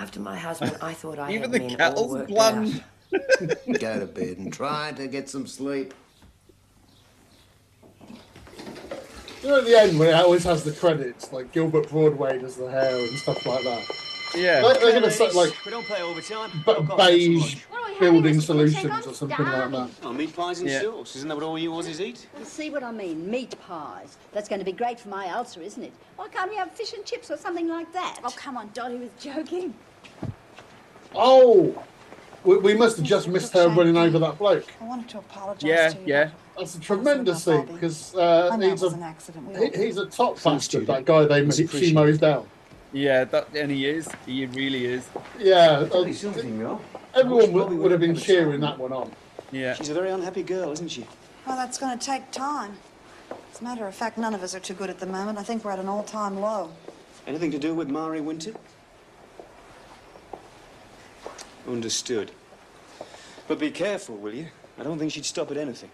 After 0.00 0.20
my 0.20 0.38
husband, 0.38 0.78
I 0.80 0.94
thought 0.94 1.18
I 1.18 1.32
Even 1.34 1.42
had 1.42 1.52
the 1.52 1.58
men 1.58 1.76
kettle's 1.76 2.00
all 2.00 2.14
worked 2.16 2.28
bland. 2.28 2.82
out. 3.12 3.66
Go 3.78 4.00
to 4.00 4.06
bed 4.06 4.38
and 4.38 4.50
try 4.50 4.92
to 4.92 5.06
get 5.06 5.28
some 5.28 5.46
sleep. 5.46 5.92
You 9.42 9.48
know, 9.50 9.58
at 9.58 9.66
the 9.66 9.78
end 9.78 9.98
when 9.98 10.08
it 10.08 10.14
always 10.14 10.44
has 10.44 10.64
the 10.64 10.72
credits, 10.72 11.30
like 11.30 11.52
Gilbert 11.52 11.90
Broadway 11.90 12.38
does 12.38 12.56
the 12.56 12.70
hair 12.70 12.96
and 12.96 13.18
stuff 13.18 13.44
like 13.44 13.64
that. 13.64 13.84
Yeah. 14.36 14.62
Like, 14.62 14.80
they're 14.80 14.92
gonna 14.92 15.10
say 15.10 15.30
like 15.32 15.54
We 15.64 15.70
don't 15.70 15.86
pay 15.86 16.02
overtime. 16.02 16.50
b- 16.66 16.72
Don't 16.74 16.96
beige 16.96 17.56
building 17.98 18.40
solutions 18.40 19.06
or 19.06 19.14
something 19.14 19.44
like 19.44 19.70
that. 19.70 19.90
Oh, 20.02 20.12
meat 20.12 20.34
pies 20.36 20.60
and 20.60 20.68
Yeah. 20.68 20.82
sauce. 20.82 21.16
Isn't 21.16 21.28
that 21.28 21.34
what 21.34 21.44
all 21.44 21.58
you 21.58 21.70
Aussies 21.70 21.98
eat? 22.00 22.26
You 22.38 22.44
see 22.44 22.70
what 22.70 22.82
I 22.84 22.92
mean? 22.92 23.28
Meat 23.30 23.54
pies. 23.66 24.16
That's 24.32 24.48
going 24.48 24.60
to 24.60 24.64
be 24.64 24.72
great 24.72 25.00
for 25.00 25.08
my 25.08 25.28
ulcer, 25.30 25.62
isn't 25.62 25.82
it? 25.82 25.92
Why 26.16 26.28
can't 26.28 26.50
we 26.50 26.56
have 26.56 26.70
fish 26.72 26.92
and 26.92 27.04
chips 27.04 27.30
or 27.30 27.36
something 27.36 27.68
like 27.68 27.92
that? 27.92 28.20
Oh, 28.22 28.30
come 28.36 28.56
on, 28.56 28.70
Dolly 28.74 28.98
was 28.98 29.10
joking. 29.18 29.74
Oh, 31.14 31.82
we, 32.44 32.58
we 32.58 32.74
must 32.74 32.98
have 32.98 33.06
just 33.06 33.28
missed 33.28 33.52
her 33.54 33.68
running 33.68 33.96
over 33.96 34.18
that 34.20 34.38
bloke. 34.38 34.66
I 34.80 34.84
wanted 34.84 35.08
to 35.10 35.18
apologise 35.18 35.64
Yeah, 35.64 35.88
to 35.88 35.98
you. 35.98 36.04
yeah. 36.06 36.30
That's 36.56 36.74
a 36.76 36.80
tremendous 36.80 37.44
thing 37.44 37.66
because 37.66 38.14
uh, 38.14 38.50
I 38.52 38.56
know 38.56 38.66
it 38.66 38.70
he's 38.72 38.82
a 38.82 38.88
an 38.88 39.02
accident. 39.02 39.74
He- 39.76 39.84
he's 39.86 39.96
a 39.96 40.06
top 40.06 40.42
bastard. 40.42 40.86
That 40.86 41.04
guy 41.04 41.24
they 41.24 41.40
It's 41.42 41.56
she 41.78 41.92
mows 41.92 42.18
down. 42.18 42.46
Yeah, 42.92 43.24
that 43.24 43.48
and 43.54 43.70
he 43.70 43.86
is. 43.86 44.08
He 44.24 44.46
really 44.46 44.86
is. 44.86 45.06
Yeah, 45.38 45.86
uh, 45.92 46.00
you 46.00 46.12
something, 46.14 46.58
though. 46.58 46.80
everyone 47.14 47.52
would, 47.52 47.72
would 47.72 47.90
have 47.90 48.00
been 48.00 48.16
cheering 48.16 48.60
that 48.60 48.78
one 48.78 48.92
on. 48.92 49.12
Yeah. 49.52 49.74
She's 49.74 49.88
a 49.90 49.94
very 49.94 50.10
unhappy 50.10 50.42
girl, 50.42 50.72
isn't 50.72 50.88
she? 50.88 51.06
Well, 51.46 51.56
that's 51.56 51.78
going 51.78 51.98
to 51.98 52.04
take 52.04 52.30
time. 52.30 52.76
As 53.52 53.60
a 53.60 53.64
matter 53.64 53.86
of 53.86 53.94
fact, 53.94 54.18
none 54.18 54.34
of 54.34 54.42
us 54.42 54.54
are 54.54 54.60
too 54.60 54.74
good 54.74 54.90
at 54.90 54.98
the 55.00 55.06
moment. 55.06 55.38
I 55.38 55.42
think 55.42 55.64
we're 55.64 55.70
at 55.70 55.78
an 55.78 55.88
all-time 55.88 56.40
low. 56.40 56.70
Anything 57.26 57.50
to 57.50 57.58
do 57.58 57.74
with 57.74 57.88
Marie 57.88 58.20
Winter? 58.20 58.52
Understood. 61.66 62.30
But 63.46 63.58
be 63.58 63.70
careful, 63.70 64.16
will 64.16 64.34
you? 64.34 64.48
I 64.78 64.82
don't 64.82 64.98
think 64.98 65.12
she'd 65.12 65.24
stop 65.24 65.50
at 65.50 65.56
anything. 65.56 65.90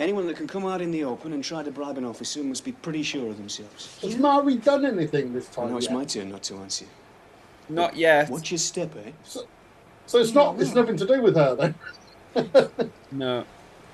Anyone 0.00 0.26
that 0.28 0.36
can 0.36 0.46
come 0.46 0.64
out 0.64 0.80
in 0.80 0.90
the 0.90 1.04
open 1.04 1.34
and 1.34 1.44
try 1.44 1.62
to 1.62 1.70
bribe 1.70 1.98
an 1.98 2.06
officer 2.06 2.42
must 2.42 2.64
be 2.64 2.72
pretty 2.72 3.02
sure 3.02 3.28
of 3.28 3.36
themselves. 3.36 3.98
Has 4.00 4.16
Marie 4.16 4.56
done 4.56 4.86
anything 4.86 5.34
this 5.34 5.46
time? 5.48 5.70
No, 5.70 5.76
it's 5.76 5.86
yet? 5.86 5.94
my 5.94 6.04
turn 6.06 6.30
not 6.30 6.42
to 6.44 6.56
answer. 6.56 6.86
Not 7.68 7.94
yet. 7.94 8.30
Watch 8.30 8.50
your 8.50 8.58
step, 8.58 8.96
eh? 8.96 9.10
So 10.06 10.18
it's 10.18 10.32
not. 10.32 10.58
It's 10.58 10.74
nothing 10.74 10.96
to 10.96 11.06
do 11.06 11.20
with 11.20 11.36
her 11.36 11.54
then. 11.54 11.74
No. 13.12 13.44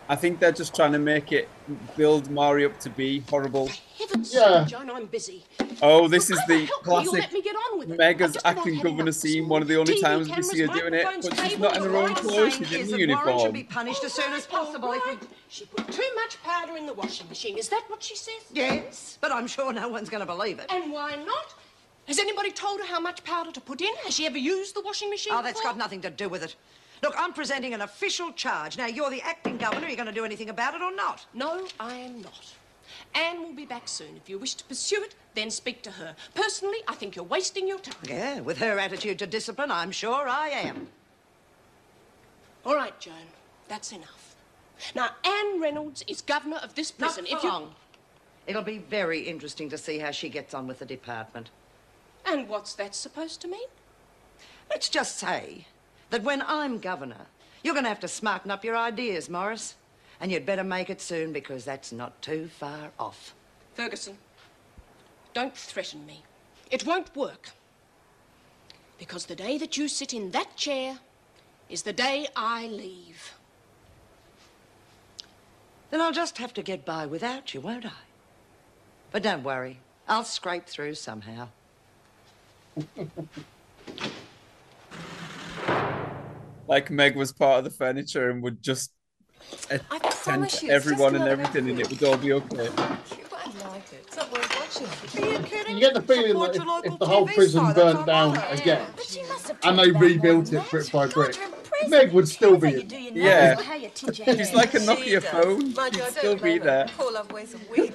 I 0.09 0.15
think 0.17 0.39
they're 0.39 0.53
just 0.53 0.75
trying 0.75 0.93
to 0.93 0.99
make 0.99 1.33
it 1.33 1.49
build 1.97 2.31
Marie 2.31 2.65
up 2.65 2.79
to 2.81 2.91
be 2.91 3.21
horrible. 3.29 3.69
Heavens, 3.99 4.33
Yeah. 4.33 4.65
John, 4.67 4.89
I'm 4.91 5.07
busy. 5.07 5.45
Oh, 5.83 6.07
this 6.07 6.31
is 6.31 6.39
the 6.47 6.65
hell 6.67 6.79
classic 6.83 7.13
let 7.13 7.33
me 7.33 7.43
get 7.43 7.57
on 7.57 7.79
with 7.79 7.91
it? 7.91 7.99
Mega's 7.99 8.21
I'm 8.21 8.33
just 8.33 8.47
about 8.47 8.59
acting 8.59 8.81
governor 8.83 9.13
scene. 9.13 9.49
One 9.49 9.63
of 9.63 9.69
the 9.69 9.77
only 9.77 9.97
TV 9.97 10.01
times 10.03 10.29
we 10.29 10.43
see 10.43 10.61
her 10.61 10.69
doing 10.69 10.95
it, 10.95 11.05
but 11.23 11.49
she's 11.49 11.59
not 11.59 11.77
in 11.77 11.83
her 11.83 11.97
own 11.97 12.09
lights. 12.11 12.21
clothes. 12.21 12.55
She's 12.55 12.73
is 12.73 12.73
in 12.73 12.79
that 12.79 12.79
Warren 12.79 12.89
should 12.89 13.01
uniform. 13.01 13.53
be 13.53 13.65
punished 13.65 14.05
as 14.05 14.13
soon 14.13 14.33
as 14.33 14.47
possible 14.47 14.93
if 14.93 15.05
we... 15.07 15.29
She 15.49 15.65
put 15.67 15.91
too 15.93 16.11
much 16.15 16.43
powder 16.43 16.77
in 16.77 16.87
the 16.87 16.95
washing 16.95 17.29
machine. 17.29 17.59
Is 17.59 17.69
that 17.71 17.85
what 17.89 18.03
she 18.03 18.17
says? 18.17 18.43
Yes, 18.53 19.19
but 19.21 19.33
I'm 19.33 19.47
sure 19.47 19.73
no 19.73 19.89
one's 19.89 20.09
going 20.09 20.21
to 20.21 20.27
believe 20.27 20.59
it. 20.61 20.67
And 20.71 20.93
why 20.93 21.17
not? 21.17 21.55
Has 22.07 22.21
anybody 22.21 22.53
told 22.53 22.81
her 22.81 22.87
how 22.87 23.01
much 23.01 23.25
powder 23.25 23.51
to 23.51 23.61
put 23.61 23.81
in? 23.81 23.93
Has 24.05 24.15
she 24.15 24.27
ever 24.27 24.39
used 24.39 24.77
the 24.77 24.81
washing 24.83 25.11
machine? 25.11 25.33
Oh, 25.35 25.43
that's 25.43 25.61
before? 25.61 25.73
got 25.73 25.79
nothing 25.79 26.01
to 26.03 26.11
do 26.11 26.29
with 26.29 26.45
it. 26.45 26.55
Look, 27.03 27.15
I'm 27.19 27.33
presenting 27.33 27.75
an 27.75 27.83
official 27.83 28.33
charge. 28.33 28.79
Now, 28.79 28.87
you're 28.87 29.11
the 29.11 29.23
acting 29.23 29.59
governor. 29.59 29.87
Are 29.87 29.91
you 29.91 29.97
going 29.97 30.07
to 30.07 30.15
do 30.15 30.25
anything 30.25 30.49
about 30.49 30.75
it 30.75 30.83
or 30.83 30.95
not? 30.95 31.27
No, 31.35 31.67
I 31.79 31.95
am 31.95 32.23
not. 32.23 32.55
Anne 33.15 33.43
will 33.43 33.53
be 33.53 33.67
back 33.67 33.89
soon. 33.89 34.17
If 34.17 34.29
you 34.29 34.39
wish 34.39 34.55
to 34.55 34.65
pursue 34.65 35.03
it, 35.03 35.15
then 35.35 35.51
speak 35.51 35.83
to 35.83 35.91
her. 35.91 36.15
Personally, 36.35 36.79
I 36.89 36.95
think 36.95 37.17
you're 37.17 37.25
wasting 37.25 37.69
your 37.69 37.79
time. 37.79 37.97
Yeah, 38.09 38.41
with 38.41 38.59
her 38.59 38.79
attitude 38.79 39.19
to 39.21 39.27
discipline, 39.27 39.71
I'm 39.71 39.91
sure 39.91 40.29
I 40.29 40.49
am. 40.49 40.89
All 42.65 42.75
right, 42.75 42.99
Joan, 42.99 43.15
that's 43.69 43.93
enough. 43.93 44.37
Now, 44.95 45.11
Anne 45.25 45.61
Reynolds 45.61 46.05
is 46.07 46.21
governor 46.21 46.59
of 46.59 46.75
this 46.75 46.91
prison. 46.91 47.25
Not 47.25 47.31
for 47.31 47.37
if 47.37 47.43
you 47.45 47.51
long. 47.51 47.75
It'll 48.47 48.63
be 48.63 48.79
very 48.79 49.21
interesting 49.21 49.69
to 49.71 49.79
see 49.79 49.99
how 49.99 50.11
she 50.11 50.29
gets 50.29 50.55
on 50.55 50.67
with 50.67 50.79
the 50.79 50.87
department. 50.87 51.51
And 52.25 52.49
what's 52.49 52.75
that 52.75 52.95
supposed 52.95 53.41
to 53.43 53.49
mean? 53.49 53.69
Let's 54.71 54.89
just 54.89 55.19
say 55.19 55.67
that 56.11 56.23
when 56.23 56.43
I'm 56.43 56.79
governor, 56.79 57.27
you're 57.63 57.75
going 57.75 57.85
to 57.85 57.91
have 57.91 58.01
to 58.01 58.09
smarten 58.09 58.51
up 58.51 58.65
your 58.65 58.77
ideas, 58.77 59.29
Morris. 59.29 59.75
And 60.21 60.33
you'd 60.33 60.47
better 60.47 60.65
make 60.65 60.89
it 60.89 61.01
soon 61.01 61.33
because 61.33 61.65
that's 61.65 61.93
not 61.93 62.23
too 62.23 62.49
far 62.49 62.91
off. 62.99 63.35
Ferguson, 63.75 64.17
don't 65.35 65.55
threaten 65.55 66.07
me. 66.07 66.23
It 66.71 66.87
won't 66.87 67.15
work. 67.15 67.51
Because 68.99 69.27
the 69.27 69.35
day 69.35 69.59
that 69.59 69.77
you 69.77 69.89
sit 69.89 70.15
in 70.15 70.31
that 70.31 70.57
chair 70.57 70.99
is 71.69 71.83
the 71.83 71.93
day 71.93 72.27
I 72.35 72.67
leave. 72.69 73.35
Then 75.91 76.01
I'll 76.01 76.13
just 76.13 76.39
have 76.39 76.55
to 76.55 76.63
get 76.63 76.85
by 76.85 77.05
without 77.05 77.53
you, 77.53 77.61
won't 77.61 77.85
I? 77.85 77.91
But 79.13 79.23
don't 79.23 79.43
worry, 79.43 79.81
I'll 80.09 80.25
scrape 80.25 80.67
through 80.67 80.95
somehow. 80.95 81.49
Like 86.69 86.91
Meg 86.91 87.17
was 87.17 87.33
part 87.33 87.59
of 87.59 87.65
the 87.65 87.71
furniture 87.71 88.31
and 88.31 88.43
would 88.43 88.63
just 88.63 88.93
attend 89.71 90.51
to 90.51 90.67
you, 90.67 90.73
just 90.73 90.87
everyone 90.87 91.15
and 91.15 91.25
everything, 91.25 91.69
and 91.71 91.79
it 91.79 91.89
would 91.89 92.03
all 92.03 92.17
be 92.17 92.33
okay. 92.33 92.65
You 92.65 92.71
might 92.71 93.65
like 93.65 93.93
it. 93.93 94.05
It's 94.07 94.17
not 94.17 94.33
worth 94.33 94.57
watching. 94.59 95.23
Are 95.23 95.33
you 95.33 95.39
kidding? 95.41 95.75
You 95.75 95.81
get 95.81 95.95
the 95.95 96.03
feeling 96.03 96.39
that 96.41 96.57
if, 96.57 96.93
if 96.93 96.99
the 96.99 97.07
whole 97.07 97.27
prison 97.27 97.73
burned 97.73 98.07
down 98.07 98.37
again 98.51 98.87
and 99.63 99.79
they 99.79 99.91
rebuilt 99.93 100.53
it 100.53 100.69
brick 100.71 100.91
by 100.91 101.07
brick, 101.07 101.39
Meg 101.89 102.13
would 102.13 102.29
still 102.29 102.57
be 102.57 102.81
in. 102.81 103.17
Yeah. 103.17 103.61
How 103.61 103.75
you 103.75 103.91
tinge 103.95 104.19
your 104.19 104.37
She's 104.37 104.53
like 104.53 104.75
a 104.75 104.79
Nokia 104.79 105.23
phone. 105.23 105.73
Mind 105.75 105.95
She'd 105.95 106.05
still 106.05 106.37
be 106.37 106.59
there. 106.59 106.89
Poor 106.97 107.13
love 107.13 107.31
wears 107.31 107.55
a 107.55 107.59
wig. 107.71 107.95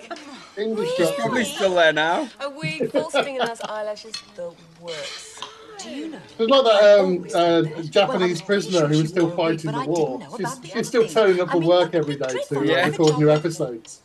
English 0.58 0.92
She's 0.96 1.12
probably 1.12 1.44
still 1.46 1.76
there 1.76 1.94
now. 1.94 2.30
a 2.40 2.50
wig, 2.50 2.92
false 2.92 3.14
fingernails, 3.14 3.62
eyelashes, 3.62 4.14
the 4.36 4.54
works. 4.80 5.42
Do 5.84 5.90
you? 5.90 6.14
It's 6.40 6.50
like 6.50 6.64
that 6.66 7.00
um, 7.00 7.26
uh, 7.34 7.82
Japanese 7.84 8.42
prisoner 8.42 8.88
who 8.88 9.00
was 9.00 9.10
still 9.10 9.32
fighting 9.32 9.72
the 9.72 9.84
war. 9.86 10.20
She's, 10.38 10.72
she's 10.72 10.88
still 10.88 11.08
turning 11.08 11.40
up 11.42 11.50
for 11.52 11.60
work 11.60 11.96
every 11.96 12.16
day 12.16 12.36
to 12.50 12.66
Yeah. 12.66 12.88
record 12.88 13.18
new 13.18 13.30
episodes. 13.30 14.02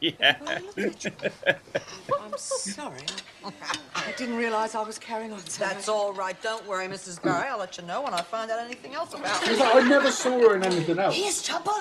yeah. 0.00 0.36
I'm 0.76 2.36
sorry. 2.36 3.00
I 3.94 4.12
didn't 4.16 4.36
realise 4.36 4.74
I 4.74 4.82
was 4.82 4.98
carrying 4.98 5.32
on 5.32 5.40
so 5.46 5.64
That's 5.64 5.88
all 5.88 6.12
right. 6.12 6.40
Don't 6.42 6.64
worry, 6.68 6.86
Mrs. 6.86 7.20
Barry. 7.22 7.48
I'll 7.48 7.58
let 7.58 7.76
you 7.76 7.84
know 7.84 8.02
when 8.02 8.14
I 8.14 8.22
find 8.22 8.50
out 8.50 8.60
anything 8.60 8.94
else 8.94 9.12
about 9.14 9.42
It's 9.48 9.58
like, 9.58 9.74
I 9.74 9.88
never 9.88 10.10
saw 10.12 10.38
her 10.40 10.56
in 10.56 10.64
anything 10.64 10.98
else. 10.98 11.16
Here's 11.16 11.42
trouble. 11.42 11.72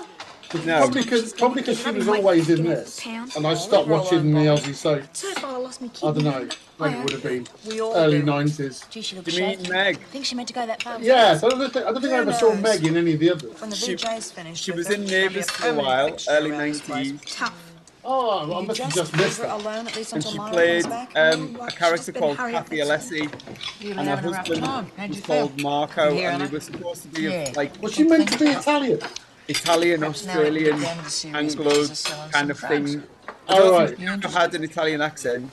No. 0.54 0.80
Probably 0.80 1.04
because 1.04 1.34
probably 1.34 1.64
'cause 1.64 1.82
she 1.84 1.92
was 1.92 2.08
always 2.08 2.50
in 2.50 2.64
this, 2.64 3.00
and 3.36 3.46
I 3.48 3.54
stopped 3.56 3.88
watching 3.88 4.34
the 4.34 4.42
Aussie 4.42 4.76
soaps. 4.76 5.20
So 5.42 5.48
I 5.48 5.58
lost 5.58 5.82
my 5.82 5.88
I 5.88 6.12
don't 6.14 6.24
know 6.24 6.48
when 6.78 6.94
it 6.94 7.00
would 7.04 7.12
have 7.14 7.24
been 7.24 7.48
early 7.70 8.22
nineties. 8.22 8.84
Do 8.92 9.00
you 9.00 9.22
mean. 9.26 9.62
Meg? 9.70 9.96
I 9.98 10.04
think 10.12 10.26
she 10.26 10.36
meant 10.36 10.48
to 10.50 10.54
go 10.54 10.66
that 10.66 10.82
far. 10.84 11.00
Yeah, 11.02 11.36
so 11.38 11.48
I 11.48 11.50
don't 11.50 11.60
think 11.72 11.86
I, 11.86 11.92
don't 11.92 12.02
think 12.02 12.14
I 12.14 12.18
ever 12.18 12.34
saw 12.34 12.54
Meg 12.56 12.86
in 12.86 12.96
any 12.96 13.14
of 13.14 13.20
the 13.20 13.32
others. 13.32 13.60
When 13.60 13.70
the 13.70 13.76
She- 13.76 13.96
VJ's 13.96 14.32
finished. 14.32 14.64
She 14.64 14.72
was 14.72 14.90
in 14.90 15.02
she's 15.02 15.12
Neighbours 15.12 15.50
for 15.50 15.70
a 15.70 15.74
while, 15.74 16.16
early 16.30 16.52
around 16.52 16.70
this 16.70 16.82
place. 16.82 17.12
90s. 17.12 17.36
Tough. 17.36 17.54
Oh, 18.08 18.60
I 18.60 18.62
must 18.62 18.80
have 18.80 18.94
just 18.94 18.96
just 19.12 19.18
missed 19.18 19.38
her 19.40 19.48
that. 19.48 19.62
alone 19.62 19.88
at 19.88 19.96
least 19.96 20.14
And 20.14 20.24
she 20.24 20.38
Myra 20.38 20.52
played 20.54 20.84
back. 20.90 21.12
um, 21.16 21.58
a 21.60 21.72
character 21.72 22.12
called 22.12 22.38
Cathy 22.38 22.78
Alessi, 22.78 23.22
and 23.82 23.98
her 24.00 24.04
having 24.04 24.26
a 24.26 24.28
rough 24.30 24.48
husband 24.48 24.64
time. 24.64 24.92
How'd 24.96 25.10
you 25.10 25.16
was 25.16 25.22
called 25.26 25.62
Marco, 25.62 26.10
and 26.10 26.18
they 26.20 26.26
Anna? 26.26 26.48
were 26.48 26.60
supposed 26.60 27.02
to 27.02 27.08
be 27.08 27.24
Yeah. 27.24 27.52
like 27.56 27.82
Was 27.82 27.94
she 27.96 28.04
meant 28.04 28.32
to 28.32 28.38
be 28.38 28.46
Italian? 28.52 29.00
Italian, 29.48 30.04
Australian, 30.04 30.74
at 30.76 30.80
the 30.80 30.88
end 30.90 31.00
of 31.00 31.06
the 31.06 31.12
series, 31.12 31.36
Anglo 31.36 31.70
because 31.70 31.92
I 31.92 31.94
still 31.94 32.18
have 32.18 32.32
kind 32.32 32.52
of 32.52 32.60
thing. 32.60 33.04
I 33.28 33.32
Oh, 33.48 33.58
don't 33.60 33.74
right. 33.74 33.98
think 33.98 34.24
she 34.24 34.30
had 34.32 34.56
an 34.56 34.64
Italian 34.64 35.02
accent. 35.02 35.52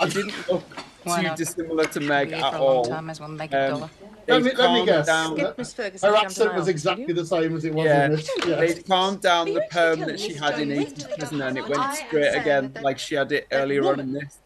I 0.00 0.08
didn't 0.08 0.48
look 0.50 0.64
Why 1.04 1.20
too 1.20 1.28
not? 1.28 1.36
dissimilar 1.36 1.84
to 1.84 2.00
Meg 2.00 2.28
Here 2.28 2.36
at 2.44 2.52
for 2.52 2.56
a 2.58 2.64
long 2.64 2.76
all. 2.76 2.84
time, 2.86 3.10
as 3.10 3.20
well 3.20 3.28
make 3.28 3.52
a 3.52 3.64
Um, 3.64 3.70
dollar. 3.80 3.90
Let 4.28 4.42
me, 4.42 4.48
they'd 4.50 4.58
let 4.58 4.70
me 4.72 4.76
calmed 4.78 4.86
guess. 4.88 5.06
down. 5.06 5.36
Skip 5.36 5.58
Miss 5.58 5.72
Ferguson 5.74 6.08
Her 6.08 6.14
jumped 6.16 6.26
accent 6.30 6.50
an 6.50 6.56
was 6.56 6.64
aisle, 6.64 6.70
exactly 6.70 7.06
did 7.06 7.16
the 7.16 7.26
same 7.26 7.56
as 7.56 7.64
it 7.64 7.74
was 7.74 7.84
Yeah, 7.84 8.04
in 8.06 8.12
this. 8.12 8.30
Yeah. 8.46 8.54
they'd 8.56 8.86
calmed 8.86 9.20
down 9.20 9.46
the 9.46 9.52
But 9.54 9.62
you 9.62 9.68
perm 9.70 9.90
actually 10.00 10.04
that 10.12 10.20
she 10.20 10.34
tell 10.34 10.50
had 10.50 10.60
in 10.60 10.68
me 10.70 10.78
80 10.78 10.94
to 11.02 11.08
prison 11.08 11.42
and 11.42 11.58
it 11.58 11.64
I 11.64 11.68
went 11.68 11.80
am 11.82 11.94
straight 11.94 12.24
sad 12.32 12.40
again 12.42 12.72
that 12.72 12.82
like 12.82 12.98
she 12.98 13.14
had 13.14 13.30
it 13.32 13.46
that 13.50 13.56
earlier 13.56 13.82
on 13.86 14.00
in 14.00 14.06
woman 14.08 14.12
this. 14.24 14.38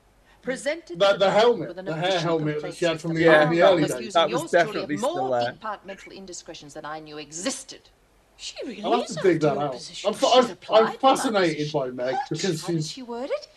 Presented 0.42 0.98
The, 0.98 1.12
to 1.12 1.18
the 1.18 1.26
court 1.30 1.40
helmet, 1.40 1.68
with 1.68 1.78
an 1.78 1.84
the 1.86 1.94
hair 1.94 2.02
official 2.08 2.20
helmet 2.20 2.46
that 2.46 2.52
complaint 2.54 2.76
she 2.76 2.84
had 2.86 3.00
from 3.00 3.14
the, 3.14 3.20
Yeah, 3.22 3.42
in 3.44 3.50
the 3.50 3.56
that 3.58 3.70
early 3.72 3.82
was- 3.82 3.94
days. 3.94 4.12
that 4.14 4.30
was 4.30 4.50
definitely 4.50 4.96
still 4.98 5.16
more 5.28 5.40
there. 5.40 5.52
departmental 5.52 6.12
indiscretions 6.12 6.74
than 6.74 6.84
I 6.84 6.98
knew 7.00 7.16
existed. 7.18 7.88
She 8.40 8.54
really 8.66 8.82
I'll 8.82 8.96
have 8.98 9.06
to 9.06 9.14
dig 9.22 9.40
that 9.40 9.58
out. 9.58 9.74
I'm, 9.74 9.78
She's 9.78 10.04
I'm, 10.06 10.56
I'm 10.70 10.92
fascinated 10.98 11.72
by 11.72 11.90
Meg 11.90 12.16
because 12.30 12.62
How 12.62 12.68
did 12.68 12.76
she's 12.78 12.90
she 12.90 13.02
word 13.02 13.28
it? 13.30 13.48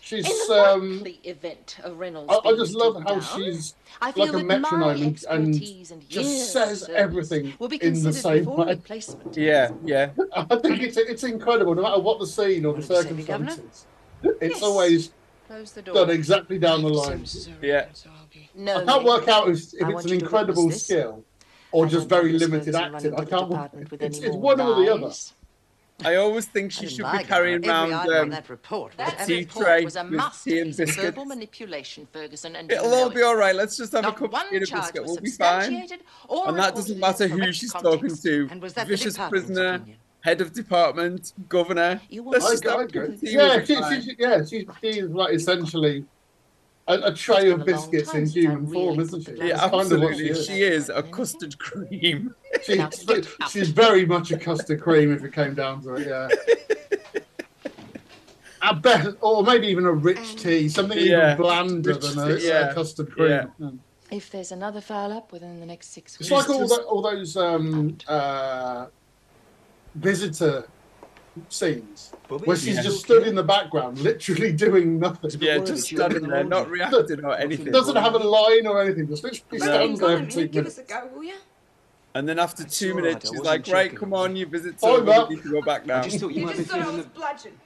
she's 0.00 0.24
In 0.26 0.32
the 0.48 0.62
um. 0.74 1.06
event 1.24 1.76
of 1.84 1.98
Reynolds 1.98 2.32
I, 2.32 2.36
I 2.36 2.42
being 2.42 2.56
just 2.56 2.74
love 2.74 2.96
how 3.02 3.18
down, 3.18 3.20
she's 3.20 3.74
I 4.00 4.12
feel 4.12 4.24
like 4.26 4.34
a 4.34 4.38
that 4.38 4.44
my 4.46 4.58
metronome 4.58 4.90
and, 4.90 5.00
and 5.30 5.54
expertise 5.54 5.90
and 5.92 6.08
just 6.08 6.52
says 6.52 6.88
everything 6.88 7.54
will 7.58 7.68
be 7.68 7.76
in 7.76 7.94
the 7.94 8.00
considered 8.12 8.44
same 8.44 8.56
way. 8.56 8.66
replacement. 8.66 9.36
Yeah, 9.36 9.70
yeah. 9.84 10.10
I 10.36 10.56
think 10.56 10.82
it's 10.82 10.96
it's 10.96 11.22
incredible, 11.24 11.74
no 11.74 11.82
matter 11.82 12.00
what 12.00 12.18
the 12.18 12.26
scene 12.26 12.64
or 12.66 12.74
the 12.74 12.86
What 12.86 13.06
did 13.06 13.16
you 13.16 13.22
say, 13.22 13.26
Governor? 13.28 13.50
circumstances. 13.50 13.86
It's 14.40 14.62
always 14.62 15.12
Close 15.46 15.72
the 15.72 15.82
door. 15.82 15.94
done 15.94 16.10
exactly 16.10 16.58
down 16.58 16.82
the 16.82 16.88
line. 16.88 17.24
Yeah. 17.62 17.86
No. 18.54 18.78
I 18.78 18.84
can't 18.84 19.04
work 19.04 19.28
out 19.28 19.48
if, 19.48 19.58
if 19.74 19.88
it's 19.88 20.04
an 20.04 20.12
incredible 20.14 20.64
witness 20.64 20.86
this. 20.86 20.98
skill 20.98 21.24
or 21.72 21.86
I 21.86 21.88
just 21.88 22.08
very 22.08 22.32
limited 22.32 22.74
acting. 22.74 23.14
I 23.14 23.24
can't. 23.24 23.70
It's, 23.92 24.18
it's 24.18 24.28
more 24.28 24.40
one 24.40 24.60
or 24.60 24.74
the 24.84 24.94
other. 24.94 25.12
I 26.04 26.16
always 26.16 26.44
think 26.44 26.72
she 26.72 26.84
I 26.86 26.88
should 26.90 26.96
didn't 26.98 27.12
be 27.12 27.16
lie, 27.16 27.22
carrying 27.24 27.60
Governor. 27.62 27.94
Every 27.94 27.94
around 27.94 28.00
item 28.10 28.16
on 28.16 28.22
um, 28.24 28.30
that 28.30 28.48
report 28.50 28.92
a 28.94 28.96
That 28.98 29.26
tea 29.26 29.38
report 29.38 29.64
tray 29.64 29.84
was 29.84 29.96
a 29.96 30.02
with 30.04 30.10
tea 30.10 30.16
and 30.16 30.16
masterpiece 30.18 30.78
of 30.78 30.86
biscuits. 30.86 30.96
verbal 31.06 31.24
manipulation, 31.24 32.06
Ferguson, 32.12 32.56
and 32.56 32.70
It'll 32.70 32.84
you 32.84 32.90
know 32.90 32.96
all 33.04 33.10
be 33.10 33.20
it. 33.20 33.24
all 33.24 33.36
right. 33.36 33.54
Let's 33.54 33.78
just 33.78 33.92
have 33.92 34.02
Not 34.02 34.14
a 34.16 34.18
cup 34.18 34.32
one 34.32 34.44
of 34.44 34.50
peanut 34.50 34.68
charge 34.68 34.82
biscuit. 34.82 35.02
was 35.02 35.10
We'll 35.12 35.20
be 35.22 35.30
fine. 35.30 35.62
substantiated 35.62 36.04
or 36.28 36.48
And 36.48 36.58
that 36.58 36.74
reported 36.76 36.76
doesn't 36.76 36.94
in 36.96 37.00
matter 37.00 37.28
who 37.28 37.38
correct 37.38 37.54
she's 37.54 37.72
context. 37.72 37.94
talking 38.00 38.16
to. 38.16 38.48
And 38.52 38.60
was 38.62 38.74
that 38.74 38.86
the 38.86 38.90
Vicious 38.90 39.14
department's 39.14 39.46
prisoner, 39.46 39.74
opinion? 39.76 39.98
head 40.20 40.40
of 40.42 40.52
department, 40.52 41.32
governor. 41.48 42.00
You 42.10 42.22
Let's 42.24 42.44
I 42.44 42.50
just 42.50 42.64
agree, 42.66 42.70
have 42.72 42.80
I 42.80 42.82
a 42.82 42.86
cup 42.88 42.94
agree. 42.94 43.14
of 43.14 43.20
tea. 43.22 43.30
Yeah, 43.32 43.46
we'll 43.48 43.58
be 43.60 43.66
she, 43.66 43.74
fine. 43.76 44.02
she, 44.02 44.16
yeah, 44.18 44.44
she's, 44.44 44.64
she's 44.82 45.04
like 45.08 45.32
essentially 45.34 46.04
a, 46.88 46.94
a 47.04 47.14
tray 47.14 47.50
of 47.50 47.64
biscuits 47.64 48.14
in 48.14 48.26
human 48.26 48.66
form, 48.66 49.00
isn't 49.00 49.22
she? 49.24 49.32
Yeah, 49.32 49.56
That's 49.56 49.60
kind 49.62 49.74
of 49.74 49.80
absolutely. 50.02 50.34
she 50.34 50.42
She 50.44 50.62
is. 50.62 50.84
is 50.84 50.88
a 50.90 51.02
custard 51.02 51.58
cream. 51.58 52.34
She's, 52.64 53.04
she's 53.50 53.70
very 53.70 54.06
much 54.06 54.30
a 54.30 54.38
custard 54.38 54.80
cream 54.80 55.12
if 55.12 55.24
it 55.24 55.32
came 55.32 55.54
down 55.54 55.82
to 55.82 55.94
it, 55.96 56.06
yeah. 56.06 56.28
At 58.62 58.82
best, 58.82 59.10
or 59.20 59.42
maybe 59.44 59.66
even 59.68 59.84
a 59.84 59.92
rich 59.92 60.36
tea, 60.36 60.68
something 60.68 60.98
Yeah, 60.98 61.32
even 61.34 61.42
blander 61.42 61.92
rich 61.94 62.00
than 62.02 62.30
a, 62.30 62.38
tea, 62.38 62.48
a 62.48 62.74
custard 62.74 63.10
cream. 63.10 63.30
yeah. 63.58 63.70
If 64.10 64.30
there's 64.30 64.52
another 64.52 64.80
foul 64.80 65.12
up 65.12 65.32
within 65.32 65.60
the 65.60 65.66
next 65.66 65.92
six 65.92 66.18
weeks, 66.18 66.30
It's 66.30 66.30
like 66.30 66.48
all, 66.48 66.66
the, 66.66 66.82
all 66.82 67.02
those 67.02 67.36
um, 67.36 67.98
uh, 68.08 68.86
visitor 69.96 70.66
scenes 71.48 72.12
where 72.28 72.56
she's 72.56 72.76
Yeah. 72.76 72.82
just 72.82 73.00
stood 73.00 73.26
in 73.26 73.34
the 73.34 73.42
background, 73.42 73.98
literally 73.98 74.52
doing 74.66 74.98
nothing. 74.98 75.30
Yeah, 75.40 75.58
just 75.58 75.86
standing 75.86 76.26
there, 76.28 76.44
not 76.44 76.68
reacting 76.70 77.24
or 77.24 77.36
anything. 77.36 77.72
Doesn't 77.72 77.96
have 77.96 78.14
a 78.14 78.18
line 78.18 78.66
or 78.66 78.82
anything. 78.82 79.08
Just 79.08 79.24
literally 79.24 79.58
No. 79.58 79.66
stands 79.66 80.00
there 80.00 80.24
for 80.24 80.30
two 80.30 80.48
Give 80.48 80.66
us 80.66 80.78
a 80.78 80.82
go, 80.82 81.08
will 81.14 81.24
you? 81.24 81.34
And 82.14 82.26
then 82.26 82.38
after 82.38 82.64
two 82.64 82.90
all 82.90 82.94
right, 82.96 83.02
minutes, 83.04 83.26
I 83.26 83.28
she's 83.28 83.38
wasn't 83.40 83.68
like, 83.68 83.74
right, 83.74 83.94
come 83.96 84.14
on, 84.14 84.36
you 84.36 84.46
visit 84.46 84.76
Oh, 84.82 84.96
over. 84.96 85.04
no. 85.04 85.26
We 85.26 85.34
need 85.36 85.42
to 85.42 85.50
go 85.50 85.60
back 85.62 85.84
now. 85.84 86.00
I 86.00 86.02
just 86.04 86.18
thought 86.18 86.32
you 86.32 86.40
You 86.40 86.46
might 86.46 86.52
be 86.52 86.58
just 86.58 86.70
thought 86.70 86.78
I 86.80 86.82
feeling 86.84 86.96
was 86.96 87.06
the... 87.06 87.10
bludgeoned. 87.12 87.58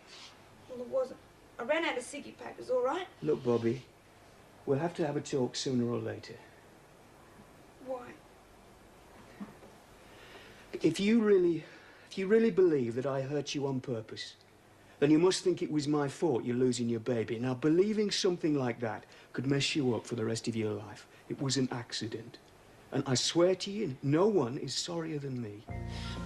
Well, 0.68 0.80
it 0.80 0.88
wasn't. 0.88 1.20
I 1.58 1.62
ran 1.62 1.84
out 1.84 1.96
of 1.96 2.02
ciggy 2.04 2.36
packers, 2.36 2.68
all 2.70 2.82
right? 2.82 3.06
Look, 3.22 3.44
Bobby, 3.44 3.82
we'll 4.66 4.78
have 4.80 4.94
to 4.94 5.06
have 5.06 5.16
a 5.16 5.20
talk 5.20 5.54
sooner 5.54 5.88
or 5.88 5.98
later. 5.98 6.34
Why? 7.86 8.00
If 10.82 10.98
you 10.98 11.20
really, 11.20 11.64
if 12.10 12.18
you 12.18 12.26
really 12.26 12.50
believe 12.50 12.96
that 12.96 13.06
I 13.06 13.22
hurt 13.22 13.54
you 13.54 13.68
on 13.68 13.78
purpose, 13.78 14.34
then 14.98 15.12
you 15.12 15.18
must 15.20 15.44
think 15.44 15.62
it 15.62 15.70
was 15.70 15.86
my 15.86 16.08
fault 16.08 16.44
you're 16.44 16.56
losing 16.56 16.88
your 16.88 16.98
baby. 16.98 17.38
Now, 17.38 17.54
believing 17.54 18.10
something 18.10 18.56
like 18.56 18.80
that 18.80 19.04
could 19.32 19.46
mess 19.46 19.76
you 19.76 19.94
up 19.94 20.04
for 20.04 20.16
the 20.16 20.24
rest 20.24 20.48
of 20.48 20.56
your 20.56 20.72
life. 20.72 21.06
It 21.28 21.40
was 21.40 21.56
an 21.56 21.68
accident. 21.70 22.38
And 22.90 23.04
I 23.06 23.14
swear 23.14 23.54
to 23.54 23.70
you, 23.70 23.96
no 24.02 24.26
one 24.26 24.58
is 24.58 24.74
sorrier 24.74 25.20
than 25.20 25.40
me. 25.40 25.64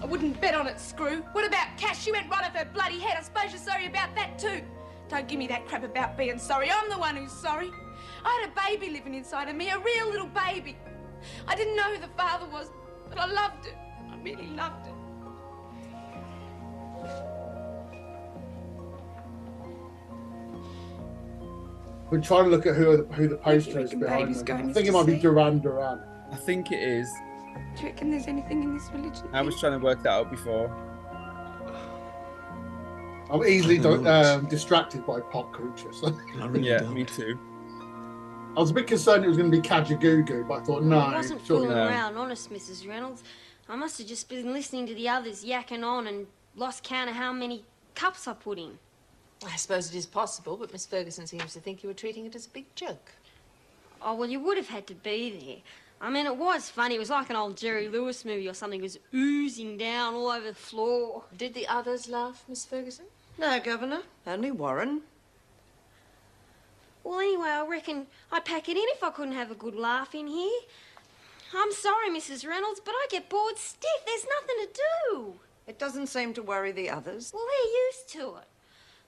I 0.01 0.07
wouldn't 0.07 0.41
bet 0.41 0.55
on 0.55 0.65
it, 0.65 0.79
Screw. 0.79 1.21
What 1.33 1.45
about 1.45 1.77
Cash? 1.77 2.03
She 2.03 2.11
went 2.11 2.31
right 2.31 2.43
off 2.43 2.55
her 2.55 2.65
bloody 2.73 2.97
head. 2.97 3.17
I 3.19 3.21
suppose 3.21 3.51
you're 3.51 3.61
sorry 3.61 3.85
about 3.85 4.15
that 4.15 4.39
too. 4.39 4.63
Don't 5.07 5.27
give 5.27 5.37
me 5.37 5.45
that 5.49 5.67
crap 5.67 5.83
about 5.83 6.17
being 6.17 6.39
sorry. 6.39 6.71
I'm 6.71 6.89
the 6.89 6.97
one 6.97 7.15
who's 7.15 7.31
sorry. 7.31 7.69
I 8.25 8.41
had 8.41 8.49
a 8.49 8.69
baby 8.71 8.91
living 8.91 9.13
inside 9.13 9.49
of 9.49 9.55
me, 9.55 9.69
a 9.69 9.77
real 9.77 10.09
little 10.09 10.31
baby. 10.49 10.77
I 11.47 11.55
didn't 11.55 11.75
know 11.75 11.93
who 11.93 12.01
the 12.01 12.11
father 12.17 12.47
was, 12.47 12.71
but 13.07 13.19
I 13.19 13.27
loved 13.27 13.67
it. 13.67 13.75
I 14.11 14.17
really 14.23 14.47
loved 14.47 14.87
it. 14.87 14.94
We're 22.11 22.21
trying 22.21 22.45
to 22.45 22.49
look 22.51 22.65
at 22.65 22.75
who 22.75 23.03
who 23.05 23.27
the 23.27 23.37
poster 23.37 23.79
is 23.79 23.91
behind 23.93 24.27
baby's 24.27 24.37
them. 24.43 24.45
going 24.57 24.69
I 24.69 24.73
think 24.73 24.87
it 24.87 24.91
to 24.91 24.97
might 24.97 25.05
be? 25.07 25.17
Duran 25.17 25.59
Duran. 25.59 26.01
I 26.31 26.35
think 26.35 26.71
it 26.71 26.81
is. 26.81 27.09
Do 27.75 27.81
you 27.83 27.87
reckon 27.89 28.11
there's 28.11 28.27
anything 28.27 28.63
in 28.63 28.73
this 28.73 28.89
religion? 28.93 29.27
I 29.33 29.41
was 29.41 29.59
trying 29.59 29.79
to 29.79 29.83
work 29.83 30.03
that 30.03 30.09
out 30.11 30.29
before. 30.29 30.67
I'm 33.31 33.43
easily 33.43 33.79
do- 33.79 34.05
um, 34.07 34.45
distracted 34.47 35.05
by 35.05 35.19
pop 35.19 35.51
culture. 35.51 35.91
So. 35.93 36.15
I 36.39 36.45
really 36.45 36.67
Yeah, 36.69 36.79
don't. 36.79 36.93
me 36.93 37.05
too. 37.05 37.39
I 38.55 38.59
was 38.59 38.69
a 38.69 38.73
bit 38.73 38.85
concerned 38.87 39.25
it 39.25 39.27
was 39.27 39.35
going 39.37 39.51
to 39.51 39.57
be 39.61 39.67
Kajagoogoo, 39.67 40.47
but 40.47 40.61
I 40.61 40.63
thought 40.63 40.83
no. 40.83 40.99
I 40.99 41.15
wasn't 41.15 41.41
fooling 41.41 41.69
not. 41.71 41.87
around, 41.89 42.17
honest, 42.17 42.51
Mrs. 42.53 42.87
Reynolds. 42.87 43.23
I 43.67 43.75
must 43.75 43.97
have 43.97 44.07
just 44.07 44.29
been 44.29 44.53
listening 44.53 44.85
to 44.87 44.93
the 44.93 45.09
others 45.09 45.43
yakking 45.43 45.83
on 45.83 46.05
and 46.07 46.27
lost 46.55 46.83
count 46.83 47.09
of 47.09 47.15
how 47.15 47.31
many 47.31 47.63
cups 47.93 48.27
I 48.27 48.33
put 48.33 48.57
in. 48.57 48.77
I 49.45 49.55
suppose 49.57 49.89
it 49.89 49.97
is 49.97 50.05
possible, 50.05 50.57
but 50.57 50.71
Miss 50.71 50.85
Ferguson 50.85 51.27
seems 51.27 51.53
to 51.53 51.59
think 51.59 51.83
you 51.83 51.89
were 51.89 51.93
treating 51.93 52.25
it 52.25 52.35
as 52.35 52.45
a 52.45 52.49
big 52.49 52.65
joke. 52.75 53.11
Oh, 54.01 54.15
well, 54.15 54.29
you 54.29 54.39
would 54.39 54.57
have 54.57 54.69
had 54.69 54.87
to 54.87 54.93
be 54.95 55.31
there. 55.31 55.57
I 56.01 56.09
mean, 56.09 56.25
it 56.25 56.37
was 56.37 56.69
funny. 56.69 56.95
It 56.95 56.99
was 56.99 57.09
like 57.09 57.29
an 57.29 57.35
old 57.35 57.57
Jerry 57.57 57.87
Lewis 57.87 58.25
movie 58.25 58.47
or 58.47 58.53
something. 58.53 58.79
It 58.79 58.83
was 58.83 58.99
oozing 59.13 59.77
down 59.77 60.13
all 60.13 60.29
over 60.29 60.47
the 60.47 60.53
floor. 60.53 61.23
Did 61.35 61.53
the 61.53 61.67
others 61.67 62.09
laugh, 62.09 62.43
Miss 62.47 62.65
Ferguson? 62.65 63.05
No, 63.37 63.59
Governor, 63.59 64.01
only 64.25 64.51
Warren. 64.51 65.01
Well, 67.03 67.19
anyway, 67.19 67.49
I 67.49 67.65
reckon 67.67 68.07
I'd 68.31 68.45
pack 68.45 68.67
it 68.67 68.77
in 68.77 68.85
if 68.87 69.03
I 69.03 69.11
couldn't 69.11 69.35
have 69.35 69.51
a 69.51 69.55
good 69.55 69.75
laugh 69.75 70.15
in 70.15 70.27
here. 70.27 70.59
I'm 71.55 71.71
sorry, 71.71 72.09
Mrs. 72.09 72.47
Reynolds, 72.47 72.81
but 72.83 72.93
I 72.93 73.07
get 73.09 73.29
bored 73.29 73.57
stiff. 73.57 74.05
There's 74.05 74.25
nothing 74.25 74.55
to 74.65 74.81
do. 75.11 75.33
It 75.67 75.79
doesn't 75.79 76.07
seem 76.07 76.33
to 76.35 76.43
worry 76.43 76.71
the 76.71 76.89
others. 76.89 77.31
Well, 77.33 77.43
they're 77.45 77.71
used 77.87 78.09
to 78.09 78.37
it. 78.39 78.47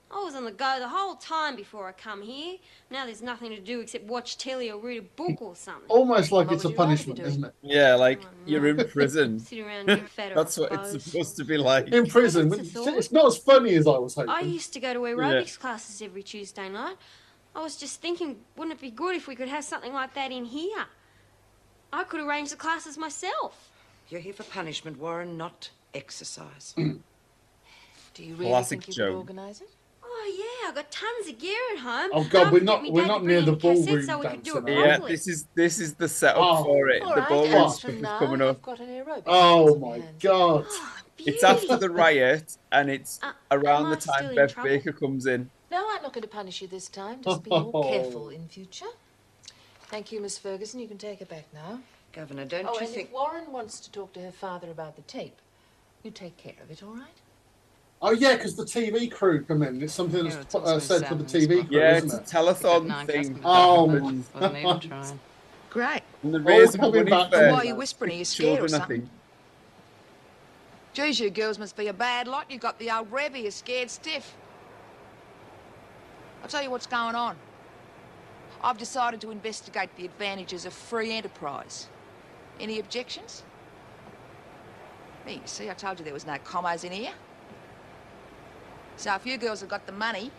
I 0.09 0.23
was 0.23 0.35
on 0.35 0.45
the 0.45 0.51
go 0.51 0.77
the 0.79 0.87
whole 0.87 1.15
time 1.15 1.57
before 1.57 1.89
I 1.89 1.91
come 1.91 2.21
here. 2.21 2.55
Now 2.89 3.05
there's 3.05 3.21
nothing 3.21 3.49
to 3.49 3.59
do 3.59 3.81
except 3.81 4.05
watch 4.05 4.37
telly 4.37 4.71
or 4.71 4.79
read 4.79 4.99
a 4.99 5.01
book 5.01 5.41
or 5.41 5.53
something. 5.53 5.83
Almost 5.89 6.31
like 6.31 6.47
What 6.47 6.55
it's 6.55 6.63
a 6.63 6.69
would 6.69 6.75
you 6.75 6.79
rather 6.79 6.95
be 6.95 6.95
punishment, 7.03 7.17
doing? 7.17 7.27
isn't 7.29 7.43
it? 7.43 7.53
Yeah, 7.61 7.95
like 7.95 8.21
you're 8.45 8.65
in 8.67 8.87
prison. 8.87 9.39
Sit 9.41 9.59
around 9.59 9.89
and 9.89 9.99
get 10.01 10.09
fatter, 10.09 10.35
That's 10.35 10.57
I 10.57 10.61
what 10.61 10.71
it's 10.95 11.03
supposed 11.03 11.35
to 11.37 11.43
be 11.43 11.57
like. 11.57 11.89
In 11.89 12.05
prison, 12.07 12.53
it's, 12.53 12.71
thought. 12.71 12.87
it's 12.97 13.11
not 13.11 13.25
as 13.25 13.37
funny 13.37 13.75
as 13.75 13.85
I 13.85 13.97
was 13.97 14.15
hoping. 14.15 14.29
I 14.29 14.39
used 14.39 14.71
to 14.73 14.79
go 14.79 14.93
to 14.93 14.99
aerobics 15.01 15.59
classes 15.59 16.01
every 16.01 16.23
Tuesday 16.23 16.69
night. 16.69 16.95
I 17.53 17.61
was 17.61 17.75
just 17.75 17.99
thinking, 18.01 18.37
wouldn't 18.55 18.77
it 18.77 18.81
be 18.81 18.91
good 18.91 19.15
if 19.15 19.27
we 19.27 19.35
could 19.35 19.49
have 19.49 19.65
something 19.65 19.91
like 19.91 20.13
that 20.13 20.31
in 20.31 20.45
here? 20.45 20.85
I 21.91 22.03
could 22.05 22.21
arrange 22.21 22.51
the 22.51 22.55
classes 22.55 22.97
myself. 22.97 23.71
You're 24.09 24.21
here 24.21 24.33
for 24.33 24.43
punishment, 24.43 24.99
Warren, 24.99 25.35
not 25.37 25.69
exercise. 25.97 26.73
Do 26.77 28.23
you 28.23 28.35
really 28.35 28.49
Classic 28.49 28.79
think 28.83 28.87
you 28.87 28.93
joke. 28.93 29.09
could 29.11 29.17
organise 29.17 29.61
it? 29.61 29.69
Oh 30.03 30.35
yeah, 30.63 30.69
I've 30.69 30.75
got 30.75 30.89
tons 30.91 31.27
of 31.27 31.37
gear 31.37 31.57
at 31.73 31.79
home. 31.79 32.09
Oh, 32.13 32.23
God, 32.29 32.45
Half 32.45 32.51
we're 32.53 32.57
of 32.59 32.63
not- 32.63 32.83
me 32.83 32.91
we're 32.91 33.01
dad 33.01 33.07
not 33.07 33.19
to 33.19 33.25
near 33.25 33.41
bring 33.43 33.45
the 33.59 33.67
in 33.69 33.75
cassettes 33.77 33.85
ballroom 33.85 34.05
so 34.05 34.19
we 34.19 34.27
could 34.27 34.43
do 34.43 34.57
it 34.57 34.65
dancing, 34.65 34.77
Yeah, 34.85 34.87
properly. 34.97 35.11
this 35.11 35.27
is 35.27 35.45
this 35.53 35.79
is 35.79 35.93
the 35.95 36.07
setup 36.07 36.37
Oh. 36.41 36.63
for 36.63 36.89
it. 36.89 37.01
All 37.03 37.13
the 37.15 37.21
right, 37.21 37.29
ballroom 37.29 37.53
and 37.53 37.71
stuff 37.71 37.81
from 37.81 37.95
is 37.95 38.01
now, 38.01 38.19
coming 38.19 38.41
I've 38.41 38.47
up. 38.49 38.61
got 38.61 38.79
an 38.79 38.87
aerobics 38.87 39.23
Oh 39.27 39.65
class 39.75 39.81
my 39.81 39.97
hand. 40.05 40.19
god. 40.19 40.65
It's 41.19 41.43
after 41.43 41.77
the 41.77 41.89
riot, 41.89 42.57
and 42.71 42.89
it's 42.89 43.19
Uh, 43.23 43.31
around 43.51 43.85
am 43.85 43.89
the 43.91 43.95
I 43.97 43.99
still 43.99 44.13
time 44.13 44.29
in 44.29 44.35
Bev 44.35 44.53
trouble? 44.53 44.69
Baker 44.69 44.91
comes 44.93 45.25
in. 45.25 45.49
No, 45.71 45.85
I'm 45.89 46.01
not 46.01 46.13
going 46.13 46.21
to 46.21 46.27
punish 46.27 46.61
you 46.61 46.67
this 46.67 46.87
time. 46.87 47.21
Just 47.23 47.43
be 47.43 47.49
more 47.49 47.83
careful 47.83 48.29
in 48.37 48.47
future. 48.47 48.85
Thank 49.87 50.11
you, 50.11 50.21
Miss 50.21 50.37
Ferguson. 50.37 50.79
You 50.79 50.87
can 50.87 50.97
take 50.97 51.19
her 51.19 51.25
back 51.25 51.45
now. 51.53 51.81
Governor, 52.13 52.45
don't 52.45 52.65
oh, 52.67 52.73
you 52.73 52.79
and 52.79 52.89
think... 52.89 53.07
if 53.07 53.13
Warren 53.13 53.51
wants 53.51 53.79
to 53.81 53.91
talk 53.91 54.13
to 54.13 54.21
her 54.21 54.31
father 54.31 54.69
about 54.71 54.95
the 54.95 55.01
tape, 55.03 55.37
you 56.03 56.11
take 56.11 56.37
care 56.37 56.55
of 56.63 56.71
it, 56.71 56.83
all 56.83 56.93
right? 56.93 57.21
Oh 58.01 58.11
yeah, 58.11 58.35
because 58.35 58.55
the 58.55 58.63
TV 58.63 59.11
crew 59.11 59.43
come 59.43 59.63
in. 59.63 59.81
It's 59.81 59.93
something 59.93 60.23
that's 60.23 60.35
Yeah, 60.35 60.41
it's 60.41 60.55
uh, 60.55 60.79
said 60.79 61.07
for 61.07 61.15
the 61.15 61.23
TV 61.23 61.67
crew, 61.67 61.79
Yeah, 61.79 61.97
isn't 61.97 62.09
it's 62.09 62.13
it? 62.13 62.31
a 62.31 62.35
telethon 62.35 62.87
Nine 62.87 63.07
thing. 63.07 63.39
Oh 63.43 63.87
that 63.87 63.93
my 63.93 64.05
happens. 64.05 64.29
Wasn't 64.33 64.55
even 64.55 64.63
god. 64.69 64.81
trying. 64.81 65.19
Great. 65.69 66.01
And 66.23 66.33
the 66.33 66.39
Oh, 66.45 66.45
raising 66.45 66.79
coming 66.81 67.05
money 67.05 67.11
back 67.11 67.31
Why 67.31 67.57
are 67.57 67.65
you 67.65 67.75
whispering? 67.75 68.11
Are 68.11 68.15
you 68.15 68.25
scared 68.25 68.61
or 68.63 68.67
children, 68.67 68.73
I 68.73 68.77
something? 68.79 69.01
think. 69.01 69.09
Geez, 70.93 71.19
you 71.19 71.29
girls 71.29 71.59
must 71.59 71.75
be 71.75 71.87
a 71.87 71.93
bad 71.93 72.27
lot. 72.27 72.49
You've 72.49 72.61
got 72.61 72.79
the 72.79 72.89
old 72.91 73.11
Rev 73.11 73.35
here 73.35 73.51
scared 73.51 73.89
stiff. 73.89 74.35
I'll 76.41 76.49
tell 76.49 76.63
you 76.63 76.71
what's 76.71 76.87
going 76.87 77.15
on. 77.15 77.35
I've 78.63 78.77
decided 78.77 79.21
to 79.21 79.31
investigate 79.31 79.95
the 79.95 80.05
advantages 80.05 80.65
of 80.65 80.73
free 80.73 81.13
enterprise. 81.13 81.87
Any 82.59 82.79
objections? 82.79 83.43
Me, 85.27 85.33
you 85.33 85.41
see, 85.45 85.69
I 85.69 85.73
told 85.73 85.99
you 85.99 86.05
there 86.05 86.13
was 86.13 86.25
no 86.25 86.37
commas 86.45 86.85
in 86.85 86.91
here. 86.93 87.11
So 88.95 89.13
if 89.15 89.25
you 89.25 89.37
girls 89.37 89.59
have 89.59 89.69
got 89.69 89.85
the 89.85 89.91
money, 89.91 90.31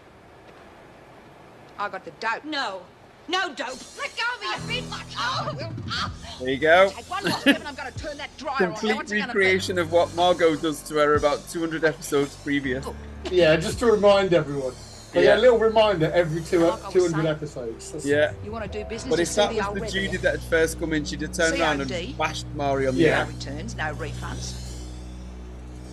I 1.79 1.91
got 1.91 2.07
the 2.07 2.11
dope. 2.13 2.43
No. 2.45 2.81
No 3.29 3.53
dope. 3.55 3.77
Let 3.99 4.11
go 4.17 4.57
of 4.57 4.67
me, 4.67 4.77
you 4.77 4.81
big 4.81 4.91
much. 4.91 5.07
Oh, 5.19 5.55
oh. 5.61 6.13
There 6.41 6.49
you 6.49 6.57
go. 6.57 6.89
Take 6.89 7.11
one 7.11 7.23
more 7.25 7.39
step 7.39 7.57
and 7.59 7.69
I'm 7.69 7.75
going 7.75 7.93
to 7.93 7.99
turn 7.99 8.17
that 8.17 8.35
dryer 8.39 8.55
on. 8.55 8.63
Now, 8.63 8.69
Complete 8.77 8.97
what's 8.97 9.13
it 9.13 9.19
gonna 9.19 9.33
be? 9.35 9.39
recreation 9.39 9.79
of 9.79 9.93
what 9.93 10.15
Margot 10.15 10.57
does 10.57 10.81
to 10.89 10.95
her 10.95 11.17
about 11.17 11.47
200 11.51 11.85
episodes 11.85 12.35
previous. 12.37 12.87
Oh. 12.87 12.97
Yeah, 13.31 13.57
just 13.57 13.79
to 13.81 13.87
remind 13.87 14.33
everyone. 14.33 14.73
But 15.13 15.23
yeah, 15.23 15.35
Yeah. 15.35 15.37
a 15.37 15.41
little 15.43 15.59
reminder 15.59 16.11
every 16.15 16.41
two 16.43 16.61
Like 16.61 16.91
200 16.91 17.11
saying. 17.17 17.27
episodes. 17.27 17.87
That's- 17.93 18.07
Yeah. 18.07 18.33
You 18.43 18.51
want 18.53 18.65
to 18.65 18.79
do 18.79 18.85
business? 18.89 19.11
But 19.11 19.19
you 19.19 19.23
if 19.25 19.35
that 19.35 19.51
the 19.75 19.81
was 19.81 19.93
the 19.93 20.01
Judy 20.01 20.17
that 20.19 20.31
had 20.41 20.43
first 20.45 20.81
come 20.81 20.95
in, 20.95 21.05
she'd 21.05 21.21
have 21.21 21.33
turned 21.33 21.61
around 21.61 21.83
and 21.83 21.91
COD. 21.91 22.15
bashed 22.17 22.47
Marie 22.55 22.87
on 22.87 22.95
the 22.95 23.03
Yeah. 23.03 23.25
No 23.25 23.29
returns, 23.31 23.75
no 23.77 23.95
refunds 23.95 24.68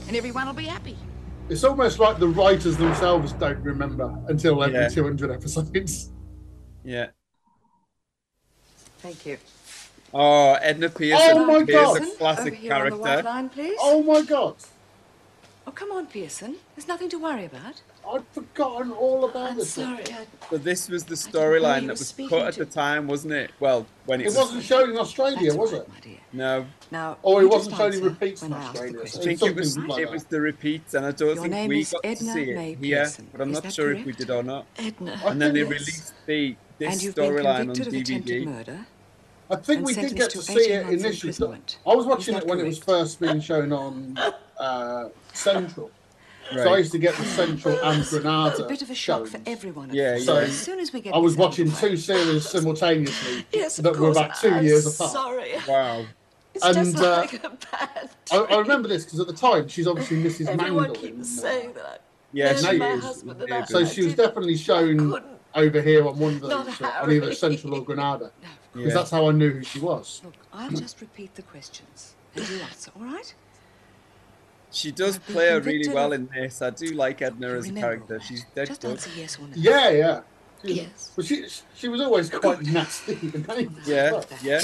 and 0.07 0.15
everyone 0.15 0.47
will 0.47 0.53
be 0.53 0.65
happy. 0.65 0.97
It's 1.49 1.63
almost 1.63 1.99
like 1.99 2.17
the 2.17 2.27
writers 2.27 2.77
themselves 2.77 3.33
don't 3.33 3.61
remember 3.61 4.17
until 4.27 4.63
every 4.63 4.79
yeah. 4.79 4.89
200 4.89 5.31
episodes. 5.31 6.11
Yeah. 6.83 7.07
Thank 8.99 9.25
you. 9.25 9.37
Oh, 10.13 10.53
Edna 10.53 10.89
Pearson 10.89 11.37
oh 11.37 11.45
my 11.45 11.61
god. 11.63 12.01
a 12.01 12.15
classic 12.15 12.61
character. 12.61 12.97
Line, 12.97 13.51
oh 13.79 14.01
my 14.01 14.21
god. 14.21 14.55
Oh, 15.67 15.71
come 15.71 15.91
on, 15.91 16.07
Pearson. 16.07 16.55
There's 16.75 16.87
nothing 16.87 17.09
to 17.09 17.17
worry 17.17 17.45
about. 17.45 17.81
I'd 18.07 18.27
forgotten 18.31 18.91
all 18.91 19.25
about 19.25 19.51
I'm 19.51 19.57
this. 19.57 19.73
Sorry, 19.73 20.03
I, 20.05 20.25
but 20.49 20.63
this 20.63 20.89
was 20.89 21.03
the 21.03 21.15
storyline 21.15 21.87
that 21.87 21.97
was 21.97 22.13
cut 22.29 22.47
at 22.47 22.55
the 22.55 22.65
time, 22.65 23.07
wasn't 23.07 23.33
it? 23.33 23.51
Well, 23.59 23.85
when 24.05 24.21
it, 24.21 24.23
it 24.23 24.27
was, 24.27 24.37
wasn't 24.37 24.63
shown 24.63 24.91
in 24.91 24.97
Australia, 24.97 25.55
was 25.55 25.73
it? 25.73 25.89
No. 26.33 26.65
Now, 26.91 27.17
oh, 27.23 27.33
or 27.33 27.41
it 27.41 27.47
wasn't 27.47 27.77
shown 27.77 27.93
in 27.93 28.03
repeats 28.03 28.43
in 28.43 28.53
Australia. 28.53 29.01
I 29.03 29.07
think 29.07 29.41
it 29.41 29.55
was 29.55 29.77
like 29.77 30.01
it 30.01 30.11
was 30.11 30.25
the 30.25 30.41
repeats, 30.41 30.93
and 30.93 31.05
I 31.05 31.11
don't 31.11 31.35
Your 31.35 31.47
think 31.47 31.69
we 31.69 31.83
got 31.83 32.01
Edna 32.03 32.15
to 32.15 32.33
see 32.33 32.53
May 32.53 32.71
it 32.71 32.79
here, 32.79 33.11
but 33.31 33.41
I'm 33.41 33.51
is 33.51 33.63
not 33.63 33.73
sure 33.73 33.87
correct? 33.87 33.99
if 34.01 34.05
we 34.05 34.11
did 34.13 34.29
or 34.29 34.43
not. 34.43 34.65
Edna. 34.77 35.19
And 35.25 35.41
then 35.41 35.53
they 35.53 35.63
released 35.63 36.13
the 36.25 36.55
this 36.77 37.05
storyline 37.05 37.69
on 37.69 37.75
DVD. 37.75 38.85
I 39.49 39.55
think 39.55 39.85
we 39.85 39.93
did 39.93 40.15
get 40.15 40.31
to, 40.31 40.41
see 40.41 40.71
it 40.71 40.89
initially. 40.89 41.33
I 41.85 41.95
was 41.95 42.05
watching 42.05 42.35
it 42.35 42.47
when 42.47 42.59
it 42.59 42.65
was 42.65 42.79
first 42.79 43.19
being 43.19 43.39
shown 43.39 43.71
on 43.71 44.17
uh, 44.59 45.09
Central. 45.33 45.91
Right. 46.51 46.63
So 46.63 46.73
I 46.73 46.77
used 46.77 46.91
to 46.91 46.99
get 46.99 47.15
the 47.15 47.25
Central 47.25 47.77
and 47.83 48.05
Granada. 48.05 48.65
A 48.65 48.67
bit 48.67 48.81
of 48.81 48.89
a 48.89 48.95
shock 48.95 49.21
shows. 49.21 49.31
for 49.31 49.41
everyone. 49.45 49.89
Yeah, 49.91 50.15
yeah. 50.15 50.23
So 50.23 50.35
as 50.37 50.57
soon 50.57 50.79
as 50.79 50.93
we 50.93 51.01
get, 51.01 51.15
I 51.15 51.17
was 51.17 51.35
watching 51.35 51.71
two 51.71 51.97
series 51.97 52.47
simultaneously 52.47 53.45
yes, 53.53 53.77
that 53.77 53.95
course. 53.95 53.99
were 53.99 54.11
about 54.11 54.39
2 54.39 54.49
I'm 54.49 54.63
years 54.63 54.85
apart. 54.85 55.11
Sorry. 55.11 55.53
Wow. 55.67 56.05
It's 56.53 56.63
and 56.63 56.95
uh, 56.97 57.17
like 57.19 57.45
I, 58.31 58.37
I, 58.37 58.59
remember 58.59 58.87
this 58.87 59.03
because 59.03 59.19
at 59.19 59.27
the 59.27 59.33
time 59.33 59.67
she's 59.67 59.87
obviously 59.87 60.23
Mrs. 60.23 60.47
Everyone 60.47 60.89
Mangel. 60.89 60.95
Keeps 60.95 61.41
saying 61.41 61.73
that. 61.73 62.01
Yeah, 62.31 62.55
she 62.55 62.77
is. 62.77 63.23
So 63.67 63.85
she 63.85 64.05
was 64.05 64.15
definitely 64.15 64.55
shown 64.55 65.21
over 65.53 65.81
here 65.81 66.07
on 66.07 66.17
one 66.17 66.35
of 66.35 66.41
those, 66.41 66.81
uh, 66.81 66.99
on 67.01 67.11
either 67.11 67.33
Central 67.33 67.75
or 67.75 67.81
Granada, 67.85 68.31
because 68.39 68.53
no, 68.73 68.81
yeah. 68.83 68.93
that's 68.93 69.11
how 69.11 69.27
I 69.27 69.31
knew 69.31 69.51
who 69.51 69.63
she 69.63 69.79
was. 69.79 70.21
Look, 70.23 70.33
I'll 70.53 70.69
just 70.69 71.01
repeat 71.01 71.35
the 71.35 71.41
questions 71.41 72.15
and 72.35 72.47
you 72.49 72.59
answer, 72.61 72.91
all 72.97 73.05
right? 73.05 73.33
She 74.71 74.91
does 74.91 75.17
play 75.19 75.49
her 75.51 75.61
really 75.61 75.87
well 75.93 76.11
in 76.11 76.27
this. 76.27 76.61
I 76.61 76.69
do 76.69 76.87
like 76.87 77.21
Edna 77.21 77.49
as 77.49 77.69
a 77.69 77.73
character. 77.73 78.19
She's 78.19 78.43
dead 78.55 78.67
Just 78.67 78.81
good. 78.81 78.91
answer 78.91 79.09
yes 79.15 79.39
or 79.39 79.43
no. 79.43 79.53
Yeah, 79.55 79.89
yeah. 79.89 80.21
She, 80.63 80.73
yes. 80.73 81.11
Well, 81.15 81.25
she 81.25 81.45
she 81.75 81.87
was 81.87 82.01
always 82.01 82.29
quite 82.29 82.61
nasty. 82.63 83.17
Oh, 83.49 83.67
yeah, 83.85 84.21
yeah. 84.43 84.61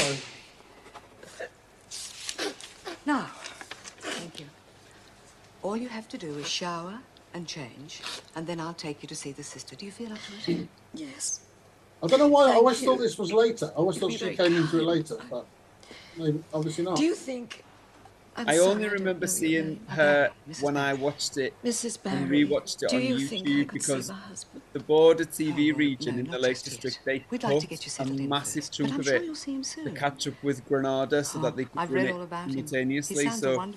Now, 3.06 3.30
thank 4.00 4.40
you. 4.40 4.46
All 5.64 5.78
you 5.78 5.90
have 5.90 6.08
to 6.10 6.18
do 6.18 6.36
is 6.38 6.48
shower 6.48 7.00
and 7.34 7.48
change, 7.48 8.02
and 8.36 8.46
then 8.48 8.60
I'll 8.60 8.74
take 8.74 9.02
you 9.02 9.08
to 9.08 9.16
see 9.16 9.32
the 9.32 9.44
sister. 9.44 9.76
Do 9.76 9.86
you 9.86 9.92
feel 9.92 10.12
up 10.12 10.20
to 10.46 10.52
it? 10.52 10.68
yes. 10.94 11.42
I 12.04 12.08
don't 12.08 12.20
know 12.20 12.28
why. 12.28 12.46
Thank 12.46 12.56
I 12.56 12.58
always 12.58 12.82
you. 12.82 12.88
thought 12.88 13.00
this 13.00 13.18
was 13.18 13.32
later. 13.32 13.68
I 13.68 13.76
always 13.78 13.98
thought 13.98 14.12
she 14.12 14.36
came 14.36 14.56
into 14.56 14.80
it 14.80 14.84
later, 14.84 15.18
but 15.30 15.46
maybe, 16.18 16.44
obviously 16.54 16.84
not. 16.84 16.98
Do 16.98 17.04
you 17.04 17.14
think 17.16 17.64
I'm 18.36 18.48
i 18.48 18.58
only 18.60 18.88
remember 18.88 19.26
I 19.26 19.28
seeing 19.28 19.80
her 19.88 20.32
okay. 20.32 20.62
when 20.62 20.78
I 20.78 20.94
watched 20.94 21.38
it 21.38 21.54
Mrs. 21.66 22.02
Barry, 22.02 22.18
and 22.18 22.30
rewatched 22.30 22.82
it 22.84 22.94
on 22.94 23.02
you 23.02 23.16
YouTube 23.18 23.74
because 23.74 24.12
the 24.72 24.80
border 24.80 25.26
TV 25.26 25.74
oh, 25.74 25.78
region 25.78 26.16
no, 26.16 26.20
in 26.22 26.32
the 26.32 26.40
Lake 26.40 26.62
District 26.64 27.00
they 27.04 27.26
We'd 27.30 27.42
cut 27.42 27.54
like 27.54 28.00
a 28.00 28.06
massive 28.06 28.72
chunk 28.72 28.98
of 28.98 29.08
it 29.08 29.36
sure 29.36 29.84
to 29.84 29.92
catch 29.92 30.28
up 30.28 30.42
with 30.44 30.66
Granada 30.66 31.24
so 31.24 31.40
oh, 31.40 31.42
that 31.44 31.58
they 31.58 31.66
could 31.66 31.78
I've 31.78 31.92
run 31.92 32.06
it 32.06 32.30
simultaneously. 32.30 33.30
So 33.30 33.74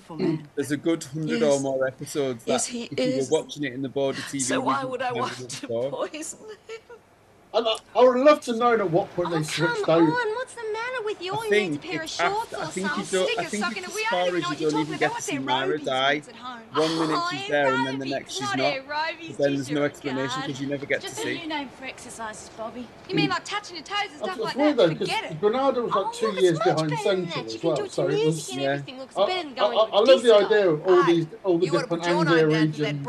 there's 0.55 0.71
a 0.71 0.77
good 0.77 1.03
hundred 1.03 1.41
yes. 1.41 1.53
or 1.53 1.59
more 1.59 1.87
episodes 1.87 2.43
that 2.45 2.51
yes, 2.51 2.73
if 2.73 2.93
is. 2.97 3.29
you 3.29 3.35
were 3.35 3.41
watching 3.41 3.63
it 3.65 3.73
in 3.73 3.81
the 3.81 3.89
border 3.89 4.21
TV. 4.21 4.41
So 4.41 4.61
why 4.61 4.85
would 4.85 5.01
I 5.01 5.11
want 5.11 5.49
to 5.49 5.67
poison 5.67 6.39
him? 6.67 6.94
I, 7.55 7.77
I 7.95 8.03
would 8.03 8.17
love 8.17 8.41
to 8.41 8.55
know 8.55 8.73
at 8.73 8.91
what 8.91 9.13
point 9.15 9.29
oh, 9.31 9.37
they 9.37 9.43
switched 9.43 9.83
come 9.83 10.03
on, 10.03 10.29
what's 10.35 10.55
the 10.55 10.63
matter 10.73 11.05
with 11.05 11.21
you? 11.21 11.33
All 11.33 11.45
you 11.45 11.51
need 11.51 11.75
a 11.75 11.79
pair 11.79 12.03
of 12.03 12.09
shorts 12.09 12.53
or 12.53 12.65
some 12.65 13.03
stickers 13.03 13.47
stuck 13.47 13.77
in 13.77 13.83
it. 13.83 13.95
We 13.95 14.05
don't 14.11 14.27
even 14.27 14.41
know 14.41 14.49
what 14.49 14.59
you're 14.59 14.71
talking 14.71 14.93
about. 14.93 15.11
What's 15.11 15.25
their 15.27 15.39
roadies? 15.39 16.27
One 16.73 16.99
minute 16.99 17.21
she's 17.31 17.47
there 17.47 17.73
and 17.73 17.87
then 17.87 17.99
the 17.99 18.05
next 18.05 18.33
she's 18.33 18.55
not. 18.55 18.57
But 18.87 19.37
then 19.37 19.55
there's 19.55 19.71
no 19.71 19.83
explanation 19.83 20.41
because 20.41 20.61
you 20.61 20.67
never 20.67 20.85
get 20.85 21.01
to 21.01 21.09
see. 21.09 21.15
Just 21.15 21.27
a 21.27 21.33
new 21.41 21.47
name 21.47 21.69
for 21.69 21.85
exercises, 21.85 22.49
Bobby. 22.57 22.81
You 22.81 22.87
hmm. 23.09 23.15
mean 23.15 23.29
like 23.29 23.45
touching 23.45 23.77
your 23.77 23.85
toes 23.85 24.09
and 24.11 24.19
stuff 24.19 24.39
like 24.39 24.55
that? 24.55 24.97
Forget 24.97 25.31
it. 25.31 25.41
Bernardo 25.41 25.83
was 25.83 25.95
like 25.95 26.05
oh, 26.07 26.11
two 26.13 26.41
years 26.41 26.59
behind 26.59 26.97
Central 26.99 27.45
as 27.45 27.63
well, 27.63 27.89
so 27.89 28.07
it 28.09 28.25
was. 28.25 28.51
I 28.51 29.99
love 29.99 30.23
the 30.23 30.35
idea 30.35 30.69
of 30.69 30.85
all 30.85 31.03
these 31.03 31.27
all 31.43 31.57
the 31.57 31.69
different 31.69 32.05
Anglia 32.05 32.47
regions 32.47 33.05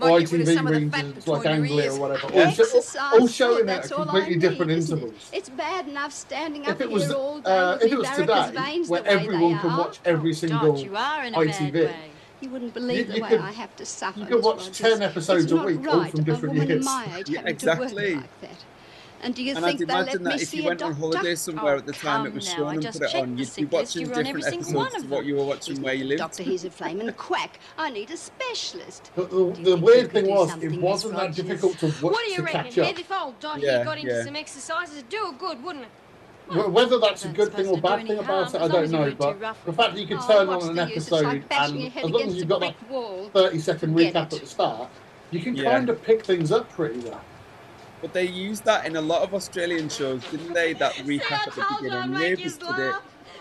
or 0.00 0.20
ITV 0.20 0.70
ranges 0.70 1.26
like 1.26 1.46
Anglia 1.46 1.92
or 1.92 2.00
whatever, 2.00 2.26
all, 2.34 3.26
showing 3.26 3.68
it 3.68 3.70
at 3.70 3.90
completely 3.90 4.36
different 4.36 4.70
intervals. 4.72 5.30
It's 5.32 5.48
bad 5.48 5.88
enough 5.88 6.12
standing 6.12 6.62
up 6.62 6.68
uh, 6.68 6.72
if 6.72 6.80
it 6.80 6.90
was, 6.90 7.10
all 7.10 7.40
day. 7.40 7.78
if 7.82 7.92
it 7.92 7.98
was 7.98 8.10
today, 8.10 8.82
where 8.86 9.04
everyone 9.06 9.58
can 9.58 9.76
watch 9.76 9.98
every 10.04 10.34
single 10.34 10.74
ITV. 10.74 11.94
You 12.40 12.50
wouldn't 12.50 12.74
believe 12.74 13.08
you, 13.08 13.14
you 13.14 13.14
the 13.14 13.22
way 13.22 13.28
could, 13.30 13.40
I 13.40 13.52
have 13.52 13.74
to 13.76 13.86
suffer. 13.86 14.20
You 14.20 14.26
could 14.26 14.44
watch 14.44 14.70
ten 14.78 15.00
episodes 15.00 15.50
a 15.50 15.56
week, 15.56 15.84
right. 15.86 15.94
all 15.94 16.04
from 16.04 16.24
different 16.24 16.54
years. 16.56 16.86
yeah, 17.28 17.40
exactly. 17.46 18.16
like 18.16 18.40
that. 18.42 18.64
And 19.26 19.34
do 19.34 19.42
you 19.42 19.56
and 19.56 19.64
think 19.64 19.82
I'd 19.82 19.88
they'll 19.88 20.04
let 20.04 20.20
me 20.20 20.24
that 20.30 20.40
if 20.40 20.48
see 20.50 20.58
you 20.58 20.68
went 20.68 20.82
a 20.82 20.84
on 20.84 20.92
holiday 20.92 21.34
somewhere 21.34 21.74
oh, 21.74 21.78
at 21.78 21.86
the 21.86 21.90
oh, 21.90 21.96
time 21.96 22.26
it 22.26 22.32
was 22.32 22.48
shown 22.48 22.74
and 22.74 22.84
put 22.84 23.02
it 23.02 23.14
on, 23.16 23.36
you'd 23.36 23.56
be 23.56 23.64
watching 23.64 24.06
different 24.06 24.46
episodes 24.46 24.94
of, 24.94 25.00
them. 25.00 25.10
what 25.10 25.24
you 25.24 25.34
were 25.34 25.44
watching 25.44 25.82
where 25.82 25.94
you 25.94 26.04
lived. 26.04 26.20
Doctor, 26.20 26.44
he's 26.44 26.64
a 26.64 26.70
flame 26.70 27.00
and 27.00 27.08
a 27.08 27.12
quack. 27.12 27.58
I 27.76 27.90
need 27.90 28.08
a 28.12 28.16
specialist. 28.16 29.10
The, 29.16 29.24
the, 29.24 29.62
the 29.70 29.76
weird 29.78 30.12
thing 30.12 30.28
was, 30.28 30.56
it 30.62 30.80
wasn't 30.80 31.16
that 31.16 31.34
difficult 31.34 31.76
to 31.78 31.90
What 31.90 32.24
do 32.24 32.30
you 32.34 32.44
reckon? 32.44 32.72
Maybe 32.76 33.00
if 33.00 33.10
old 33.10 33.40
Donnie 33.40 33.66
got 33.66 33.98
into 33.98 34.22
some 34.22 34.36
exercises, 34.36 34.98
it'd 34.98 35.08
do 35.08 35.34
good, 35.36 35.60
wouldn't 35.60 35.86
it? 35.86 35.90
Well, 36.54 36.70
Whether 36.70 37.00
that's, 37.00 37.24
a 37.24 37.28
good 37.30 37.52
thing 37.52 37.66
or 37.66 37.80
bad 37.80 38.06
thing 38.06 38.20
about 38.20 38.54
it, 38.54 38.60
I 38.60 38.68
don't 38.68 38.92
know. 38.92 39.10
But 39.10 39.40
the 39.64 39.72
fact 39.72 39.94
that 39.94 40.00
you 40.00 40.06
can 40.06 40.18
oh, 40.20 40.28
turn 40.28 40.48
on 40.48 40.70
an 40.70 40.78
episode 40.78 41.44
and 41.50 41.96
as 41.96 42.10
long 42.10 42.22
as 42.22 42.36
you've 42.36 42.48
got 42.48 42.60
that 42.60 42.76
30 43.32 43.58
second 43.58 43.96
recap 43.96 44.14
at 44.14 44.30
the 44.30 44.46
start, 44.46 44.88
you 45.32 45.40
can 45.40 45.56
yeah. 45.56 45.72
kind 45.72 45.88
of 45.88 46.00
pick 46.04 46.24
things 46.24 46.52
up 46.52 46.70
pretty 46.70 47.00
well. 47.00 47.20
But 48.06 48.12
they 48.12 48.28
used 48.28 48.64
that 48.66 48.86
in 48.86 48.94
a 48.94 49.00
lot 49.00 49.22
of 49.22 49.34
Australian 49.34 49.88
shows, 49.88 50.24
didn't 50.30 50.52
they? 50.52 50.74
That 50.74 50.92
recap 50.92 51.48
at 51.48 51.54
the 51.56 51.76
beginning. 51.80 52.12
Neighbours 52.12 52.56
did 52.56 52.78
it. 52.78 52.94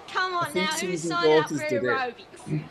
Come 0.08 0.34
on 0.34 0.52
now, 0.56 0.66
who 0.66 0.98
signed 0.98 1.44
up 1.44 1.50
for 1.50 1.56
aerobics? 1.58 2.64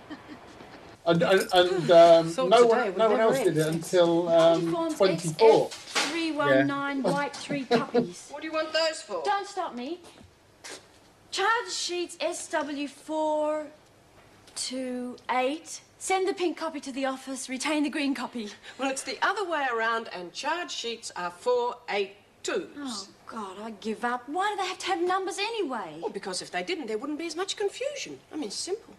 and, 1.07 1.23
and, 1.23 1.49
and 1.53 1.91
um, 1.93 2.35
no 2.51 2.67
one, 2.67 2.99
no 2.99 3.11
one 3.11 3.21
else 3.21 3.39
did 3.39 3.57
it 3.59 3.69
until 3.69 4.29
um, 4.29 4.93
24. 4.97 5.69
Three 5.71 6.33
one 6.33 6.67
nine 6.67 7.01
white 7.05 7.37
three 7.37 7.65
puppies. 7.71 8.27
What 8.33 8.43
do 8.43 8.49
you 8.49 8.53
want 8.53 8.73
those 8.73 9.01
for? 9.01 9.23
Don't 9.25 9.47
stop 9.47 9.77
me. 9.77 10.01
Charge 11.31 11.71
sheets 11.71 12.19
SW 12.19 12.89
four 12.89 13.69
two 14.57 15.17
eight 15.31 15.81
Send 16.05 16.29
the 16.29 16.35
pink 16.35 16.59
copy 16.59 16.81
to 16.81 16.93
the 16.93 17.07
office, 17.07 17.49
retain 17.49 17.83
the 17.83 17.89
green 17.89 18.15
copy. 18.15 18.51
Well, 18.77 18.91
it's 18.91 19.05
the 19.05 19.17
other 19.23 19.49
way 19.49 19.65
around, 19.75 20.11
and 20.13 20.35
charge 20.35 20.71
sheets 20.71 21.11
are 21.17 21.31
482s. 21.31 21.77
Oh, 22.47 23.09
God, 23.27 23.57
I 23.63 23.71
give 23.81 24.05
up. 24.05 24.29
Why 24.29 24.51
do 24.51 24.63
they 24.63 24.69
have 24.69 24.77
to 24.81 24.87
have 24.89 25.01
numbers 25.01 25.39
anyway? 25.39 25.97
Well, 26.03 26.11
because 26.11 26.43
if 26.43 26.51
they 26.51 26.63
didn't, 26.63 26.89
there 26.89 26.99
wouldn't 26.99 27.19
be 27.19 27.25
as 27.25 27.37
much 27.37 27.57
confusion. 27.57 28.19
I 28.31 28.37
mean, 28.37 28.51
simple. 28.51 28.93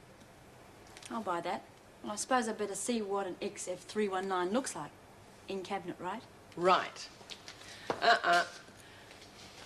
I'll 1.11 1.21
buy 1.21 1.41
that. 1.41 1.61
Well, 2.01 2.13
I 2.13 2.15
suppose 2.15 2.49
I'd 2.49 2.57
better 2.57 2.73
see 2.73 3.03
what 3.03 3.27
an 3.27 3.35
XF319 3.39 4.51
looks 4.51 4.75
like. 4.75 4.89
In 5.47 5.61
cabinet, 5.61 5.97
right? 5.99 6.23
Right. 6.57 7.07
Uh-uh. 8.01 8.45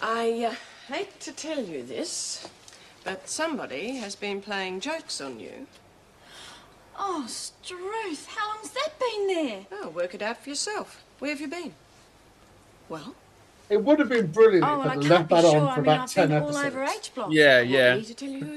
I 0.01 0.43
uh, 0.43 0.93
hate 0.93 1.17
to 1.21 1.31
tell 1.31 1.63
you 1.63 1.83
this, 1.83 2.49
but 3.05 3.29
somebody 3.29 3.95
has 3.95 4.17
been 4.17 4.41
playing 4.41 4.81
jokes 4.81 5.21
on 5.21 5.39
you. 5.39 5.67
Oh, 7.01 7.25
Struth, 7.27 8.27
how 8.27 8.53
long's 8.53 8.71
that 8.71 8.99
been 8.99 9.27
there? 9.27 9.65
Oh, 9.71 9.89
work 9.89 10.13
it 10.13 10.21
out 10.21 10.43
for 10.43 10.49
yourself. 10.49 11.01
Where 11.19 11.31
have 11.31 11.39
you 11.39 11.47
been? 11.47 11.73
Well? 12.89 13.15
It 13.69 13.83
would 13.83 13.99
have 13.99 14.09
been 14.09 14.27
brilliant 14.27 14.65
oh, 14.65 14.79
well, 14.79 14.91
if 14.91 14.97
I'd 14.97 15.03
left 15.05 15.29
that 15.29 15.41
sure. 15.41 15.59
on 15.59 15.67
for 15.67 15.71
I 15.71 15.75
mean, 15.75 15.79
about 15.79 15.99
I've 16.01 16.11
10 16.11 16.31
episodes. 16.31 16.57
all 16.57 16.65
over 16.65 16.83
H 16.83 17.11
block. 17.15 17.29
Yeah, 17.31 17.61
yeah. 17.61 17.95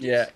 yeah. 0.00 0.26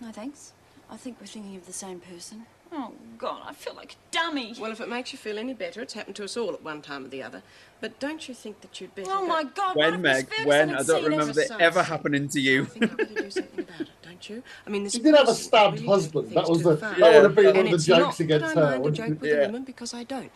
No, 0.00 0.10
thanks. 0.10 0.52
I 0.90 0.96
think 0.96 1.18
we're 1.20 1.26
thinking 1.26 1.56
of 1.56 1.66
the 1.66 1.72
same 1.72 2.00
person. 2.00 2.46
Oh, 2.72 2.92
God, 3.16 3.42
I 3.44 3.54
feel 3.54 3.74
like 3.74 3.92
a 3.92 3.96
dummy. 4.10 4.54
Well, 4.58 4.70
if 4.70 4.80
it 4.80 4.88
makes 4.88 5.12
you 5.12 5.18
feel 5.18 5.38
any 5.38 5.54
better, 5.54 5.80
it's 5.80 5.94
happened 5.94 6.16
to 6.16 6.24
us 6.24 6.36
all 6.36 6.52
at 6.52 6.62
one 6.62 6.80
time 6.80 7.04
or 7.04 7.08
the 7.08 7.22
other. 7.22 7.42
But 7.80 7.98
don't 7.98 8.28
you 8.28 8.34
think 8.34 8.60
that 8.60 8.80
you'd 8.80 8.94
better... 8.94 9.10
Oh, 9.10 9.20
go... 9.20 9.26
my 9.26 9.44
God, 9.44 9.76
When, 9.76 10.00
Meg, 10.00 10.28
when? 10.44 10.74
I 10.74 10.82
don't 10.82 11.04
remember 11.04 11.32
that 11.32 11.60
ever 11.60 11.82
happening 11.82 12.28
to 12.28 12.40
you. 12.40 12.62
I 12.62 12.66
think 12.66 12.92
I 12.92 12.94
better 12.94 13.14
do 13.14 13.30
something 13.30 13.60
about 13.60 13.80
it 13.80 13.87
don't 14.18 14.36
you? 14.36 14.42
I 14.66 14.70
mean, 14.70 14.88
she 14.88 14.98
did 14.98 15.14
have 15.14 15.28
a 15.28 15.34
stabbed 15.34 15.84
husband. 15.84 16.30
That 16.32 16.48
was 16.48 16.62
the 16.62 16.76
that 16.76 16.98
would 16.98 17.24
have 17.24 17.34
been 17.34 17.56
one 17.56 17.66
of 17.66 17.72
the 17.72 17.78
jokes 17.78 18.20
against 18.20 18.54
her. 18.54 18.64
I 18.64 18.78
mind 18.78 18.86
a 18.86 18.90
joke 18.90 19.20
with 19.20 19.30
yeah. 19.30 19.36
a 19.36 19.46
woman 19.46 19.64
because 19.64 19.94
I 19.94 20.04
don't. 20.04 20.32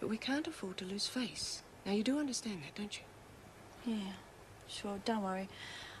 But 0.00 0.08
we 0.08 0.16
can't 0.16 0.46
afford 0.46 0.76
to 0.78 0.84
lose 0.84 1.06
face. 1.06 1.62
Now 1.84 1.92
you 1.92 2.02
do 2.02 2.18
understand 2.18 2.62
that, 2.62 2.74
don't 2.80 2.98
you? 2.98 3.94
Yeah, 3.94 4.12
sure. 4.68 4.98
Don't 5.04 5.22
worry, 5.22 5.48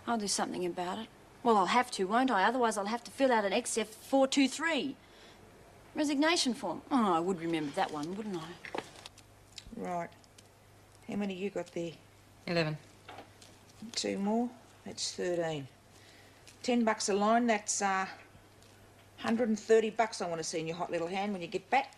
I'll 0.06 0.18
do 0.18 0.28
something 0.28 0.64
about 0.64 0.98
it. 0.98 1.08
Well, 1.42 1.56
I'll 1.56 1.66
have 1.66 1.90
to, 1.92 2.04
won't 2.04 2.30
I? 2.30 2.44
Otherwise, 2.44 2.78
I'll 2.78 2.86
have 2.86 3.02
to 3.04 3.10
fill 3.10 3.32
out 3.32 3.44
an 3.44 3.52
XF 3.52 3.86
four 3.86 4.28
two 4.28 4.48
three 4.48 4.96
resignation 5.94 6.54
form. 6.54 6.82
Oh, 6.90 7.14
I 7.14 7.20
would 7.20 7.40
remember 7.40 7.72
that 7.74 7.92
one, 7.92 8.16
wouldn't 8.16 8.36
I? 8.36 8.80
Right. 9.76 10.10
How 11.08 11.16
many 11.16 11.34
you 11.34 11.50
got 11.50 11.72
there? 11.72 11.92
Eleven. 12.46 12.78
Two 13.96 14.18
more. 14.18 14.48
That's 14.86 15.12
thirteen. 15.12 15.66
10 16.62 16.84
bucks 16.84 17.08
a 17.08 17.14
line, 17.14 17.46
that's 17.46 17.82
uh, 17.82 18.06
130 19.22 19.90
bucks 19.90 20.20
I 20.22 20.28
want 20.28 20.38
to 20.38 20.44
see 20.44 20.60
in 20.60 20.66
your 20.66 20.76
hot 20.76 20.90
little 20.90 21.08
hand 21.08 21.32
when 21.32 21.42
you 21.42 21.48
get 21.48 21.68
back. 21.70 21.92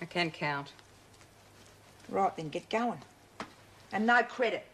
I 0.00 0.06
can 0.06 0.30
count. 0.30 0.72
Right, 2.08 2.34
then 2.36 2.48
get 2.48 2.68
going. 2.70 3.00
And 3.92 4.06
no 4.06 4.22
credit. 4.22 4.66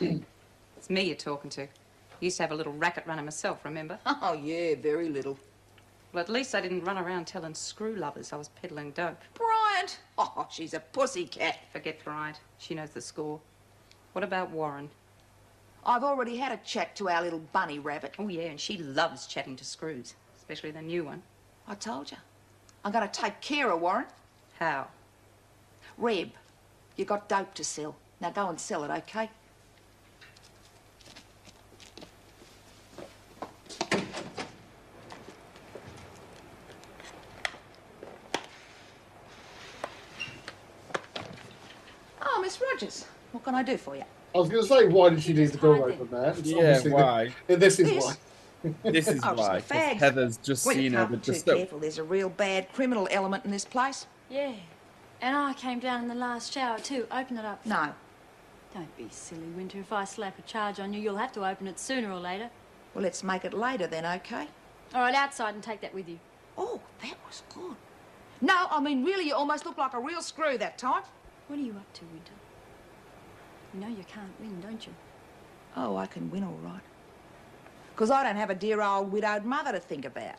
it's 0.00 0.90
me 0.90 1.02
you're 1.02 1.16
talking 1.16 1.50
to. 1.50 1.66
Used 2.20 2.38
to 2.38 2.42
have 2.42 2.52
a 2.52 2.54
little 2.54 2.72
racket 2.72 3.06
runner 3.06 3.22
myself, 3.22 3.64
remember? 3.64 3.98
Oh, 4.06 4.32
yeah, 4.32 4.74
very 4.74 5.08
little. 5.08 5.38
Well, 6.12 6.22
at 6.22 6.30
least 6.30 6.54
I 6.54 6.60
didn't 6.60 6.84
run 6.84 6.98
around 6.98 7.26
telling 7.26 7.54
screw 7.54 7.94
lovers 7.94 8.32
I 8.32 8.36
was 8.36 8.48
peddling 8.48 8.92
dope. 8.92 9.20
Bryant! 9.34 9.98
Oh, 10.20 10.48
she's 10.50 10.74
a 10.74 10.80
pussy 10.80 11.26
cat. 11.26 11.58
Forget 11.72 12.02
Bryant. 12.02 12.40
She 12.58 12.74
knows 12.74 12.90
the 12.90 13.00
score. 13.00 13.38
What 14.12 14.24
about 14.24 14.50
Warren? 14.50 14.90
I've 15.86 16.04
already 16.04 16.36
had 16.36 16.52
a 16.52 16.58
chat 16.58 16.94
to 16.96 17.08
our 17.08 17.22
little 17.22 17.38
bunny 17.52 17.78
rabbit. 17.78 18.14
Oh, 18.18 18.28
yeah, 18.28 18.42
and 18.42 18.60
she 18.60 18.78
loves 18.78 19.26
chatting 19.26 19.56
to 19.56 19.64
screws, 19.64 20.14
especially 20.36 20.70
the 20.70 20.82
new 20.82 21.04
one. 21.04 21.22
I 21.66 21.74
told 21.74 22.10
you. 22.10 22.18
I'm 22.84 22.92
going 22.92 23.08
to 23.08 23.20
take 23.20 23.40
care 23.40 23.70
of 23.70 23.80
Warren. 23.80 24.06
How? 24.58 24.88
Reb, 25.96 26.30
you 26.96 27.04
got 27.04 27.28
dope 27.28 27.54
to 27.54 27.64
sell. 27.64 27.96
Now 28.20 28.30
go 28.30 28.48
and 28.48 28.60
sell 28.60 28.84
it, 28.84 28.90
okay? 28.90 29.30
Oh, 42.20 42.40
Miss 42.42 42.60
Rogers, 42.60 43.06
what 43.32 43.44
can 43.44 43.54
I 43.54 43.62
do 43.62 43.76
for 43.76 43.96
you? 43.96 44.04
I 44.34 44.38
was 44.38 44.48
going 44.48 44.62
to 44.62 44.68
say, 44.68 44.86
why 44.88 45.10
did 45.10 45.22
she 45.22 45.32
leave 45.32 45.52
the 45.52 45.58
door 45.58 45.88
open 45.90 46.08
there? 46.10 46.30
It's 46.30 46.42
Yeah, 46.42 46.56
obviously 46.58 46.90
the- 46.90 46.96
why? 46.96 47.34
this 47.46 47.78
is 47.78 47.88
This? 47.88 48.04
why. 48.04 48.14
This 48.90 49.08
is 49.08 49.20
Oh, 49.24 49.34
why. 49.34 49.56
a 49.58 49.60
'cause 49.62 49.70
fag. 49.70 49.96
Heather's 49.96 50.36
just 50.38 50.66
well, 50.66 50.76
you 50.76 50.82
seen 50.82 50.92
her 50.92 50.98
can't 51.00 51.10
with 51.12 51.20
be 51.22 51.26
the 51.26 51.32
too 51.32 51.38
stuff. 51.38 51.56
careful. 51.56 51.78
There's 51.78 51.98
a 51.98 52.04
real 52.04 52.28
bad 52.28 52.72
criminal 52.72 53.08
element 53.10 53.44
in 53.44 53.50
this 53.50 53.64
place. 53.64 54.06
Yeah. 54.30 54.52
And 55.20 55.36
I 55.36 55.54
came 55.54 55.78
down 55.80 56.02
in 56.02 56.08
the 56.08 56.14
last 56.14 56.52
shower 56.52 56.78
too. 56.78 57.06
Open 57.10 57.38
it 57.38 57.44
up. 57.44 57.64
No. 57.64 57.94
Don't 58.74 58.94
be 58.96 59.08
silly, 59.10 59.46
Winter. 59.56 59.78
If 59.78 59.92
I 59.92 60.04
slap 60.04 60.38
a 60.38 60.42
charge 60.42 60.78
on 60.78 60.92
you, 60.92 61.00
you'll 61.00 61.16
have 61.16 61.32
to 61.32 61.46
open 61.46 61.66
it 61.66 61.78
sooner 61.80 62.10
or 62.12 62.20
later. 62.20 62.50
Well, 62.94 63.02
let's 63.02 63.24
make 63.24 63.44
it 63.44 63.54
later 63.54 63.86
then, 63.86 64.04
okay? 64.04 64.46
All 64.94 65.00
right, 65.00 65.14
outside 65.14 65.54
and 65.54 65.62
take 65.62 65.80
that 65.80 65.94
with 65.94 66.08
you. 66.08 66.18
Oh, 66.56 66.80
that 67.02 67.14
was 67.26 67.42
good. 67.54 67.76
No, 68.40 68.66
I 68.70 68.80
mean, 68.80 69.04
really, 69.04 69.26
you 69.26 69.34
almost 69.34 69.64
looked 69.64 69.78
like 69.78 69.94
a 69.94 69.98
real 70.00 70.20
screw 70.20 70.58
that 70.58 70.76
time. 70.78 71.02
What 71.48 71.58
are 71.58 71.62
you 71.62 71.72
up 71.72 71.92
to, 71.94 72.04
Winter? 72.04 72.32
You 73.74 73.80
know 73.80 73.88
you 73.88 74.04
can't 74.04 74.32
win, 74.40 74.60
don't 74.60 74.86
you? 74.86 74.94
Oh, 75.76 75.96
I 75.96 76.06
can 76.06 76.30
win 76.30 76.44
all 76.44 76.58
right. 76.62 76.80
Because 77.94 78.10
I 78.10 78.22
don't 78.22 78.36
have 78.36 78.50
a 78.50 78.54
dear 78.54 78.80
old 78.80 79.12
widowed 79.12 79.44
mother 79.44 79.72
to 79.72 79.80
think 79.80 80.04
about. 80.04 80.36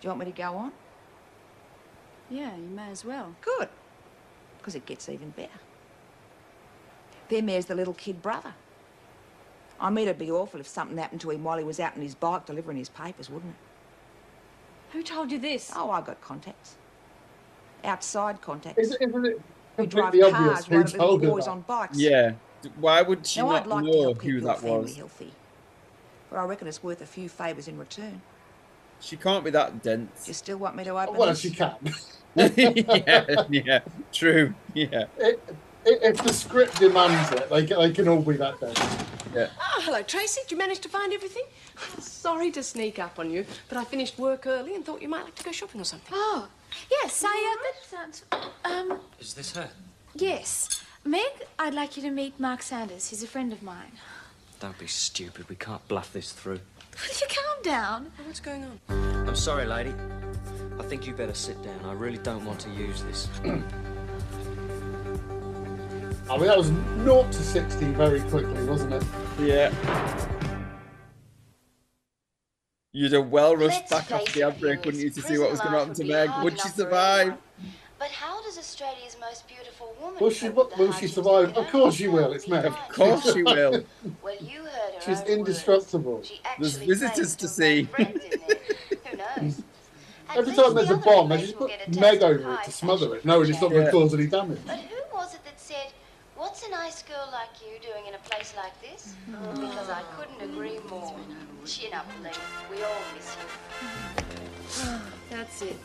Do 0.00 0.02
you 0.02 0.08
want 0.08 0.20
me 0.20 0.26
to 0.26 0.32
go 0.32 0.56
on? 0.56 0.72
Yeah, 2.28 2.56
you 2.56 2.68
may 2.68 2.90
as 2.90 3.04
well. 3.04 3.34
Good. 3.40 3.68
Because 4.58 4.74
it 4.74 4.84
gets 4.84 5.08
even 5.08 5.30
better. 5.30 5.60
Then 7.28 7.46
there's 7.46 7.66
the 7.66 7.74
little 7.74 7.94
kid 7.94 8.20
brother. 8.22 8.54
I 9.78 9.90
mean, 9.90 10.08
it'd 10.08 10.18
be 10.18 10.30
awful 10.30 10.60
if 10.60 10.66
something 10.66 10.96
happened 10.96 11.20
to 11.22 11.30
him 11.30 11.44
while 11.44 11.58
he 11.58 11.64
was 11.64 11.80
out 11.80 11.96
on 11.96 12.02
his 12.02 12.14
bike 12.14 12.46
delivering 12.46 12.78
his 12.78 12.88
papers, 12.88 13.30
wouldn't 13.30 13.52
it? 13.52 14.92
Who 14.92 15.02
told 15.02 15.30
you 15.30 15.38
this? 15.38 15.72
Oh, 15.74 15.90
I 15.90 16.00
got 16.00 16.20
contacts. 16.20 16.76
Outside 17.84 18.40
contacts. 18.40 18.78
Isn't, 18.78 19.02
isn't 19.02 19.26
it 19.26 19.40
who 19.76 19.86
drive 19.86 20.12
completely 20.12 20.30
cars 20.32 20.34
obvious 20.34 20.66
who 20.66 20.76
right 20.76 20.86
at 20.86 20.92
little 20.92 21.06
told 21.08 21.22
her 21.24 21.30
boys 21.30 21.44
that? 21.44 21.50
on 21.50 21.60
bikes. 21.62 21.98
Yeah. 21.98 22.32
D- 22.62 22.70
Why 22.80 23.02
would 23.02 23.26
she 23.26 23.40
now, 23.40 23.50
not 23.50 23.62
I'd 23.62 23.66
like 23.68 23.84
to 23.84 23.90
know 23.90 24.02
help 24.02 24.20
keep 24.20 24.30
who 24.30 24.38
your 24.38 24.46
that 24.48 24.60
family 24.60 24.78
was? 24.82 24.96
healthy. 24.96 25.32
But 26.30 26.38
I 26.38 26.44
reckon 26.44 26.66
it's 26.68 26.82
worth 26.82 27.00
a 27.02 27.06
few 27.06 27.28
favours 27.28 27.68
in 27.68 27.78
return. 27.78 28.20
She 29.00 29.16
can't 29.16 29.44
be 29.44 29.50
that 29.50 29.82
dense. 29.82 30.26
You 30.26 30.34
still 30.34 30.56
want 30.58 30.74
me 30.76 30.84
to 30.84 30.98
open 30.98 31.16
Well, 31.16 31.28
this? 31.28 31.40
she 31.40 31.50
can. 31.50 31.74
yeah, 32.36 33.44
yeah, 33.50 33.80
true. 34.12 34.54
Yeah. 34.74 35.04
I- 35.22 35.36
if 35.88 36.16
the 36.20 36.32
script 36.32 36.80
demands 36.80 37.30
it, 37.30 37.48
they, 37.48 37.64
can- 37.64 37.78
they 37.78 37.92
can 37.92 38.08
all 38.08 38.20
be 38.20 38.36
that 38.38 38.58
dense. 38.58 38.78
Yeah. 39.32 39.46
Oh, 39.60 39.80
hello, 39.84 40.02
Tracy. 40.02 40.40
Did 40.42 40.50
you 40.50 40.56
manage 40.58 40.80
to 40.80 40.88
find 40.88 41.12
everything? 41.12 41.44
Sorry 42.00 42.50
to 42.50 42.62
sneak 42.64 42.98
up 42.98 43.20
on 43.20 43.30
you, 43.30 43.46
but 43.68 43.78
I 43.78 43.84
finished 43.84 44.18
work 44.18 44.48
early 44.48 44.74
and 44.74 44.84
thought 44.84 45.00
you 45.00 45.08
might 45.08 45.22
like 45.22 45.36
to 45.36 45.44
go 45.44 45.52
shopping 45.52 45.80
or 45.80 45.84
something. 45.84 46.12
Oh, 46.12 46.48
yes, 46.90 47.24
I, 47.26 47.56
uh, 47.56 47.96
that 47.96 48.22
um, 48.64 49.00
Is 49.20 49.34
this 49.34 49.52
her? 49.56 49.68
yes. 50.14 50.82
Meg, 51.04 51.22
I'd 51.58 51.74
like 51.74 51.96
you 51.96 52.02
to 52.02 52.10
meet 52.10 52.38
Mark 52.40 52.62
Sanders. 52.62 53.08
He's 53.10 53.22
a 53.22 53.28
friend 53.28 53.52
of 53.52 53.62
mine. 53.62 53.92
Don't 54.58 54.76
be 54.78 54.86
stupid. 54.88 55.48
We 55.48 55.54
can't 55.56 55.86
bluff 55.86 56.12
this 56.12 56.32
through. 56.32 56.58
Will 56.58 57.14
you 57.20 57.26
calm 57.28 57.62
down? 57.62 58.12
What's 58.24 58.40
going 58.40 58.64
on? 58.64 58.80
I'm 59.28 59.36
sorry, 59.36 59.66
lady. 59.66 59.94
I 60.80 60.82
think 60.82 61.06
you 61.06 61.12
better 61.12 61.34
sit 61.34 61.62
down. 61.62 61.78
I 61.84 61.92
really 61.92 62.18
don't 62.18 62.44
want 62.44 62.58
to 62.60 62.70
use 62.70 63.02
this. 63.04 63.28
I 66.28 66.36
mean, 66.36 66.46
that 66.46 66.58
was 66.58 66.72
0 67.04 67.22
to 67.22 67.32
60 67.32 67.84
very 67.92 68.20
quickly, 68.22 68.64
wasn't 68.64 68.94
it? 68.94 69.04
Yeah. 69.38 69.70
You'd 72.96 73.12
have 73.12 73.28
well 73.28 73.54
rushed 73.54 73.90
Let's 73.90 73.90
back 73.90 74.10
off 74.10 74.24
face 74.24 74.34
the 74.34 74.40
it, 74.40 74.44
outbreak, 74.44 74.82
wouldn't 74.86 75.04
you, 75.04 75.10
to 75.10 75.20
see 75.20 75.36
what 75.36 75.50
was 75.50 75.60
going 75.60 75.72
to 75.72 75.78
happen 75.80 75.94
to 75.96 76.04
Meg? 76.04 76.30
would 76.36 76.44
Would 76.44 76.52
she 76.54 76.68
hard 76.68 76.78
enough 76.78 76.90
survive? 76.90 77.34
But 77.98 78.08
how 78.08 78.42
does 78.42 78.56
Australia's 78.56 79.18
most 79.20 79.46
beautiful 79.46 79.94
woman 80.00 80.18
Will 80.18 80.30
she, 80.30 80.48
cope 80.48 80.78
will 80.78 80.92
she 80.94 81.06
survive? 81.06 81.50
of 81.50 81.58
Of 81.58 81.70
course 81.70 81.94
she 81.96 82.08
will, 82.08 82.32
it's 82.32 82.48
Meg. 82.48 82.64
Of 82.64 82.88
course 82.88 83.34
she 83.34 83.42
will. 83.42 83.84
Well, 84.22 84.36
you 84.40 84.60
heard 84.60 84.94
her 84.94 85.00
She's 85.04 85.20
own 85.20 85.26
indestructible. 85.26 86.22
There's 86.58 86.78
visitors 86.78 87.36
to 87.36 87.48
see. 87.48 87.86
Who 87.98 89.16
knows? 89.42 89.62
Every 90.34 90.54
time 90.54 90.74
there's 90.74 90.88
a 90.88 90.96
bomb, 90.96 91.28
they 91.28 91.40
just 91.42 91.56
put 91.58 91.70
Meg 92.00 92.22
over 92.22 92.54
it 92.54 92.64
to 92.64 92.72
smother 92.72 93.14
it, 93.16 93.26
knowing 93.26 93.50
it's 93.50 93.60
not 93.60 93.72
going 93.72 93.84
to 93.84 93.92
cause 93.92 94.14
any 94.14 94.26
damage. 94.26 94.60
But 94.66 94.78
who 94.78 95.02
was 95.14 95.34
it 95.34 95.44
that 95.44 95.60
said, 95.60 95.92
What's 96.34 96.66
a 96.66 96.70
nice 96.70 97.02
girl 97.02 97.28
like 97.32 97.48
you 97.60 97.78
doing 97.80 98.06
in 98.06 98.14
a 98.14 98.18
place 98.18 98.54
like 98.56 98.80
this? 98.80 99.14
Mm. 99.30 99.54
Because 99.54 99.90
I 99.90 100.02
couldn't 100.16 100.50
agree 100.50 100.78
more. 100.88 101.14
Chin 101.66 101.92
up, 101.94 102.06
Lee. 102.22 102.30
We 102.70 102.82
all 102.82 102.90
miss 103.14 103.36
you. 103.36 104.98
That's 105.30 105.62
it. 105.62 105.76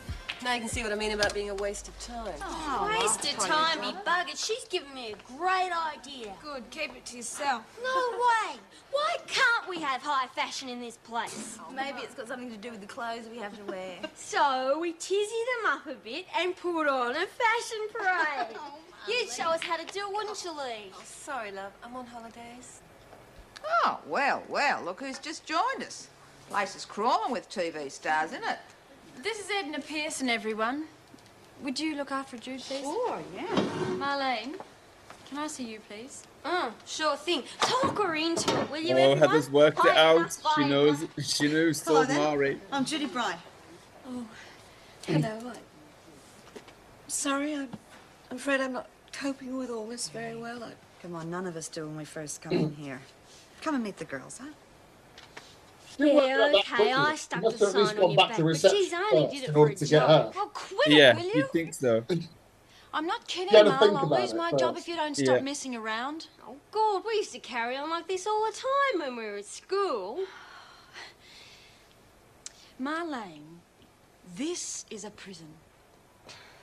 Now 0.44 0.54
you 0.54 0.60
can 0.60 0.68
see 0.68 0.82
what 0.82 0.92
I 0.92 0.96
mean 0.96 1.12
about 1.12 1.34
being 1.34 1.50
a 1.50 1.54
waste 1.54 1.88
of 1.88 1.98
time. 2.00 2.34
Oh, 2.40 2.88
oh 2.90 3.00
Waste 3.00 3.32
of 3.32 3.38
time, 3.44 3.82
you 3.82 3.92
bugger. 4.04 4.36
She's 4.36 4.64
given 4.64 4.92
me 4.92 5.12
a 5.12 5.36
great 5.36 5.70
idea. 5.94 6.32
Good, 6.42 6.68
keep 6.70 6.96
it 6.96 7.04
to 7.06 7.16
yourself. 7.16 7.62
No 7.82 8.16
way. 8.16 8.58
Why 8.90 9.16
can't 9.26 9.68
we 9.68 9.80
have 9.80 10.02
high 10.02 10.26
fashion 10.28 10.68
in 10.68 10.80
this 10.80 10.96
place? 10.98 11.58
Maybe 11.74 12.00
it's 12.00 12.14
got 12.14 12.28
something 12.28 12.50
to 12.50 12.56
do 12.56 12.70
with 12.70 12.80
the 12.80 12.86
clothes 12.86 13.28
we 13.30 13.38
have 13.38 13.56
to 13.56 13.64
wear. 13.64 13.98
So 14.14 14.78
we 14.80 14.92
tizzy 14.92 15.42
them 15.62 15.72
up 15.72 15.86
a 15.86 15.94
bit 15.94 16.26
and 16.38 16.56
put 16.56 16.88
on 16.88 17.10
a 17.10 17.26
fashion 17.26 17.88
parade. 17.92 18.56
Oh, 19.04 19.10
You'd 19.10 19.30
show 19.30 19.48
us 19.50 19.60
how 19.60 19.76
to 19.76 19.84
do 19.92 19.98
it, 19.98 20.14
wouldn't 20.14 20.44
you, 20.44 20.52
Lee? 20.52 20.92
Oh, 20.94 21.02
sorry, 21.04 21.50
love. 21.50 21.72
I'm 21.82 21.96
on 21.96 22.06
holidays. 22.06 22.81
Oh, 23.64 23.98
well, 24.06 24.42
well, 24.48 24.82
look 24.82 25.00
who's 25.00 25.18
just 25.18 25.44
joined 25.46 25.82
us. 25.82 26.08
Place 26.48 26.76
is 26.76 26.84
crawling 26.84 27.32
with 27.32 27.48
TV 27.50 27.90
stars, 27.90 28.32
isn't 28.32 28.44
it? 28.44 28.58
This 29.22 29.38
is 29.40 29.50
Edna 29.50 29.80
Pearson, 29.80 30.28
everyone. 30.28 30.84
Would 31.62 31.78
you 31.78 31.94
look 31.96 32.10
after 32.10 32.36
Jude, 32.36 32.60
please? 32.60 32.82
Sure, 32.82 33.20
yeah. 33.34 33.46
Marlene, 33.96 34.54
can 35.28 35.38
I 35.38 35.46
see 35.46 35.64
you, 35.64 35.80
please? 35.88 36.24
Mm, 36.44 36.72
sure 36.86 37.16
thing. 37.16 37.44
Talk 37.60 37.98
her 37.98 38.14
into 38.16 38.60
it, 38.60 38.70
will 38.70 38.80
you, 38.80 38.94
Oh, 38.96 38.98
everyone? 38.98 39.18
Heather's 39.18 39.50
worked 39.50 39.84
it 39.84 39.96
out. 39.96 40.16
Emma. 40.16 40.28
She 40.56 40.68
knows. 40.68 41.04
She 41.22 41.48
knows. 41.52 41.82
Hello 41.82 42.04
Told 42.04 42.08
there. 42.08 42.36
Marie. 42.36 42.58
I'm 42.72 42.84
Judy 42.84 43.06
Bry. 43.06 43.36
Oh, 44.08 44.26
hello. 45.06 45.40
I... 45.50 45.56
Sorry, 47.06 47.54
I'm, 47.54 47.68
I'm 48.30 48.36
afraid 48.36 48.60
I'm 48.60 48.72
not 48.72 48.88
coping 49.12 49.56
with 49.56 49.70
all 49.70 49.86
this 49.86 50.08
very 50.08 50.36
well. 50.36 50.64
I... 50.64 50.72
Come 51.00 51.14
on, 51.14 51.30
none 51.30 51.46
of 51.46 51.56
us 51.56 51.68
do 51.68 51.86
when 51.86 51.96
we 51.96 52.04
first 52.04 52.42
come 52.42 52.52
in 52.52 52.74
here. 52.74 53.00
Come 53.62 53.76
and 53.76 53.84
meet 53.84 53.96
the 53.96 54.04
girls, 54.04 54.38
huh? 54.38 54.48
Yeah, 55.98 56.48
okay, 56.48 56.60
quickly. 56.62 56.90
I 56.90 57.10
You 57.10 57.16
stuck 57.16 57.42
the 57.42 57.50
have 57.50 57.54
at 57.54 57.60
least 57.60 57.72
sign 57.72 57.98
on 57.98 58.10
your 58.10 58.16
back 58.16 58.28
back, 58.28 58.38
but 58.38 58.70
geez, 58.70 58.92
I 58.92 58.96
only 58.98 59.22
first 59.22 59.34
did 59.34 59.42
it 59.44 59.48
in 59.48 59.52
for 59.52 59.58
order 59.60 59.72
a 59.72 59.76
to 59.76 59.86
get 59.86 60.00
job. 60.00 60.10
her. 60.10 60.32
Well, 60.34 60.46
quit 60.48 60.88
Yeah, 60.88 61.12
it, 61.12 61.16
will 61.16 61.24
you? 61.24 61.34
you 61.34 61.48
think 61.52 61.74
so? 61.74 62.04
I'm 62.94 63.06
not 63.06 63.26
kidding, 63.28 63.52
You 63.52 63.58
had 63.58 63.64
to 63.64 63.70
Marl. 63.70 63.96
think 63.96 63.96
I'll 64.12 64.20
lose 64.20 64.32
it 64.32 64.36
my 64.36 64.52
job 64.52 64.76
if 64.76 64.88
you 64.88 64.96
don't 64.96 65.16
stop 65.16 65.36
Yeah. 65.36 65.42
messing 65.42 65.76
around. 65.76 66.26
Oh, 66.46 66.56
God, 66.72 67.04
we 67.06 67.14
used 67.14 67.32
to 67.32 67.38
carry 67.38 67.76
on 67.76 67.88
like 67.88 68.08
this 68.08 68.26
all 68.26 68.44
the 68.50 68.52
time 68.52 69.00
when 69.00 69.16
we 69.16 69.30
were 69.30 69.36
at 69.36 69.46
school. 69.46 70.24
Marlene, 72.80 73.60
this 74.36 74.84
is 74.90 75.04
a 75.04 75.10
prison. 75.10 75.54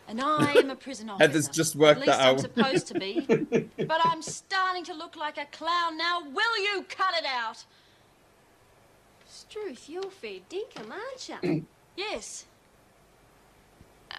And 0.10 0.20
I 0.20 0.54
am 0.54 0.70
a 0.72 0.76
prison 0.76 1.10
officer. 1.10 1.28
Heather's 1.28 1.48
just 1.48 1.76
worked 1.76 2.02
At 2.02 2.08
least 2.08 2.18
that 2.20 2.28
I'm 2.28 2.36
out. 2.36 2.40
supposed 2.42 2.88
to 2.88 2.94
be. 3.00 3.22
but 3.78 4.02
I'm 4.04 4.22
starting 4.22 4.84
to 4.86 4.94
look 4.94 5.16
like 5.16 5.38
a 5.38 5.46
clown 5.52 5.98
now. 5.98 6.22
Will 6.22 6.58
you 6.64 6.84
cut 6.90 7.14
it 7.18 7.26
out? 7.26 7.64
Struth, 9.28 9.88
you're 9.88 10.04
fair 10.10 10.40
dinkum, 10.50 10.92
aren't 10.92 11.30
you? 11.44 11.66
Yes. 11.98 12.46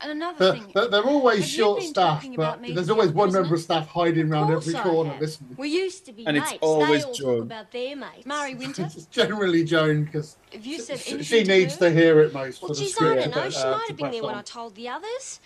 And 0.02 0.12
another 0.12 0.38
They're, 0.38 0.52
thing, 0.52 0.70
they're, 0.74 0.88
they're 0.88 1.02
always 1.02 1.40
have 1.40 1.48
short 1.48 1.78
been 1.80 1.88
staffed, 1.88 2.28
but 2.36 2.60
there's 2.62 2.90
always 2.90 3.10
one 3.10 3.32
member 3.32 3.54
of 3.54 3.60
staff 3.62 3.86
hiding 3.88 4.30
around 4.30 4.52
every 4.52 4.74
corner 4.74 5.12
have. 5.12 5.20
listening. 5.20 5.54
We 5.56 5.68
used 5.70 6.04
to 6.06 6.12
be 6.12 6.26
And 6.26 6.36
it's 6.36 6.50
mates. 6.50 6.58
always 6.62 7.02
they 7.02 7.08
all 7.08 7.14
Joan. 7.14 7.34
talk 7.36 7.42
about 7.44 7.72
their 7.72 7.96
mates. 7.96 8.26
Marie 8.26 8.54
Winter? 8.66 8.82
It's 8.84 9.06
generally 9.06 9.64
Joan 9.64 10.04
because 10.04 10.36
Have 10.52 10.66
you 10.66 10.78
said 10.78 11.00
anything 11.06 11.22
she 11.22 11.42
to 11.44 11.50
needs 11.50 11.74
her? 11.76 11.88
to 11.88 11.90
hear 11.94 12.20
it 12.20 12.34
most 12.34 12.60
Well, 12.62 12.68
for 12.68 12.74
the 12.74 12.80
geez, 12.80 12.92
I 12.92 12.96
script. 12.96 13.22
don't 13.32 13.34
know. 13.44 13.50
She 13.50 13.58
uh, 13.58 13.70
might 13.70 13.88
have 13.88 13.96
been 13.96 14.04
press 14.04 14.12
there 14.14 14.22
when 14.22 14.34
on. 14.34 14.38
I 14.38 14.42
told 14.42 14.74
the 14.74 14.88
others. 14.90 15.40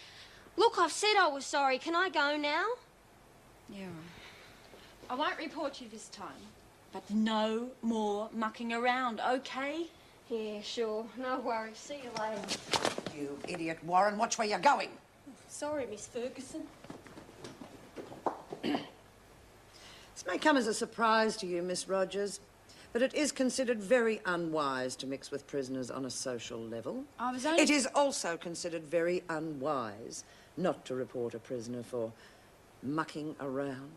Look, 0.57 0.79
I've 0.79 0.93
said 0.93 1.15
I 1.19 1.29
was 1.29 1.45
sorry. 1.45 1.79
Can 1.79 1.95
I 1.97 2.09
go 2.09 2.37
now? 2.37 2.65
Yeah. 3.69 3.87
I 5.11 5.15
won't 5.15 5.39
report 5.39 5.81
you 5.81 5.89
this 5.89 6.09
time, 6.09 6.29
but 6.93 7.09
no 7.11 7.69
more 7.83 8.29
mucking 8.33 8.73
around, 8.73 9.21
okay? 9.21 9.87
Yeah, 10.31 10.61
sure. 10.63 11.05
No 11.19 11.41
worries. 11.41 11.77
See 11.77 11.97
you 12.03 12.11
later. 12.19 12.59
You 13.17 13.39
idiot, 13.49 13.79
Warren. 13.85 14.17
Watch 14.17 14.39
where 14.39 14.49
you're 14.49 14.59
going. 14.59 14.91
Sorry, 15.49 15.87
Miss 15.87 16.07
Ferguson. 16.07 16.63
This 18.63 20.27
may 20.27 20.39
come 20.39 20.57
as 20.57 20.67
a 20.67 20.75
surprise 20.75 21.37
to 21.39 21.47
you, 21.47 21.63
Miss 21.63 21.89
Rogers, 21.89 22.41
but 22.93 23.03
it 23.03 23.15
is 23.15 23.33
considered 23.33 23.81
very 23.81 24.21
unwise 24.25 24.97
to 24.97 25.07
mix 25.07 25.31
with 25.31 25.47
prisoners 25.47 25.91
on 25.91 26.05
a 26.05 26.11
social 26.11 26.59
level. 26.59 27.05
I 27.19 27.33
was 27.33 27.45
only... 27.45 27.63
It 27.63 27.71
is 27.71 27.87
also 27.95 28.37
considered 28.37 28.85
very 28.85 29.23
unwise 29.29 30.25
not 30.57 30.85
to 30.87 30.95
report 30.95 31.35
a 31.35 31.39
prisoner 31.39 31.83
for 31.83 32.13
mucking 32.83 33.35
around. 33.41 33.91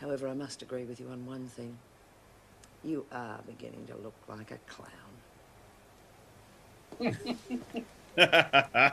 However, 0.00 0.28
I 0.28 0.34
must 0.34 0.62
agree 0.62 0.84
with 0.84 0.98
you 1.00 1.08
on 1.08 1.24
one 1.26 1.46
thing. 1.46 1.76
You 2.82 3.06
are 3.12 3.38
beginning 3.46 3.86
to 3.86 3.96
look 3.96 4.14
like 4.28 4.50
a 4.50 4.58
clown. 4.66 4.90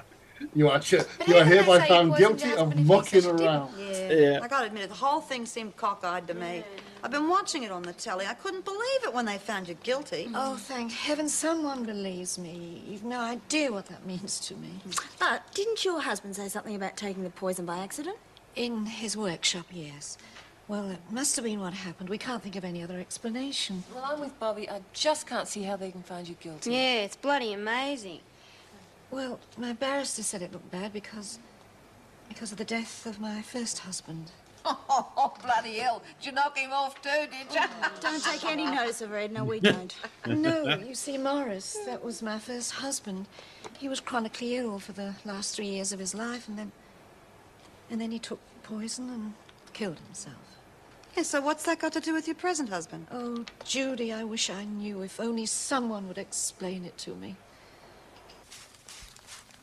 You 0.56 0.70
are, 0.70 0.80
ch- 0.80 0.96
But 1.20 1.28
you 1.28 1.36
are 1.38 1.44
how 1.44 1.44
can 1.44 1.50
they 1.50 1.56
hereby 1.58 1.88
found 1.88 2.18
guilty 2.18 2.52
of 2.54 2.74
husband 2.74 2.74
if 2.74 2.78
you're 2.80 2.98
mucking 2.98 3.26
around. 3.46 3.74
Yeah. 3.78 4.10
Yeah. 4.12 4.40
I 4.42 4.48
gotta 4.48 4.66
admit 4.66 4.84
it, 4.86 4.90
the 4.90 4.96
whole 4.96 5.22
thing 5.22 5.46
seemed 5.46 5.78
cockeyed 5.78 6.26
to 6.28 6.34
me. 6.34 6.64
I've 7.04 7.12
been 7.12 7.30
watching 7.30 7.64
it 7.64 7.72
on 7.72 7.82
the 7.82 7.94
telly. 7.94 8.28
I 8.28 8.36
couldn't 8.36 8.64
believe 8.64 9.04
it 9.04 9.14
when 9.14 9.26
they 9.26 9.38
found 9.38 9.68
you 9.68 9.74
guilty. 9.76 10.30
Oh, 10.36 10.56
thank 10.56 10.92
heaven 10.92 11.28
someone 11.28 11.84
believes 11.84 12.38
me. 12.38 12.84
You've 12.88 13.04
no 13.04 13.20
idea 13.20 13.72
what 13.72 13.88
that 13.88 14.06
means 14.06 14.40
to 14.42 14.56
me. 14.56 14.70
But 15.20 15.44
didn't 15.54 15.84
your 15.84 16.02
husband 16.02 16.36
say 16.36 16.48
something 16.48 16.76
about 16.76 16.98
taking 16.98 17.24
the 17.24 17.32
poison 17.32 17.66
by 17.66 17.80
accident? 17.80 18.18
In 18.56 18.86
his 18.86 19.18
workshop, 19.18 19.66
yes. 19.72 20.18
Well, 20.68 20.92
it 20.92 21.00
must 21.10 21.36
have 21.38 21.46
been 21.46 21.60
what 21.60 21.74
happened. 21.74 22.08
We 22.08 22.20
can't 22.20 22.44
think 22.44 22.56
of 22.56 22.64
any 22.64 22.84
other 22.84 23.00
explanation. 23.00 23.84
Well, 23.94 24.06
I'm 24.06 24.20
with 24.20 24.40
Bobby. 24.40 24.70
I 24.70 24.82
just 24.94 25.26
can't 25.26 25.48
see 25.48 25.64
how 25.64 25.76
they 25.76 25.92
can 25.92 26.04
find 26.04 26.28
you 26.28 26.36
guilty. 26.40 26.72
Yeah, 26.72 27.02
it's 27.02 27.16
bloody 27.16 27.52
amazing. 27.54 28.20
Well, 29.10 29.40
my 29.58 29.74
barrister 29.74 30.24
said 30.24 30.42
it 30.42 30.54
looked 30.54 30.72
bad 30.72 30.94
because... 30.94 31.40
because 32.30 32.52
of 32.52 32.58
the 32.58 32.64
death 32.64 33.06
of 33.06 33.20
my 33.20 33.42
first 33.42 33.80
husband. 33.80 34.32
Oh, 34.66 35.34
bloody 35.42 35.80
hell. 35.80 36.02
Did 36.20 36.28
you 36.28 36.32
knock 36.34 36.58
him 36.58 36.72
off 36.72 37.02
too, 37.02 37.10
did 37.10 37.54
you? 37.54 37.62
Oh, 37.62 37.92
don't 38.00 38.24
take 38.24 38.46
any 38.46 38.66
notice 38.66 39.02
of 39.02 39.10
her, 39.10 39.18
Edna. 39.18 39.44
We 39.44 39.60
don't. 39.60 39.96
no, 40.28 40.78
you 40.78 40.96
see, 40.96 41.18
Morris, 41.18 41.78
that 41.86 42.04
was 42.04 42.22
my 42.22 42.40
first 42.40 42.72
husband. 42.72 43.28
He 43.78 43.90
was 43.90 44.00
chronically 44.00 44.56
ill 44.56 44.80
for 44.80 44.92
the 44.92 45.16
last 45.26 45.56
three 45.56 45.68
years 45.68 45.92
of 45.92 46.00
his 46.00 46.14
life, 46.14 46.48
and 46.48 46.58
then... 46.58 46.72
and 47.90 48.00
then 48.00 48.12
he 48.12 48.20
took 48.20 48.40
poison 48.64 49.10
and 49.10 49.34
killed 49.74 50.00
himself. 50.00 50.36
Yeah, 51.16 51.24
so 51.24 51.42
what's 51.42 51.64
that 51.64 51.80
got 51.80 51.94
to 51.94 52.00
do 52.00 52.14
with 52.14 52.28
your 52.28 52.36
present 52.36 52.70
husband? 52.70 53.08
Oh, 53.12 53.46
Judy, 53.66 54.14
I 54.14 54.24
wish 54.24 54.50
I 54.50 54.64
knew. 54.64 55.02
If 55.02 55.20
only 55.20 55.46
someone 55.46 56.08
would 56.08 56.18
explain 56.18 56.86
it 56.86 56.98
to 57.00 57.16
me. 57.16 57.36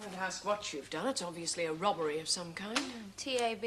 I'd 0.03 0.19
ask 0.21 0.45
what 0.45 0.73
you've 0.73 0.91
done. 0.91 1.09
It's 1.09 1.23
obviously 1.23 1.65
a 1.65 1.73
robbery 1.73 2.21
of 2.21 2.29
some 2.29 2.53
kind. 2.53 2.79
TAB. 3.17 3.65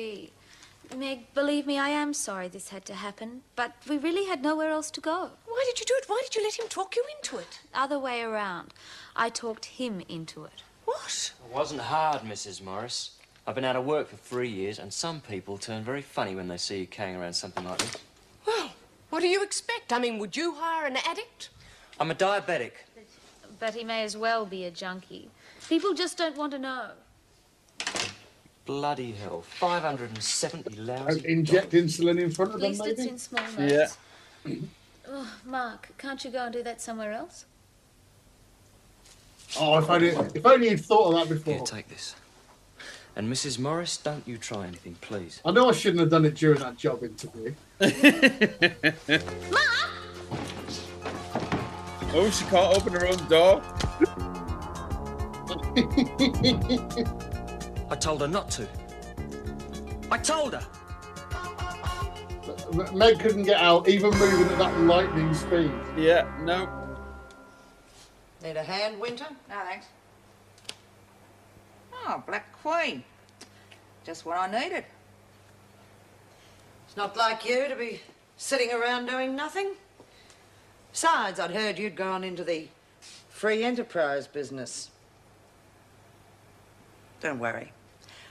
Meg, 0.95 1.33
believe 1.33 1.65
me, 1.65 1.77
I 1.79 1.89
am 1.89 2.13
sorry 2.13 2.47
this 2.47 2.69
had 2.69 2.85
to 2.85 2.93
happen, 2.93 3.43
but 3.55 3.73
we 3.87 3.97
really 3.97 4.25
had 4.25 4.43
nowhere 4.43 4.69
else 4.69 4.91
to 4.91 5.01
go. 5.01 5.29
Why 5.45 5.63
did 5.69 5.79
you 5.79 5.85
do 5.85 5.93
it? 5.97 6.05
Why 6.07 6.21
did 6.23 6.35
you 6.35 6.43
let 6.43 6.59
him 6.59 6.67
talk 6.67 6.95
you 6.95 7.03
into 7.17 7.37
it? 7.37 7.59
Other 7.73 7.97
way 7.97 8.21
around. 8.21 8.73
I 9.15 9.29
talked 9.29 9.65
him 9.65 10.01
into 10.09 10.43
it. 10.43 10.63
What? 10.85 11.33
It 11.45 11.55
wasn't 11.55 11.81
hard, 11.81 12.21
Mrs. 12.21 12.61
Morris. 12.61 13.11
I've 13.47 13.55
been 13.55 13.65
out 13.65 13.75
of 13.75 13.85
work 13.85 14.09
for 14.09 14.17
three 14.17 14.49
years, 14.49 14.79
and 14.79 14.91
some 14.91 15.21
people 15.21 15.57
turn 15.57 15.83
very 15.83 16.01
funny 16.01 16.35
when 16.35 16.47
they 16.47 16.57
see 16.57 16.79
you 16.79 16.87
carrying 16.87 17.15
around 17.15 17.33
something 17.33 17.63
like 17.63 17.79
this. 17.79 17.97
Well, 18.45 18.71
what 19.09 19.21
do 19.21 19.27
you 19.27 19.43
expect? 19.43 19.93
I 19.93 19.99
mean, 19.99 20.19
would 20.19 20.35
you 20.35 20.55
hire 20.55 20.85
an 20.85 20.97
addict? 20.97 21.49
I'm 21.99 22.11
a 22.11 22.15
diabetic. 22.15 22.73
But 23.59 23.75
he 23.75 23.83
may 23.83 24.03
as 24.03 24.17
well 24.17 24.45
be 24.45 24.65
a 24.65 24.71
junkie. 24.71 25.29
People 25.69 25.93
just 25.93 26.17
don't 26.17 26.35
want 26.35 26.51
to 26.51 26.59
know. 26.59 26.91
Bloody 28.71 29.11
hell. 29.11 29.41
570 29.41 30.77
And 30.77 30.87
lousy. 30.87 31.27
inject 31.27 31.73
insulin 31.73 32.21
in 32.21 32.31
front 32.31 32.51
At 32.51 32.55
of 32.55 32.61
them, 32.61 32.71
least 32.71 32.87
it's 32.87 33.01
in 33.01 33.17
small 33.17 33.43
amounts. 33.43 33.97
Yeah. 34.47 34.55
Oh, 35.09 35.33
Mark, 35.43 35.89
can't 35.97 36.23
you 36.23 36.31
go 36.31 36.45
and 36.45 36.53
do 36.53 36.63
that 36.63 36.79
somewhere 36.79 37.11
else? 37.11 37.43
Oh, 39.59 39.77
if 39.77 39.89
only, 39.89 40.07
if 40.07 40.45
only 40.45 40.69
you'd 40.69 40.85
thought 40.85 41.13
of 41.13 41.19
that 41.19 41.35
before. 41.35 41.55
Here, 41.55 41.63
take 41.65 41.89
this. 41.89 42.15
And 43.17 43.29
Mrs. 43.29 43.59
Morris, 43.59 43.97
don't 43.97 44.25
you 44.25 44.37
try 44.37 44.65
anything, 44.67 44.95
please. 45.01 45.41
I 45.43 45.51
know 45.51 45.67
I 45.67 45.73
shouldn't 45.73 45.99
have 45.99 46.09
done 46.09 46.23
it 46.23 46.35
during 46.35 46.59
that 46.59 46.77
job 46.77 47.03
interview. 47.03 47.53
Mark! 49.51 49.91
Oh, 52.13 52.29
she 52.31 52.45
can't 52.45 52.77
open 52.77 52.93
her 52.93 53.05
own 53.05 53.27
door. 53.27 53.61
I 57.91 57.95
told 57.95 58.21
her 58.21 58.27
not 58.27 58.49
to. 58.51 58.65
I 60.09 60.17
told 60.17 60.53
her. 60.53 60.65
Meg 62.93 63.19
couldn't 63.19 63.43
get 63.43 63.59
out, 63.59 63.89
even 63.89 64.11
moving 64.11 64.47
at 64.47 64.57
that 64.59 64.79
lightning 64.79 65.33
speed. 65.33 65.71
Yeah, 65.97 66.25
no. 66.41 66.69
Need 68.41 68.55
a 68.55 68.63
hand, 68.63 68.97
Winter? 68.97 69.27
No, 69.49 69.55
thanks. 69.65 69.87
Oh, 71.93 72.23
Black 72.25 72.49
Queen. 72.61 73.03
Just 74.05 74.25
what 74.25 74.37
I 74.37 74.49
needed. 74.49 74.85
It's 76.87 76.95
not 76.95 77.17
like 77.17 77.45
you 77.45 77.67
to 77.67 77.75
be 77.75 77.99
sitting 78.37 78.71
around 78.71 79.07
doing 79.07 79.35
nothing. 79.35 79.73
Besides, 80.93 81.41
I'd 81.41 81.51
heard 81.51 81.77
you'd 81.77 81.97
gone 81.97 82.23
into 82.23 82.45
the 82.45 82.69
free 83.27 83.63
enterprise 83.63 84.27
business. 84.27 84.91
Don't 87.19 87.39
worry. 87.39 87.73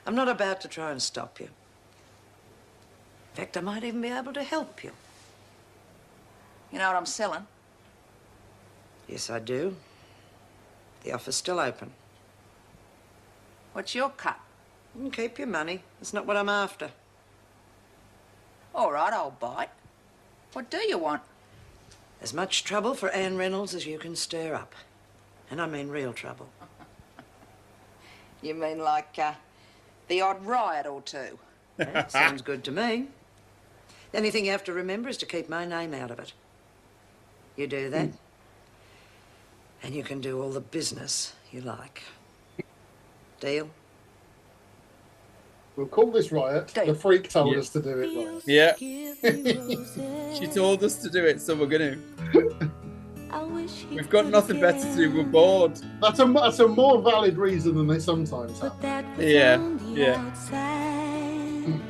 I'm 0.07 0.15
not 0.15 0.29
about 0.29 0.61
to 0.63 0.69
try 0.69 0.91
and 0.91 1.01
stop 1.01 1.41
you. 1.41 1.47
In 1.47 3.37
fact, 3.37 3.57
I 3.57 3.61
might 3.61 3.85
even 3.85 4.01
be 4.01 4.09
able 4.09 4.33
to 4.33 4.43
help 4.43 4.83
you. 4.83 4.93
You 6.73 6.79
know 6.79 6.89
what 6.89 6.97
I'm 6.97 7.07
selling? 7.07 7.47
Yes, 9.09 9.31
I 9.31 9.39
do. 9.39 9.77
The 11.05 11.13
offer's 11.13 11.37
still 11.37 11.59
open. 11.59 11.93
What's 13.73 13.95
your 13.95 14.11
cut? 14.11 14.39
You 14.95 15.03
can 15.03 15.11
keep 15.11 15.39
your 15.39 15.49
money. 15.49 15.83
That's 15.99 16.13
not 16.13 16.27
what 16.27 16.37
I'm 16.37 16.49
after. 16.49 16.91
All 18.75 18.93
right, 18.93 19.13
I'll 19.13 19.31
bite. 19.31 19.71
What 20.53 20.71
do 20.71 20.79
you 20.79 20.99
want? 20.99 21.23
As 22.21 22.35
much 22.35 22.65
trouble 22.65 22.95
for 22.95 23.09
Anne 23.11 23.37
Reynolds 23.37 23.75
as 23.75 23.87
you 23.87 23.99
can 23.99 24.15
stir 24.15 24.55
up. 24.55 24.75
And 25.51 25.61
I 25.61 25.67
mean 25.67 25.89
real 25.89 26.13
trouble. 26.13 26.49
You 28.43 28.55
mean 28.55 28.79
like 28.79 29.19
uh, 29.19 29.35
the 30.11 30.21
odd 30.21 30.45
riot 30.45 30.87
or 30.87 31.01
two? 31.01 31.39
Sounds 32.09 32.43
good 32.43 32.63
to 32.65 32.71
me. 32.71 33.07
The 34.13 34.19
only 34.19 34.31
thing 34.31 34.45
you 34.45 34.51
have 34.51 34.65
to 34.65 34.73
remember 34.73 35.09
is 35.09 35.17
to 35.19 35.27
keep 35.27 35.49
my 35.49 35.65
name 35.65 35.95
out 35.95 36.11
of 36.11 36.19
it. 36.19 36.35
You 37.57 37.67
do 37.67 37.89
that, 37.91 38.09
hmm. 38.09 38.17
and 39.83 39.95
you 39.95 40.03
can 40.03 40.21
do 40.21 40.43
all 40.43 40.51
the 40.51 40.61
business 40.61 41.33
you 41.53 41.61
like. 41.61 42.03
Deal? 43.39 43.71
We'll 45.77 45.87
call 45.87 46.11
this 46.11 46.33
riot. 46.33 46.69
The 46.69 46.95
freak 46.95 47.31
told 47.31 47.57
us 47.57 47.71
to 47.71 47.81
do 47.81 48.01
it. 48.01 48.45
Riot. 48.47 48.47
Yeah. 48.47 48.75
she 50.35 50.47
told 50.49 50.83
us 50.85 50.97
to 50.97 51.09
do 51.09 51.25
it, 51.25 51.41
so 51.41 51.55
we're 51.55 51.67
gonna. 51.67 51.97
We've 53.91 54.09
got 54.11 54.27
nothing 54.27 54.61
better 54.61 54.79
to 54.79 54.97
do. 54.97 55.11
We're 55.17 55.25
bored. 55.25 55.81
That's 56.01 56.19
a 56.21 56.25
that's 56.27 56.59
a 56.61 56.69
more 56.69 57.01
valid 57.03 57.37
reason 57.37 57.75
than 57.77 57.87
they 57.87 57.99
sometimes 57.99 58.61
have. 58.61 58.75
Yeah, 59.19 59.59
yeah. 59.89 60.19
Hmm. 60.21 61.81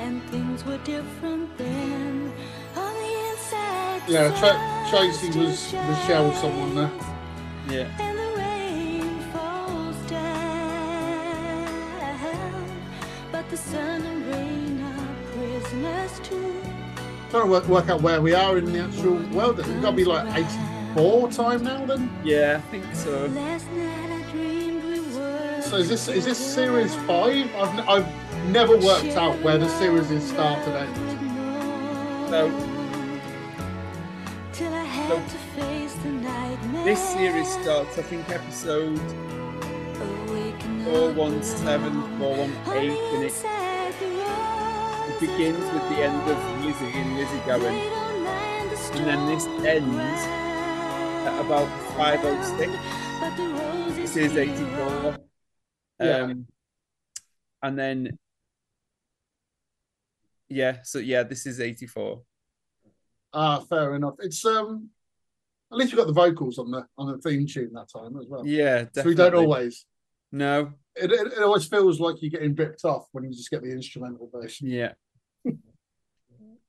And 0.00 0.22
things 0.30 0.64
were 0.64 0.78
different 0.78 1.56
then. 1.58 2.32
On 2.76 2.94
the 2.94 3.30
inside. 3.30 4.02
Yeah, 4.08 4.30
Tra- 4.38 4.90
Tracy 4.90 5.28
was 5.38 5.72
Michelle, 5.72 6.32
someone 6.34 6.74
there. 6.74 6.90
Yeah. 7.68 8.09
Trying 17.30 17.44
to 17.44 17.50
work, 17.50 17.68
work 17.68 17.88
out 17.88 18.02
where 18.02 18.20
we 18.20 18.34
are 18.34 18.58
in 18.58 18.64
the 18.72 18.80
actual 18.80 19.14
world. 19.28 19.58
We've 19.58 19.80
got 19.80 19.90
to 19.90 19.96
be 19.96 20.04
like 20.04 20.36
84 20.94 21.30
time 21.30 21.62
now 21.62 21.86
then. 21.86 22.10
Yeah, 22.24 22.56
I 22.58 22.60
think 22.70 22.92
so. 22.92 23.26
Last 23.26 23.70
night 23.70 24.10
I 24.10 25.60
So 25.62 25.76
is 25.76 25.88
this 25.88 26.08
is 26.08 26.24
this 26.24 26.38
series 26.38 26.92
five? 27.06 27.54
I've 27.54 27.78
n- 27.78 27.84
I've 27.88 28.08
never 28.48 28.76
worked 28.76 29.16
out 29.16 29.40
where 29.42 29.58
the 29.58 29.68
series 29.68 30.10
is 30.10 30.28
start 30.28 30.58
and 30.66 30.88
end. 30.88 30.96
No. 32.30 32.50
This 36.84 37.00
series 37.10 37.48
starts, 37.48 37.96
I 37.98 38.02
think, 38.02 38.28
episode 38.28 38.98
417, 40.84 42.18
418, 42.18 42.90
and 43.14 43.22
it, 43.24 43.26
it 43.26 43.32
begins 45.20 45.58
with 45.74 45.86
the 45.90 46.02
end 46.02 46.30
of 46.30 46.64
Lizzie 46.64 46.98
and 46.98 47.16
Lizzie 47.18 47.38
going. 47.44 47.76
And 48.96 49.06
then 49.06 49.26
this 49.26 49.44
ends 49.66 50.24
at 51.26 51.38
about 51.44 51.68
506. 51.94 52.72
This 53.96 54.16
is 54.16 54.34
84. 54.34 55.18
Yeah. 56.00 56.16
Um, 56.16 56.46
and 57.62 57.78
then, 57.78 58.18
yeah, 60.48 60.78
so 60.84 60.98
yeah, 60.98 61.22
this 61.22 61.44
is 61.44 61.60
84. 61.60 62.22
Ah, 63.34 63.60
fair 63.60 63.94
enough. 63.96 64.14
It's 64.20 64.42
um, 64.46 64.88
at 65.70 65.76
least 65.76 65.92
you 65.92 65.98
got 65.98 66.06
the 66.06 66.14
vocals 66.14 66.58
on 66.58 66.70
the 66.70 66.86
on 66.96 67.12
the 67.12 67.18
theme 67.18 67.46
tune 67.46 67.74
that 67.74 67.90
time 67.94 68.16
as 68.18 68.26
well. 68.26 68.46
Yeah, 68.46 68.86
so 68.94 69.02
we 69.02 69.14
don't 69.14 69.34
always. 69.34 69.84
No. 70.32 70.72
It, 70.96 71.12
it, 71.12 71.32
it 71.34 71.42
always 71.42 71.66
feels 71.66 72.00
like 72.00 72.16
you're 72.20 72.30
getting 72.30 72.54
ripped 72.54 72.84
off 72.84 73.06
when 73.12 73.24
you 73.24 73.30
just 73.30 73.50
get 73.50 73.62
the 73.62 73.70
instrumental 73.70 74.30
version. 74.32 74.68
Yeah. 74.68 74.92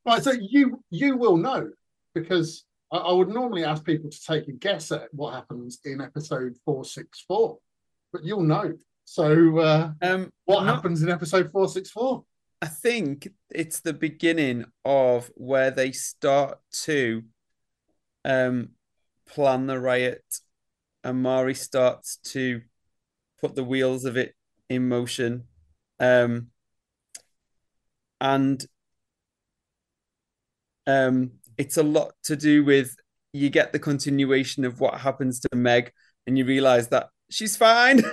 Right, 0.06 0.24
so 0.24 0.32
you 0.32 0.84
you 0.90 1.16
will 1.16 1.38
know 1.38 1.70
because 2.14 2.66
I, 2.92 2.98
I 2.98 3.12
would 3.12 3.30
normally 3.30 3.64
ask 3.64 3.86
people 3.86 4.10
to 4.10 4.24
take 4.24 4.48
a 4.48 4.54
guess 4.54 4.92
at 4.92 5.14
what 5.14 5.34
happens 5.34 5.80
in 5.86 6.02
episode 6.02 6.58
four 6.66 6.84
six 6.86 7.24
four, 7.28 7.60
but 8.12 8.24
you'll 8.24 8.44
know. 8.44 8.74
So, 9.06 9.60
uh, 9.60 9.92
um, 10.02 10.32
what 10.46 10.66
happens 10.66 11.04
in 11.04 11.10
episode 11.10 11.52
four 11.52 11.68
six 11.68 11.92
four? 11.92 12.24
I 12.62 12.68
think 12.68 13.28
it's 13.50 13.80
the 13.80 13.94
beginning 13.94 14.66
of 14.86 15.32
where 15.36 15.72
they 15.72 15.92
start 15.92 16.60
to 16.84 17.24
um 18.24 18.70
plan 19.28 19.66
the 19.66 19.80
riot 19.80 20.24
and 21.04 21.24
Marie 21.24 21.56
starts 21.56 22.18
to 22.18 22.62
put 23.40 23.56
the 23.56 23.64
wheels 23.64 24.06
of 24.06 24.16
it 24.16 24.36
in 24.70 24.88
motion. 24.88 25.46
Um 26.00 26.48
and 28.20 28.64
um 30.88 31.32
it's 31.58 31.78
a 31.78 31.84
lot 31.84 32.14
to 32.24 32.36
do 32.36 32.64
with 32.64 32.96
you 33.34 33.50
get 33.50 33.72
the 33.72 33.80
continuation 33.80 34.66
of 34.66 34.80
what 34.80 35.00
happens 35.00 35.40
to 35.40 35.50
Meg 35.56 35.92
and 36.28 36.38
you 36.38 36.46
realize 36.46 36.88
that 36.90 37.10
she's 37.30 37.56
fine. 37.56 38.02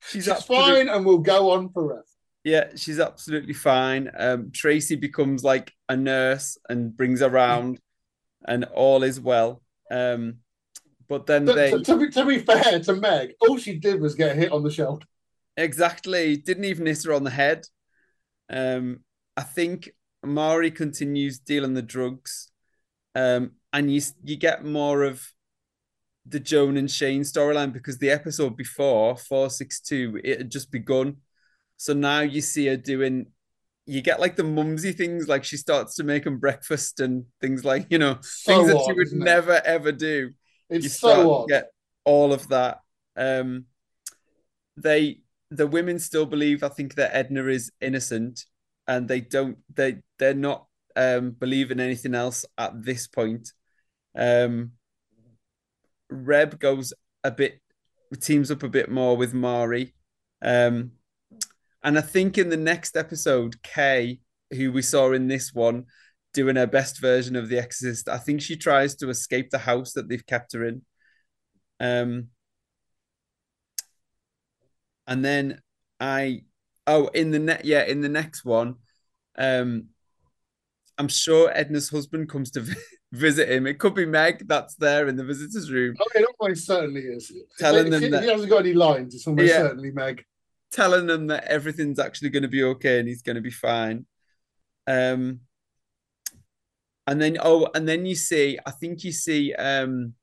she's 0.00 0.24
She's 0.24 0.42
fine, 0.44 0.88
and 0.88 1.04
we'll 1.04 1.18
go 1.18 1.50
on 1.52 1.68
forever. 1.70 2.04
yeah, 2.44 2.68
she's 2.76 3.00
absolutely 3.00 3.52
fine. 3.54 4.10
Um, 4.16 4.50
Tracy 4.52 4.96
becomes 4.96 5.44
like 5.44 5.72
a 5.88 5.96
nurse 5.96 6.56
and 6.68 6.96
brings 6.96 7.20
her 7.20 7.26
around, 7.28 7.80
and 8.46 8.64
all 8.64 9.02
is 9.02 9.20
well. 9.20 9.62
Um, 9.90 10.36
but 11.08 11.26
then 11.26 11.46
To, 11.46 11.52
they 11.52 11.70
to- 11.70 11.82
to 11.82 11.96
be, 11.98 12.08
to 12.10 12.24
be 12.26 12.38
fair 12.38 12.80
to 12.80 12.94
Meg, 12.96 13.32
all 13.40 13.58
she 13.58 13.74
did 13.78 14.00
was 14.00 14.14
get 14.14 14.36
hit 14.36 14.52
on 14.52 14.62
the 14.62 14.70
shoulder. 14.70 15.06
exactly 15.56 16.36
didn't 16.36 16.64
even 16.64 16.86
hit 16.86 17.04
her 17.04 17.12
on 17.12 17.24
the 17.24 17.30
head. 17.30 17.66
Um, 18.50 19.00
I 19.38 19.42
think 19.42 19.90
Marie 20.24 20.72
continues 20.72 21.38
dealing 21.38 21.74
the 21.74 21.80
drugs, 21.82 22.50
um, 23.14 23.52
and 23.72 23.88
you 23.88 24.02
you 24.24 24.34
get 24.34 24.64
more 24.64 25.04
of 25.04 25.32
the 26.26 26.40
Joan 26.40 26.76
and 26.76 26.90
Shane 26.90 27.22
storyline 27.22 27.72
because 27.72 27.98
the 27.98 28.10
episode 28.10 28.56
before 28.56 29.16
four 29.16 29.48
six 29.48 29.78
two 29.80 30.20
it 30.24 30.38
had 30.38 30.50
just 30.50 30.72
begun, 30.72 31.18
so 31.76 31.92
now 31.92 32.18
you 32.20 32.40
see 32.40 32.66
her 32.66 32.76
doing. 32.76 33.26
You 33.86 34.02
get 34.02 34.18
like 34.18 34.34
the 34.34 34.42
mumsy 34.42 34.90
things, 34.90 35.28
like 35.28 35.44
she 35.44 35.56
starts 35.56 35.94
to 35.94 36.04
make 36.04 36.24
them 36.24 36.38
breakfast 36.38 36.98
and 36.98 37.24
things 37.40 37.64
like 37.64 37.86
you 37.90 37.98
know 37.98 38.18
So 38.20 38.52
things 38.52 38.66
that 38.66 38.82
she 38.86 38.92
would 38.92 39.06
it? 39.06 39.12
never 39.12 39.62
ever 39.64 39.92
do. 39.92 40.32
It's 40.68 40.82
you 40.82 40.88
so 40.90 41.32
odd. 41.32 41.48
Get 41.48 41.70
all 42.04 42.32
of 42.32 42.48
that. 42.48 42.80
Um, 43.16 43.66
they 44.76 45.20
the 45.52 45.68
women 45.68 46.00
still 46.00 46.26
believe 46.26 46.64
I 46.64 46.68
think 46.70 46.96
that 46.96 47.14
Edna 47.14 47.46
is 47.46 47.70
innocent 47.80 48.44
and 48.88 49.06
they 49.06 49.20
don't 49.20 49.58
they 49.72 49.98
they're 50.18 50.34
not 50.34 50.66
um 50.96 51.30
believing 51.30 51.78
anything 51.78 52.14
else 52.14 52.44
at 52.56 52.82
this 52.82 53.06
point. 53.06 53.52
Um 54.16 54.72
Reb 56.10 56.58
goes 56.58 56.92
a 57.22 57.30
bit 57.30 57.60
teams 58.20 58.50
up 58.50 58.62
a 58.62 58.68
bit 58.68 58.90
more 58.90 59.16
with 59.16 59.34
Marie. 59.34 59.94
Um 60.42 60.92
and 61.84 61.96
I 61.96 62.00
think 62.00 62.38
in 62.38 62.48
the 62.48 62.56
next 62.56 62.96
episode, 62.96 63.62
Kay, 63.62 64.20
who 64.50 64.72
we 64.72 64.82
saw 64.82 65.12
in 65.12 65.28
this 65.28 65.52
one, 65.54 65.84
doing 66.34 66.56
her 66.56 66.66
best 66.66 67.00
version 67.00 67.36
of 67.36 67.48
The 67.48 67.58
Exorcist, 67.58 68.08
I 68.08 68.18
think 68.18 68.42
she 68.42 68.56
tries 68.56 68.96
to 68.96 69.10
escape 69.10 69.50
the 69.50 69.58
house 69.58 69.92
that 69.92 70.08
they've 70.08 70.26
kept 70.26 70.54
her 70.54 70.64
in. 70.64 70.82
Um, 71.80 72.28
and 75.06 75.24
then 75.24 75.60
I, 76.00 76.42
oh, 76.88 77.06
in 77.08 77.30
the 77.30 77.38
net, 77.38 77.64
yeah, 77.64 77.84
in 77.84 78.00
the 78.00 78.08
next 78.08 78.44
one, 78.44 78.74
um, 79.36 79.88
I'm 80.98 81.08
sure 81.08 81.52
Edna's 81.54 81.90
husband 81.90 82.28
comes 82.28 82.50
to 82.52 82.64
visit 83.12 83.48
him. 83.48 83.66
It 83.68 83.78
could 83.78 83.94
be 83.94 84.04
Meg 84.06 84.48
that's 84.48 84.74
there 84.74 85.06
in 85.06 85.14
the 85.16 85.24
visitors' 85.24 85.70
room. 85.70 85.94
Oh, 86.00 86.06
it 86.16 86.26
almost 86.40 86.66
certainly 86.66 87.02
is. 87.02 87.30
Telling 87.58 87.86
if, 87.86 87.92
them 87.92 88.02
if 88.04 88.10
that- 88.10 88.22
he 88.24 88.30
hasn't 88.30 88.50
got 88.50 88.60
any 88.64 88.72
lines, 88.74 89.14
it's 89.14 89.26
almost 89.26 89.48
Yeah. 89.48 89.58
certainly 89.58 89.92
Meg. 89.92 90.24
telling 90.72 91.06
them 91.06 91.28
that 91.28 91.44
everything's 91.44 91.98
actually 92.00 92.30
going 92.30 92.42
to 92.42 92.48
be 92.48 92.64
okay 92.64 92.98
and 92.98 93.06
he's 93.08 93.22
going 93.22 93.36
to 93.36 93.42
be 93.42 93.50
fine. 93.50 94.06
Um, 94.86 95.40
and 97.06 97.22
then 97.22 97.38
oh, 97.40 97.68
and 97.74 97.88
then 97.88 98.04
you 98.04 98.14
see, 98.14 98.58
I 98.66 98.70
think 98.72 99.04
you 99.04 99.12
see 99.12 99.54
um, 99.54 100.14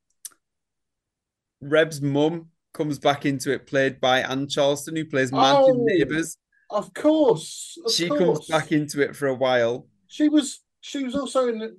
Reb's 1.61 2.01
mum 2.01 2.49
comes 2.73 2.99
back 2.99 3.25
into 3.25 3.51
it, 3.51 3.65
played 3.65 3.99
by 4.01 4.19
Anne 4.21 4.47
Charleston, 4.47 4.95
who 4.95 5.05
plays 5.05 5.31
Madge 5.31 5.55
Oh, 5.67 5.85
Neighbours. 5.87 6.37
Of 6.69 6.93
course, 6.93 7.77
of 7.85 7.91
She 7.93 8.07
course. 8.07 8.19
comes 8.19 8.47
back 8.47 8.71
into 8.71 9.01
it 9.01 9.15
for 9.15 9.27
a 9.27 9.33
while. 9.33 9.87
She 10.07 10.29
was 10.29 10.61
she 10.81 11.03
was 11.03 11.15
also 11.15 11.47
in 11.47 11.75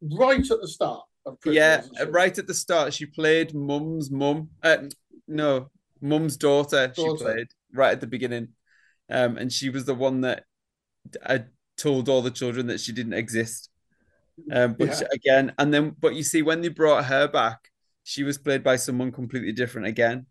right 0.00 0.50
at 0.50 0.60
the 0.60 0.68
start 0.68 1.04
of 1.26 1.40
Prisoners, 1.40 1.90
Yeah, 1.96 2.04
right 2.08 2.36
at 2.36 2.46
the 2.46 2.54
start, 2.54 2.92
she 2.92 3.06
played 3.06 3.54
Mum's 3.54 4.10
mum. 4.10 4.50
Uh, 4.62 4.78
no, 5.28 5.70
Mum's 6.00 6.36
daughter. 6.36 6.92
She 6.94 7.08
played 7.16 7.48
right 7.72 7.92
at 7.92 8.00
the 8.00 8.06
beginning, 8.06 8.48
um, 9.10 9.36
and 9.38 9.52
she 9.52 9.70
was 9.70 9.84
the 9.84 9.94
one 9.94 10.22
that 10.22 10.44
uh, 11.24 11.38
told 11.76 12.08
all 12.08 12.22
the 12.22 12.30
children 12.30 12.66
that 12.68 12.80
she 12.80 12.92
didn't 12.92 13.14
exist. 13.14 13.70
Um, 14.50 14.74
but 14.74 14.88
Yeah. 14.88 14.98
she- 14.98 15.04
again, 15.12 15.52
and 15.58 15.72
then, 15.72 15.96
but 16.00 16.14
you 16.14 16.22
see, 16.22 16.42
when 16.42 16.60
they 16.60 16.68
brought 16.68 17.06
her 17.06 17.28
back, 17.28 17.70
she 18.04 18.24
was 18.24 18.38
played 18.38 18.62
by 18.62 18.76
someone 18.76 19.12
completely 19.12 19.52
different 19.52 19.86
again. 19.86 20.26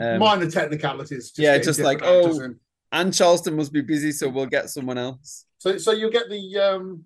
Um, 0.00 0.18
Minor 0.18 0.50
technicalities. 0.50 1.28
Just 1.30 1.38
yeah, 1.38 1.56
just 1.58 1.80
like 1.80 2.00
oh, 2.02 2.40
in. 2.40 2.58
Anne 2.90 3.12
Charleston 3.12 3.56
must 3.56 3.72
be 3.72 3.80
busy, 3.80 4.10
so 4.12 4.28
we'll 4.28 4.46
get 4.46 4.70
someone 4.70 4.98
else. 4.98 5.46
So 5.58 5.78
so 5.78 5.92
you'll 5.92 6.10
get 6.10 6.28
the 6.28 6.58
um 6.58 7.04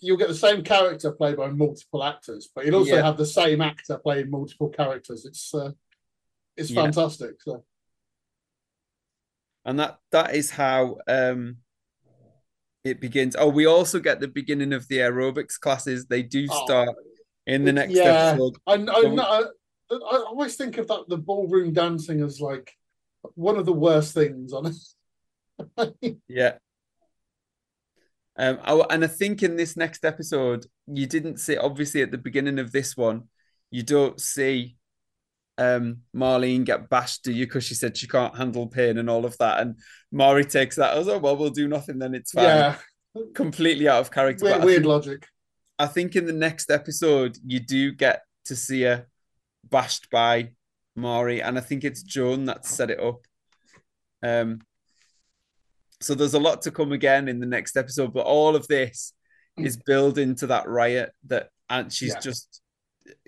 you'll 0.00 0.16
get 0.16 0.28
the 0.28 0.34
same 0.34 0.62
character 0.62 1.10
played 1.12 1.36
by 1.36 1.48
multiple 1.48 2.04
actors, 2.04 2.48
but 2.54 2.64
you'll 2.64 2.76
also 2.76 2.94
Yeah. 2.96 3.02
have 3.02 3.16
the 3.16 3.26
same 3.26 3.60
actor 3.60 3.98
playing 3.98 4.30
multiple 4.30 4.68
characters. 4.68 5.24
It's 5.24 5.52
uh, 5.54 5.72
it's 6.56 6.70
Yeah. 6.70 6.82
fantastic. 6.82 7.40
So 7.42 7.64
and 9.64 9.78
that 9.80 9.98
that 10.12 10.34
is 10.34 10.50
how 10.50 10.98
um 11.08 11.58
it 12.84 13.00
begins. 13.00 13.34
Oh, 13.38 13.48
we 13.48 13.66
also 13.66 13.98
get 13.98 14.20
the 14.20 14.28
beginning 14.28 14.72
of 14.72 14.86
the 14.88 14.98
aerobics 14.98 15.58
classes. 15.58 16.06
They 16.06 16.22
do 16.22 16.46
Oh, 16.50 16.64
start 16.64 16.88
in 17.46 17.64
the 17.64 17.72
next 17.72 17.94
yeah, 17.94 18.30
episode. 18.32 18.56
I, 18.66 18.72
I, 18.74 18.76
So 19.02 19.08
we- 19.08 19.16
know- 19.16 19.50
I, 19.90 19.94
I 19.94 20.16
always 20.26 20.56
think 20.56 20.78
of 20.78 20.86
that 20.88 21.04
the 21.08 21.16
ballroom 21.18 21.72
dancing 21.72 22.22
as 22.22 22.40
like 22.40 22.72
one 23.34 23.56
of 23.56 23.66
the 23.66 23.72
worst 23.72 24.14
things 24.14 24.52
on 24.52 24.66
it. 24.66 25.94
Yeah. 26.28 26.54
Um, 28.36 28.60
oh, 28.66 28.86
and 28.88 29.02
I 29.02 29.08
think 29.08 29.42
in 29.42 29.56
this 29.56 29.76
next 29.76 30.04
episode, 30.04 30.66
you 30.86 31.06
didn't 31.06 31.38
see 31.38 31.56
obviously 31.56 32.02
at 32.02 32.12
the 32.12 32.18
beginning 32.18 32.60
of 32.60 32.70
this 32.70 32.96
one, 32.96 33.24
you 33.70 33.82
don't 33.82 34.20
see 34.20 34.76
um 35.58 35.98
Marlene 36.14 36.64
get 36.64 36.88
bashed, 36.88 37.24
do 37.24 37.32
you? 37.32 37.46
Because 37.46 37.64
she 37.64 37.74
said 37.74 37.96
she 37.96 38.06
can't 38.06 38.36
handle 38.36 38.68
pain 38.68 38.98
and 38.98 39.10
all 39.10 39.24
of 39.24 39.36
that. 39.38 39.60
And 39.60 39.80
Marie 40.12 40.44
takes 40.44 40.76
that 40.76 40.96
as 40.96 41.08
oh 41.08 41.18
well, 41.18 41.36
we'll 41.36 41.50
do 41.50 41.66
nothing, 41.66 41.98
then 41.98 42.14
it's 42.14 42.30
fine. 42.30 42.44
Yeah. 42.44 42.76
Completely 43.34 43.88
out 43.88 44.00
of 44.00 44.12
character. 44.12 44.44
Weird, 44.44 44.60
I 44.60 44.64
weird 44.64 44.76
think- 44.82 44.86
logic. 44.86 45.26
I 45.80 45.86
think 45.86 46.14
in 46.14 46.26
the 46.26 46.32
next 46.32 46.70
episode 46.70 47.36
you 47.44 47.58
do 47.58 47.90
get 47.92 48.22
to 48.44 48.54
see 48.54 48.82
her 48.82 49.06
bashed 49.64 50.10
by 50.10 50.50
Marie, 50.96 51.40
and 51.40 51.56
I 51.58 51.60
think 51.60 51.84
it's 51.84 52.02
Joan 52.02 52.46
that 52.46 52.66
set 52.66 52.90
it 52.90 53.00
up. 53.00 53.20
Um, 54.22 54.60
so 56.00 56.14
there's 56.14 56.34
a 56.34 56.40
lot 56.40 56.62
to 56.62 56.70
come 56.70 56.92
again 56.92 57.28
in 57.28 57.40
the 57.40 57.46
next 57.46 57.76
episode, 57.76 58.12
but 58.12 58.26
all 58.26 58.54
of 58.56 58.66
this 58.68 59.12
is 59.56 59.76
building 59.76 60.34
to 60.36 60.46
that 60.48 60.68
riot 60.68 61.12
that 61.26 61.50
and 61.68 61.92
she's 61.92 62.14
Yeah. 62.14 62.20
just 62.20 62.62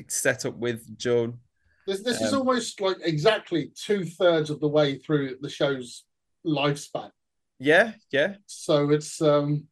set 0.08 0.46
up 0.46 0.56
with 0.56 0.96
Joan. 0.96 1.40
This, 1.86 2.02
this 2.02 2.20
is 2.20 2.32
Um, 2.32 2.40
almost 2.40 2.80
like 2.80 2.98
exactly 3.02 3.72
two 3.74 4.04
thirds 4.04 4.50
of 4.50 4.60
the 4.60 4.68
way 4.68 4.98
through 4.98 5.38
the 5.40 5.48
show's 5.48 6.04
lifespan. 6.46 7.10
Yeah, 7.58 7.94
yeah. 8.12 8.36
So 8.46 8.90
it's 8.90 9.20
um, 9.20 9.66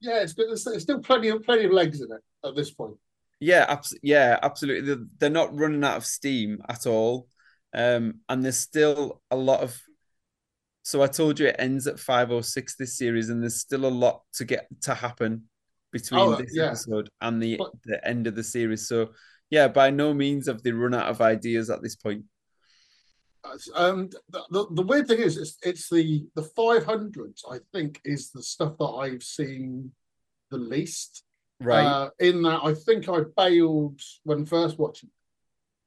yeah, 0.00 0.22
it's, 0.22 0.34
it's, 0.38 0.66
it's 0.66 0.82
still 0.84 1.00
plenty 1.00 1.28
of 1.28 1.42
plenty 1.42 1.64
of 1.64 1.72
legs 1.72 2.00
in 2.00 2.10
it 2.12 2.48
at 2.48 2.54
this 2.54 2.70
point. 2.70 2.96
Yeah, 3.42 3.66
abs- 3.68 3.98
yeah, 4.02 4.38
absolutely. 4.42 4.86
They're, 4.94 5.04
they're 5.18 5.30
not 5.30 5.58
running 5.58 5.82
out 5.82 5.96
of 5.96 6.04
steam 6.06 6.62
at 6.68 6.86
all. 6.86 7.26
Um, 7.74 8.20
and 8.28 8.44
there's 8.44 8.56
still 8.58 9.20
a 9.32 9.36
lot 9.36 9.60
of. 9.60 9.76
So 10.84 11.02
I 11.02 11.06
told 11.08 11.40
you 11.40 11.46
it 11.48 11.56
ends 11.58 11.86
at 11.88 11.98
506 11.98 12.76
this 12.76 12.96
series, 12.96 13.30
and 13.30 13.42
there's 13.42 13.60
still 13.60 13.84
a 13.84 13.88
lot 13.88 14.22
to 14.34 14.44
get 14.44 14.68
to 14.82 14.94
happen 14.94 15.48
between 15.92 16.20
Oh, 16.20 16.36
this 16.36 16.52
yeah. 16.54 16.66
episode 16.66 17.08
and 17.20 17.42
the 17.42 17.56
But- 17.56 17.72
the 17.84 18.06
end 18.06 18.26
of 18.28 18.36
the 18.36 18.44
series. 18.44 18.86
So 18.86 19.10
yeah, 19.50 19.66
by 19.68 19.90
no 19.90 20.14
means 20.14 20.46
have 20.46 20.62
they 20.62 20.70
run 20.72 20.94
out 20.94 21.08
of 21.08 21.20
ideas 21.20 21.68
at 21.68 21.82
this 21.82 21.96
point. 21.96 22.24
Um, 23.74 24.08
the, 24.28 24.40
the, 24.50 24.66
the 24.70 24.82
weird 24.82 25.08
thing 25.08 25.18
is, 25.18 25.36
it's, 25.36 25.56
it's 25.64 25.88
the 25.90 26.24
the 26.36 26.44
five 26.44 26.84
hundreds. 26.84 27.44
I 27.50 27.58
think 27.72 28.00
is 28.04 28.30
the 28.30 28.42
stuff 28.42 28.78
that 28.78 28.84
I've 29.02 29.22
seen 29.24 29.90
the 30.50 30.58
least. 30.58 31.24
Right. 31.62 31.84
Uh, 31.84 32.10
in 32.18 32.42
that, 32.42 32.60
I 32.62 32.74
think 32.74 33.08
I 33.08 33.20
bailed 33.36 34.00
when 34.24 34.44
first 34.46 34.78
watching. 34.78 35.10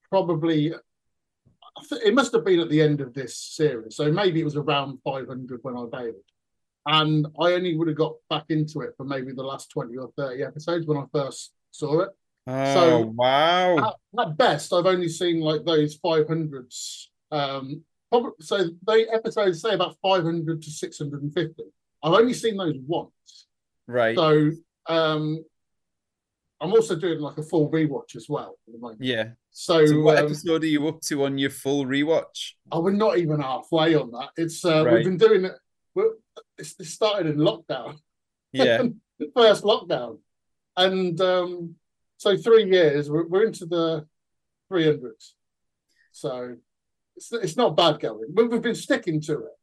Probably, 0.10 0.74
I 0.74 1.82
th- 1.90 2.02
it 2.06 2.14
must 2.14 2.34
have 2.34 2.46
been 2.46 2.60
at 2.60 2.70
the 2.70 2.82
end 2.82 3.02
of 3.02 3.14
this 3.14 3.38
series, 3.38 3.96
so 3.96 4.12
maybe 4.12 4.40
it 4.40 4.46
was 4.46 4.56
around 4.56 5.00
five 5.04 5.28
hundred 5.28 5.60
when 5.64 5.76
I 5.76 5.86
bailed, 5.92 6.16
and 6.86 7.28
I 7.40 7.54
only 7.54 7.76
would 7.76 7.88
have 7.88 7.98
got 7.98 8.14
back 8.30 8.46
into 8.50 8.82
it 8.82 8.94
for 8.96 9.04
maybe 9.04 9.34
the 9.34 9.44
last 9.44 9.70
twenty 9.72 9.98
or 9.98 10.12
thirty 10.16 10.44
episodes 10.44 10.86
when 10.86 10.98
I 10.98 11.06
first 11.12 11.54
saw 11.72 12.02
it. 12.02 12.10
Oh 12.48 12.74
So- 12.74 13.14
wow! 13.16 13.78
At, 13.78 14.22
at 14.28 14.38
best, 14.38 14.72
I've 14.74 14.86
only 14.86 15.10
seen 15.10 15.42
like 15.42 15.66
those 15.66 15.96
five 15.96 16.28
hundreds. 16.28 17.12
Um, 17.32 17.84
probably, 18.12 18.34
so 18.40 18.70
they 18.88 19.08
episodes 19.08 19.62
say 19.62 19.74
about 19.74 19.98
five 20.02 20.24
hundred 20.24 20.62
to 20.62 20.70
six 20.70 21.00
hundred 21.00 21.24
and 21.24 21.34
fifty. 21.34 21.64
I've 22.04 22.14
only 22.14 22.34
seen 22.34 22.56
those 22.56 22.76
once. 22.86 23.48
Right. 23.88 24.16
So 24.16 24.52
um, 24.88 25.44
I'm 26.62 26.72
also 26.72 26.96
doing 26.96 27.20
like 27.20 27.38
a 27.38 27.44
full 27.44 27.70
rewatch 27.70 28.16
as 28.16 28.28
well 28.30 28.58
at 28.68 28.74
the 28.74 28.80
moment. 28.80 29.02
yeah. 29.04 29.30
So, 29.52 29.86
So 29.86 30.02
what 30.02 30.18
um, 30.18 30.26
episode 30.26 30.64
are 30.64 30.68
you 30.68 30.88
up 30.88 31.02
to 31.02 31.26
on 31.26 31.38
your 31.38 31.50
full 31.50 31.86
rewatch? 31.86 32.54
Oh, 32.72 32.82
we're 32.82 32.92
not 32.92 33.18
even 33.18 33.42
halfway 33.42 33.96
on 33.96 34.12
that. 34.12 34.30
It's 34.38 34.64
uh, 34.66 34.86
Right. 34.86 34.96
we've 34.96 35.06
been 35.06 35.18
doing 35.18 35.46
it. 35.46 35.54
It's, 36.58 36.76
it 36.80 36.86
started 36.86 37.28
in 37.28 37.38
lockdown. 37.38 37.98
Yeah. 38.52 38.84
first 39.36 39.64
lockdown, 39.64 40.20
and 40.78 41.20
um, 41.22 41.76
so 42.18 42.36
three 42.38 42.66
years. 42.66 43.10
We're, 43.10 43.28
we're 43.28 43.46
into 43.46 43.66
the 43.66 44.06
three 44.68 44.86
hundreds. 44.86 45.36
So 46.12 46.56
it's 47.16 47.32
it's 47.32 47.58
not 47.58 47.78
bad 47.78 48.00
going. 48.00 48.34
We've 48.34 48.62
been 48.62 48.76
sticking 48.76 49.22
to 49.22 49.34
it. 49.40 49.55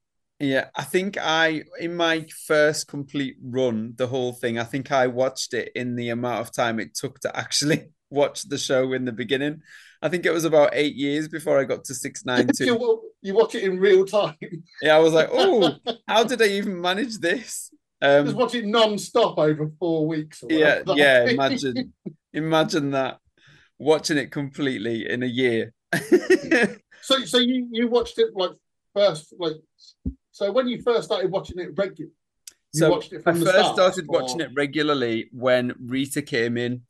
Yeah, 0.43 0.70
I 0.74 0.82
think 0.82 1.16
I 1.20 1.62
in 1.78 1.95
my 1.95 2.26
first 2.49 2.88
complete 2.88 3.36
run, 3.40 3.95
the 3.97 4.09
whole 4.09 4.32
thing, 4.32 4.59
I 4.59 4.64
think 4.64 4.90
I 4.90 5.07
watched 5.07 5.55
it 5.55 5.70
in 5.76 5.95
the 5.95 6.09
amount 6.09 6.40
of 6.40 6.53
time 6.53 6.80
it 6.80 6.97
took 6.97 7.20
to 7.20 7.36
actually 7.36 7.84
watch 8.11 8.43
the 8.43 8.59
show 8.59 8.93
in 8.93 9.05
the 9.05 9.12
beginning. 9.12 9.62
I 10.03 10.09
think 10.09 10.26
it 10.26 10.32
was 10.32 10.45
about 10.45 10.70
eight 10.72 10.97
years 10.97 11.28
before 11.28 11.61
I 11.61 11.64
got 11.64 11.84
to 11.84 11.95
six 11.95 12.24
nine 12.26 12.49
two. 12.49 13.09
you, 13.22 13.34
watch 13.34 13.55
it 13.55 13.62
in 13.62 13.78
real 13.78 14.05
time. 14.05 14.34
Yeah, 14.82 14.97
I 14.97 14.99
was 14.99 15.12
like, 15.12 15.28
oh, 15.30 15.76
how 16.09 16.24
did 16.24 16.43
I 16.43 16.47
even 16.47 16.80
manage 16.80 17.18
this? 17.18 17.70
Just 18.03 18.30
Um, 18.30 18.34
watch 18.34 18.57
it 18.57 18.66
non-stop 18.66 19.38
over 19.38 19.70
four 19.78 20.09
weeks. 20.09 20.43
Or 20.43 20.51
yeah, 20.51 20.82
yeah. 20.88 21.24
Imagine, 21.26 21.93
imagine 22.32 22.90
that 22.90 23.18
watching 23.78 24.18
it 24.18 24.32
completely 24.32 25.09
in 25.09 25.22
a 25.22 25.26
year. 25.26 25.72
So, 27.01 27.24
so 27.24 27.38
you 27.38 27.68
you 27.70 27.86
watched 27.86 28.18
it 28.18 28.30
like 28.34 28.53
first, 28.93 29.32
like 29.38 29.55
so 30.33 30.51
when 30.51 30.66
you 30.66 30.83
first 30.83 31.05
started 31.05 31.30
watching 31.30 31.59
it 31.59 31.70
regularly, 31.76 32.12
you 32.74 32.80
So 32.80 32.91
watched 32.91 33.12
it 33.12 33.22
I 33.26 33.33
the 33.33 33.45
first 33.45 33.59
start, 33.59 33.74
started 33.74 34.07
or- 34.09 34.20
watching 34.20 34.41
it 34.41 34.51
regularly 34.55 35.28
when 35.33 35.74
Rita 35.78 36.22
came 36.22 36.57
in. 36.57 36.83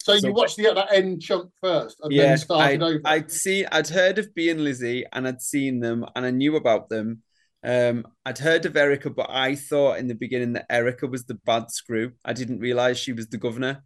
So 0.00 0.16
So 0.18 0.28
you 0.28 0.32
watched 0.34 0.56
the 0.56 0.70
other 0.70 0.86
end 0.92 1.20
chunk 1.20 1.50
first, 1.60 1.98
and 2.00 2.12
yeah, 2.12 2.22
then 2.28 2.38
started 2.38 2.82
I, 2.82 2.86
over. 2.86 3.00
I'd 3.04 3.30
seen, 3.30 3.66
I'd 3.72 3.88
heard 3.88 4.18
of 4.18 4.32
Bea 4.34 4.50
and 4.50 4.62
Lizzie, 4.62 5.04
and 5.12 5.26
I'd 5.26 5.42
seen 5.42 5.80
them, 5.80 6.04
and 6.14 6.24
I 6.24 6.30
knew 6.30 6.54
about 6.54 6.88
them. 6.88 7.22
Um, 7.64 8.06
I'd 8.24 8.38
heard 8.38 8.64
of 8.66 8.76
Erica, 8.76 9.10
but 9.10 9.26
I 9.28 9.56
thought 9.56 9.98
in 9.98 10.06
the 10.06 10.14
beginning 10.14 10.52
that 10.52 10.66
Erica 10.70 11.08
was 11.08 11.24
the 11.24 11.34
bad 11.34 11.72
screw. 11.72 12.12
I 12.24 12.32
didn't 12.32 12.60
realize 12.60 12.96
she 12.96 13.12
was 13.12 13.26
the 13.28 13.38
governor. 13.38 13.82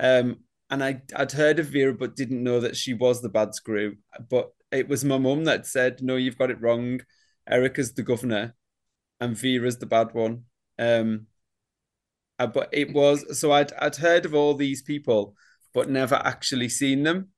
Um, 0.00 0.36
and 0.70 0.82
I, 0.82 1.02
I'd 1.14 1.32
heard 1.32 1.58
of 1.58 1.66
Vera, 1.66 1.92
but 1.92 2.16
didn't 2.16 2.42
know 2.42 2.60
that 2.60 2.76
she 2.76 2.94
was 2.94 3.20
the 3.20 3.28
bad 3.28 3.54
screw. 3.54 3.96
But 4.30 4.50
it 4.72 4.88
was 4.88 5.04
my 5.04 5.18
mum 5.18 5.44
that 5.44 5.66
said, 5.66 6.00
"No, 6.02 6.16
you've 6.16 6.38
got 6.38 6.50
it 6.50 6.62
wrong. 6.62 7.00
Erica's 7.50 7.94
the 7.94 8.02
governor, 8.02 8.54
and 9.20 9.36
Vera's 9.36 9.78
the 9.78 9.86
bad 9.86 10.14
one." 10.14 10.44
Um, 10.78 11.26
uh, 12.38 12.46
but 12.46 12.68
it 12.72 12.92
was 12.92 13.38
so 13.38 13.52
I'd 13.52 13.72
I'd 13.74 13.96
heard 13.96 14.24
of 14.24 14.34
all 14.34 14.54
these 14.54 14.82
people, 14.82 15.34
but 15.74 15.90
never 15.90 16.16
actually 16.16 16.68
seen 16.68 17.02
them. 17.02 17.28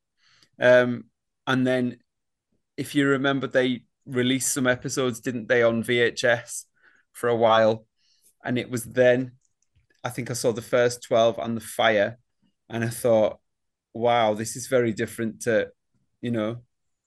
Um, 0.60 1.04
and 1.46 1.66
then, 1.66 1.98
if 2.76 2.94
you 2.94 3.06
remember, 3.06 3.46
they 3.46 3.84
released 4.06 4.52
some 4.52 4.66
episodes, 4.66 5.20
didn't 5.20 5.48
they, 5.48 5.62
on 5.62 5.82
VHS 5.82 6.64
for 7.12 7.28
a 7.28 7.36
while? 7.36 7.86
And 8.44 8.58
it 8.58 8.70
was 8.70 8.84
then, 8.84 9.32
I 10.04 10.10
think 10.10 10.30
I 10.30 10.34
saw 10.34 10.52
the 10.52 10.62
first 10.62 11.02
12 11.02 11.38
and 11.38 11.56
the 11.56 11.60
fire, 11.60 12.18
and 12.68 12.84
I 12.84 12.88
thought, 12.88 13.38
wow, 13.94 14.34
this 14.34 14.56
is 14.56 14.66
very 14.66 14.92
different 14.92 15.42
to, 15.42 15.70
you 16.20 16.30
know, 16.30 16.62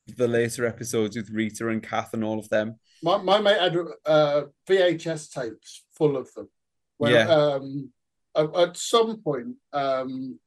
the 0.08 0.28
later 0.28 0.66
episodes 0.66 1.16
with 1.16 1.30
Rita 1.30 1.70
and 1.70 1.82
Kath 1.82 2.14
and 2.14 2.24
all 2.24 2.40
of 2.40 2.50
them. 2.50 2.80
my 3.02 3.18
my 3.18 3.40
mate 3.40 3.60
had 3.60 3.78
uh, 4.06 4.42
VHS 4.68 5.32
tapes 5.32 5.84
full 5.98 6.18
of 6.18 6.34
them. 6.34 6.50
When, 6.98 7.14
Yeah. 7.14 7.28
Um, 7.28 7.92
at, 8.36 8.56
at 8.56 8.78
some 8.78 9.22
point, 9.22 9.56
um, 9.72 10.40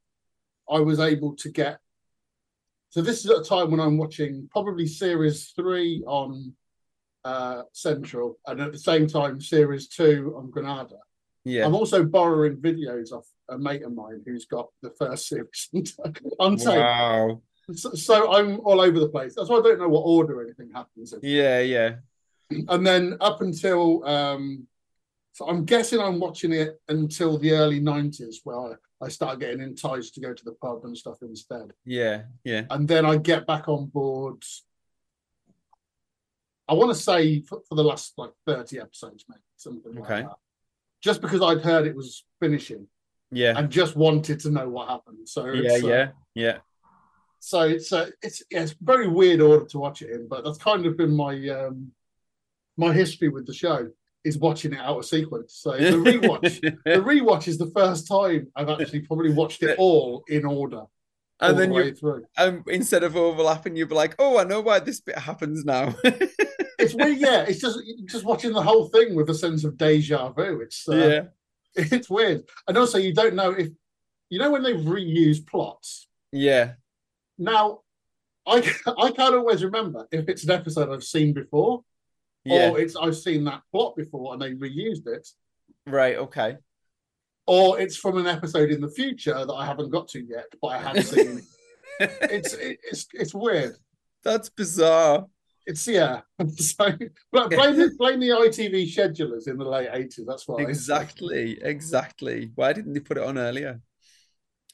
I 0.71 0.81
was 0.81 1.01
able 1.01 1.37
to 1.37 1.51
get. 1.51 1.79
So 2.91 3.03
this 3.03 3.25
is 3.25 3.31
at 3.31 3.41
a 3.41 3.45
time 3.45 3.71
when 3.71 3.81
I'm 3.81 3.99
watching 3.99 4.49
probably 4.51 4.87
series 4.87 5.53
three 5.55 6.03
on 6.07 6.55
uh, 7.25 7.63
Central, 7.73 8.39
and 8.47 8.61
at 8.61 8.73
the 8.73 8.79
same 8.79 9.07
time 9.07 9.41
series 9.41 9.89
two 9.89 10.35
on 10.37 10.51
Granada. 10.51 10.97
Yeah. 11.45 11.65
I'm 11.65 11.75
also 11.75 12.05
borrowing 12.05 12.57
videos 12.57 13.13
off 13.13 13.27
a 13.49 13.57
mate 13.57 13.83
of 13.83 13.95
mine 13.95 14.23
who's 14.27 14.47
got 14.47 14.69
the 14.83 14.91
first 14.91 15.29
series 15.29 15.69
on 16.41 16.57
tape. 16.57 16.79
Wow. 16.79 17.43
So, 17.75 17.91
so 17.95 18.33
I'm 18.33 18.61
all 18.61 18.81
over 18.81 19.01
the 19.01 19.09
place. 19.09 19.35
That's 19.35 19.49
why 19.49 19.59
I 19.59 19.63
don't 19.63 19.81
know 19.81 19.89
what 19.89 20.03
order 20.03 20.41
anything 20.43 20.71
happens 20.73 21.13
in. 21.13 21.21
Yeah, 21.23 21.61
yeah. 21.61 21.97
And 22.69 22.87
then 22.87 23.17
up 23.21 23.41
until 23.41 24.05
um, 24.07 24.67
so 25.33 25.49
I'm 25.49 25.65
guessing 25.65 26.01
I'm 26.01 26.21
watching 26.21 26.53
it 26.53 26.81
until 26.89 27.39
the 27.39 27.53
early 27.53 27.81
'90s, 27.81 28.37
where 28.45 28.57
I, 29.01 29.05
I 29.05 29.09
start 29.09 29.41
getting 29.41 29.61
enticed 29.61 30.15
to 30.15 30.21
go 30.21 30.33
to 30.33 30.45
the 30.45 30.53
pub 30.53 30.85
and 30.85 30.97
stuff 30.97 31.17
instead. 31.23 31.73
Yeah, 31.85 32.23
yeah. 32.45 32.63
And 32.71 32.87
then 32.87 33.05
I 33.05 33.17
get 33.17 33.47
back 33.49 33.69
on 33.69 33.87
board. 33.87 34.45
I 36.69 36.75
want 36.75 36.91
to 36.95 37.01
say 37.01 37.41
for, 37.43 37.61
for 37.69 37.75
the 37.75 37.85
last 37.85 38.13
like 38.17 38.31
30 38.47 38.81
episodes, 38.81 39.25
maybe 39.29 39.41
something 39.57 39.95
like 39.95 40.05
Okay. 40.11 40.23
that. 40.23 40.37
Just 41.03 41.21
because 41.21 41.43
I'd 41.43 41.61
heard 41.63 41.87
it 41.87 41.95
was 41.95 42.25
finishing 42.41 42.89
Yeah. 43.31 43.55
and 43.57 43.71
just 43.71 43.95
wanted 43.97 44.41
to 44.41 44.51
know 44.51 44.69
what 44.69 44.89
happened. 44.89 45.29
So 45.29 45.47
Yeah, 45.47 45.73
uh, 45.75 45.77
yeah, 45.77 46.09
yeah. 46.35 46.59
So 47.47 47.61
it's 47.61 47.93
uh, 47.93 48.11
it's 48.23 48.43
yeah, 48.51 48.63
it's 48.63 48.73
a 48.73 48.77
very 48.81 49.07
weird 49.07 49.41
order 49.41 49.67
to 49.67 49.79
watch 49.79 50.03
it 50.03 50.11
in, 50.11 50.27
but 50.27 50.43
that's 50.43 50.59
kind 50.59 50.85
of 50.85 50.97
been 50.97 51.15
my 51.15 51.49
um 51.49 51.93
my 52.77 52.93
history 52.93 53.29
with 53.29 53.47
the 53.47 53.55
show 53.55 53.89
is 54.25 54.37
watching 54.37 54.73
it 54.73 54.81
out 54.81 54.99
of 54.99 55.07
sequence. 55.07 55.55
So 55.55 55.71
the 55.77 55.93
rewatch, 55.93 56.61
the 56.85 57.01
rewatch 57.01 57.47
is 57.47 57.57
the 57.57 57.71
first 57.71 58.09
time 58.09 58.49
I've 58.57 58.69
actually 58.69 59.03
probably 59.03 59.33
watched 59.33 59.63
it 59.63 59.79
all 59.79 60.25
in 60.27 60.45
order. 60.45 60.83
And 61.39 61.57
then 61.57 61.69
the 61.69 61.75
way 61.77 61.85
you, 61.85 61.95
through. 61.95 62.25
um, 62.37 62.65
instead 62.67 63.05
of 63.05 63.15
overlapping, 63.15 63.77
you'd 63.77 63.91
be 63.91 63.95
like, 63.95 64.17
"Oh, 64.19 64.39
I 64.39 64.45
know 64.45 64.61
why 64.61 64.81
this 64.81 65.01
bit 65.01 65.19
happens 65.19 65.65
now." 65.65 65.95
It's 66.79 66.95
weird, 66.95 67.17
yeah. 67.19 67.43
It's 67.49 67.61
just 67.61 67.79
just 68.05 68.25
watching 68.25 68.53
the 68.53 68.63
whole 68.63 68.89
thing 68.89 69.15
with 69.15 69.31
a 69.31 69.35
sense 69.35 69.65
of 69.65 69.79
deja 69.79 70.31
vu. 70.31 70.61
It's 70.61 70.87
uh, 70.87 70.97
Yeah. 70.97 71.23
it's 71.75 72.11
weird, 72.11 72.43
and 72.69 72.77
also 72.77 72.99
you 72.99 73.15
don't 73.15 73.35
know 73.35 73.53
if 73.53 73.69
you 74.31 74.39
know 74.39 74.51
when 74.51 74.63
they 74.63 74.75
reuse 74.75 75.47
plots. 75.47 76.09
yeah, 76.33 76.73
Now, 77.39 77.81
I 78.47 78.57
I 78.99 79.11
can't 79.11 79.35
always 79.35 79.65
remember 79.65 80.07
if 80.11 80.29
it's 80.29 80.45
an 80.45 80.51
episode 80.51 80.93
I've 80.93 81.05
seen 81.05 81.33
before, 81.33 81.83
Yeah. 82.45 82.71
or 82.71 82.81
it's 82.81 82.97
I've 82.97 83.17
seen 83.17 83.45
that 83.45 83.63
plot 83.73 83.97
before 83.97 84.33
and 84.33 84.43
they 84.43 84.53
reused 84.53 85.07
it, 85.07 85.29
right, 85.87 86.17
okay. 86.17 86.57
or 87.47 87.79
it's 87.81 87.97
from 87.97 88.19
an 88.19 88.27
episode 88.27 88.71
in 88.71 88.81
the 88.81 88.91
future 88.91 89.45
that 89.45 89.53
I 89.53 89.67
haven't 89.67 89.91
got 89.91 90.09
to 90.09 90.21
yet, 90.21 90.47
but 90.61 90.69
I 90.69 90.79
have 90.79 91.05
seen. 91.07 91.43
it's 92.01 92.55
it, 92.55 92.79
it's 92.85 93.07
it's 93.13 93.35
weird. 93.35 93.77
That's 94.25 94.49
bizarre. 94.49 95.27
It's 95.67 95.87
yeah. 95.89 96.21
so, 96.57 96.93
but 97.33 97.51
blame 97.51 97.77
the, 97.77 97.93
blame 97.99 98.21
the 98.21 98.29
ITV 98.29 98.95
schedulers 98.95 99.49
in 99.49 99.59
the 99.59 99.65
late 99.65 99.89
eighties. 99.93 100.25
That's 100.27 100.47
why. 100.47 100.63
Exactly, 100.63 101.59
exactly. 101.63 102.53
Why 102.55 102.73
didn't 102.73 102.93
they 102.93 103.01
put 103.01 103.17
it 103.17 103.25
on 103.25 103.39
earlier? 103.39 103.81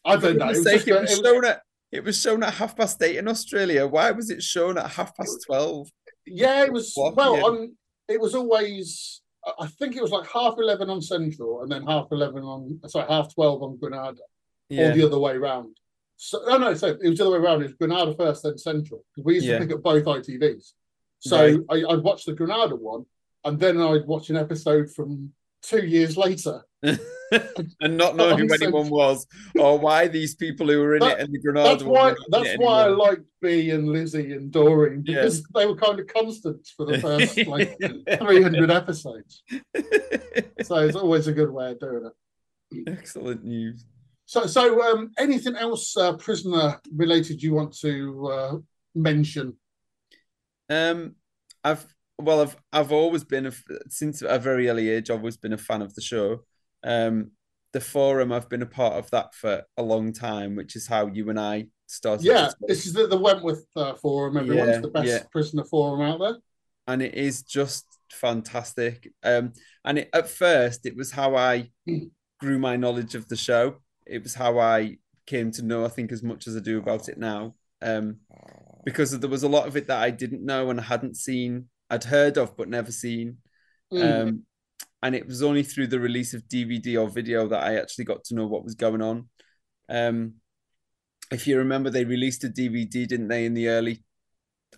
I 0.04 0.16
don't 0.16 0.36
know. 0.36 0.46
It 0.46 0.48
was 0.48 0.64
just 0.64 0.88
it 0.88 1.00
was 1.00 1.18
it 1.18 1.22
was- 1.22 1.32
shown 1.32 1.44
at 1.46 1.62
it 1.92 2.02
was 2.02 2.20
shown 2.20 2.42
at 2.42 2.54
half 2.54 2.76
past 2.76 3.00
eight 3.02 3.16
in 3.16 3.28
Australia. 3.28 3.86
Why 3.86 4.10
was 4.10 4.30
it 4.30 4.42
shown 4.42 4.78
at 4.78 4.90
half 4.90 5.16
past 5.16 5.44
twelve? 5.46 5.88
Yeah, 6.26 6.64
it 6.64 6.72
was 6.72 6.92
well 6.96 7.44
on. 7.46 7.56
Um, 7.56 7.76
it 8.08 8.20
was 8.20 8.34
always. 8.34 9.20
I- 9.58 9.66
think 9.66 9.96
it 9.96 10.02
was 10.02 10.12
like 10.12 10.28
half 10.28 10.54
eleven 10.58 10.88
on 10.88 11.02
Central, 11.02 11.62
and 11.62 11.70
then 11.70 11.84
half 11.86 12.06
eleven 12.12 12.42
on 12.44 12.80
sorry 12.88 13.08
half 13.08 13.34
twelve 13.34 13.62
on 13.62 13.76
Granada, 13.76 14.20
Yeah. 14.68 14.90
or 14.90 14.94
the 14.94 15.06
other 15.06 15.18
way 15.18 15.36
round. 15.36 15.76
So 16.16 16.40
no, 16.46 16.56
no, 16.58 16.74
so 16.74 16.86
it 16.88 17.08
was 17.08 17.18
the 17.18 17.26
other 17.26 17.32
way 17.40 17.44
around. 17.44 17.60
It 17.62 17.64
was 17.64 17.74
Granada 17.74 18.14
first, 18.14 18.44
then 18.44 18.56
Central 18.56 19.04
because 19.14 19.24
we 19.26 19.34
used 19.34 19.46
Yeah. 19.46 19.58
to 19.58 19.66
pick 19.66 19.74
up 19.76 19.82
both 19.82 20.04
ITVs. 20.04 20.72
So 21.18 21.36
Right. 21.68 21.84
I, 21.84 21.92
I'd 21.92 22.02
watch 22.04 22.24
the 22.24 22.32
Granada 22.34 22.76
one, 22.76 23.04
and 23.44 23.58
then 23.58 23.80
I'd 23.80 24.06
watch 24.06 24.30
an 24.30 24.36
episode 24.36 24.90
from 24.92 25.32
two 25.62 25.84
years 25.84 26.16
later. 26.16 26.62
and 26.82 27.96
not 27.96 28.16
knowing 28.16 28.38
who 28.38 28.44
On 28.44 28.62
anyone 28.62 28.90
was 28.90 29.26
or 29.58 29.78
why 29.78 30.08
these 30.08 30.34
people 30.34 30.66
who 30.66 30.80
were 30.80 30.96
in 30.96 31.00
That- 31.00 31.18
it 31.18 31.24
and 31.24 31.34
the 31.34 31.38
Granada 31.38 31.68
That's 31.70 31.84
why. 31.84 31.90
were 31.90 32.08
not 32.08 32.18
in 32.18 32.24
That's 32.30 32.58
why 32.58 32.82
I 32.82 32.86
liked 32.88 33.22
Bea 33.40 33.70
and 33.70 33.88
Lizzie 33.88 34.32
and 34.32 34.50
Doreen 34.50 35.04
Yeah. 35.06 35.22
because 35.22 35.42
they 35.54 35.64
were 35.64 35.76
kind 35.76 35.98
of 36.00 36.06
constants 36.08 36.70
for 36.70 36.84
the 36.84 36.98
first 36.98 37.38
like 37.46 37.78
three 37.78 38.42
hundred 38.42 38.70
episodes. 38.70 39.42
so 40.62 40.76
it's 40.76 40.96
always 40.96 41.28
a 41.28 41.32
good 41.32 41.50
way 41.50 41.70
of 41.70 41.80
doing 41.80 42.10
it. 42.10 42.88
Excellent 42.88 43.44
news. 43.44 43.84
So, 44.26 44.46
so 44.46 44.82
um, 44.82 45.10
anything 45.18 45.56
else 45.56 45.96
uh, 45.96 46.14
prisoner 46.16 46.80
related 46.94 47.42
you 47.42 47.54
want 47.54 47.76
to 47.78 48.26
uh, 48.28 48.56
mention? 48.94 49.54
Um, 50.70 51.16
I've 51.62 51.84
well, 52.22 52.42
I've 52.42 52.56
I've 52.72 52.92
always 52.92 53.24
been 53.24 53.46
a 53.46 53.52
since 53.88 54.22
a 54.22 54.38
very 54.38 54.68
early 54.68 54.88
age. 54.90 55.10
I've 55.10 55.18
always 55.18 55.36
been 55.36 55.52
a 55.52 55.58
fan 55.58 55.82
of 55.82 55.94
the 55.94 56.00
show. 56.02 56.44
Um, 56.84 57.32
the 57.72 57.80
forum 57.80 58.32
I've 58.32 58.48
been 58.48 58.62
a 58.62 58.66
part 58.66 58.94
of 58.94 59.10
that 59.10 59.34
for 59.34 59.62
a 59.76 59.82
long 59.82 60.12
time, 60.12 60.56
which 60.56 60.76
is 60.76 60.86
how 60.86 61.06
you 61.06 61.30
and 61.30 61.40
I 61.40 61.68
started. 61.86 62.24
Yeah, 62.26 62.50
this 62.66 62.86
is 62.86 62.92
the, 62.92 63.06
the 63.06 63.16
Wentworth 63.16 63.66
uh, 63.76 63.94
forum. 63.94 64.36
Everyone's 64.36 64.76
Yeah, 64.76 64.80
the 64.80 64.88
best 64.90 65.06
yeah. 65.08 65.22
prisoner 65.30 65.64
forum 65.64 66.02
out 66.02 66.20
there. 66.20 66.36
and 66.86 67.02
it 67.02 67.14
is 67.14 67.42
just 67.42 67.86
fantastic. 68.10 69.12
Um, 69.22 69.52
and 69.84 69.98
it, 69.98 70.10
at 70.12 70.28
first, 70.28 70.86
it 70.86 70.96
was 70.96 71.12
how 71.12 71.36
I 71.36 71.70
grew 72.40 72.58
my 72.58 72.76
knowledge 72.76 73.14
of 73.14 73.28
the 73.28 73.36
show. 73.36 73.76
It 74.06 74.22
was 74.22 74.34
how 74.34 74.58
I 74.58 74.98
came 75.26 75.50
to 75.52 75.62
know, 75.62 75.84
I 75.84 75.88
think, 75.88 76.12
as 76.12 76.22
much 76.22 76.46
as 76.46 76.56
I 76.56 76.60
do 76.60 76.78
about 76.78 77.08
it 77.08 77.18
now. 77.18 77.54
Um, 77.80 78.18
because 78.84 79.18
there 79.18 79.30
was 79.30 79.44
a 79.44 79.48
lot 79.48 79.66
of 79.68 79.76
it 79.76 79.86
that 79.88 80.00
I 80.02 80.10
didn't 80.10 80.44
know 80.44 80.70
and 80.70 80.80
I 80.80 80.82
hadn't 80.84 81.16
seen, 81.16 81.68
I'd 81.92 82.04
heard 82.04 82.38
of 82.38 82.56
but 82.56 82.68
never 82.68 82.90
seen. 82.90 83.36
Mm. 83.92 84.22
Um, 84.22 84.42
and 85.02 85.14
it 85.14 85.26
was 85.26 85.42
only 85.42 85.62
through 85.62 85.88
the 85.88 86.00
release 86.00 86.32
of 86.32 86.48
DVD 86.48 87.00
or 87.00 87.08
video 87.08 87.46
that 87.48 87.62
I 87.62 87.76
actually 87.76 88.04
got 88.04 88.24
to 88.24 88.34
know 88.34 88.46
what 88.46 88.64
was 88.64 88.74
going 88.74 89.02
on. 89.02 89.28
Um, 89.88 90.34
if 91.30 91.46
you 91.46 91.58
remember, 91.58 91.90
they 91.90 92.04
released 92.04 92.44
a 92.44 92.48
DVD, 92.48 93.06
didn't 93.06 93.28
they, 93.28 93.44
in 93.44 93.52
the 93.52 93.68
early, 93.68 94.02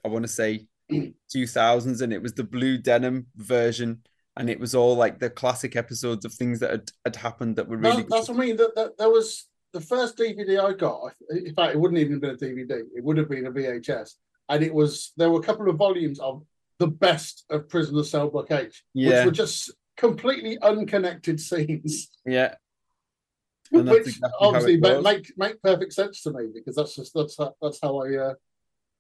I 0.05 0.09
want 0.09 0.25
to 0.25 0.29
say, 0.29 0.67
2000s, 0.93 2.03
and 2.03 2.13
it 2.13 2.23
was 2.23 2.35
the 2.35 2.43
blue 2.43 2.79
denim 2.79 3.27
version, 3.37 4.03
and 4.37 4.51
it 4.51 4.59
was 4.59 4.75
all 4.75 4.97
like 4.97 5.21
the 5.21 5.31
classic 5.31 5.77
episodes 5.77 6.25
of 6.25 6.33
things 6.33 6.59
that 6.61 6.71
had, 6.71 6.91
had 7.05 7.17
happened 7.17 7.57
that 7.57 7.69
were 7.69 7.77
really 7.77 8.03
That, 8.03 8.11
that's 8.11 8.29
what 8.29 8.39
I 8.39 8.41
mean. 8.41 8.57
That, 8.57 8.75
that 8.75 8.99
there 8.99 9.11
was 9.11 9.47
the 9.73 9.81
first 9.81 10.17
DVD 10.17 10.59
I 10.59 10.73
got. 10.73 11.13
In 11.31 11.55
fact, 11.55 11.75
it 11.75 11.79
wouldn't 11.79 12.01
even 12.01 12.15
have 12.15 12.23
been 12.23 12.31
a 12.31 12.37
DVD. 12.37 12.83
It 12.95 13.05
would 13.05 13.19
have 13.19 13.29
been 13.29 13.47
a 13.47 13.53
VHS, 13.53 14.15
and 14.49 14.65
it 14.65 14.75
was 14.75 15.13
there 15.17 15.31
were 15.31 15.41
a 15.41 15.45
couple 15.45 15.69
of 15.69 15.77
volumes 15.77 16.19
of 16.19 16.43
the 16.79 16.87
best 16.89 17.45
of 17.51 17.69
Prisoner 17.69 18.03
Cell 18.05 18.31
Block 18.31 18.51
H, 18.51 18.85
Yeah. 18.95 19.19
which 19.19 19.27
were 19.27 19.31
just 19.33 19.73
completely 19.97 20.59
unconnected 20.61 21.41
scenes, 21.41 22.11
yeah. 22.27 22.55
Which 23.71 23.87
exactly 24.07 24.31
obviously 24.41 24.75
it 24.75 24.81
ma- 24.81 25.01
make 25.01 25.33
make 25.37 25.63
perfect 25.63 25.93
sense 25.95 26.23
to 26.23 26.33
me 26.33 26.49
because 26.55 26.77
that's 26.77 26.95
just 26.97 27.13
that's 27.15 27.37
how, 27.39 27.55
that's 27.63 27.79
how 27.83 27.99
I 28.03 28.17
uh, 28.17 28.35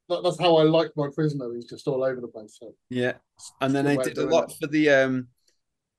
that, 0.08 0.22
that's 0.22 0.40
how 0.40 0.56
I 0.56 0.62
like 0.64 0.90
my 0.96 1.08
prisoner. 1.14 1.52
He's 1.54 1.66
just 1.68 1.86
all 1.86 2.02
over 2.02 2.20
the 2.20 2.28
place. 2.28 2.56
So. 2.60 2.74
Yeah. 2.90 3.14
And 3.60 3.74
then 3.74 3.84
the 3.84 3.92
I 3.92 3.96
did 4.02 4.18
a 4.18 4.26
lot 4.26 4.50
it. 4.50 4.56
for 4.60 4.66
the 4.66 4.90
um 4.90 5.28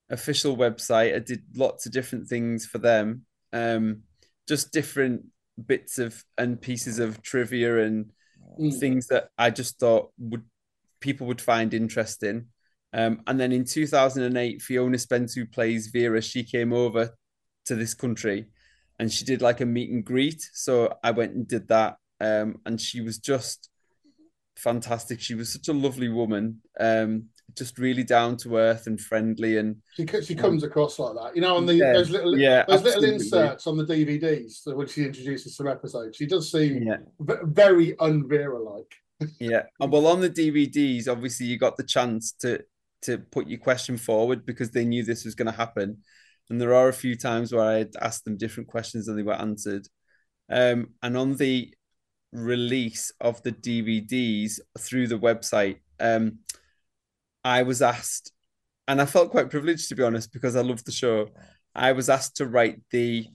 official 0.10 0.58
website. 0.58 1.16
I 1.16 1.20
did 1.20 1.44
lots 1.56 1.86
of 1.86 1.92
different 1.92 2.28
things 2.28 2.66
for 2.66 2.80
them. 2.80 3.26
Um 3.54 4.04
just 4.48 4.72
different 4.74 5.26
bits 5.64 5.98
of 6.00 6.24
and 6.38 6.60
pieces 6.60 7.00
of 7.00 7.22
trivia 7.22 7.80
and 7.84 8.12
Mm. 8.60 8.80
things 8.80 9.08
that 9.08 9.30
I 9.38 9.50
just 9.50 9.80
thought 9.80 10.12
would 10.18 10.44
people 11.06 11.28
would 11.28 11.40
find 11.40 11.72
interesting. 11.74 12.48
Um, 12.92 13.22
and 13.28 13.40
then 13.40 13.52
in 13.52 13.64
2008, 13.64 14.62
Fiona 14.62 14.98
Spence, 14.98 15.36
who 15.36 15.46
plays 15.46 15.88
Vera, 15.88 16.20
she 16.22 16.44
came 16.44 16.74
over 16.74 17.12
to 17.66 17.76
this 17.76 17.94
country 17.94 18.48
and 19.00 19.12
she 19.12 19.24
did 19.24 19.42
like 19.42 19.62
a 19.62 19.66
meet 19.66 19.92
and 19.92 20.04
greet. 20.04 20.42
So 20.54 20.98
I 21.04 21.12
went 21.12 21.34
and 21.34 21.48
did 21.48 21.68
that. 21.68 21.98
Um, 22.20 22.62
and 22.66 22.82
she 22.82 23.02
was 23.02 23.20
just 23.20 23.70
fantastic. 24.56 25.22
She 25.22 25.36
was 25.36 25.54
such 25.54 25.68
a 25.68 25.74
lovely 25.74 26.10
woman, 26.10 26.62
um, 26.80 27.26
just 27.56 27.78
really 27.78 28.04
down 28.04 28.38
to 28.38 28.56
earth 28.56 28.88
and 28.88 29.00
friendly. 29.00 29.58
And 29.58 29.76
She 29.96 30.08
she 30.24 30.34
comes 30.34 30.64
across 30.64 30.98
like 30.98 31.14
that, 31.16 31.36
you 31.36 31.42
know, 31.42 31.58
on 31.58 31.66
the 31.68 31.76
Yeah, 31.76 31.94
those 31.94 32.10
little 32.10 32.36
yeah, 32.38 32.64
those 32.68 32.84
little 32.84 33.04
inserts 33.04 33.68
on 33.68 33.78
the 33.78 33.86
DVDs 33.86 34.66
when 34.74 34.88
she 34.88 35.04
introduces 35.06 35.56
some 35.56 35.68
episodes. 35.68 36.16
She 36.18 36.26
does 36.26 36.52
seem 36.52 36.82
Yeah. 36.82 36.98
v- 37.20 37.44
very 37.44 37.94
unvera 37.98 38.60
like. 38.74 38.96
Yeah. 39.40 39.64
Well, 39.80 40.08
on 40.08 40.22
the 40.22 40.30
DVDs, 40.30 41.08
obviously, 41.08 41.46
you 41.46 41.58
got 41.58 41.78
the 41.78 41.84
chance 41.84 42.34
to 42.40 42.64
to 43.04 43.20
put 43.20 43.48
your 43.48 43.60
question 43.60 43.98
forward 43.98 44.46
because 44.46 44.72
they 44.72 44.84
knew 44.84 45.04
this 45.04 45.26
was 45.26 45.36
going 45.36 45.46
to 45.46 45.58
happen. 45.58 45.98
And 46.50 46.60
there 46.60 46.74
are 46.74 46.88
a 46.88 46.94
few 46.94 47.16
times 47.16 47.54
where 47.54 47.64
I 47.64 47.74
had 47.74 47.96
asked 48.02 48.26
them 48.26 48.38
different 48.38 48.68
questions 48.68 49.08
and 49.08 49.18
they 49.18 49.24
were 49.24 49.34
answered. 49.34 49.88
Um, 50.50 50.90
and 51.04 51.16
on 51.16 51.36
the 51.36 51.74
release 52.32 53.12
of 53.22 53.42
the 53.44 53.52
DVDs 53.52 54.60
through 54.80 55.08
the 55.08 55.20
website, 55.20 55.78
um, 56.00 56.40
I 57.44 57.64
was 57.64 57.82
asked, 57.82 58.32
and 58.88 59.02
I 59.02 59.06
felt 59.06 59.32
quite 59.32 59.52
privileged 59.52 59.90
to 59.90 59.96
be 59.96 60.04
honest 60.04 60.34
because 60.34 60.56
I 60.56 60.62
love 60.62 60.84
the 60.84 60.92
show. 60.92 61.30
I 61.76 61.92
was 61.92 62.10
asked 62.10 62.38
to 62.38 62.48
write 62.48 62.82
the 62.92 63.28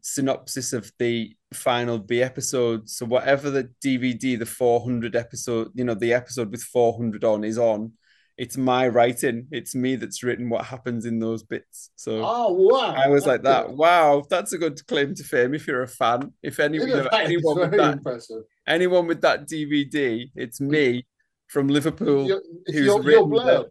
synopsis 0.00 0.72
of 0.72 0.92
the 0.98 1.34
final 1.52 1.98
B 1.98 2.22
episode. 2.22 2.88
So 2.88 3.06
whatever 3.06 3.50
the 3.50 3.70
DVD, 3.84 4.38
the 4.38 4.46
400 4.46 5.16
episode, 5.16 5.70
you 5.74 5.84
know, 5.84 5.94
the 5.94 6.12
episode 6.12 6.50
with 6.50 6.62
400 6.62 7.24
on 7.24 7.44
is 7.44 7.58
on, 7.58 7.92
it's 8.36 8.56
my 8.56 8.86
writing. 8.86 9.48
It's 9.50 9.74
me 9.74 9.96
that's 9.96 10.22
written 10.22 10.48
what 10.48 10.64
happens 10.64 11.06
in 11.06 11.18
those 11.18 11.42
bits. 11.42 11.90
So 11.96 12.22
Oh 12.24 12.52
wow! 12.52 12.94
I 12.94 13.08
was 13.08 13.26
like 13.26 13.42
That's 13.42 13.66
that. 13.68 13.76
Wow, 13.76 14.22
that's 14.30 14.52
a 14.52 14.58
good 14.58 14.86
claim 14.86 15.14
to 15.16 15.24
fame 15.24 15.54
if 15.54 15.66
you're 15.66 15.82
a 15.82 15.88
fan. 15.88 16.32
If 16.42 16.60
any, 16.60 16.78
you 16.78 16.86
know, 16.86 17.06
anyone 17.12 17.58
with 17.58 17.72
that, 17.72 17.94
impressive. 17.94 18.42
anyone 18.66 19.08
with 19.08 19.22
that 19.22 19.48
DVD, 19.48 20.30
it's 20.36 20.60
me 20.60 21.04
from 21.48 21.66
Liverpool 21.66 22.26
Your- 22.28 22.42
it's 22.66 22.76
who's 22.78 22.86
your- 22.86 23.02
written 23.02 23.64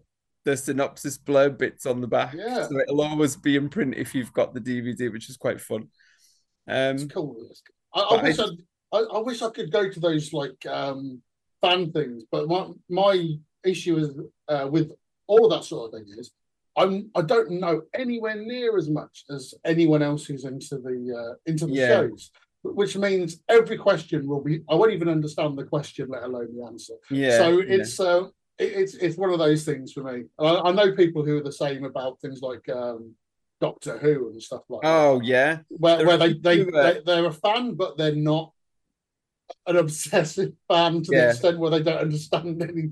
the 0.44 0.56
synopsis 0.58 1.18
blurb 1.18 1.58
bits 1.58 1.86
on 1.86 2.00
the 2.02 2.08
back. 2.08 2.34
Yeah. 2.34 2.68
So 2.68 2.80
it'll 2.80 3.02
always 3.02 3.36
be 3.36 3.58
in 3.58 3.68
print 3.70 3.96
if 3.98 4.16
you've 4.16 4.32
got 4.34 4.54
the 4.54 4.62
DVD, 4.62 5.12
which 5.12 5.30
is 5.30 5.36
quite 5.38 5.60
fun. 5.62 5.90
Um, 6.68 6.96
It's 6.96 7.06
cool. 7.06 7.36
I, 7.94 8.02
I 8.02 8.22
wish 8.24 8.40
I- 8.40 8.46
I, 8.94 9.00
I 9.00 9.20
wish 9.20 9.42
I 9.42 9.50
could 9.50 9.70
go 9.72 9.90
to 9.90 10.00
those 10.00 10.32
like 10.32 10.66
um, 10.66 11.22
fan 11.62 11.92
things, 11.92 12.24
but 12.32 12.48
my 12.48 12.70
my 12.90 13.38
issue 13.66 13.98
is 13.98 14.10
uh, 14.48 14.68
with 14.72 14.94
all 15.28 15.50
that 15.50 15.66
sort 15.66 15.94
of 15.94 16.00
thing 16.00 16.08
is 16.18 16.32
I'm 16.78 17.10
I 17.14 17.22
don't 17.24 17.52
know 17.52 17.82
anywhere 17.94 18.36
near 18.36 18.78
as 18.78 18.90
much 18.90 19.26
as 19.30 19.54
anyone 19.66 20.02
else 20.02 20.26
who's 20.26 20.46
into 20.46 20.78
the 20.78 20.98
uh, 21.22 21.34
into 21.46 21.66
the 21.66 21.74
Yeah. 21.74 21.88
shows, 21.88 22.32
which 22.64 22.96
means 22.96 23.42
every 23.50 23.78
question 23.78 24.26
will 24.26 24.42
be 24.42 24.62
I 24.70 24.76
won't 24.76 24.94
even 24.94 25.10
understand 25.10 25.58
the 25.58 25.66
question, 25.66 26.08
let 26.10 26.24
alone 26.24 26.56
the 26.56 26.66
answer. 26.66 26.94
Yeah, 27.12 27.38
So 27.40 27.50
yeah. 27.60 27.76
it's 27.76 28.00
uh, 28.00 28.24
it, 28.58 28.72
it's 28.82 28.94
it's 28.96 29.18
one 29.18 29.32
of 29.32 29.40
those 29.40 29.66
things 29.66 29.92
for 29.92 30.04
me. 30.04 30.24
I, 30.40 30.60
I 30.68 30.72
know 30.72 30.96
people 30.96 31.26
who 31.26 31.38
are 31.40 31.44
the 31.44 31.52
same 31.52 31.84
about 31.84 32.22
things 32.22 32.42
like 32.42 32.68
um, 32.70 33.14
Doctor 33.60 33.98
Who 33.98 34.30
and 34.30 34.42
stuff 34.42 34.62
like 34.70 34.82
that 34.82 34.88
oh 34.90 35.22
yeah, 35.22 35.60
where, 35.70 36.06
where 36.06 36.18
they, 36.18 36.34
they, 36.34 36.64
they 36.64 37.02
they're 37.06 37.26
a 37.26 37.34
fan, 37.34 37.74
but 37.76 37.98
they're 37.98 38.16
not 38.16 38.54
an 39.66 39.78
obsessive 39.78 40.52
fan 40.68 41.02
to 41.04 41.12
the 41.12 41.30
extent 41.30 41.58
where 41.58 41.72
they 41.72 41.82
don't 41.82 42.00
understand 42.00 42.62
any, 42.62 42.90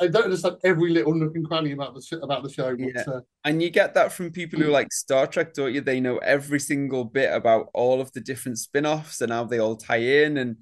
they 0.00 0.08
don't 0.08 0.24
understand 0.24 0.56
every 0.64 0.90
little 0.90 1.14
nook 1.14 1.34
and 1.34 1.46
cranny 1.46 1.72
about 1.72 1.94
the 1.94 2.02
sh- 2.02 2.20
about 2.22 2.42
the 2.42 2.50
show. 2.50 2.76
But, 2.76 2.94
Yeah. 2.94 3.02
uh, 3.06 3.20
And 3.44 3.62
you 3.62 3.70
get 3.70 3.94
that 3.94 4.12
from 4.12 4.30
people 4.30 4.60
who 4.60 4.70
like 4.70 4.92
Star 4.92 5.26
Trek, 5.26 5.54
don't 5.54 5.72
you? 5.72 5.80
They 5.80 6.00
know 6.00 6.18
every 6.18 6.60
single 6.60 7.04
bit 7.04 7.32
about 7.32 7.68
all 7.72 8.00
of 8.00 8.12
the 8.12 8.20
different 8.20 8.58
spin-offs 8.58 9.20
and 9.20 9.32
how 9.32 9.44
they 9.44 9.58
all 9.58 9.76
tie 9.76 9.96
in. 9.96 10.36
And 10.36 10.56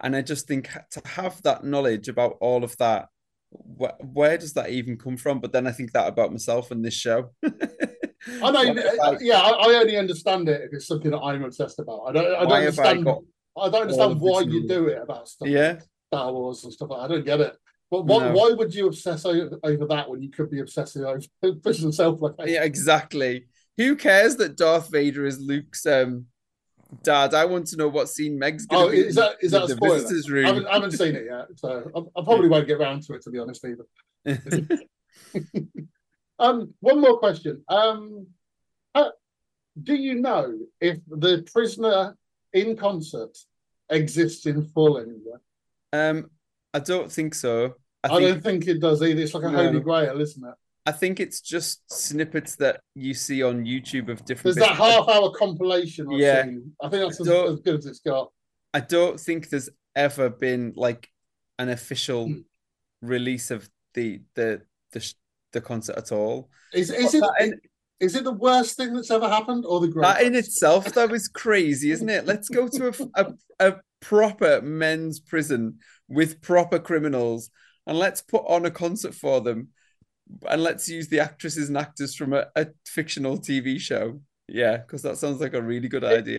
and 0.00 0.14
I 0.14 0.22
just 0.22 0.46
think 0.46 0.70
to 0.92 1.02
have 1.04 1.42
that 1.42 1.64
knowledge 1.64 2.08
about 2.08 2.38
all 2.40 2.64
of 2.64 2.76
that, 2.78 3.08
wh- 3.50 3.98
where 4.00 4.38
does 4.38 4.54
that 4.54 4.70
even 4.70 4.96
come 4.96 5.16
from? 5.16 5.40
But 5.40 5.52
then 5.52 5.66
I 5.66 5.72
think 5.72 5.92
that 5.92 6.08
about 6.08 6.32
myself 6.32 6.70
and 6.70 6.84
this 6.84 6.94
show. 6.94 7.30
I 8.42 8.50
know, 8.50 8.52
Why 8.52 8.64
have 8.66 8.98
I- 9.00 9.18
yeah, 9.20 9.38
I, 9.38 9.50
I 9.50 9.74
only 9.80 9.96
understand 9.96 10.48
it 10.48 10.60
if 10.62 10.72
it's 10.72 10.86
something 10.86 11.10
that 11.10 11.18
I'm 11.18 11.44
obsessed 11.44 11.78
about. 11.78 12.02
I 12.08 12.12
don't, 12.12 12.24
I 12.26 12.38
don't 12.40 12.48
Why 12.48 12.60
have 12.62 12.78
I 12.78 12.88
understand. 12.88 13.08
I, 13.56 13.68
don't 13.70 13.82
understand 13.82 14.20
why 14.20 14.40
you 14.42 14.68
do 14.68 14.86
it 14.88 15.02
about 15.02 15.28
stuff. 15.28 15.48
Yeah. 15.48 15.80
Star 16.12 16.32
Wars 16.32 16.64
and 16.64 16.72
stuff 16.72 16.90
like. 16.90 17.00
that. 17.00 17.04
I 17.04 17.16
don't 17.16 17.24
get 17.26 17.40
it. 17.40 17.56
But 17.90 18.04
why, 18.04 18.18
No. 18.28 18.32
why 18.32 18.50
would 18.52 18.74
you 18.74 18.86
obsess 18.86 19.24
over, 19.24 19.58
over 19.64 19.86
that 19.86 20.08
when 20.10 20.22
you 20.22 20.30
could 20.30 20.50
be 20.50 20.60
obsessing 20.60 21.04
over 21.04 21.20
Prisoner 21.62 21.92
Cell 21.92 22.12
Block 22.12 22.34
Yeah, 22.44 22.64
exactly. 22.64 23.46
Who 23.78 23.96
cares 23.96 24.36
that 24.36 24.56
Darth 24.56 24.90
Vader 24.90 25.24
is 25.26 25.38
Luke's 25.40 25.86
um 25.86 26.26
Dad, 27.02 27.34
I 27.34 27.44
want 27.44 27.66
to 27.68 27.76
know 27.76 27.88
what 27.88 28.08
scene 28.08 28.38
Meg's 28.38 28.64
going 28.64 28.82
Oh, 28.82 28.86
to 28.86 28.92
be 28.92 28.98
is 29.08 29.14
that 29.16 29.36
is 29.42 29.50
that 29.52 29.64
a 29.64 29.68
spoiler? 29.68 29.98
visitors 30.00 30.26
I 30.44 30.46
haven't, 30.48 30.66
I 30.66 30.72
haven't 30.74 30.92
seen 30.92 31.14
it 31.16 31.26
yet, 31.30 31.46
so 31.56 31.90
I, 31.94 31.98
I 32.20 32.24
probably 32.24 32.48
won't 32.48 32.66
get 32.66 32.78
round 32.78 33.02
to 33.04 33.12
it 33.14 33.22
to 33.22 33.30
be 33.30 33.38
honest 33.38 33.62
either. 33.64 33.86
um, 36.38 36.74
one 36.80 37.00
more 37.00 37.18
question. 37.18 37.62
Um, 37.68 38.26
uh, 38.94 39.10
do 39.82 39.94
you 39.94 40.16
know 40.16 40.58
if 40.80 40.98
the 41.08 41.46
prisoner 41.52 42.16
in 42.52 42.76
concert 42.76 43.36
exists 43.90 44.46
in 44.46 44.62
full 44.62 44.98
anywhere? 44.98 45.40
Um, 45.92 46.30
I 46.74 46.80
don't 46.80 47.10
think 47.10 47.34
so. 47.34 47.74
I, 48.04 48.08
think, 48.08 48.20
don't 48.20 48.42
think 48.42 48.66
it 48.68 48.80
does 48.80 49.02
either. 49.02 49.20
It's 49.22 49.34
like 49.34 49.44
a 49.44 49.50
No. 49.50 49.64
holy 49.64 49.80
grail, 49.80 50.20
isn't 50.20 50.44
it? 50.44 50.54
I 50.86 50.92
think 50.92 51.20
it's 51.20 51.40
just 51.40 51.82
snippets 51.92 52.56
that 52.56 52.80
you 52.94 53.12
see 53.12 53.42
on 53.42 53.64
YouTube 53.64 54.08
of 54.08 54.24
different. 54.24 54.56
There's 54.56 54.68
that 54.68 54.76
half-hour 54.76 55.32
compilation. 55.32 56.06
I've 56.10 56.18
Yeah. 56.18 56.44
seen. 56.44 56.74
I 56.80 56.88
think 56.88 57.02
that's 57.02 57.20
as, 57.20 57.28
as 57.28 57.60
good 57.60 57.78
as 57.78 57.86
it's 57.86 57.98
got. 58.00 58.32
I 58.72 58.80
don't 58.80 59.18
think 59.20 59.50
there's 59.50 59.68
ever 59.94 60.30
been 60.30 60.72
like 60.76 61.10
an 61.58 61.68
official 61.68 62.26
Hmm. 62.28 62.40
release 63.02 63.50
of 63.50 63.68
the 63.94 64.22
the 64.34 64.62
the 64.92 65.14
the 65.52 65.60
concert 65.60 65.96
at 65.96 66.12
all. 66.12 66.50
Is 66.72 66.90
is 66.90 67.14
it 67.14 67.24
is 68.00 68.14
it 68.14 68.24
the 68.24 68.32
worst 68.32 68.76
thing 68.76 68.94
that's 68.94 69.10
ever 69.10 69.28
happened, 69.28 69.64
or 69.66 69.80
the 69.80 69.88
greatest? 69.88 70.18
That 70.18 70.26
in 70.26 70.34
itself, 70.34 70.92
that 70.92 71.10
was 71.10 71.28
crazy, 71.28 71.90
isn't 71.90 72.08
it? 72.08 72.26
Let's 72.26 72.48
go 72.48 72.68
to 72.68 72.88
a, 72.88 73.24
a, 73.24 73.34
a 73.70 73.76
proper 74.00 74.60
men's 74.62 75.18
prison 75.20 75.78
with 76.08 76.40
proper 76.40 76.78
criminals 76.78 77.50
and 77.86 77.98
let's 77.98 78.20
put 78.20 78.44
on 78.46 78.64
a 78.66 78.70
concert 78.70 79.14
for 79.14 79.40
them 79.40 79.68
and 80.48 80.62
let's 80.62 80.88
use 80.88 81.08
the 81.08 81.20
actresses 81.20 81.68
and 81.68 81.78
actors 81.78 82.14
from 82.14 82.32
a, 82.32 82.46
a 82.54 82.68
fictional 82.86 83.38
TV 83.38 83.80
show. 83.80 84.20
Yeah, 84.46 84.76
because 84.78 85.02
that 85.02 85.18
sounds 85.18 85.40
like 85.40 85.54
a 85.54 85.62
really 85.62 85.88
good 85.88 86.04
idea. 86.04 86.38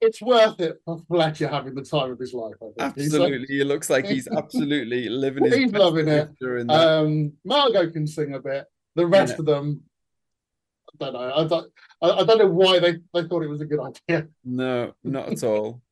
It's 0.00 0.20
worth 0.20 0.58
it 0.60 0.78
for 0.84 0.98
Fletcher 1.08 1.48
having 1.48 1.74
the 1.74 1.82
time 1.84 2.10
of 2.10 2.18
his 2.18 2.34
life. 2.34 2.54
I 2.60 2.64
think. 2.66 2.78
Like- 2.78 2.98
Absolutely. 2.98 3.60
It 3.60 3.66
looks 3.66 3.88
like 3.90 4.06
he's 4.06 4.26
absolutely 4.36 5.08
living 5.08 5.44
his 5.44 5.54
He's 5.54 5.72
loving 5.72 6.08
it. 6.08 6.18
life 6.28 6.36
during 6.40 6.66
that. 6.66 6.74
Um, 6.88 7.32
Margot 7.44 7.90
can 7.90 8.06
sing 8.06 8.34
a 8.34 8.40
bit. 8.40 8.66
The 8.96 9.06
rest 9.06 9.34
Yeah. 9.34 9.38
of 9.40 9.46
them, 9.46 9.82
I 11.00 11.04
don't 11.04 11.12
know. 11.12 11.32
I 11.34 11.44
don't. 11.46 11.72
I, 12.02 12.10
I 12.10 12.24
don't 12.24 12.38
know 12.38 12.46
why 12.48 12.78
they, 12.80 12.96
they 13.14 13.28
thought 13.28 13.42
it 13.44 13.48
was 13.48 13.60
a 13.60 13.66
good 13.66 13.80
idea. 13.80 14.28
No, 14.44 14.92
not 15.04 15.30
at 15.32 15.44
all. 15.44 15.82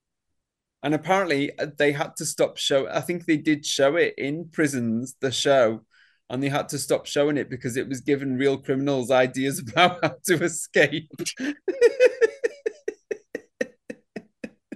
And 0.83 0.95
apparently 0.95 1.57
uh, 1.59 1.67
they 1.79 1.93
had 1.93 2.17
to 2.17 2.25
stop 2.27 2.57
show. 2.59 2.89
I 2.89 3.01
think 3.01 3.25
they 3.27 3.37
did 3.37 3.65
show 3.67 3.97
it 3.97 4.15
in 4.19 4.49
prisons, 4.53 5.17
the 5.21 5.31
show, 5.33 5.85
and 6.31 6.43
they 6.43 6.49
had 6.49 6.69
to 6.71 6.79
stop 6.79 7.07
showing 7.07 7.37
it 7.37 7.49
because 7.51 7.77
it 7.77 7.89
was 7.89 8.01
giving 8.01 8.37
real 8.37 8.59
criminals 8.59 9.11
ideas 9.11 9.59
about 9.69 9.99
how 10.03 10.15
to 10.27 10.45
escape. 10.45 11.11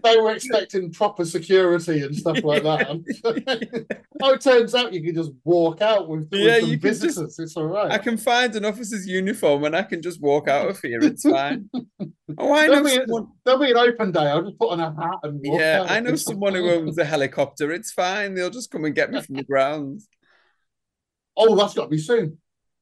They 0.02 0.16
were 0.18 0.32
expecting 0.32 0.92
proper 0.92 1.24
security 1.24 2.02
and 2.02 2.14
stuff 2.16 2.42
like 2.42 2.62
that. 2.62 2.88
oh, 4.22 4.32
it 4.34 4.40
turns 4.40 4.74
out 4.74 4.92
you 4.92 5.02
can 5.02 5.14
just 5.14 5.32
walk 5.44 5.80
out 5.80 6.08
with, 6.08 6.28
with 6.30 6.40
Yeah, 6.40 6.60
some 6.60 6.68
you 6.70 6.78
can 6.78 6.94
just- 6.94 7.38
It's 7.38 7.56
all 7.56 7.64
right. 7.64 7.90
I 7.90 7.98
can 7.98 8.16
find 8.16 8.54
an 8.56 8.64
officer's 8.64 9.06
uniform 9.06 9.64
and 9.64 9.76
I 9.76 9.82
can 9.82 10.02
just 10.02 10.20
walk 10.20 10.48
out 10.48 10.68
of 10.68 10.80
here. 10.80 11.00
It's 11.02 11.22
fine. 11.22 11.68
Oh, 12.38 12.54
I 12.54 12.68
know 12.68 12.74
There'll 12.74 12.84
be, 12.84 12.90
someone. 12.94 13.28
there'll 13.44 13.60
be 13.60 13.70
an 13.72 13.76
open 13.76 14.12
day. 14.12 14.20
I'll 14.20 14.42
just 14.44 14.56
put 14.56 14.70
on 14.70 14.78
a 14.78 14.94
hat 14.94 15.18
and 15.24 15.40
walk 15.44 15.60
Yeah. 15.60 15.84
I 15.88 15.98
know 15.98 16.14
someone 16.14 16.54
who 16.54 16.70
owns 16.70 16.96
a 16.96 17.04
helicopter. 17.04 17.72
It's 17.72 17.90
fine. 17.90 18.34
They'll 18.34 18.50
just 18.50 18.70
come 18.70 18.84
and 18.84 18.94
get 18.94 19.10
me 19.10 19.20
from 19.20 19.34
the 19.34 19.42
grounds. 19.42 20.08
Oh, 21.36 21.56
that's 21.56 21.74
got 21.74 21.84
to 21.84 21.88
be 21.88 21.98
soon. 21.98 22.38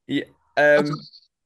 Yeah. 0.06 0.24
Um, 0.58 0.90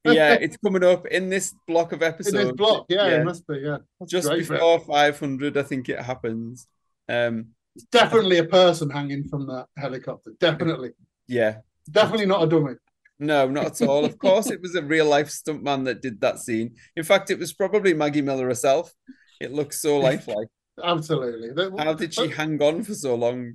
yeah, 0.05 0.35
it's 0.41 0.57
coming 0.57 0.85
up 0.85 1.07
in 1.07 1.29
this 1.29 1.55
block 1.67 1.93
of 1.93 2.03
episodes. 2.03 2.53
block, 2.53 2.87
yeah, 2.89 3.07
it 3.07 3.25
must 3.25 3.47
be, 3.47 3.59
yeah. 3.59 3.79
That's 4.01 4.11
Just 4.11 4.31
before 4.31 4.81
500, 4.81 5.57
I 5.57 5.63
think 5.63 5.89
it 5.89 6.01
happens. 6.01 6.67
Um, 7.09 7.49
It's 7.77 7.85
definitely 7.87 8.39
a 8.39 8.45
person 8.45 8.91
hanging 8.91 9.29
from 9.29 9.47
that 9.47 9.67
helicopter. 9.77 10.33
Definitely. 10.41 10.91
yeah. 11.29 11.59
Definitely 11.91 12.27
not 12.27 12.45
a 12.45 12.47
dummy. 12.47 12.75
No, 13.19 13.49
not 13.49 13.81
at 13.81 13.89
all. 13.89 14.05
Of 14.05 14.19
course, 14.19 14.51
it 14.51 14.61
was 14.61 14.75
a 14.75 14.83
real 14.83 15.07
life 15.07 15.29
stuntman 15.29 15.85
that 15.85 16.03
did 16.03 16.21
that 16.21 16.39
scene. 16.39 16.77
In 16.97 17.05
fact, 17.05 17.31
it 17.31 17.39
was 17.39 17.53
probably 17.53 17.95
Maggie 17.95 18.23
Miller 18.23 18.47
herself. 18.49 18.93
It 19.41 19.53
looks 19.53 19.81
so 19.83 19.99
lifelike. 20.09 20.49
Absolutely. 20.83 21.51
How 21.79 21.93
did 21.95 22.15
she 22.15 22.29
hang 22.29 22.61
on 22.63 22.83
for 22.83 22.95
so 22.95 23.15
long? 23.15 23.55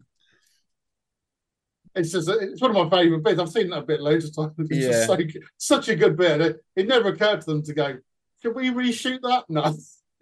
It's 1.98 2.12
just 2.12 2.30
it's 2.30 2.62
one 2.62 2.76
of 2.76 2.90
my 2.90 2.98
favourite 2.98 3.24
bits. 3.24 3.40
I've 3.40 3.50
seen 3.50 3.70
that 3.72 3.88
bit 3.88 4.00
loads 4.02 4.26
of 4.26 4.36
times. 4.36 4.54
It's 4.70 4.86
Yeah. 4.86 4.92
just 4.92 5.08
so 5.08 5.40
such 5.58 5.90
a 5.90 5.96
good 5.96 6.16
bit. 6.18 6.42
It, 6.42 6.66
it 6.76 6.88
never 6.88 7.10
occurred 7.10 7.42
to 7.42 7.46
them 7.48 7.64
to 7.64 7.74
go, 7.74 7.98
can 8.42 8.54
we 8.54 8.70
reshoot 8.70 9.20
that? 9.24 9.46
No. 9.50 9.76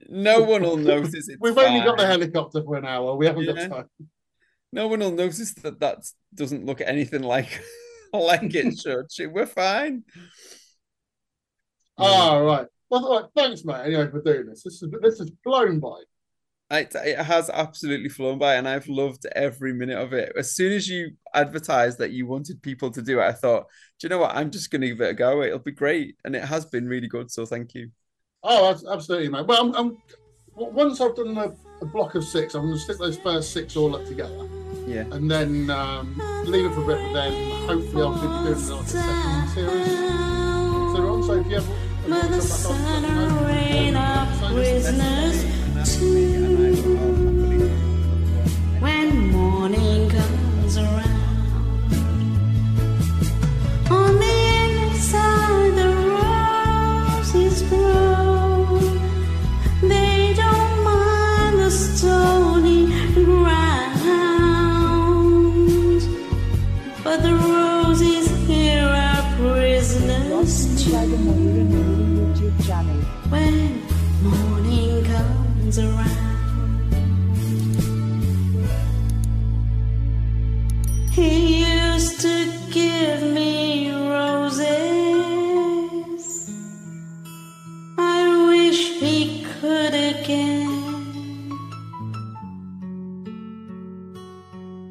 No 0.09 0.43
one 0.43 0.61
will 0.61 0.77
notice 0.77 1.29
it. 1.29 1.37
We've 1.39 1.57
only 1.57 1.79
got 1.79 1.97
the 1.97 2.05
helicopter 2.05 2.61
for 2.63 2.75
an 2.75 2.85
hour. 2.85 3.15
We 3.15 3.25
haven't 3.27 3.45
Yeah. 3.45 3.67
got 3.67 3.75
time. 3.75 3.89
No 4.73 4.87
one 4.87 4.99
will 4.99 5.11
notice 5.11 5.53
that 5.53 5.79
that 5.79 5.99
doesn't 6.33 6.65
look 6.65 6.81
anything 6.81 7.23
like 7.23 7.61
like 8.13 8.53
it 8.53 8.77
should. 8.77 9.07
We're 9.33 9.45
fine. 9.45 10.03
All 11.97 12.43
right. 12.43 12.67
Well, 12.89 13.09
right. 13.21 13.25
Thanks, 13.35 13.63
mate. 13.65 13.85
Anyway, 13.85 14.09
for 14.11 14.21
doing 14.21 14.47
this. 14.47 14.63
This 14.63 14.81
is 14.83 14.93
this 15.01 15.19
is 15.19 15.31
blown 15.43 15.79
by. 15.79 16.01
It, 16.71 16.93
it 16.95 17.19
has 17.19 17.49
absolutely 17.51 18.09
flown 18.09 18.39
by, 18.39 18.55
and 18.55 18.67
I've 18.67 18.87
loved 18.87 19.25
every 19.35 19.71
minute 19.73 19.99
of 19.99 20.13
it. 20.13 20.33
As 20.35 20.53
soon 20.53 20.73
as 20.73 20.89
you 20.89 21.11
advertised 21.33 21.99
that 21.99 22.11
you 22.11 22.25
wanted 22.25 22.61
people 22.63 22.89
to 22.91 23.01
do 23.03 23.19
it, 23.19 23.23
I 23.23 23.33
thought, 23.33 23.67
do 23.99 24.05
you 24.05 24.09
know 24.09 24.17
what? 24.19 24.35
I'm 24.35 24.49
just 24.49 24.71
going 24.71 24.81
to 24.81 24.87
give 24.87 25.01
it 25.01 25.09
a 25.11 25.13
go. 25.13 25.43
It'll 25.43 25.59
be 25.59 25.71
great, 25.71 26.15
and 26.25 26.35
it 26.35 26.43
has 26.43 26.65
been 26.65 26.87
really 26.87 27.07
good. 27.07 27.29
So 27.29 27.45
thank 27.45 27.75
you. 27.75 27.91
Oh, 28.41 28.75
absolutely, 28.89 29.29
mate. 29.29 29.45
Well, 29.45 29.61
I'm, 29.61 29.75
I'm 29.75 29.97
once 30.55 31.01
I've 31.01 31.15
done 31.15 31.37
a, 31.37 31.53
a 31.81 31.85
block 31.85 32.15
of 32.15 32.23
six, 32.23 32.55
I'm 32.55 32.63
going 32.63 32.73
to 32.75 32.79
stick 32.79 32.97
those 32.97 33.17
first 33.17 33.51
six 33.53 33.75
all 33.75 33.95
up 33.95 34.05
together, 34.05 34.47
Yeah. 34.87 35.05
and 35.11 35.29
then 35.29 35.69
um, 35.69 36.15
leave 36.45 36.65
it 36.65 36.73
for 36.73 36.83
a 36.83 36.87
bit. 36.87 36.97
But 36.97 37.13
then 37.13 37.51
hopefully 37.67 38.03
I'll 38.03 38.13
be 38.13 38.21
doing 38.21 38.33
like 38.43 38.55
a 38.55 38.87
second 38.87 39.49
series 39.49 39.87
later 39.87 41.09
on. 41.09 41.23
So 41.23 41.33
if 41.33 41.47
you 41.47 41.57
ever 41.57 41.73
if 42.05 42.07
you 42.07 42.11
want 42.13 42.41
to 42.41 42.57
come 42.63 42.77
back 44.97 45.54
when 48.81 49.31
morning 49.31 50.09
comes 50.09 50.77
around. 50.77 51.14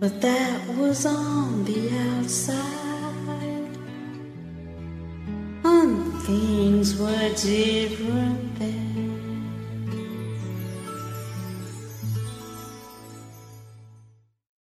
But 0.05 0.21
that 0.21 0.69
was 0.77 1.07
on 1.07 1.65
the 1.65 1.89
outside. 1.89 3.79
And 5.65 6.13
things 6.25 6.99
were 7.01 7.31
different 7.31 8.44